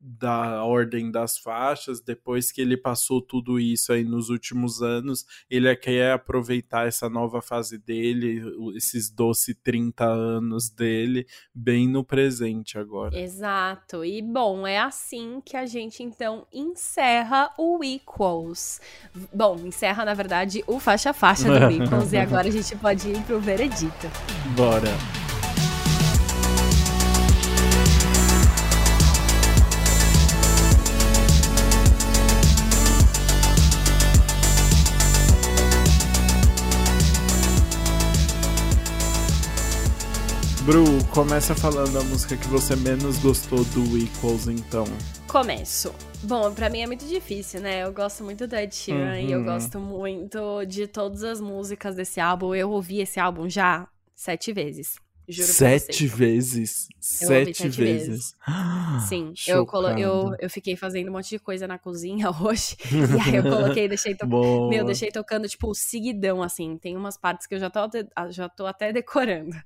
da 0.00 0.64
ordem 0.64 1.10
das 1.10 1.36
faixas, 1.36 2.00
depois 2.00 2.50
que 2.50 2.60
ele 2.60 2.76
passou 2.76 3.20
tudo 3.20 3.60
isso 3.60 3.92
aí 3.92 4.02
nos 4.02 4.30
últimos 4.30 4.80
anos, 4.80 5.26
ele 5.50 5.74
quer 5.76 6.12
aproveitar 6.12 6.88
essa 6.88 7.08
nova 7.08 7.42
fase 7.42 7.76
dele, 7.76 8.42
esses 8.74 9.10
doce 9.10 9.54
30 9.54 10.06
anos 10.06 10.70
dele, 10.70 11.26
bem 11.54 11.86
no 11.86 12.02
presente 12.02 12.78
agora. 12.78 13.18
Exato. 13.18 14.02
E 14.02 14.22
bom, 14.22 14.66
é 14.66 14.78
assim 14.78 15.42
que 15.44 15.56
a 15.56 15.66
gente 15.66 16.02
então 16.02 16.46
encerra 16.50 17.52
o 17.58 17.84
Equals. 17.84 18.80
Bom, 19.34 19.56
encerra 19.66 20.04
na 20.04 20.14
verdade 20.14 20.64
o 20.66 20.80
faixa 20.80 21.12
faixa 21.12 21.44
do 21.44 21.70
Equals 21.70 22.12
e 22.12 22.16
agora 22.16 22.48
a 22.48 22.52
gente 22.52 22.74
pode 22.76 23.10
ir 23.10 23.22
pro 23.24 23.38
veredito. 23.38 24.06
Bora. 24.56 25.29
Bru, 40.70 40.84
começa 41.12 41.52
falando 41.52 41.98
a 41.98 42.04
música 42.04 42.36
que 42.36 42.46
você 42.46 42.76
menos 42.76 43.18
gostou 43.18 43.64
do 43.64 43.98
Equals, 43.98 44.46
então. 44.46 44.84
Começo. 45.26 45.92
Bom, 46.22 46.54
pra 46.54 46.70
mim 46.70 46.78
é 46.78 46.86
muito 46.86 47.04
difícil, 47.06 47.60
né? 47.60 47.82
Eu 47.82 47.92
gosto 47.92 48.22
muito 48.22 48.46
da 48.46 48.62
Ed 48.62 48.72
Sheeran 48.72 49.14
uhum. 49.14 49.18
e 49.18 49.32
eu 49.32 49.40
uhum. 49.40 49.44
gosto 49.46 49.80
muito 49.80 50.64
de 50.66 50.86
todas 50.86 51.24
as 51.24 51.40
músicas 51.40 51.96
desse 51.96 52.20
álbum. 52.20 52.54
Eu 52.54 52.70
ouvi 52.70 53.00
esse 53.00 53.18
álbum 53.18 53.50
já 53.50 53.88
sete 54.14 54.52
vezes. 54.52 54.94
Juro 55.28 55.48
sete 55.48 56.06
vezes? 56.06 56.86
Sete, 57.00 57.56
sete, 57.56 57.68
vezes. 57.70 58.06
vezes. 58.08 58.36
Sim, 59.08 59.32
eu, 59.48 59.66
colo 59.66 59.88
eu, 59.98 60.36
eu 60.38 60.48
fiquei 60.48 60.76
fazendo 60.76 61.08
um 61.08 61.14
monte 61.14 61.30
de 61.30 61.40
coisa 61.40 61.66
na 61.66 61.80
cozinha 61.80 62.30
hoje. 62.40 62.76
e 62.92 63.28
aí 63.28 63.34
eu 63.34 63.42
coloquei, 63.42 63.88
deixei 63.88 64.14
tocando. 64.14 64.68
Meu, 64.68 64.84
deixei 64.84 65.10
tocando, 65.10 65.48
tipo, 65.48 65.74
seguidão, 65.74 66.40
assim. 66.40 66.78
Tem 66.78 66.96
umas 66.96 67.16
partes 67.16 67.48
que 67.48 67.56
eu 67.56 67.58
já 67.58 67.68
tô, 67.68 67.80
já 68.30 68.48
tô 68.48 68.66
até 68.66 68.92
decorando. 68.92 69.56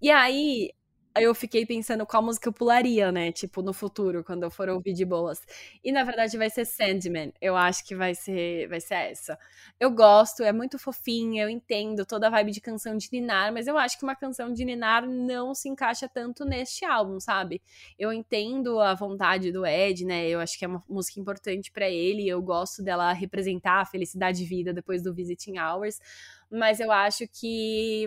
E 0.00 0.10
aí, 0.10 0.70
eu 1.16 1.34
fiquei 1.34 1.66
pensando 1.66 2.06
qual 2.06 2.22
música 2.22 2.48
eu 2.48 2.52
pularia, 2.52 3.10
né? 3.12 3.32
Tipo, 3.32 3.60
no 3.62 3.72
futuro, 3.72 4.22
quando 4.24 4.44
eu 4.44 4.50
for 4.50 4.68
ouvir 4.68 4.92
de 4.94 5.04
boas. 5.04 5.40
E 5.84 5.90
na 5.92 6.04
verdade 6.04 6.38
vai 6.38 6.48
ser 6.48 6.64
Sandman. 6.64 7.32
Eu 7.40 7.56
acho 7.56 7.84
que 7.84 7.94
vai 7.94 8.14
ser, 8.14 8.68
vai 8.68 8.80
ser 8.80 8.94
essa. 8.94 9.38
Eu 9.78 9.90
gosto, 9.90 10.42
é 10.42 10.52
muito 10.52 10.78
fofinha, 10.78 11.42
eu 11.42 11.48
entendo 11.50 12.06
toda 12.06 12.28
a 12.28 12.30
vibe 12.30 12.52
de 12.52 12.60
canção 12.60 12.96
de 12.96 13.08
Ninar, 13.12 13.52
mas 13.52 13.66
eu 13.66 13.76
acho 13.76 13.98
que 13.98 14.04
uma 14.04 14.14
canção 14.16 14.52
de 14.52 14.64
Ninar 14.64 15.06
não 15.08 15.54
se 15.54 15.68
encaixa 15.68 16.08
tanto 16.08 16.44
neste 16.44 16.84
álbum, 16.84 17.18
sabe? 17.20 17.60
Eu 17.98 18.12
entendo 18.12 18.80
a 18.80 18.94
vontade 18.94 19.52
do 19.52 19.66
Ed, 19.66 20.04
né? 20.06 20.28
Eu 20.28 20.40
acho 20.40 20.58
que 20.58 20.64
é 20.64 20.68
uma 20.68 20.82
música 20.88 21.20
importante 21.20 21.70
para 21.72 21.88
ele, 21.90 22.26
eu 22.28 22.40
gosto 22.40 22.82
dela 22.82 23.12
representar 23.12 23.80
a 23.80 23.84
felicidade 23.84 24.38
de 24.38 24.44
vida 24.44 24.72
depois 24.72 25.02
do 25.02 25.12
Visiting 25.12 25.58
Hours, 25.58 25.98
mas 26.50 26.80
eu 26.80 26.90
acho 26.92 27.26
que 27.28 28.06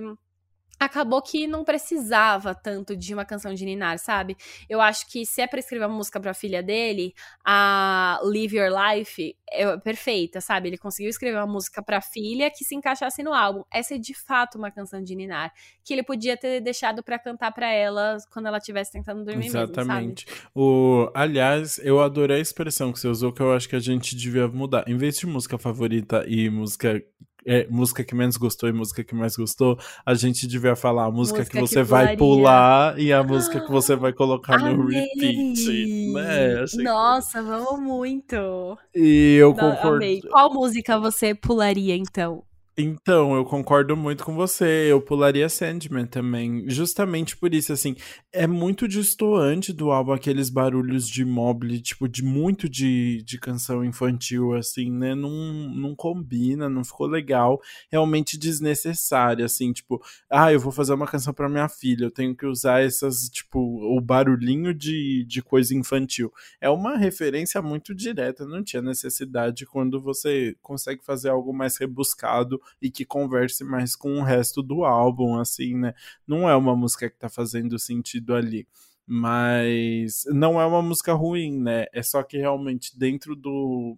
acabou 0.79 1.21
que 1.21 1.47
não 1.47 1.63
precisava 1.63 2.53
tanto 2.53 2.95
de 2.95 3.13
uma 3.13 3.25
canção 3.25 3.53
de 3.53 3.65
Ninar, 3.65 3.97
sabe? 3.99 4.35
Eu 4.69 4.81
acho 4.81 5.09
que 5.09 5.25
se 5.25 5.41
é 5.41 5.47
pra 5.47 5.59
escrever 5.59 5.85
uma 5.85 5.95
música 5.95 6.19
pra 6.19 6.33
filha 6.33 6.61
dele, 6.61 7.13
a 7.43 8.19
Live 8.23 8.57
Your 8.57 8.69
Life 8.69 9.35
é 9.49 9.77
perfeita, 9.77 10.41
sabe? 10.41 10.69
Ele 10.69 10.77
conseguiu 10.77 11.09
escrever 11.09 11.37
uma 11.37 11.47
música 11.47 11.81
pra 11.81 12.01
filha 12.01 12.49
que 12.49 12.63
se 12.63 12.75
encaixasse 12.75 13.23
no 13.23 13.33
álbum. 13.33 13.63
Essa 13.71 13.95
é 13.95 13.97
de 13.97 14.13
fato 14.13 14.57
uma 14.57 14.71
canção 14.71 15.01
de 15.01 15.15
Ninar, 15.15 15.53
que 15.83 15.93
ele 15.93 16.03
podia 16.03 16.35
ter 16.35 16.59
deixado 16.59 17.03
para 17.03 17.19
cantar 17.19 17.51
para 17.53 17.71
ela 17.71 18.17
quando 18.31 18.47
ela 18.47 18.57
estivesse 18.57 18.91
tentando 18.91 19.23
dormir 19.23 19.45
Exatamente. 19.45 20.25
Mesmo, 20.25 20.41
o, 20.55 21.11
aliás, 21.13 21.79
eu 21.83 22.01
adorei 22.01 22.37
a 22.37 22.41
expressão 22.41 22.91
que 22.91 22.99
você 22.99 23.07
usou, 23.07 23.31
que 23.31 23.41
eu 23.41 23.53
acho 23.53 23.69
que 23.69 23.75
a 23.75 23.79
gente 23.79 24.15
devia 24.15 24.47
mudar. 24.47 24.83
Em 24.87 24.97
vez 24.97 25.17
de 25.17 25.27
música 25.27 25.57
favorita 25.57 26.25
e 26.27 26.49
música 26.49 27.01
é, 27.45 27.67
música 27.69 28.03
que 28.03 28.15
menos 28.15 28.37
gostou 28.37 28.69
e 28.69 28.73
música 28.73 29.03
que 29.03 29.15
mais 29.15 29.35
gostou, 29.35 29.77
a 30.05 30.13
gente 30.13 30.47
devia 30.47 30.75
falar 30.75 31.05
a 31.05 31.11
música, 31.11 31.39
música 31.39 31.57
que 31.57 31.61
você 31.61 31.75
que 31.75 31.83
vai 31.83 32.17
pular 32.17 32.99
e 32.99 33.11
a 33.11 33.23
música 33.23 33.59
que 33.59 33.71
você 33.71 33.95
vai 33.95 34.13
colocar 34.13 34.59
Amei. 34.59 34.75
no 34.75 34.87
repeat, 34.87 36.11
né? 36.13 36.61
Achei 36.63 36.83
Nossa, 36.83 37.39
que... 37.41 37.47
vamos 37.47 37.79
muito! 37.79 38.77
E 38.95 39.35
eu 39.39 39.53
concordo. 39.53 40.05
Qual 40.29 40.53
música 40.53 40.99
você 40.99 41.33
pularia 41.33 41.95
então? 41.95 42.43
Então, 42.75 43.35
eu 43.35 43.45
concordo 43.45 43.95
muito 43.95 44.23
com 44.23 44.33
você. 44.33 44.87
Eu 44.91 44.99
pularia 44.99 45.47
Sandman 45.47 46.07
também. 46.07 46.67
Justamente 46.67 47.37
por 47.37 47.53
isso, 47.53 47.71
assim, 47.71 47.95
é 48.31 48.47
muito 48.47 48.87
distoante 48.87 49.71
do 49.71 49.91
álbum 49.91 50.11
aqueles 50.11 50.49
barulhos 50.49 51.07
de 51.07 51.23
mobile, 51.23 51.79
tipo, 51.79 52.07
de 52.09 52.23
muito 52.23 52.67
de, 52.67 53.21
de 53.23 53.39
canção 53.39 53.85
infantil, 53.85 54.53
assim, 54.55 54.91
né? 54.91 55.13
Não, 55.13 55.29
não 55.29 55.95
combina, 55.95 56.67
não 56.67 56.83
ficou 56.83 57.05
legal. 57.05 57.61
Realmente 57.91 58.39
desnecessário, 58.39 59.45
assim, 59.45 59.71
tipo, 59.71 60.01
ah, 60.27 60.51
eu 60.51 60.59
vou 60.59 60.71
fazer 60.71 60.93
uma 60.93 61.05
canção 61.05 61.31
para 61.31 61.47
minha 61.47 61.69
filha, 61.69 62.05
eu 62.05 62.11
tenho 62.11 62.35
que 62.35 62.45
usar 62.47 62.81
essas, 62.83 63.29
tipo, 63.29 63.59
o 63.59 64.01
barulhinho 64.01 64.73
de, 64.73 65.23
de 65.27 65.43
coisa 65.43 65.75
infantil. 65.75 66.33
É 66.59 66.69
uma 66.71 66.97
referência 66.97 67.61
muito 67.61 67.93
direta, 67.93 68.47
não 68.47 68.63
tinha 68.63 68.81
necessidade 68.81 69.63
quando 69.67 70.01
você 70.01 70.55
consegue 70.59 71.03
fazer 71.05 71.29
algo 71.29 71.53
mais 71.53 71.77
rebuscado 71.77 72.62
e 72.81 72.89
que 72.89 73.05
converse 73.05 73.63
mais 73.63 73.95
com 73.95 74.19
o 74.19 74.23
resto 74.23 74.61
do 74.61 74.83
álbum, 74.83 75.39
assim, 75.39 75.75
né? 75.75 75.93
Não 76.27 76.49
é 76.49 76.55
uma 76.55 76.75
música 76.75 77.09
que 77.09 77.17
tá 77.17 77.29
fazendo 77.29 77.77
sentido 77.79 78.33
ali. 78.33 78.67
Mas 79.05 80.23
não 80.27 80.59
é 80.59 80.65
uma 80.65 80.81
música 80.81 81.13
ruim, 81.13 81.59
né? 81.59 81.85
É 81.91 82.01
só 82.01 82.23
que 82.23 82.37
realmente 82.37 82.97
dentro 82.97 83.35
do, 83.35 83.97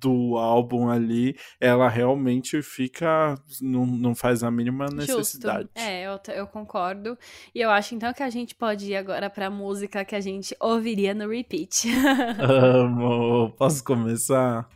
do 0.00 0.36
álbum 0.36 0.88
ali, 0.88 1.36
ela 1.60 1.88
realmente 1.88 2.62
fica. 2.62 3.34
Não, 3.60 3.86
não 3.86 4.14
faz 4.14 4.42
a 4.42 4.50
mínima 4.50 4.86
necessidade. 4.86 5.68
Justo. 5.74 5.78
É, 5.78 6.06
eu, 6.06 6.20
eu 6.34 6.46
concordo. 6.46 7.18
E 7.54 7.60
eu 7.60 7.70
acho 7.70 7.94
então 7.94 8.12
que 8.12 8.22
a 8.22 8.30
gente 8.30 8.54
pode 8.54 8.86
ir 8.86 8.96
agora 8.96 9.28
pra 9.28 9.50
música 9.50 10.04
que 10.04 10.14
a 10.14 10.20
gente 10.20 10.56
ouviria 10.60 11.14
no 11.14 11.28
repeat. 11.28 11.88
Amo. 12.40 13.52
Posso 13.56 13.82
começar? 13.82 14.68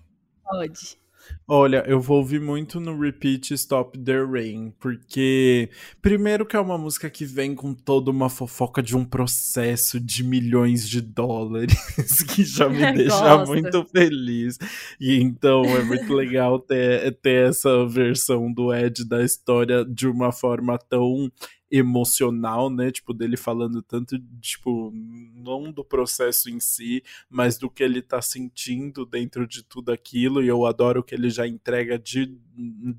Pode. 0.43 1.00
Olha, 1.47 1.83
eu 1.87 2.01
vou 2.01 2.18
ouvir 2.18 2.41
muito 2.41 2.78
no 2.78 2.99
repeat 2.99 3.53
Stop 3.55 3.99
the 3.99 4.22
Rain, 4.24 4.72
porque 4.78 5.68
primeiro 6.01 6.47
que 6.47 6.55
é 6.55 6.61
uma 6.61 6.78
música 6.78 7.11
que 7.11 7.24
vem 7.24 7.55
com 7.55 7.74
toda 7.74 8.11
uma 8.11 8.28
fofoca 8.28 8.81
de 8.83 8.97
um 8.97 9.05
processo 9.05 9.99
de 9.99 10.22
milhões 10.22 10.89
de 10.89 11.01
dólares, 11.01 11.74
que 12.35 12.45
já 12.45 12.68
me 12.68 12.78
deixa 12.95 13.45
muito 13.45 13.85
feliz. 13.85 14.59
E 15.01 15.20
então 15.20 15.64
é 15.64 15.83
muito 15.83 16.12
legal 16.14 16.59
ter, 16.61 17.18
ter 17.20 17.49
essa 17.49 17.85
versão 17.87 18.53
do 18.53 18.72
Ed 18.72 19.05
da 19.05 19.24
história 19.24 19.85
de 19.85 20.07
uma 20.07 20.31
forma 20.31 20.78
tão 20.78 21.31
emocional, 21.71 22.68
né? 22.68 22.91
Tipo, 22.91 23.14
dele 23.14 23.37
falando 23.37 23.83
tanto, 23.83 24.18
tipo, 24.41 24.93
não 25.35 25.71
do 25.71 25.85
processo 25.85 26.51
em 26.51 26.59
si, 26.59 27.03
mas 27.29 27.59
do 27.59 27.71
que 27.71 27.83
ele 27.83 28.03
tá 28.03 28.21
sentindo 28.21 29.07
dentro 29.07 29.47
de 29.47 29.62
tudo 29.62 29.93
aquilo. 29.93 30.43
E 30.43 30.49
eu 30.49 30.66
adoro 30.66 31.03
que 31.03 31.14
ele 31.14 31.31
já 31.31 31.47
entrega 31.47 31.99
de 31.99 32.37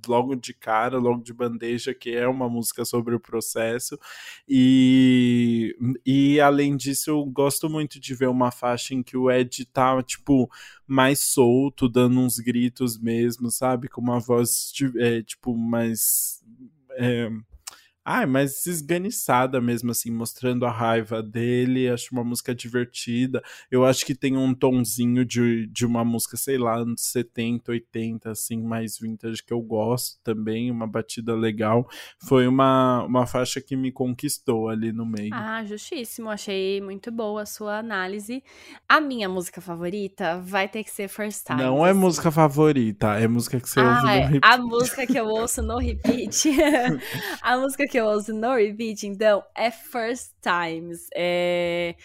logo 0.08 0.36
de 0.36 0.54
cara, 0.54 0.98
logo 0.98 1.22
de 1.24 1.34
bandeja, 1.34 1.94
que 1.94 2.12
é 2.12 2.28
uma 2.28 2.50
música 2.50 2.86
sobre 2.86 3.14
o 3.16 3.20
processo. 3.20 4.00
E, 4.48 5.76
e 6.06 6.40
além 6.40 6.76
disso, 6.78 7.10
eu 7.10 7.26
gosto 7.26 7.70
muito 7.70 8.00
de 8.00 8.16
ver 8.16 8.30
uma 8.30 8.52
faixa 8.52 8.94
em 8.94 9.04
que 9.04 9.18
o 9.18 9.30
Ed 9.30 9.66
tá, 9.66 10.02
tipo, 10.04 10.50
mais 10.88 11.20
solto, 11.20 11.88
dando 11.90 12.20
uns 12.20 12.40
gritos 12.40 12.98
mesmo, 12.98 13.52
sabe? 13.52 13.88
Com 13.88 14.02
uma 14.02 14.20
voz, 14.20 14.72
é, 14.98 15.22
tipo, 15.22 15.56
mais. 15.56 16.42
É, 16.98 17.30
ah, 18.04 18.26
mas 18.26 18.66
esganiçada 18.66 19.62
mesmo, 19.62 19.92
assim, 19.92 20.12
mostrando 20.12 20.66
a 20.66 20.72
raiva 20.72 21.22
dele. 21.22 21.90
Acho 21.90 22.10
uma 22.12 22.24
música 22.24 22.54
divertida. 22.54 23.42
Eu 23.70 23.86
acho 23.86 24.06
que 24.06 24.16
tem 24.16 24.36
um 24.36 24.54
tonzinho 24.54 25.24
de, 25.24 25.68
de 25.68 25.86
uma 25.86 26.04
música, 26.04 26.36
sei 26.36 26.58
lá, 26.58 26.78
anos 26.78 27.02
70, 27.02 27.72
80, 27.72 28.32
assim, 28.32 28.62
mais 28.62 28.98
vintage, 28.98 29.44
que 29.44 29.54
eu 29.54 29.62
gosto 29.62 30.20
também. 30.24 30.72
Uma 30.72 30.88
batida 30.88 31.36
legal. 31.36 31.88
Foi 32.20 32.48
uma, 32.48 33.04
uma 33.04 33.28
faixa 33.28 33.62
que 33.62 33.76
me 33.76 33.92
conquistou 33.92 34.70
ali 34.70 34.92
no 34.92 35.06
meio. 35.06 35.34
Ah, 35.34 35.64
justíssimo. 35.64 36.30
Achei 36.30 36.82
muito 36.82 37.12
boa 37.12 37.44
a 37.44 37.46
sua 37.46 37.78
análise. 37.78 38.44
A 38.90 39.00
minha 39.00 39.30
música 39.30 39.62
favorita 39.62 40.40
vai 40.40 40.68
ter 40.68 40.84
que 40.84 40.92
ser 40.92 41.08
First 41.08 41.46
Time. 41.46 41.62
Não 41.62 41.86
é 41.86 41.92
assim. 41.92 42.00
música 42.00 42.32
favorita, 42.32 43.20
é 43.20 43.28
música 43.28 43.60
que 43.60 43.70
você 43.70 43.80
ah, 43.80 43.90
ouve 43.90 44.02
no 44.02 44.10
é. 44.10 44.26
repeat. 44.26 44.42
A 44.44 44.58
música 44.58 45.08
que 45.08 45.20
eu 45.20 45.26
ouço 45.28 45.62
no 45.62 45.78
repeat. 45.78 46.50
a 47.42 47.58
música 47.58 47.86
que 47.88 48.01
ouço 48.08 48.34
no 48.34 48.56
repeat, 48.56 49.08
então, 49.08 49.44
é 49.56 49.72
First 49.72 50.34
Times. 50.42 51.08
É... 51.14 51.96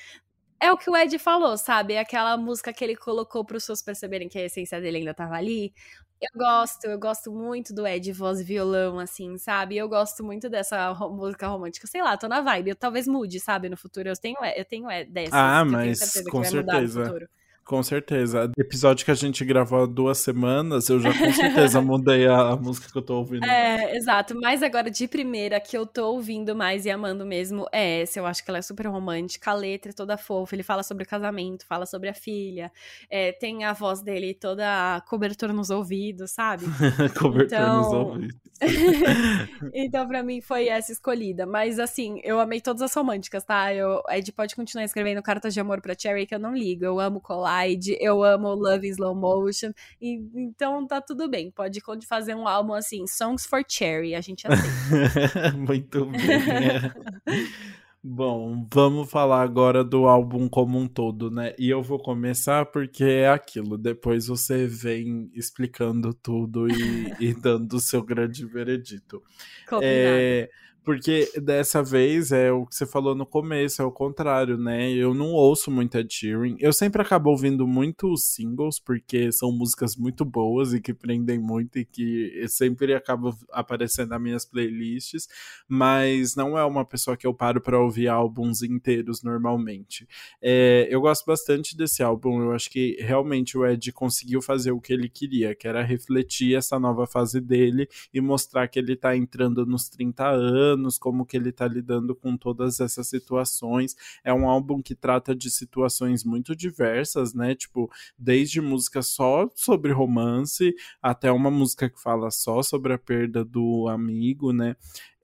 É 0.58 0.72
o 0.72 0.76
que 0.78 0.88
o 0.88 0.96
Ed 0.96 1.18
falou, 1.18 1.56
sabe? 1.58 1.94
É 1.94 2.00
aquela 2.00 2.36
música 2.36 2.72
que 2.72 2.82
ele 2.82 2.96
colocou 2.96 3.44
para 3.44 3.58
os 3.58 3.64
seus 3.64 3.82
perceberem 3.82 4.28
que 4.28 4.38
a 4.38 4.44
essência 4.44 4.80
dele 4.80 4.98
ainda 4.98 5.12
tava 5.12 5.34
ali. 5.34 5.72
Eu 6.20 6.30
gosto, 6.34 6.84
eu 6.86 6.98
gosto 6.98 7.30
muito 7.30 7.74
do 7.74 7.86
Ed 7.86 8.10
voz 8.12 8.40
e 8.40 8.44
violão, 8.44 8.98
assim, 8.98 9.36
sabe? 9.36 9.76
Eu 9.76 9.86
gosto 9.86 10.24
muito 10.24 10.48
dessa 10.48 10.94
música 10.94 11.46
romântica. 11.46 11.86
Sei 11.86 12.02
lá, 12.02 12.16
tô 12.16 12.26
na 12.26 12.40
vibe. 12.40 12.70
Eu 12.70 12.76
talvez 12.76 13.06
mude, 13.06 13.38
sabe? 13.38 13.68
No 13.68 13.76
futuro 13.76 14.08
eu 14.08 14.16
tenho, 14.16 14.38
eu 14.56 14.64
tenho 14.64 14.86
dessas. 15.10 15.34
Ah, 15.34 15.62
mas 15.62 16.22
com 16.30 16.42
certeza. 16.42 17.28
Com 17.66 17.82
certeza. 17.82 18.48
Episódio 18.56 19.04
que 19.04 19.10
a 19.10 19.14
gente 19.14 19.44
gravou 19.44 19.82
há 19.82 19.86
duas 19.86 20.18
semanas, 20.18 20.88
eu 20.88 21.00
já 21.00 21.12
com 21.12 21.32
certeza 21.32 21.80
mudei 21.82 22.24
a, 22.24 22.50
a, 22.50 22.56
música 22.56 22.88
que 22.88 22.96
eu 22.96 23.02
tô 23.02 23.16
ouvindo. 23.16 23.44
É, 23.44 23.96
exato. 23.96 24.36
Mas 24.40 24.62
agora, 24.62 24.88
de 24.88 25.08
primeira, 25.08 25.58
que 25.58 25.76
eu 25.76 25.84
tô 25.84 26.12
ouvindo 26.12 26.54
mais 26.54 26.86
e 26.86 26.90
amando 26.90 27.26
mesmo, 27.26 27.66
é 27.72 28.02
essa. 28.02 28.20
Eu 28.20 28.26
acho 28.26 28.44
que 28.44 28.50
ela 28.52 28.58
é 28.58 28.62
super 28.62 28.86
romântica, 28.86 29.50
a 29.50 29.54
letra 29.54 29.90
é 29.90 29.92
toda 29.92 30.16
fofa. 30.16 30.54
Ele 30.54 30.62
fala 30.62 30.84
sobre 30.84 31.02
o 31.02 31.06
casamento, 31.08 31.66
fala 31.66 31.86
sobre 31.86 32.08
a 32.08 32.14
filha. 32.14 32.70
É, 33.10 33.32
tem 33.32 33.64
a 33.64 33.72
voz 33.72 34.00
dele 34.00 34.32
toda 34.32 35.02
cobertura 35.08 35.52
nos 35.52 35.68
ouvidos, 35.68 36.30
sabe? 36.30 36.66
cobertura 37.18 37.62
então... 37.62 37.76
nos 37.78 37.92
ouvidos. 37.92 38.36
então, 39.74 40.06
pra 40.06 40.22
mim, 40.22 40.40
foi 40.40 40.68
essa 40.68 40.92
escolhida. 40.92 41.44
Mas, 41.44 41.80
assim, 41.80 42.20
eu 42.22 42.38
amei 42.38 42.60
todas 42.60 42.80
as 42.80 42.94
românticas, 42.94 43.42
tá? 43.42 43.74
Eu, 43.74 44.02
Ed 44.08 44.30
pode 44.32 44.54
continuar 44.54 44.84
escrevendo 44.84 45.20
cartas 45.20 45.52
de 45.52 45.58
amor 45.58 45.80
pra 45.80 45.96
Cherry, 45.98 46.26
que 46.26 46.34
eu 46.34 46.38
não 46.38 46.54
ligo. 46.54 46.84
Eu 46.84 47.00
amo 47.00 47.20
colar 47.20 47.55
eu 48.00 48.22
amo 48.22 48.54
Love 48.54 48.86
in 48.86 48.90
Slow 48.90 49.14
Motion. 49.14 49.72
E, 50.00 50.22
então 50.34 50.86
tá 50.86 51.00
tudo 51.00 51.28
bem. 51.28 51.50
Pode 51.50 51.80
fazer 52.06 52.34
um 52.34 52.46
álbum 52.46 52.74
assim, 52.74 53.06
Songs 53.06 53.46
for 53.46 53.62
Cherry, 53.66 54.14
a 54.14 54.20
gente 54.20 54.46
aceita. 54.46 55.52
Muito 55.56 56.06
bem. 56.06 56.20
É. 56.20 57.86
Bom, 58.08 58.64
vamos 58.72 59.10
falar 59.10 59.42
agora 59.42 59.82
do 59.82 60.06
álbum 60.06 60.48
como 60.48 60.78
um 60.78 60.86
todo, 60.86 61.28
né? 61.28 61.54
E 61.58 61.68
eu 61.68 61.82
vou 61.82 61.98
começar 61.98 62.64
porque 62.66 63.02
é 63.02 63.28
aquilo. 63.28 63.76
Depois 63.76 64.28
você 64.28 64.64
vem 64.64 65.28
explicando 65.34 66.14
tudo 66.14 66.68
e, 66.68 67.12
e 67.18 67.34
dando 67.34 67.72
o 67.72 67.80
seu 67.80 68.04
grande 68.04 68.46
veredito. 68.46 69.20
Combinado. 69.68 69.82
É, 69.82 70.48
Porque 70.86 71.28
dessa 71.42 71.82
vez 71.82 72.30
é 72.30 72.52
o 72.52 72.64
que 72.64 72.76
você 72.76 72.86
falou 72.86 73.12
no 73.12 73.26
começo, 73.26 73.82
é 73.82 73.84
o 73.84 73.90
contrário, 73.90 74.56
né? 74.56 74.88
Eu 74.92 75.12
não 75.14 75.32
ouço 75.32 75.68
muito 75.68 75.98
Ed 75.98 76.14
Sheeran. 76.14 76.54
Eu 76.60 76.72
sempre 76.72 77.02
acabo 77.02 77.28
ouvindo 77.28 77.66
muito 77.66 78.16
singles, 78.16 78.78
porque 78.78 79.32
são 79.32 79.50
músicas 79.50 79.96
muito 79.96 80.24
boas 80.24 80.72
e 80.72 80.80
que 80.80 80.94
prendem 80.94 81.40
muito 81.40 81.80
e 81.80 81.84
que 81.84 82.46
sempre 82.46 82.94
acabam 82.94 83.36
aparecendo 83.50 84.10
nas 84.10 84.22
minhas 84.22 84.44
playlists. 84.44 85.26
Mas 85.68 86.36
não 86.36 86.56
é 86.56 86.64
uma 86.64 86.84
pessoa 86.84 87.16
que 87.16 87.26
eu 87.26 87.34
paro 87.34 87.60
para 87.60 87.80
ouvir 87.80 88.06
álbuns 88.06 88.62
inteiros 88.62 89.24
normalmente. 89.24 90.06
É, 90.40 90.86
eu 90.88 91.00
gosto 91.00 91.26
bastante 91.26 91.76
desse 91.76 92.00
álbum. 92.00 92.42
Eu 92.42 92.52
acho 92.52 92.70
que 92.70 92.96
realmente 93.00 93.58
o 93.58 93.66
Ed 93.66 93.90
conseguiu 93.90 94.40
fazer 94.40 94.70
o 94.70 94.80
que 94.80 94.92
ele 94.92 95.08
queria, 95.08 95.52
que 95.52 95.66
era 95.66 95.82
refletir 95.82 96.54
essa 96.54 96.78
nova 96.78 97.08
fase 97.08 97.40
dele 97.40 97.88
e 98.14 98.20
mostrar 98.20 98.68
que 98.68 98.78
ele 98.78 98.94
tá 98.94 99.16
entrando 99.16 99.66
nos 99.66 99.88
30 99.88 100.28
anos, 100.28 100.75
como 100.98 101.26
que 101.26 101.36
ele 101.36 101.52
tá 101.52 101.66
lidando 101.66 102.14
com 102.14 102.36
todas 102.36 102.80
essas 102.80 103.08
situações. 103.08 103.94
É 104.24 104.32
um 104.32 104.48
álbum 104.48 104.82
que 104.82 104.94
trata 104.94 105.34
de 105.34 105.50
situações 105.50 106.24
muito 106.24 106.54
diversas, 106.54 107.34
né? 107.34 107.54
Tipo, 107.54 107.90
desde 108.18 108.60
música 108.60 109.02
só 109.02 109.48
sobre 109.54 109.92
romance 109.92 110.74
até 111.02 111.30
uma 111.30 111.50
música 111.50 111.88
que 111.88 112.00
fala 112.00 112.30
só 112.30 112.62
sobre 112.62 112.92
a 112.92 112.98
perda 112.98 113.44
do 113.44 113.88
amigo, 113.88 114.52
né? 114.52 114.76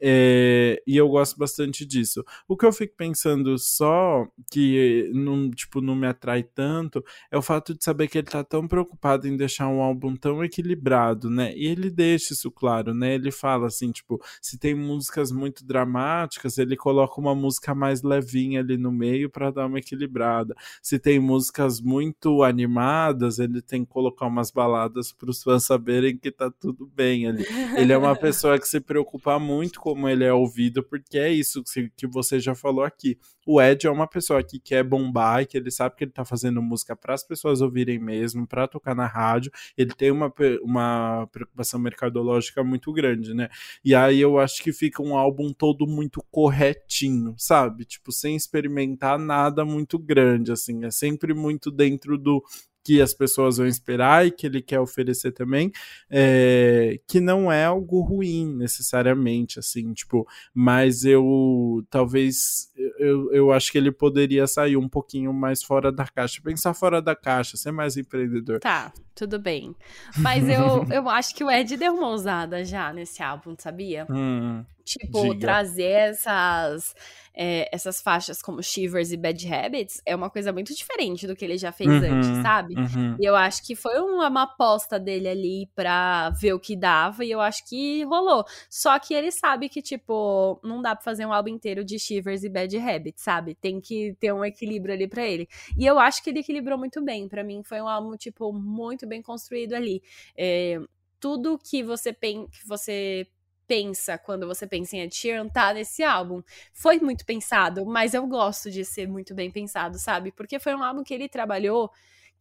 É, 0.05 0.82
e 0.84 0.96
eu 0.96 1.09
gosto 1.09 1.38
bastante 1.38 1.86
disso. 1.86 2.24
O 2.48 2.57
que 2.57 2.66
eu 2.66 2.72
fico 2.72 2.96
pensando 2.96 3.57
só 3.57 4.26
que 4.50 5.09
não, 5.14 5.48
tipo, 5.48 5.80
não 5.80 5.94
me 5.94 6.09
atrai 6.09 6.42
tanto 6.42 7.05
é 7.30 7.38
o 7.38 7.42
fato 7.42 7.72
de 7.72 7.84
saber 7.84 8.09
que 8.09 8.18
ele 8.18 8.26
tá 8.26 8.42
tão 8.42 8.66
preocupado 8.66 9.28
em 9.28 9.36
deixar 9.36 9.68
um 9.68 9.80
álbum 9.80 10.16
tão 10.16 10.42
equilibrado, 10.42 11.30
né? 11.30 11.55
E 11.57 11.68
ele 11.68 11.88
deixa 11.88 12.35
isso 12.35 12.51
claro, 12.51 12.93
né? 12.93 13.14
Ele 13.14 13.31
fala 13.31 13.68
assim, 13.68 13.93
tipo, 13.93 14.20
se 14.40 14.59
tem 14.59 14.74
músicas 14.74 15.31
muito 15.31 15.64
dramáticas, 15.64 16.59
ele 16.59 16.77
coloca 16.77 17.20
uma 17.20 17.35
música 17.35 17.72
mais 17.72 18.02
levinha 18.02 18.59
ali 18.59 18.77
no 18.77 18.90
meio 18.90 19.31
para 19.31 19.52
dar 19.52 19.66
uma 19.66 19.78
equilibrada. 19.78 20.52
Se 20.82 20.98
tem 20.98 21.20
músicas 21.20 21.81
muito 21.81 22.43
animadas, 22.43 23.39
ele 23.39 23.62
tem 23.62 23.85
que 23.85 23.90
colocar 23.93 24.27
umas 24.27 24.51
baladas 24.51 25.12
para 25.12 25.31
os 25.31 25.40
fãs 25.44 25.64
saberem 25.64 26.16
que 26.16 26.32
tá 26.32 26.51
tudo 26.51 26.90
bem 26.93 27.28
ali. 27.28 27.47
Ele 27.77 27.93
é 27.93 27.97
uma 27.97 28.16
pessoa 28.18 28.59
que 28.59 28.66
se 28.66 28.81
preocupa 28.81 29.39
muito 29.39 29.78
com 29.78 29.91
como 29.93 30.09
ele 30.09 30.24
é 30.24 30.32
ouvido, 30.32 30.82
porque 30.82 31.19
é 31.19 31.31
isso 31.31 31.62
que 31.94 32.06
você 32.06 32.40
já 32.40 32.55
falou 32.55 32.82
aqui. 32.82 33.19
O 33.47 33.60
Ed 33.60 33.86
é 33.86 33.90
uma 33.90 34.06
pessoa 34.06 34.43
que 34.43 34.59
quer 34.59 34.82
bombar 34.82 35.47
que 35.47 35.59
ele 35.59 35.70
sabe 35.70 35.97
que 35.97 36.05
ele 36.05 36.12
tá 36.12 36.24
fazendo 36.24 36.62
música 36.62 36.97
para 36.97 37.12
as 37.12 37.23
pessoas 37.23 37.60
ouvirem 37.60 37.98
mesmo, 37.98 38.47
para 38.47 38.66
tocar 38.66 38.94
na 38.94 39.06
rádio. 39.06 39.52
Ele 39.77 39.93
tem 39.93 40.10
uma, 40.10 40.32
uma 40.62 41.28
preocupação 41.31 41.78
mercadológica 41.78 42.64
muito 42.64 42.90
grande, 42.90 43.35
né? 43.35 43.51
E 43.85 43.94
aí 43.94 44.19
eu 44.19 44.39
acho 44.39 44.62
que 44.62 44.73
fica 44.73 45.02
um 45.02 45.14
álbum 45.14 45.52
todo 45.52 45.86
muito 45.86 46.24
corretinho, 46.31 47.35
sabe? 47.36 47.85
Tipo, 47.85 48.12
sem 48.12 48.35
experimentar 48.35 49.19
nada 49.19 49.62
muito 49.62 49.98
grande, 49.98 50.52
assim. 50.52 50.86
É 50.86 50.90
sempre 50.90 51.35
muito 51.35 51.70
dentro 51.70 52.16
do 52.16 52.43
que 52.84 53.00
as 53.00 53.14
pessoas 53.14 53.56
vão 53.56 53.66
esperar 53.66 54.26
e 54.26 54.30
que 54.30 54.46
ele 54.46 54.60
quer 54.60 54.80
oferecer 54.80 55.32
também, 55.32 55.70
é, 56.10 56.98
que 57.06 57.20
não 57.20 57.50
é 57.50 57.64
algo 57.64 58.00
ruim 58.00 58.54
necessariamente, 58.56 59.59
assim, 59.59 59.92
tipo, 59.92 60.26
mas 60.54 61.04
eu 61.04 61.84
talvez 61.90 62.70
eu, 62.98 63.32
eu 63.32 63.52
acho 63.52 63.70
que 63.70 63.78
ele 63.78 63.92
poderia 63.92 64.46
sair 64.46 64.76
um 64.76 64.88
pouquinho 64.88 65.32
mais 65.32 65.62
fora 65.62 65.92
da 65.92 66.06
caixa, 66.06 66.40
pensar 66.42 66.74
fora 66.74 67.00
da 67.00 67.14
caixa, 67.14 67.56
ser 67.56 67.72
mais 67.72 67.96
empreendedor. 67.96 68.60
Tá, 68.60 68.92
tudo 69.14 69.38
bem. 69.38 69.74
Mas 70.16 70.48
eu, 70.48 70.84
eu 70.90 71.09
acho 71.09 71.34
que 71.34 71.44
o 71.44 71.50
Ed 71.50 71.76
deu 71.76 71.94
uma 71.94 72.09
ousada 72.09 72.64
já 72.64 72.92
nesse 72.92 73.22
álbum, 73.22 73.54
sabia? 73.59 74.06
Hum, 74.10 74.64
tipo, 74.84 75.34
diga. 75.34 75.36
trazer 75.36 75.84
essas 75.84 76.94
é, 77.34 77.68
essas 77.74 78.00
faixas 78.02 78.42
como 78.42 78.62
Shivers 78.62 79.10
e 79.12 79.16
Bad 79.16 79.52
Habits 79.52 80.02
é 80.04 80.14
uma 80.14 80.28
coisa 80.30 80.52
muito 80.52 80.74
diferente 80.74 81.26
do 81.26 81.34
que 81.34 81.44
ele 81.44 81.56
já 81.56 81.72
fez 81.72 82.00
Uhum, 82.00 82.02
antes, 82.02 82.36
sabe? 82.38 82.78
uhum. 82.78 83.18
E 83.18 83.24
eu 83.24 83.34
acho 83.36 83.64
que 83.66 83.74
foi 83.74 83.98
uma, 84.00 84.28
uma 84.28 84.42
aposta 84.42 84.98
dele 84.98 85.28
ali 85.28 85.66
pra 85.74 86.30
ver 86.30 86.52
o 86.54 86.60
que 86.60 86.76
dava, 86.76 87.24
e 87.24 87.30
eu 87.30 87.40
acho 87.40 87.66
que 87.68 88.04
rolou. 88.04 88.44
Só 88.70 88.98
que 88.98 89.14
ele 89.14 89.30
sabe 89.30 89.68
que, 89.68 89.82
tipo, 89.82 90.60
não 90.62 90.80
dá 90.82 90.94
pra 90.94 91.04
fazer 91.04 91.26
um 91.26 91.32
álbum 91.32 91.50
inteiro 91.50 91.84
de 91.84 91.98
Shivers 91.98 92.42
e 92.44 92.48
Bad 92.48 92.76
Habits, 92.78 93.22
sabe? 93.22 93.54
Tem 93.54 93.80
que 93.80 94.14
ter 94.20 94.32
um 94.32 94.44
equilíbrio 94.44 94.94
ali 94.94 95.09
pra 95.09 95.26
ele. 95.26 95.48
E 95.76 95.86
eu 95.86 95.98
acho 95.98 96.22
que 96.22 96.30
ele 96.30 96.40
equilibrou 96.40 96.78
muito 96.78 97.02
bem. 97.02 97.28
Pra 97.28 97.44
mim, 97.44 97.62
foi 97.64 97.80
um 97.80 97.88
álbum, 97.88 98.16
tipo, 98.16 98.52
muito 98.52 99.06
bem 99.06 99.22
construído 99.22 99.74
ali. 99.74 100.02
É, 100.36 100.78
tudo 101.20 101.59
que 101.59 101.82
você, 101.82 102.12
pen 102.12 102.48
que 102.48 102.66
você 102.66 103.26
pensa 103.66 104.18
quando 104.18 104.47
você 104.47 104.66
pensa 104.66 104.97
em 104.97 105.01
Ed 105.01 105.14
Sheeran 105.14 105.48
tá 105.48 105.72
nesse 105.72 106.02
álbum. 106.02 106.43
Foi 106.72 106.98
muito 106.98 107.24
pensado, 107.24 107.84
mas 107.86 108.14
eu 108.14 108.26
gosto 108.26 108.70
de 108.70 108.84
ser 108.84 109.09
muito 109.09 109.34
bem 109.34 109.51
pensado, 109.51 109.98
sabe? 109.98 110.32
Porque 110.32 110.59
foi 110.59 110.74
um 110.74 110.82
álbum 110.82 111.02
que 111.02 111.14
ele 111.14 111.28
trabalhou 111.28 111.90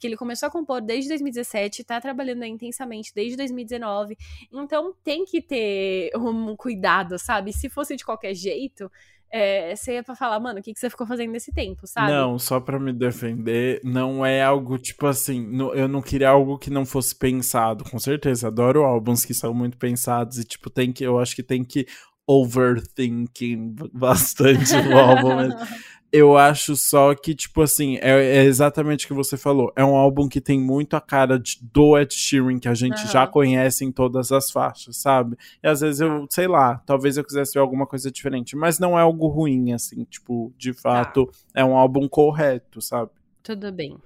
que 0.01 0.07
ele 0.07 0.17
começou 0.17 0.47
a 0.47 0.51
compor 0.51 0.81
desde 0.81 1.09
2017, 1.09 1.83
tá 1.83 2.01
trabalhando 2.01 2.43
intensamente 2.43 3.13
desde 3.13 3.37
2019. 3.37 4.17
Então 4.51 4.95
tem 5.03 5.23
que 5.23 5.39
ter 5.39 6.09
um 6.17 6.55
cuidado, 6.55 7.19
sabe? 7.19 7.53
Se 7.53 7.69
fosse 7.69 7.95
de 7.95 8.03
qualquer 8.03 8.33
jeito, 8.33 8.91
é, 9.31 9.75
você 9.75 9.93
ia 9.93 10.03
pra 10.03 10.15
falar, 10.15 10.39
mano, 10.39 10.59
o 10.59 10.61
que, 10.61 10.73
que 10.73 10.79
você 10.79 10.89
ficou 10.89 11.07
fazendo 11.07 11.31
nesse 11.31 11.51
tempo, 11.53 11.87
sabe? 11.87 12.11
Não, 12.11 12.37
só 12.37 12.59
pra 12.59 12.79
me 12.79 12.91
defender, 12.93 13.79
não 13.83 14.25
é 14.25 14.43
algo 14.43 14.77
tipo 14.77 15.07
assim, 15.07 15.39
no- 15.45 15.73
eu 15.73 15.87
não 15.87 16.01
queria 16.01 16.29
algo 16.29 16.57
que 16.57 16.69
não 16.69 16.85
fosse 16.85 17.15
pensado, 17.15 17.83
com 17.83 17.97
certeza, 17.97 18.47
adoro 18.47 18.83
álbuns 18.83 19.23
que 19.25 19.33
são 19.33 19.53
muito 19.53 19.77
pensados 19.77 20.37
e 20.37 20.43
tipo, 20.43 20.69
tem 20.69 20.91
que, 20.91 21.03
eu 21.03 21.19
acho 21.19 21.35
que 21.35 21.43
tem 21.43 21.63
que 21.63 21.85
overthinking 22.27 23.75
bastante 23.93 24.75
o 24.75 24.97
álbum, 24.97 25.35
mas 25.35 25.53
eu 26.11 26.37
acho 26.37 26.75
só 26.75 27.15
que, 27.15 27.33
tipo 27.33 27.61
assim, 27.61 27.97
é, 28.01 28.37
é 28.39 28.43
exatamente 28.43 29.05
o 29.05 29.07
que 29.07 29.13
você 29.13 29.37
falou, 29.37 29.71
é 29.75 29.83
um 29.83 29.95
álbum 29.95 30.27
que 30.27 30.41
tem 30.41 30.59
muito 30.59 30.95
a 30.95 31.01
cara 31.01 31.39
de, 31.39 31.57
do 31.61 31.97
Ed 31.97 32.13
Sheeran, 32.13 32.59
que 32.59 32.67
a 32.67 32.73
gente 32.73 33.07
já 33.07 33.23
Aham. 33.23 33.31
conhece 33.31 33.85
em 33.85 33.91
todas 33.91 34.31
as 34.31 34.51
faixas, 34.51 34.97
sabe? 34.97 35.37
E 35.63 35.67
às 35.67 35.79
vezes 35.79 36.01
eu, 36.01 36.25
sei 36.29 36.47
lá, 36.47 36.81
talvez 36.85 37.17
eu 37.17 37.23
quisesse 37.23 37.53
ver 37.53 37.59
alguma 37.61 37.87
coisa 37.87 38.11
diferente, 38.11 38.55
mas 38.55 38.77
não 38.77 38.97
é 38.99 39.01
algo 39.01 39.27
ruim, 39.27 39.73
assim, 39.73 40.03
tipo, 40.03 40.53
de 40.57 40.73
fato, 40.73 41.29
é 41.53 41.63
um 41.63 41.75
álbum 41.77 42.07
correto, 42.09 42.81
sabe? 42.81 43.11
Tudo 43.41 43.71
bem. 43.71 43.97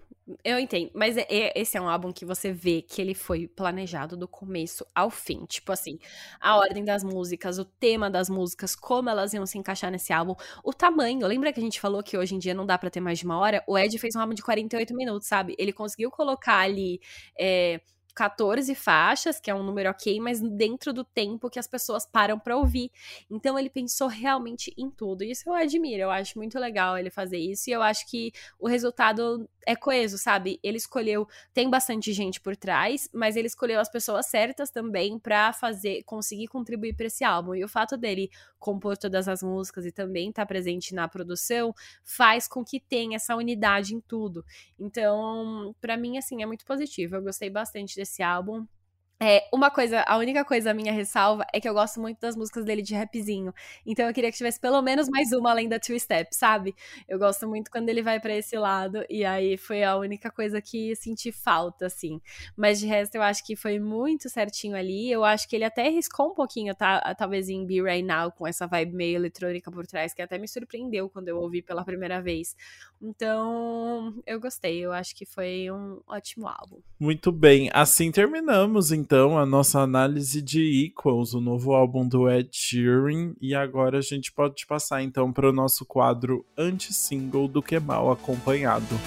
Eu 0.44 0.58
entendo, 0.58 0.90
mas 0.96 1.18
é- 1.18 1.28
é- 1.30 1.54
esse 1.56 1.78
é 1.78 1.82
um 1.82 1.88
álbum 1.88 2.12
que 2.12 2.26
você 2.26 2.52
vê 2.52 2.82
que 2.82 3.00
ele 3.00 3.14
foi 3.14 3.48
planejado 3.48 4.18
do 4.18 4.28
começo 4.28 4.84
ao 4.96 5.12
fim. 5.12 5.46
Tipo 5.46 5.72
assim, 5.72 6.00
a 6.42 6.58
ordem 6.58 6.84
das 6.84 7.04
músicas, 7.04 7.60
o 7.60 7.66
tema 7.66 8.10
das 8.10 8.28
músicas, 8.28 8.76
como 8.76 9.08
elas 9.08 9.34
iam 9.34 9.46
se 9.46 9.58
encaixar 9.60 9.92
nesse 9.92 10.12
álbum, 10.12 10.34
o 10.64 10.74
tamanho. 10.74 11.28
Lembra 11.28 11.54
que 11.54 11.60
a 11.60 11.64
gente 11.64 11.80
falou 11.80 12.02
que 12.02 12.18
hoje 12.18 12.34
em 12.34 12.40
dia 12.40 12.56
não 12.56 12.66
dá 12.66 12.76
pra 12.76 12.90
ter 12.90 13.00
mais 13.02 13.20
de 13.20 13.26
uma 13.26 13.38
hora? 13.38 13.64
O 13.68 13.78
Ed 13.78 13.96
fez 14.00 14.16
um 14.16 14.20
álbum 14.20 14.34
de 14.34 14.42
48 14.42 14.96
minutos, 14.96 15.28
sabe? 15.28 15.56
Ele 15.60 15.72
conseguiu 15.72 16.10
colocar 16.10 16.58
ali. 16.60 17.00
é, 17.40 17.80
14 18.16 18.74
faixas, 18.74 19.40
que 19.40 19.52
é 19.52 19.56
um 19.56 19.62
número 19.62 19.90
ok, 19.90 20.20
mas 20.22 20.40
dentro 20.40 20.94
do 20.94 21.04
tempo 21.04 21.50
que 21.50 21.60
as 21.60 21.68
pessoas 21.68 22.06
param 22.06 22.40
pra 22.40 22.56
ouvir. 22.56 22.90
Então 23.30 23.60
ele 23.60 23.70
pensou 23.70 24.08
realmente 24.08 24.74
em 24.78 24.90
tudo. 24.90 25.24
Isso 25.24 25.50
eu 25.50 25.54
admiro, 25.54 26.04
eu 26.04 26.12
acho 26.12 26.38
muito 26.38 26.58
legal 26.58 26.98
ele 26.98 27.10
fazer 27.10 27.38
isso. 27.38 27.70
E 27.70 27.74
eu 27.74 27.82
acho 27.82 28.08
que 28.08 28.32
o 28.58 28.68
resultado 28.68 29.48
é 29.66 29.76
coeso, 29.76 30.18
sabe? 30.18 30.60
Ele 30.64 30.78
escolheu, 30.78 31.28
tem 31.54 31.70
bastante 31.70 32.14
gente 32.14 32.40
por 32.40 32.56
trás, 32.56 33.10
mas 33.12 33.36
ele 33.36 33.48
escolheu 33.48 33.80
as 33.80 33.90
pessoas 33.90 34.28
certas 34.28 34.70
também 34.70 35.20
pra 35.20 35.52
fazer, 35.52 36.04
conseguir 36.04 36.48
contribuir 36.48 36.96
pra 36.96 37.08
esse 37.08 37.24
álbum. 37.24 37.54
E 37.56 37.64
o 37.64 37.68
fato 37.68 37.98
dele 37.98 38.30
compor 38.60 38.98
todas 38.98 39.28
as 39.28 39.44
músicas 39.44 39.86
e 39.86 39.92
também 39.92 40.30
estar 40.30 40.46
presente 40.46 40.96
na 40.96 41.08
produção 41.08 41.74
faz 42.04 42.48
com 42.48 42.64
que 42.64 42.80
tenha 42.80 43.18
essa 43.18 43.36
unidade 43.36 43.94
em 43.94 44.02
tudo. 44.02 44.44
Então, 44.80 45.76
pra 45.82 45.98
mim 45.98 46.18
assim, 46.18 46.42
é 46.42 46.46
muito 46.46 46.66
positivo. 46.66 47.16
Eu 47.16 47.22
gostei 47.22 47.50
bastante 47.50 47.96
desse 47.96 48.05
álbum. 48.24 48.68
É, 49.18 49.48
uma 49.54 49.72
coisa, 49.72 50.04
a 50.06 50.18
única 50.18 50.44
coisa 50.44 50.74
minha 50.74 50.92
ressalva 50.92 51.46
é 51.54 51.62
que 51.62 51.70
eu 51.70 51.74
gosto 51.74 52.02
muito 52.02 52.20
das 52.20 52.36
músicas 52.36 52.66
dele 52.66 52.82
de 52.82 52.94
rapzinho. 52.94 53.54
Então 53.86 54.06
eu 54.08 54.14
queria 54.14 54.30
que 54.30 54.36
tivesse 54.36 54.60
pelo 54.60 54.82
menos 54.82 55.08
mais 55.08 55.32
uma 55.32 55.52
além 55.52 55.70
da 55.70 55.80
Two 55.80 55.98
Step, 55.98 56.36
sabe? 56.36 56.76
Eu 57.08 57.18
gosto 57.18 57.48
muito 57.48 57.72
quando 57.72 57.88
ele 57.88 58.02
vai 58.02 58.20
pra 58.20 58.36
esse 58.36 58.58
lado 58.58 59.06
e 59.10 59.24
aí 59.24 59.56
foi 59.56 59.84
a 59.86 59.96
única 59.96 60.30
coisa 60.30 60.62
que 60.62 60.94
senti 60.98 61.32
falta 61.32 61.86
assim. 61.86 62.20
Mas 62.58 62.78
de 62.78 62.88
resto 62.88 63.16
eu 63.16 63.22
acho 63.22 63.46
que 63.46 63.56
foi 63.56 63.80
muito 63.80 64.30
certinho 64.30 64.76
ali. 64.76 65.10
Eu 65.10 65.24
acho 65.24 65.48
que 65.48 65.56
ele 65.56 65.64
até 65.64 65.88
riscou 65.88 66.32
um 66.32 66.36
pouquinho, 66.36 66.76
tá, 66.76 67.16
talvez 67.16 67.48
em 67.48 67.66
Be 67.66 67.82
Right 67.82 68.04
Now 68.04 68.34
com 68.34 68.46
essa 68.46 68.68
vibe 68.68 68.94
meio 68.94 69.16
eletrônica 69.16 69.72
por 69.72 69.88
trás, 69.88 70.14
que 70.14 70.22
até 70.22 70.38
me 70.38 70.48
surpreendeu 70.48 71.10
quando 71.10 71.30
eu 71.30 71.38
ouvi 71.38 71.62
pela 71.62 71.86
primeira 71.86 72.22
vez. 72.22 72.54
Então, 73.02 74.22
eu 74.28 74.42
gostei. 74.42 74.80
Eu 74.80 74.92
acho 74.92 75.16
que 75.16 75.26
foi 75.26 75.72
um 75.72 76.02
ótimo 76.06 76.48
álbum. 76.50 76.80
Muito 77.00 77.32
bem, 77.32 77.70
assim 77.74 78.12
terminamos 78.12 78.92
então 78.92 79.05
a 79.14 79.46
nossa 79.46 79.82
análise 79.82 80.42
de 80.42 80.86
Equals, 80.86 81.34
o 81.34 81.42
novo 81.42 81.74
álbum 81.74 82.08
do 82.08 82.30
Ed 82.30 82.50
Sheeran, 82.52 83.34
e 83.40 83.54
agora 83.54 84.00
a 84.00 84.02
gente 84.02 84.32
pode 84.32 84.66
passar 84.66 85.04
então 85.04 85.32
para 85.32 85.50
o 85.50 85.54
nosso 85.54 85.86
quadro 85.86 86.46
anti-single 86.58 87.48
do 87.48 87.62
que 87.62 87.80
mal 87.80 88.12
acompanhado. 88.12 89.00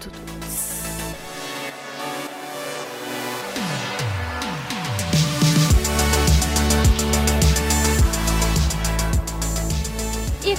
Tudo. 0.00 0.28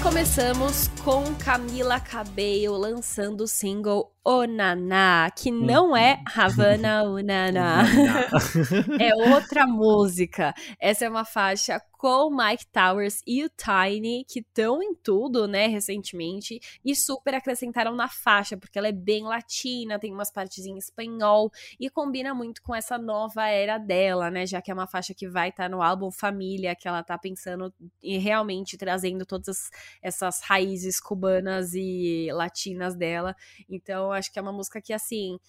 começamos 0.02 0.88
com 1.04 1.24
Camila 1.36 2.00
Cabello 2.00 2.78
lançando 2.78 3.42
o 3.42 3.48
single 3.48 4.12
Onaná, 4.30 5.32
que 5.32 5.50
não 5.50 5.98
é 5.98 6.14
uhum. 6.14 6.44
Havana 6.44 7.04
Onaná. 7.04 7.82
é 9.02 9.16
outra 9.16 9.66
música. 9.66 10.54
Essa 10.80 11.06
é 11.06 11.10
uma 11.10 11.26
faixa 11.26 11.82
com 12.00 12.30
Mike 12.34 12.66
Towers 12.68 13.22
e 13.28 13.44
o 13.44 13.50
Tiny, 13.50 14.24
que 14.24 14.40
estão 14.40 14.82
em 14.82 14.96
tudo, 14.96 15.50
né, 15.50 15.68
recentemente, 15.68 16.58
e 16.84 16.96
super 16.96 17.36
acrescentaram 17.36 17.94
na 17.94 18.08
faixa, 18.08 18.56
porque 18.56 18.80
ela 18.80 18.88
é 18.88 18.92
bem 18.94 19.24
latina, 19.24 20.00
tem 20.00 20.14
umas 20.14 20.32
partes 20.32 20.66
em 20.66 20.78
espanhol, 20.78 21.52
e 21.78 21.90
combina 21.90 22.34
muito 22.34 22.64
com 22.64 22.74
essa 22.74 22.98
nova 22.98 23.48
era 23.48 23.78
dela, 23.78 24.32
né, 24.32 24.46
já 24.46 24.62
que 24.62 24.72
é 24.72 24.74
uma 24.74 24.88
faixa 24.88 25.14
que 25.14 25.28
vai 25.28 25.50
estar 25.50 25.64
tá 25.64 25.70
no 25.70 25.82
álbum 25.82 26.10
Família, 26.10 26.74
que 26.74 26.88
ela 26.88 27.04
tá 27.04 27.18
pensando 27.18 27.74
e 28.02 28.18
realmente 28.18 28.78
trazendo 28.78 29.26
todas 29.26 29.70
essas 30.02 30.40
raízes 30.40 31.02
cubanas 31.02 31.74
e 31.74 32.30
latinas 32.32 32.96
dela. 32.96 33.36
Então, 33.70 34.14
acho 34.20 34.32
que 34.32 34.40
é 34.40 34.42
uma 34.42 34.54
música 34.54 34.82
que, 34.82 34.94
assim, 34.94 35.40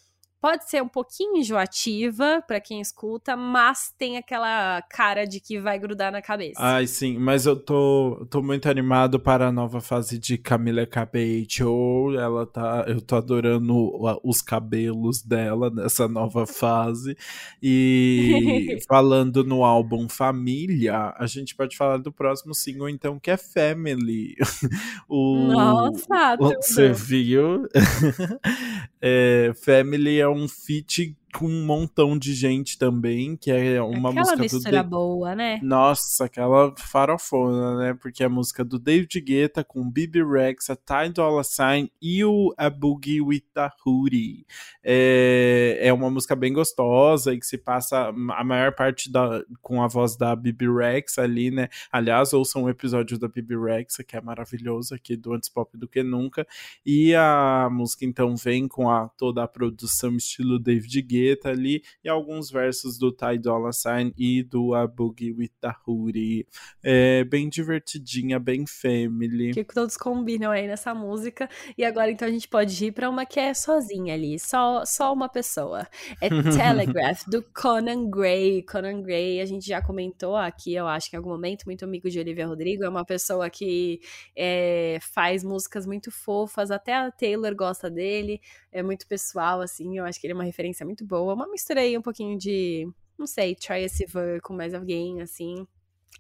pode 0.41 0.69
ser 0.69 0.83
um 0.83 0.89
pouquinho 0.89 1.37
enjoativa 1.37 2.43
para 2.47 2.61
quem 2.61 2.81
escuta, 2.81 3.37
mas 3.37 3.93
tem 3.99 4.17
aquela 4.17 4.81
cara 4.83 5.27
de 5.27 5.39
que 5.39 5.61
vai 5.61 5.79
grudar 5.79 6.11
na 6.11 6.23
cabeça. 6.23 6.59
Ai, 6.59 6.87
sim, 6.87 7.19
mas 7.19 7.45
eu 7.45 7.57
tô, 7.57 8.27
tô 8.31 8.43
muito 8.43 8.69
animado 8.69 9.21
para 9.21 9.49
a 9.49 9.53
nova 9.53 9.81
fase 9.81 10.19
de 10.19 10.39
Camila 10.39 10.87
Cabello. 10.87 12.19
Ela 12.19 12.47
tá, 12.47 12.85
eu 12.89 13.01
tô 13.01 13.17
adorando 13.17 13.93
os 14.25 14.41
cabelos 14.41 15.23
dela 15.23 15.71
nessa 15.71 16.09
nova 16.09 16.47
fase. 16.47 17.17
E 17.63 18.79
falando 18.89 19.45
no 19.45 19.63
álbum 19.63 20.09
Família, 20.09 21.15
a 21.17 21.27
gente 21.27 21.55
pode 21.55 21.77
falar 21.77 21.99
do 21.99 22.11
próximo 22.11 22.55
single 22.55 22.89
então, 22.89 23.19
que 23.19 23.31
é 23.31 23.37
Family. 23.37 24.37
o, 25.09 25.49
Nossa, 25.49 26.37
Você 26.39 26.93
viu? 26.93 27.69
é, 29.01 29.53
Family 29.63 30.19
é 30.19 30.30
um 30.31 30.49
feat 30.49 31.17
com 31.33 31.47
um 31.47 31.65
montão 31.65 32.19
de 32.19 32.35
gente 32.35 32.77
também, 32.77 33.37
que 33.37 33.51
é 33.51 33.81
uma 33.81 34.11
aquela 34.11 34.37
música 34.37 34.83
do 34.83 34.91
boa, 34.91 35.35
né? 35.35 35.61
Nossa, 35.63 36.25
aquela 36.25 36.75
farofona, 36.77 37.77
né? 37.79 37.95
Porque 37.95 38.23
é 38.23 38.27
a 38.27 38.29
música 38.29 38.65
do 38.65 38.79
David 38.79 39.21
Guetta 39.21 39.63
com 39.63 39.89
Bibi 39.89 40.23
Rex, 40.25 40.71
a 40.71 40.77
Ty 40.77 41.13
Dolla 41.15 41.45
Sign 41.45 41.91
e 42.01 42.25
o 42.25 42.53
A 42.57 42.69
Boogie 42.69 43.21
with 43.21 43.45
the 43.55 43.71
Hoodie. 43.85 44.45
É, 44.83 45.79
é 45.81 45.93
uma 45.93 46.11
música 46.11 46.35
bem 46.35 46.53
gostosa 46.53 47.33
e 47.33 47.39
que 47.39 47.47
se 47.47 47.59
passa 47.59 48.09
a 48.09 48.45
maior 48.45 48.75
parte 48.75 49.11
da, 49.11 49.43
com 49.63 49.83
a 49.83 49.89
voz 49.89 50.17
da 50.17 50.35
Bibi 50.35 50.67
Rex 50.69 51.19
ali, 51.19 51.51
né? 51.51 51.69
Aliás, 51.93 52.33
ouçam 52.33 52.65
um 52.65 52.69
episódio 52.69 53.19
da 53.19 53.29
Bibi 53.29 53.57
Rex, 53.57 53.99
que 54.07 54.17
é 54.17 54.21
maravilhoso 54.21 54.95
aqui 54.95 55.17
do 55.17 55.33
Antes 55.33 55.49
Pop 55.49 55.77
do 55.77 55.89
que 55.89 56.03
Nunca. 56.03 56.47
E 56.85 57.15
a 57.15 57.69
música 57.71 58.05
então 58.05 58.37
vem 58.37 58.67
com 58.67 58.91
a, 58.91 59.09
toda 59.09 59.45
a 59.45 59.49
produção 59.49 60.17
estilo 60.17 60.59
David 60.59 61.03
Guetta 61.03 61.20
Guetta 61.21 61.51
ali 61.51 61.83
e 62.03 62.09
alguns 62.09 62.51
versos 62.51 62.99
do 62.99 63.13
Ty 63.13 63.39
Dolla 63.39 63.73
Sign 63.73 64.13
e 64.17 64.43
do 64.43 64.75
A 64.75 64.87
Boogie 64.87 65.33
with 65.33 65.51
the 65.61 65.73
Hoodie. 65.87 66.47
É 66.83 67.25
bem 67.25 67.49
divertidinha, 67.49 68.39
bem 68.39 68.67
family. 68.67 69.53
Que 69.53 69.65
todos 69.65 69.97
combinam 69.97 70.51
aí 70.51 70.67
nessa 70.67 70.95
música. 70.95 71.49
E 71.77 71.85
agora 71.85 72.11
então 72.11 72.27
a 72.27 72.31
gente 72.31 72.49
pode 72.49 72.85
ir 72.85 72.93
para 72.93 73.09
uma 73.09 73.27
que 73.27 73.39
é 73.39 73.53
sozinha 73.55 74.15
ali, 74.15 74.39
só, 74.39 74.85
só 74.85 75.13
uma 75.13 75.29
pessoa. 75.29 75.87
É 76.21 76.29
Telegraph, 76.57 77.25
do 77.27 77.43
Conan 77.43 78.09
Gray. 78.11 78.63
Conan 78.63 79.03
Gray, 79.03 79.41
a 79.41 79.47
gente 79.47 79.67
já 79.67 79.83
comentou 79.83 80.37
aqui, 80.37 80.75
eu 80.75 80.87
acho 80.87 81.11
que 81.11 81.17
em 81.17 81.19
algum 81.19 81.31
momento, 81.31 81.65
muito 81.67 81.85
amigo 81.85 82.09
de 82.09 82.19
Olivia 82.19 82.47
Rodrigo, 82.47 82.85
é 82.85 82.89
uma 82.89 83.05
pessoa 83.05 83.49
que 83.51 84.01
é, 84.37 84.99
faz 85.01 85.45
músicas 85.45 85.87
muito 85.87 86.11
fofas, 86.11 86.71
até 86.71 86.95
a 86.95 87.11
Taylor 87.11 87.55
gosta 87.55 87.91
dele, 87.91 88.41
é 88.73 88.83
muito 88.83 89.07
pessoal, 89.07 89.61
assim, 89.61 89.99
eu 89.99 90.05
acho 90.05 90.21
que 90.21 90.27
ele 90.27 90.33
é 90.33 90.37
uma 90.37 90.45
referência 90.45 90.85
muito 90.87 91.05
boa. 91.05 91.35
Uma 91.35 91.49
mistura 91.49 91.81
aí 91.81 91.97
um 91.97 92.03
pouquinho 92.03 92.39
de, 92.39 92.89
não 93.19 93.27
sei, 93.27 93.55
Troye 93.55 93.89
Sivan 93.89 94.39
com 94.41 94.55
mais 94.55 94.75
alguém, 94.75 95.21
assim. 95.21 95.67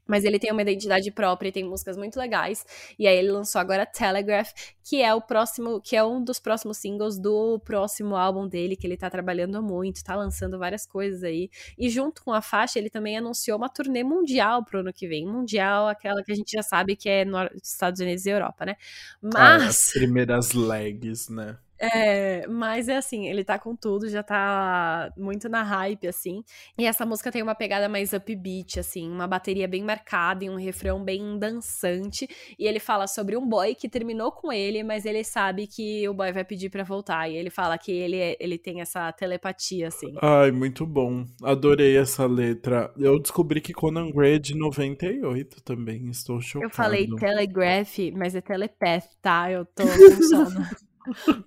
Mas 0.07 0.25
ele 0.25 0.41
tem 0.41 0.51
uma 0.51 0.63
identidade 0.63 1.09
própria 1.13 1.49
e 1.49 1.53
tem 1.53 1.65
músicas 1.65 1.97
muito 1.97 2.19
legais. 2.19 2.65
E 2.99 3.07
aí 3.07 3.17
ele 3.17 3.31
lançou 3.31 3.61
agora 3.61 3.87
Telegraph, 3.87 4.51
que 4.83 5.01
é 5.01 5.15
o 5.15 5.21
próximo, 5.21 5.81
que 5.81 5.95
é 5.95 6.03
um 6.03 6.23
dos 6.23 6.41
próximos 6.41 6.79
singles 6.79 7.17
do 7.17 7.61
próximo 7.61 8.17
álbum 8.17 8.49
dele, 8.49 8.75
que 8.75 8.87
ele 8.87 8.97
tá 8.97 9.09
trabalhando 9.09 9.63
muito, 9.63 10.03
tá 10.03 10.17
lançando 10.17 10.59
várias 10.59 10.85
coisas 10.85 11.23
aí. 11.23 11.49
E 11.79 11.89
junto 11.89 12.25
com 12.25 12.33
a 12.33 12.43
faixa, 12.43 12.79
ele 12.79 12.91
também 12.91 13.17
anunciou 13.17 13.57
uma 13.57 13.69
turnê 13.69 14.03
mundial 14.03 14.65
pro 14.65 14.81
ano 14.81 14.93
que 14.93 15.07
vem. 15.07 15.25
Mundial, 15.25 15.87
aquela 15.87 16.25
que 16.25 16.33
a 16.33 16.35
gente 16.35 16.51
já 16.51 16.63
sabe 16.63 16.97
que 16.97 17.09
é 17.09 17.25
nos 17.25 17.49
Estados 17.63 18.01
Unidos 18.01 18.27
e 18.27 18.31
Europa, 18.31 18.67
né? 18.67 18.77
Mas. 19.23 19.35
Ah, 19.37 19.67
as 19.69 19.93
primeiras 19.93 20.53
legs, 20.53 21.29
né? 21.29 21.57
É, 21.81 22.47
mas 22.47 22.89
é 22.89 22.97
assim, 22.98 23.27
ele 23.27 23.43
tá 23.43 23.59
com 23.59 23.74
tudo, 23.74 24.07
já 24.09 24.23
tá 24.23 25.11
muito 25.16 25.48
na 25.48 25.62
hype, 25.62 26.07
assim. 26.07 26.44
E 26.78 26.85
essa 26.85 27.07
música 27.07 27.32
tem 27.32 27.43
uma 27.43 27.55
pegada 27.55 27.89
mais 27.89 28.12
upbeat, 28.12 28.78
assim, 28.78 29.11
uma 29.11 29.27
bateria 29.27 29.66
bem 29.66 29.82
marcada 29.82 30.44
e 30.44 30.51
um 30.51 30.57
refrão 30.57 31.02
bem 31.02 31.39
dançante. 31.39 32.28
E 32.59 32.66
ele 32.66 32.78
fala 32.78 33.07
sobre 33.07 33.35
um 33.35 33.48
boy 33.48 33.74
que 33.74 33.89
terminou 33.89 34.31
com 34.31 34.52
ele, 34.52 34.82
mas 34.82 35.07
ele 35.07 35.24
sabe 35.24 35.66
que 35.66 36.07
o 36.07 36.12
boy 36.12 36.31
vai 36.32 36.44
pedir 36.44 36.69
para 36.69 36.85
voltar. 36.85 37.31
E 37.31 37.36
ele 37.36 37.48
fala 37.48 37.78
que 37.78 37.90
ele, 37.90 38.16
é, 38.16 38.36
ele 38.39 38.59
tem 38.59 38.82
essa 38.82 39.11
telepatia, 39.12 39.89
assim. 39.89 40.12
Ai, 40.20 40.51
muito 40.51 40.85
bom. 40.85 41.24
Adorei 41.43 41.97
essa 41.97 42.27
letra. 42.27 42.93
Eu 42.98 43.19
descobri 43.19 43.61
que 43.62 43.73
Conan 43.73 44.11
Gray 44.11 44.35
é 44.35 44.39
de 44.39 44.55
98 44.55 45.62
também, 45.62 46.11
estou 46.11 46.40
chocado. 46.43 46.70
Eu 46.70 46.74
falei 46.74 47.09
telegraph, 47.09 47.98
mas 48.15 48.35
é 48.35 48.43
telepath, 48.43 49.07
tá? 49.23 49.51
Eu 49.51 49.65
tô 49.65 49.85
com 49.89 50.23
sono. 50.23 50.90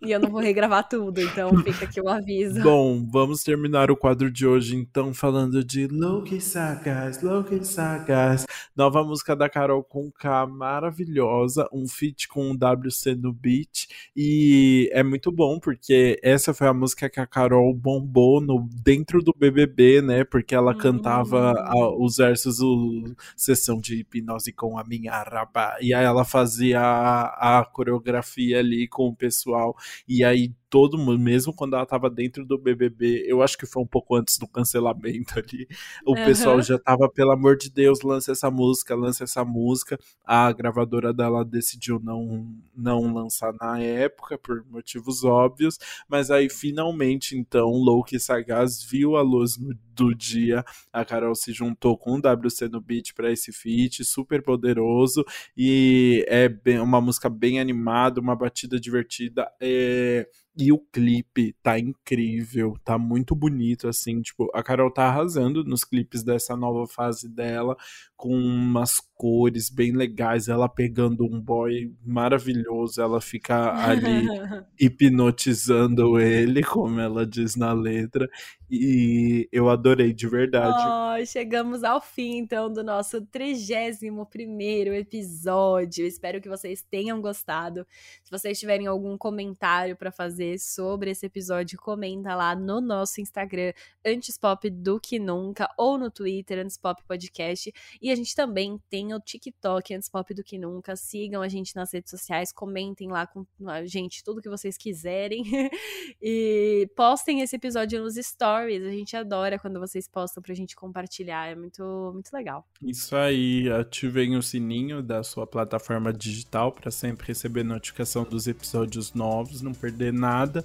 E 0.01 0.11
eu 0.11 0.19
não 0.19 0.29
vou 0.29 0.41
regravar 0.41 0.87
tudo, 0.87 1.21
então 1.21 1.55
fica 1.63 1.85
aqui 1.85 2.01
o 2.01 2.09
aviso. 2.09 2.61
Bom, 2.61 3.05
vamos 3.09 3.43
terminar 3.43 3.89
o 3.91 3.97
quadro 3.97 4.31
de 4.31 4.45
hoje 4.45 4.75
então 4.75 5.13
falando 5.13 5.63
de 5.63 5.87
Loki 5.87 6.41
Sagas, 6.41 7.21
Loki 7.21 7.63
Sagas, 7.65 8.45
nova 8.75 9.03
música 9.03 9.35
da 9.35 9.49
Carol 9.49 9.83
com 9.83 10.11
K, 10.11 10.45
maravilhosa, 10.47 11.67
um 11.71 11.87
feat 11.87 12.27
com 12.27 12.51
o 12.51 12.53
WC 12.53 13.15
no 13.15 13.31
beat 13.31 13.87
e 14.15 14.89
é 14.91 15.03
muito 15.03 15.31
bom 15.31 15.59
porque 15.59 16.19
essa 16.21 16.53
foi 16.53 16.67
a 16.67 16.73
música 16.73 17.09
que 17.09 17.19
a 17.19 17.27
Carol 17.27 17.73
bombou 17.73 18.41
no 18.41 18.67
dentro 18.83 19.21
do 19.21 19.33
BBB, 19.37 20.01
né? 20.01 20.23
Porque 20.23 20.55
ela 20.55 20.75
cantava 20.75 21.51
a, 21.51 21.75
hum. 21.75 22.03
os 22.03 22.17
versos 22.17 22.59
o 22.59 23.15
sessão 23.35 23.79
de 23.79 23.99
hipnose 23.99 24.51
com 24.51 24.77
a 24.77 24.83
minha 24.83 25.23
raba 25.23 25.77
e 25.81 25.93
aí 25.93 26.03
ela 26.03 26.25
fazia 26.25 26.79
a, 26.79 27.59
a 27.59 27.65
coreografia 27.65 28.59
ali 28.59 28.87
com 28.87 29.07
o 29.07 29.15
pessoal 29.15 29.52
pessoal. 29.53 29.75
E 30.07 30.23
aí 30.23 30.51
todo 30.73 30.97
mundo, 30.97 31.19
mesmo 31.19 31.53
quando 31.53 31.75
ela 31.75 31.85
tava 31.85 32.09
dentro 32.09 32.43
do 32.43 32.57
BBB, 32.57 33.25
eu 33.27 33.43
acho 33.43 33.55
que 33.55 33.63
foi 33.67 33.83
um 33.83 33.85
pouco 33.85 34.15
antes 34.15 34.39
do 34.39 34.47
cancelamento 34.47 35.37
ali, 35.37 35.67
o 36.03 36.17
uhum. 36.17 36.25
pessoal 36.25 36.59
já 36.63 36.79
tava, 36.79 37.07
pelo 37.07 37.31
amor 37.31 37.55
de 37.57 37.69
Deus, 37.69 38.01
lança 38.01 38.31
essa 38.31 38.49
música, 38.49 38.95
lança 38.95 39.23
essa 39.23 39.45
música. 39.45 39.99
A 40.25 40.51
gravadora 40.51 41.13
dela 41.13 41.45
decidiu 41.45 41.99
não, 41.99 42.51
não 42.75 43.13
lançar 43.13 43.53
na 43.61 43.77
época, 43.79 44.35
por 44.35 44.65
motivos 44.65 45.23
óbvios, 45.23 45.77
mas 46.09 46.31
aí 46.31 46.49
finalmente, 46.49 47.37
então, 47.37 47.69
Loki 47.69 48.19
Sagaz 48.19 48.81
viu 48.81 49.15
a 49.15 49.21
luz 49.21 49.59
no, 49.59 49.75
do 49.93 50.11
dia, 50.15 50.65
a 50.91 51.05
Carol 51.05 51.35
se 51.35 51.53
juntou 51.53 51.95
com 51.95 52.15
o 52.15 52.17
WC 52.17 52.67
no 52.67 52.81
beat 52.81 53.13
para 53.13 53.31
esse 53.31 53.51
feat, 53.51 54.03
super 54.03 54.41
poderoso, 54.41 55.23
e 55.55 56.25
é 56.27 56.49
bem, 56.49 56.79
uma 56.79 56.99
música 56.99 57.29
bem 57.29 57.59
animada, 57.59 58.19
uma 58.19 58.35
batida 58.35 58.79
divertida, 58.79 59.51
é 59.61 60.27
e 60.55 60.71
o 60.71 60.77
clipe 60.77 61.55
tá 61.63 61.79
incrível, 61.79 62.77
tá 62.83 62.97
muito 62.97 63.35
bonito, 63.35 63.87
assim, 63.87 64.21
tipo, 64.21 64.49
a 64.53 64.61
Carol 64.61 64.91
tá 64.91 65.05
arrasando 65.05 65.63
nos 65.63 65.83
clipes 65.83 66.23
dessa 66.23 66.55
nova 66.55 66.87
fase 66.87 67.27
dela, 67.27 67.75
com 68.15 68.35
umas 68.35 68.99
cores 69.15 69.69
bem 69.69 69.91
legais, 69.91 70.47
ela 70.47 70.69
pegando 70.69 71.25
um 71.25 71.41
boy 71.41 71.91
maravilhoso, 72.05 73.01
ela 73.01 73.19
fica 73.19 73.73
ali 73.73 74.27
hipnotizando 74.79 76.19
ele, 76.19 76.63
como 76.63 76.99
ela 76.99 77.25
diz 77.25 77.55
na 77.55 77.73
letra, 77.73 78.29
e 78.75 79.47
eu 79.51 79.69
adorei 79.69 80.11
de 80.11 80.27
verdade. 80.27 80.83
Oh, 80.83 81.25
chegamos 81.27 81.83
ao 81.83 82.01
fim, 82.01 82.37
então, 82.37 82.73
do 82.73 82.83
nosso 82.83 83.21
31 83.21 84.25
primeiro 84.25 84.91
episódio. 84.95 86.07
Espero 86.07 86.41
que 86.41 86.49
vocês 86.49 86.81
tenham 86.81 87.21
gostado. 87.21 87.85
Se 88.23 88.31
vocês 88.31 88.59
tiverem 88.59 88.87
algum 88.87 89.15
comentário 89.15 89.95
para 89.95 90.11
fazer 90.11 90.57
sobre 90.57 91.11
esse 91.11 91.27
episódio, 91.27 91.77
comenta 91.79 92.33
lá 92.33 92.55
no 92.55 92.81
nosso 92.81 93.21
Instagram, 93.21 93.73
Antes 94.03 94.39
Pop 94.39 94.67
do 94.67 94.99
que 94.99 95.19
Nunca, 95.19 95.69
ou 95.77 95.95
no 95.95 96.09
Twitter, 96.09 96.57
Antes 96.57 96.75
Pop 96.75 96.99
Podcast. 97.07 97.71
E 98.01 98.09
a 98.09 98.15
gente 98.15 98.35
também 98.35 98.81
tem 98.89 99.13
o 99.13 99.19
TikTok, 99.19 99.93
Antes 99.93 100.09
Pop 100.09 100.33
do 100.33 100.43
que 100.43 100.57
Nunca. 100.57 100.95
Sigam 100.95 101.43
a 101.43 101.47
gente 101.47 101.75
nas 101.75 101.93
redes 101.93 102.09
sociais, 102.09 102.51
comentem 102.51 103.11
lá 103.11 103.27
com 103.27 103.45
a 103.67 103.85
gente 103.85 104.23
tudo 104.23 104.41
que 104.41 104.49
vocês 104.49 104.77
quiserem. 104.77 105.43
e 106.19 106.89
postem 106.95 107.41
esse 107.41 107.55
episódio 107.55 108.01
nos 108.01 108.15
stories 108.15 108.62
stories. 108.63 108.83
A 108.83 108.91
gente 108.91 109.15
adora 109.15 109.59
quando 109.59 109.79
vocês 109.79 110.07
postam 110.07 110.41
pra 110.41 110.53
gente 110.53 110.75
compartilhar. 110.75 111.47
É 111.47 111.55
muito, 111.55 112.11
muito 112.13 112.31
legal. 112.33 112.65
Isso 112.81 113.15
aí. 113.15 113.69
Ativem 113.71 114.35
o 114.35 114.41
sininho 114.41 115.01
da 115.01 115.23
sua 115.23 115.45
plataforma 115.45 116.13
digital 116.13 116.71
para 116.71 116.89
sempre 116.89 117.27
receber 117.27 117.63
notificação 117.63 118.23
dos 118.23 118.47
episódios 118.47 119.13
novos, 119.13 119.61
não 119.61 119.73
perder 119.73 120.13
nada. 120.13 120.63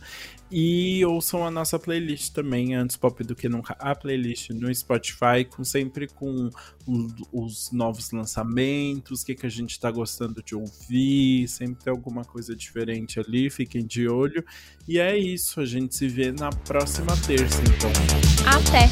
E 0.51 1.05
ouçam 1.05 1.47
a 1.47 1.51
nossa 1.51 1.79
playlist 1.79 2.33
também, 2.33 2.75
antes 2.75 2.97
pop 2.97 3.23
do 3.23 3.35
que 3.35 3.51
nunca, 3.51 3.77
a 3.79 3.95
playlist 3.95 4.49
no 4.51 4.75
Spotify, 4.75 5.45
com 5.49 5.63
sempre 5.63 6.09
com 6.09 6.49
os 7.31 7.71
novos 7.71 8.11
lançamentos, 8.13 9.21
o 9.21 9.27
que, 9.27 9.35
que 9.35 9.45
a 9.45 9.51
gente 9.51 9.79
tá 9.79 9.91
gostando 9.91 10.43
de 10.43 10.55
ouvir, 10.55 11.47
sempre 11.49 11.85
tem 11.85 11.91
alguma 11.91 12.25
coisa 12.25 12.57
diferente 12.57 13.21
ali, 13.21 13.51
fiquem 13.51 13.85
de 13.85 14.09
olho. 14.09 14.43
E 14.87 14.99
é 14.99 15.19
isso, 15.19 15.61
a 15.61 15.67
gente 15.67 15.95
se 15.95 16.09
vê 16.09 16.33
na 16.33 16.49
próxima 16.49 17.15
terça, 17.27 17.61
então. 17.61 17.78
Até! 18.47 18.91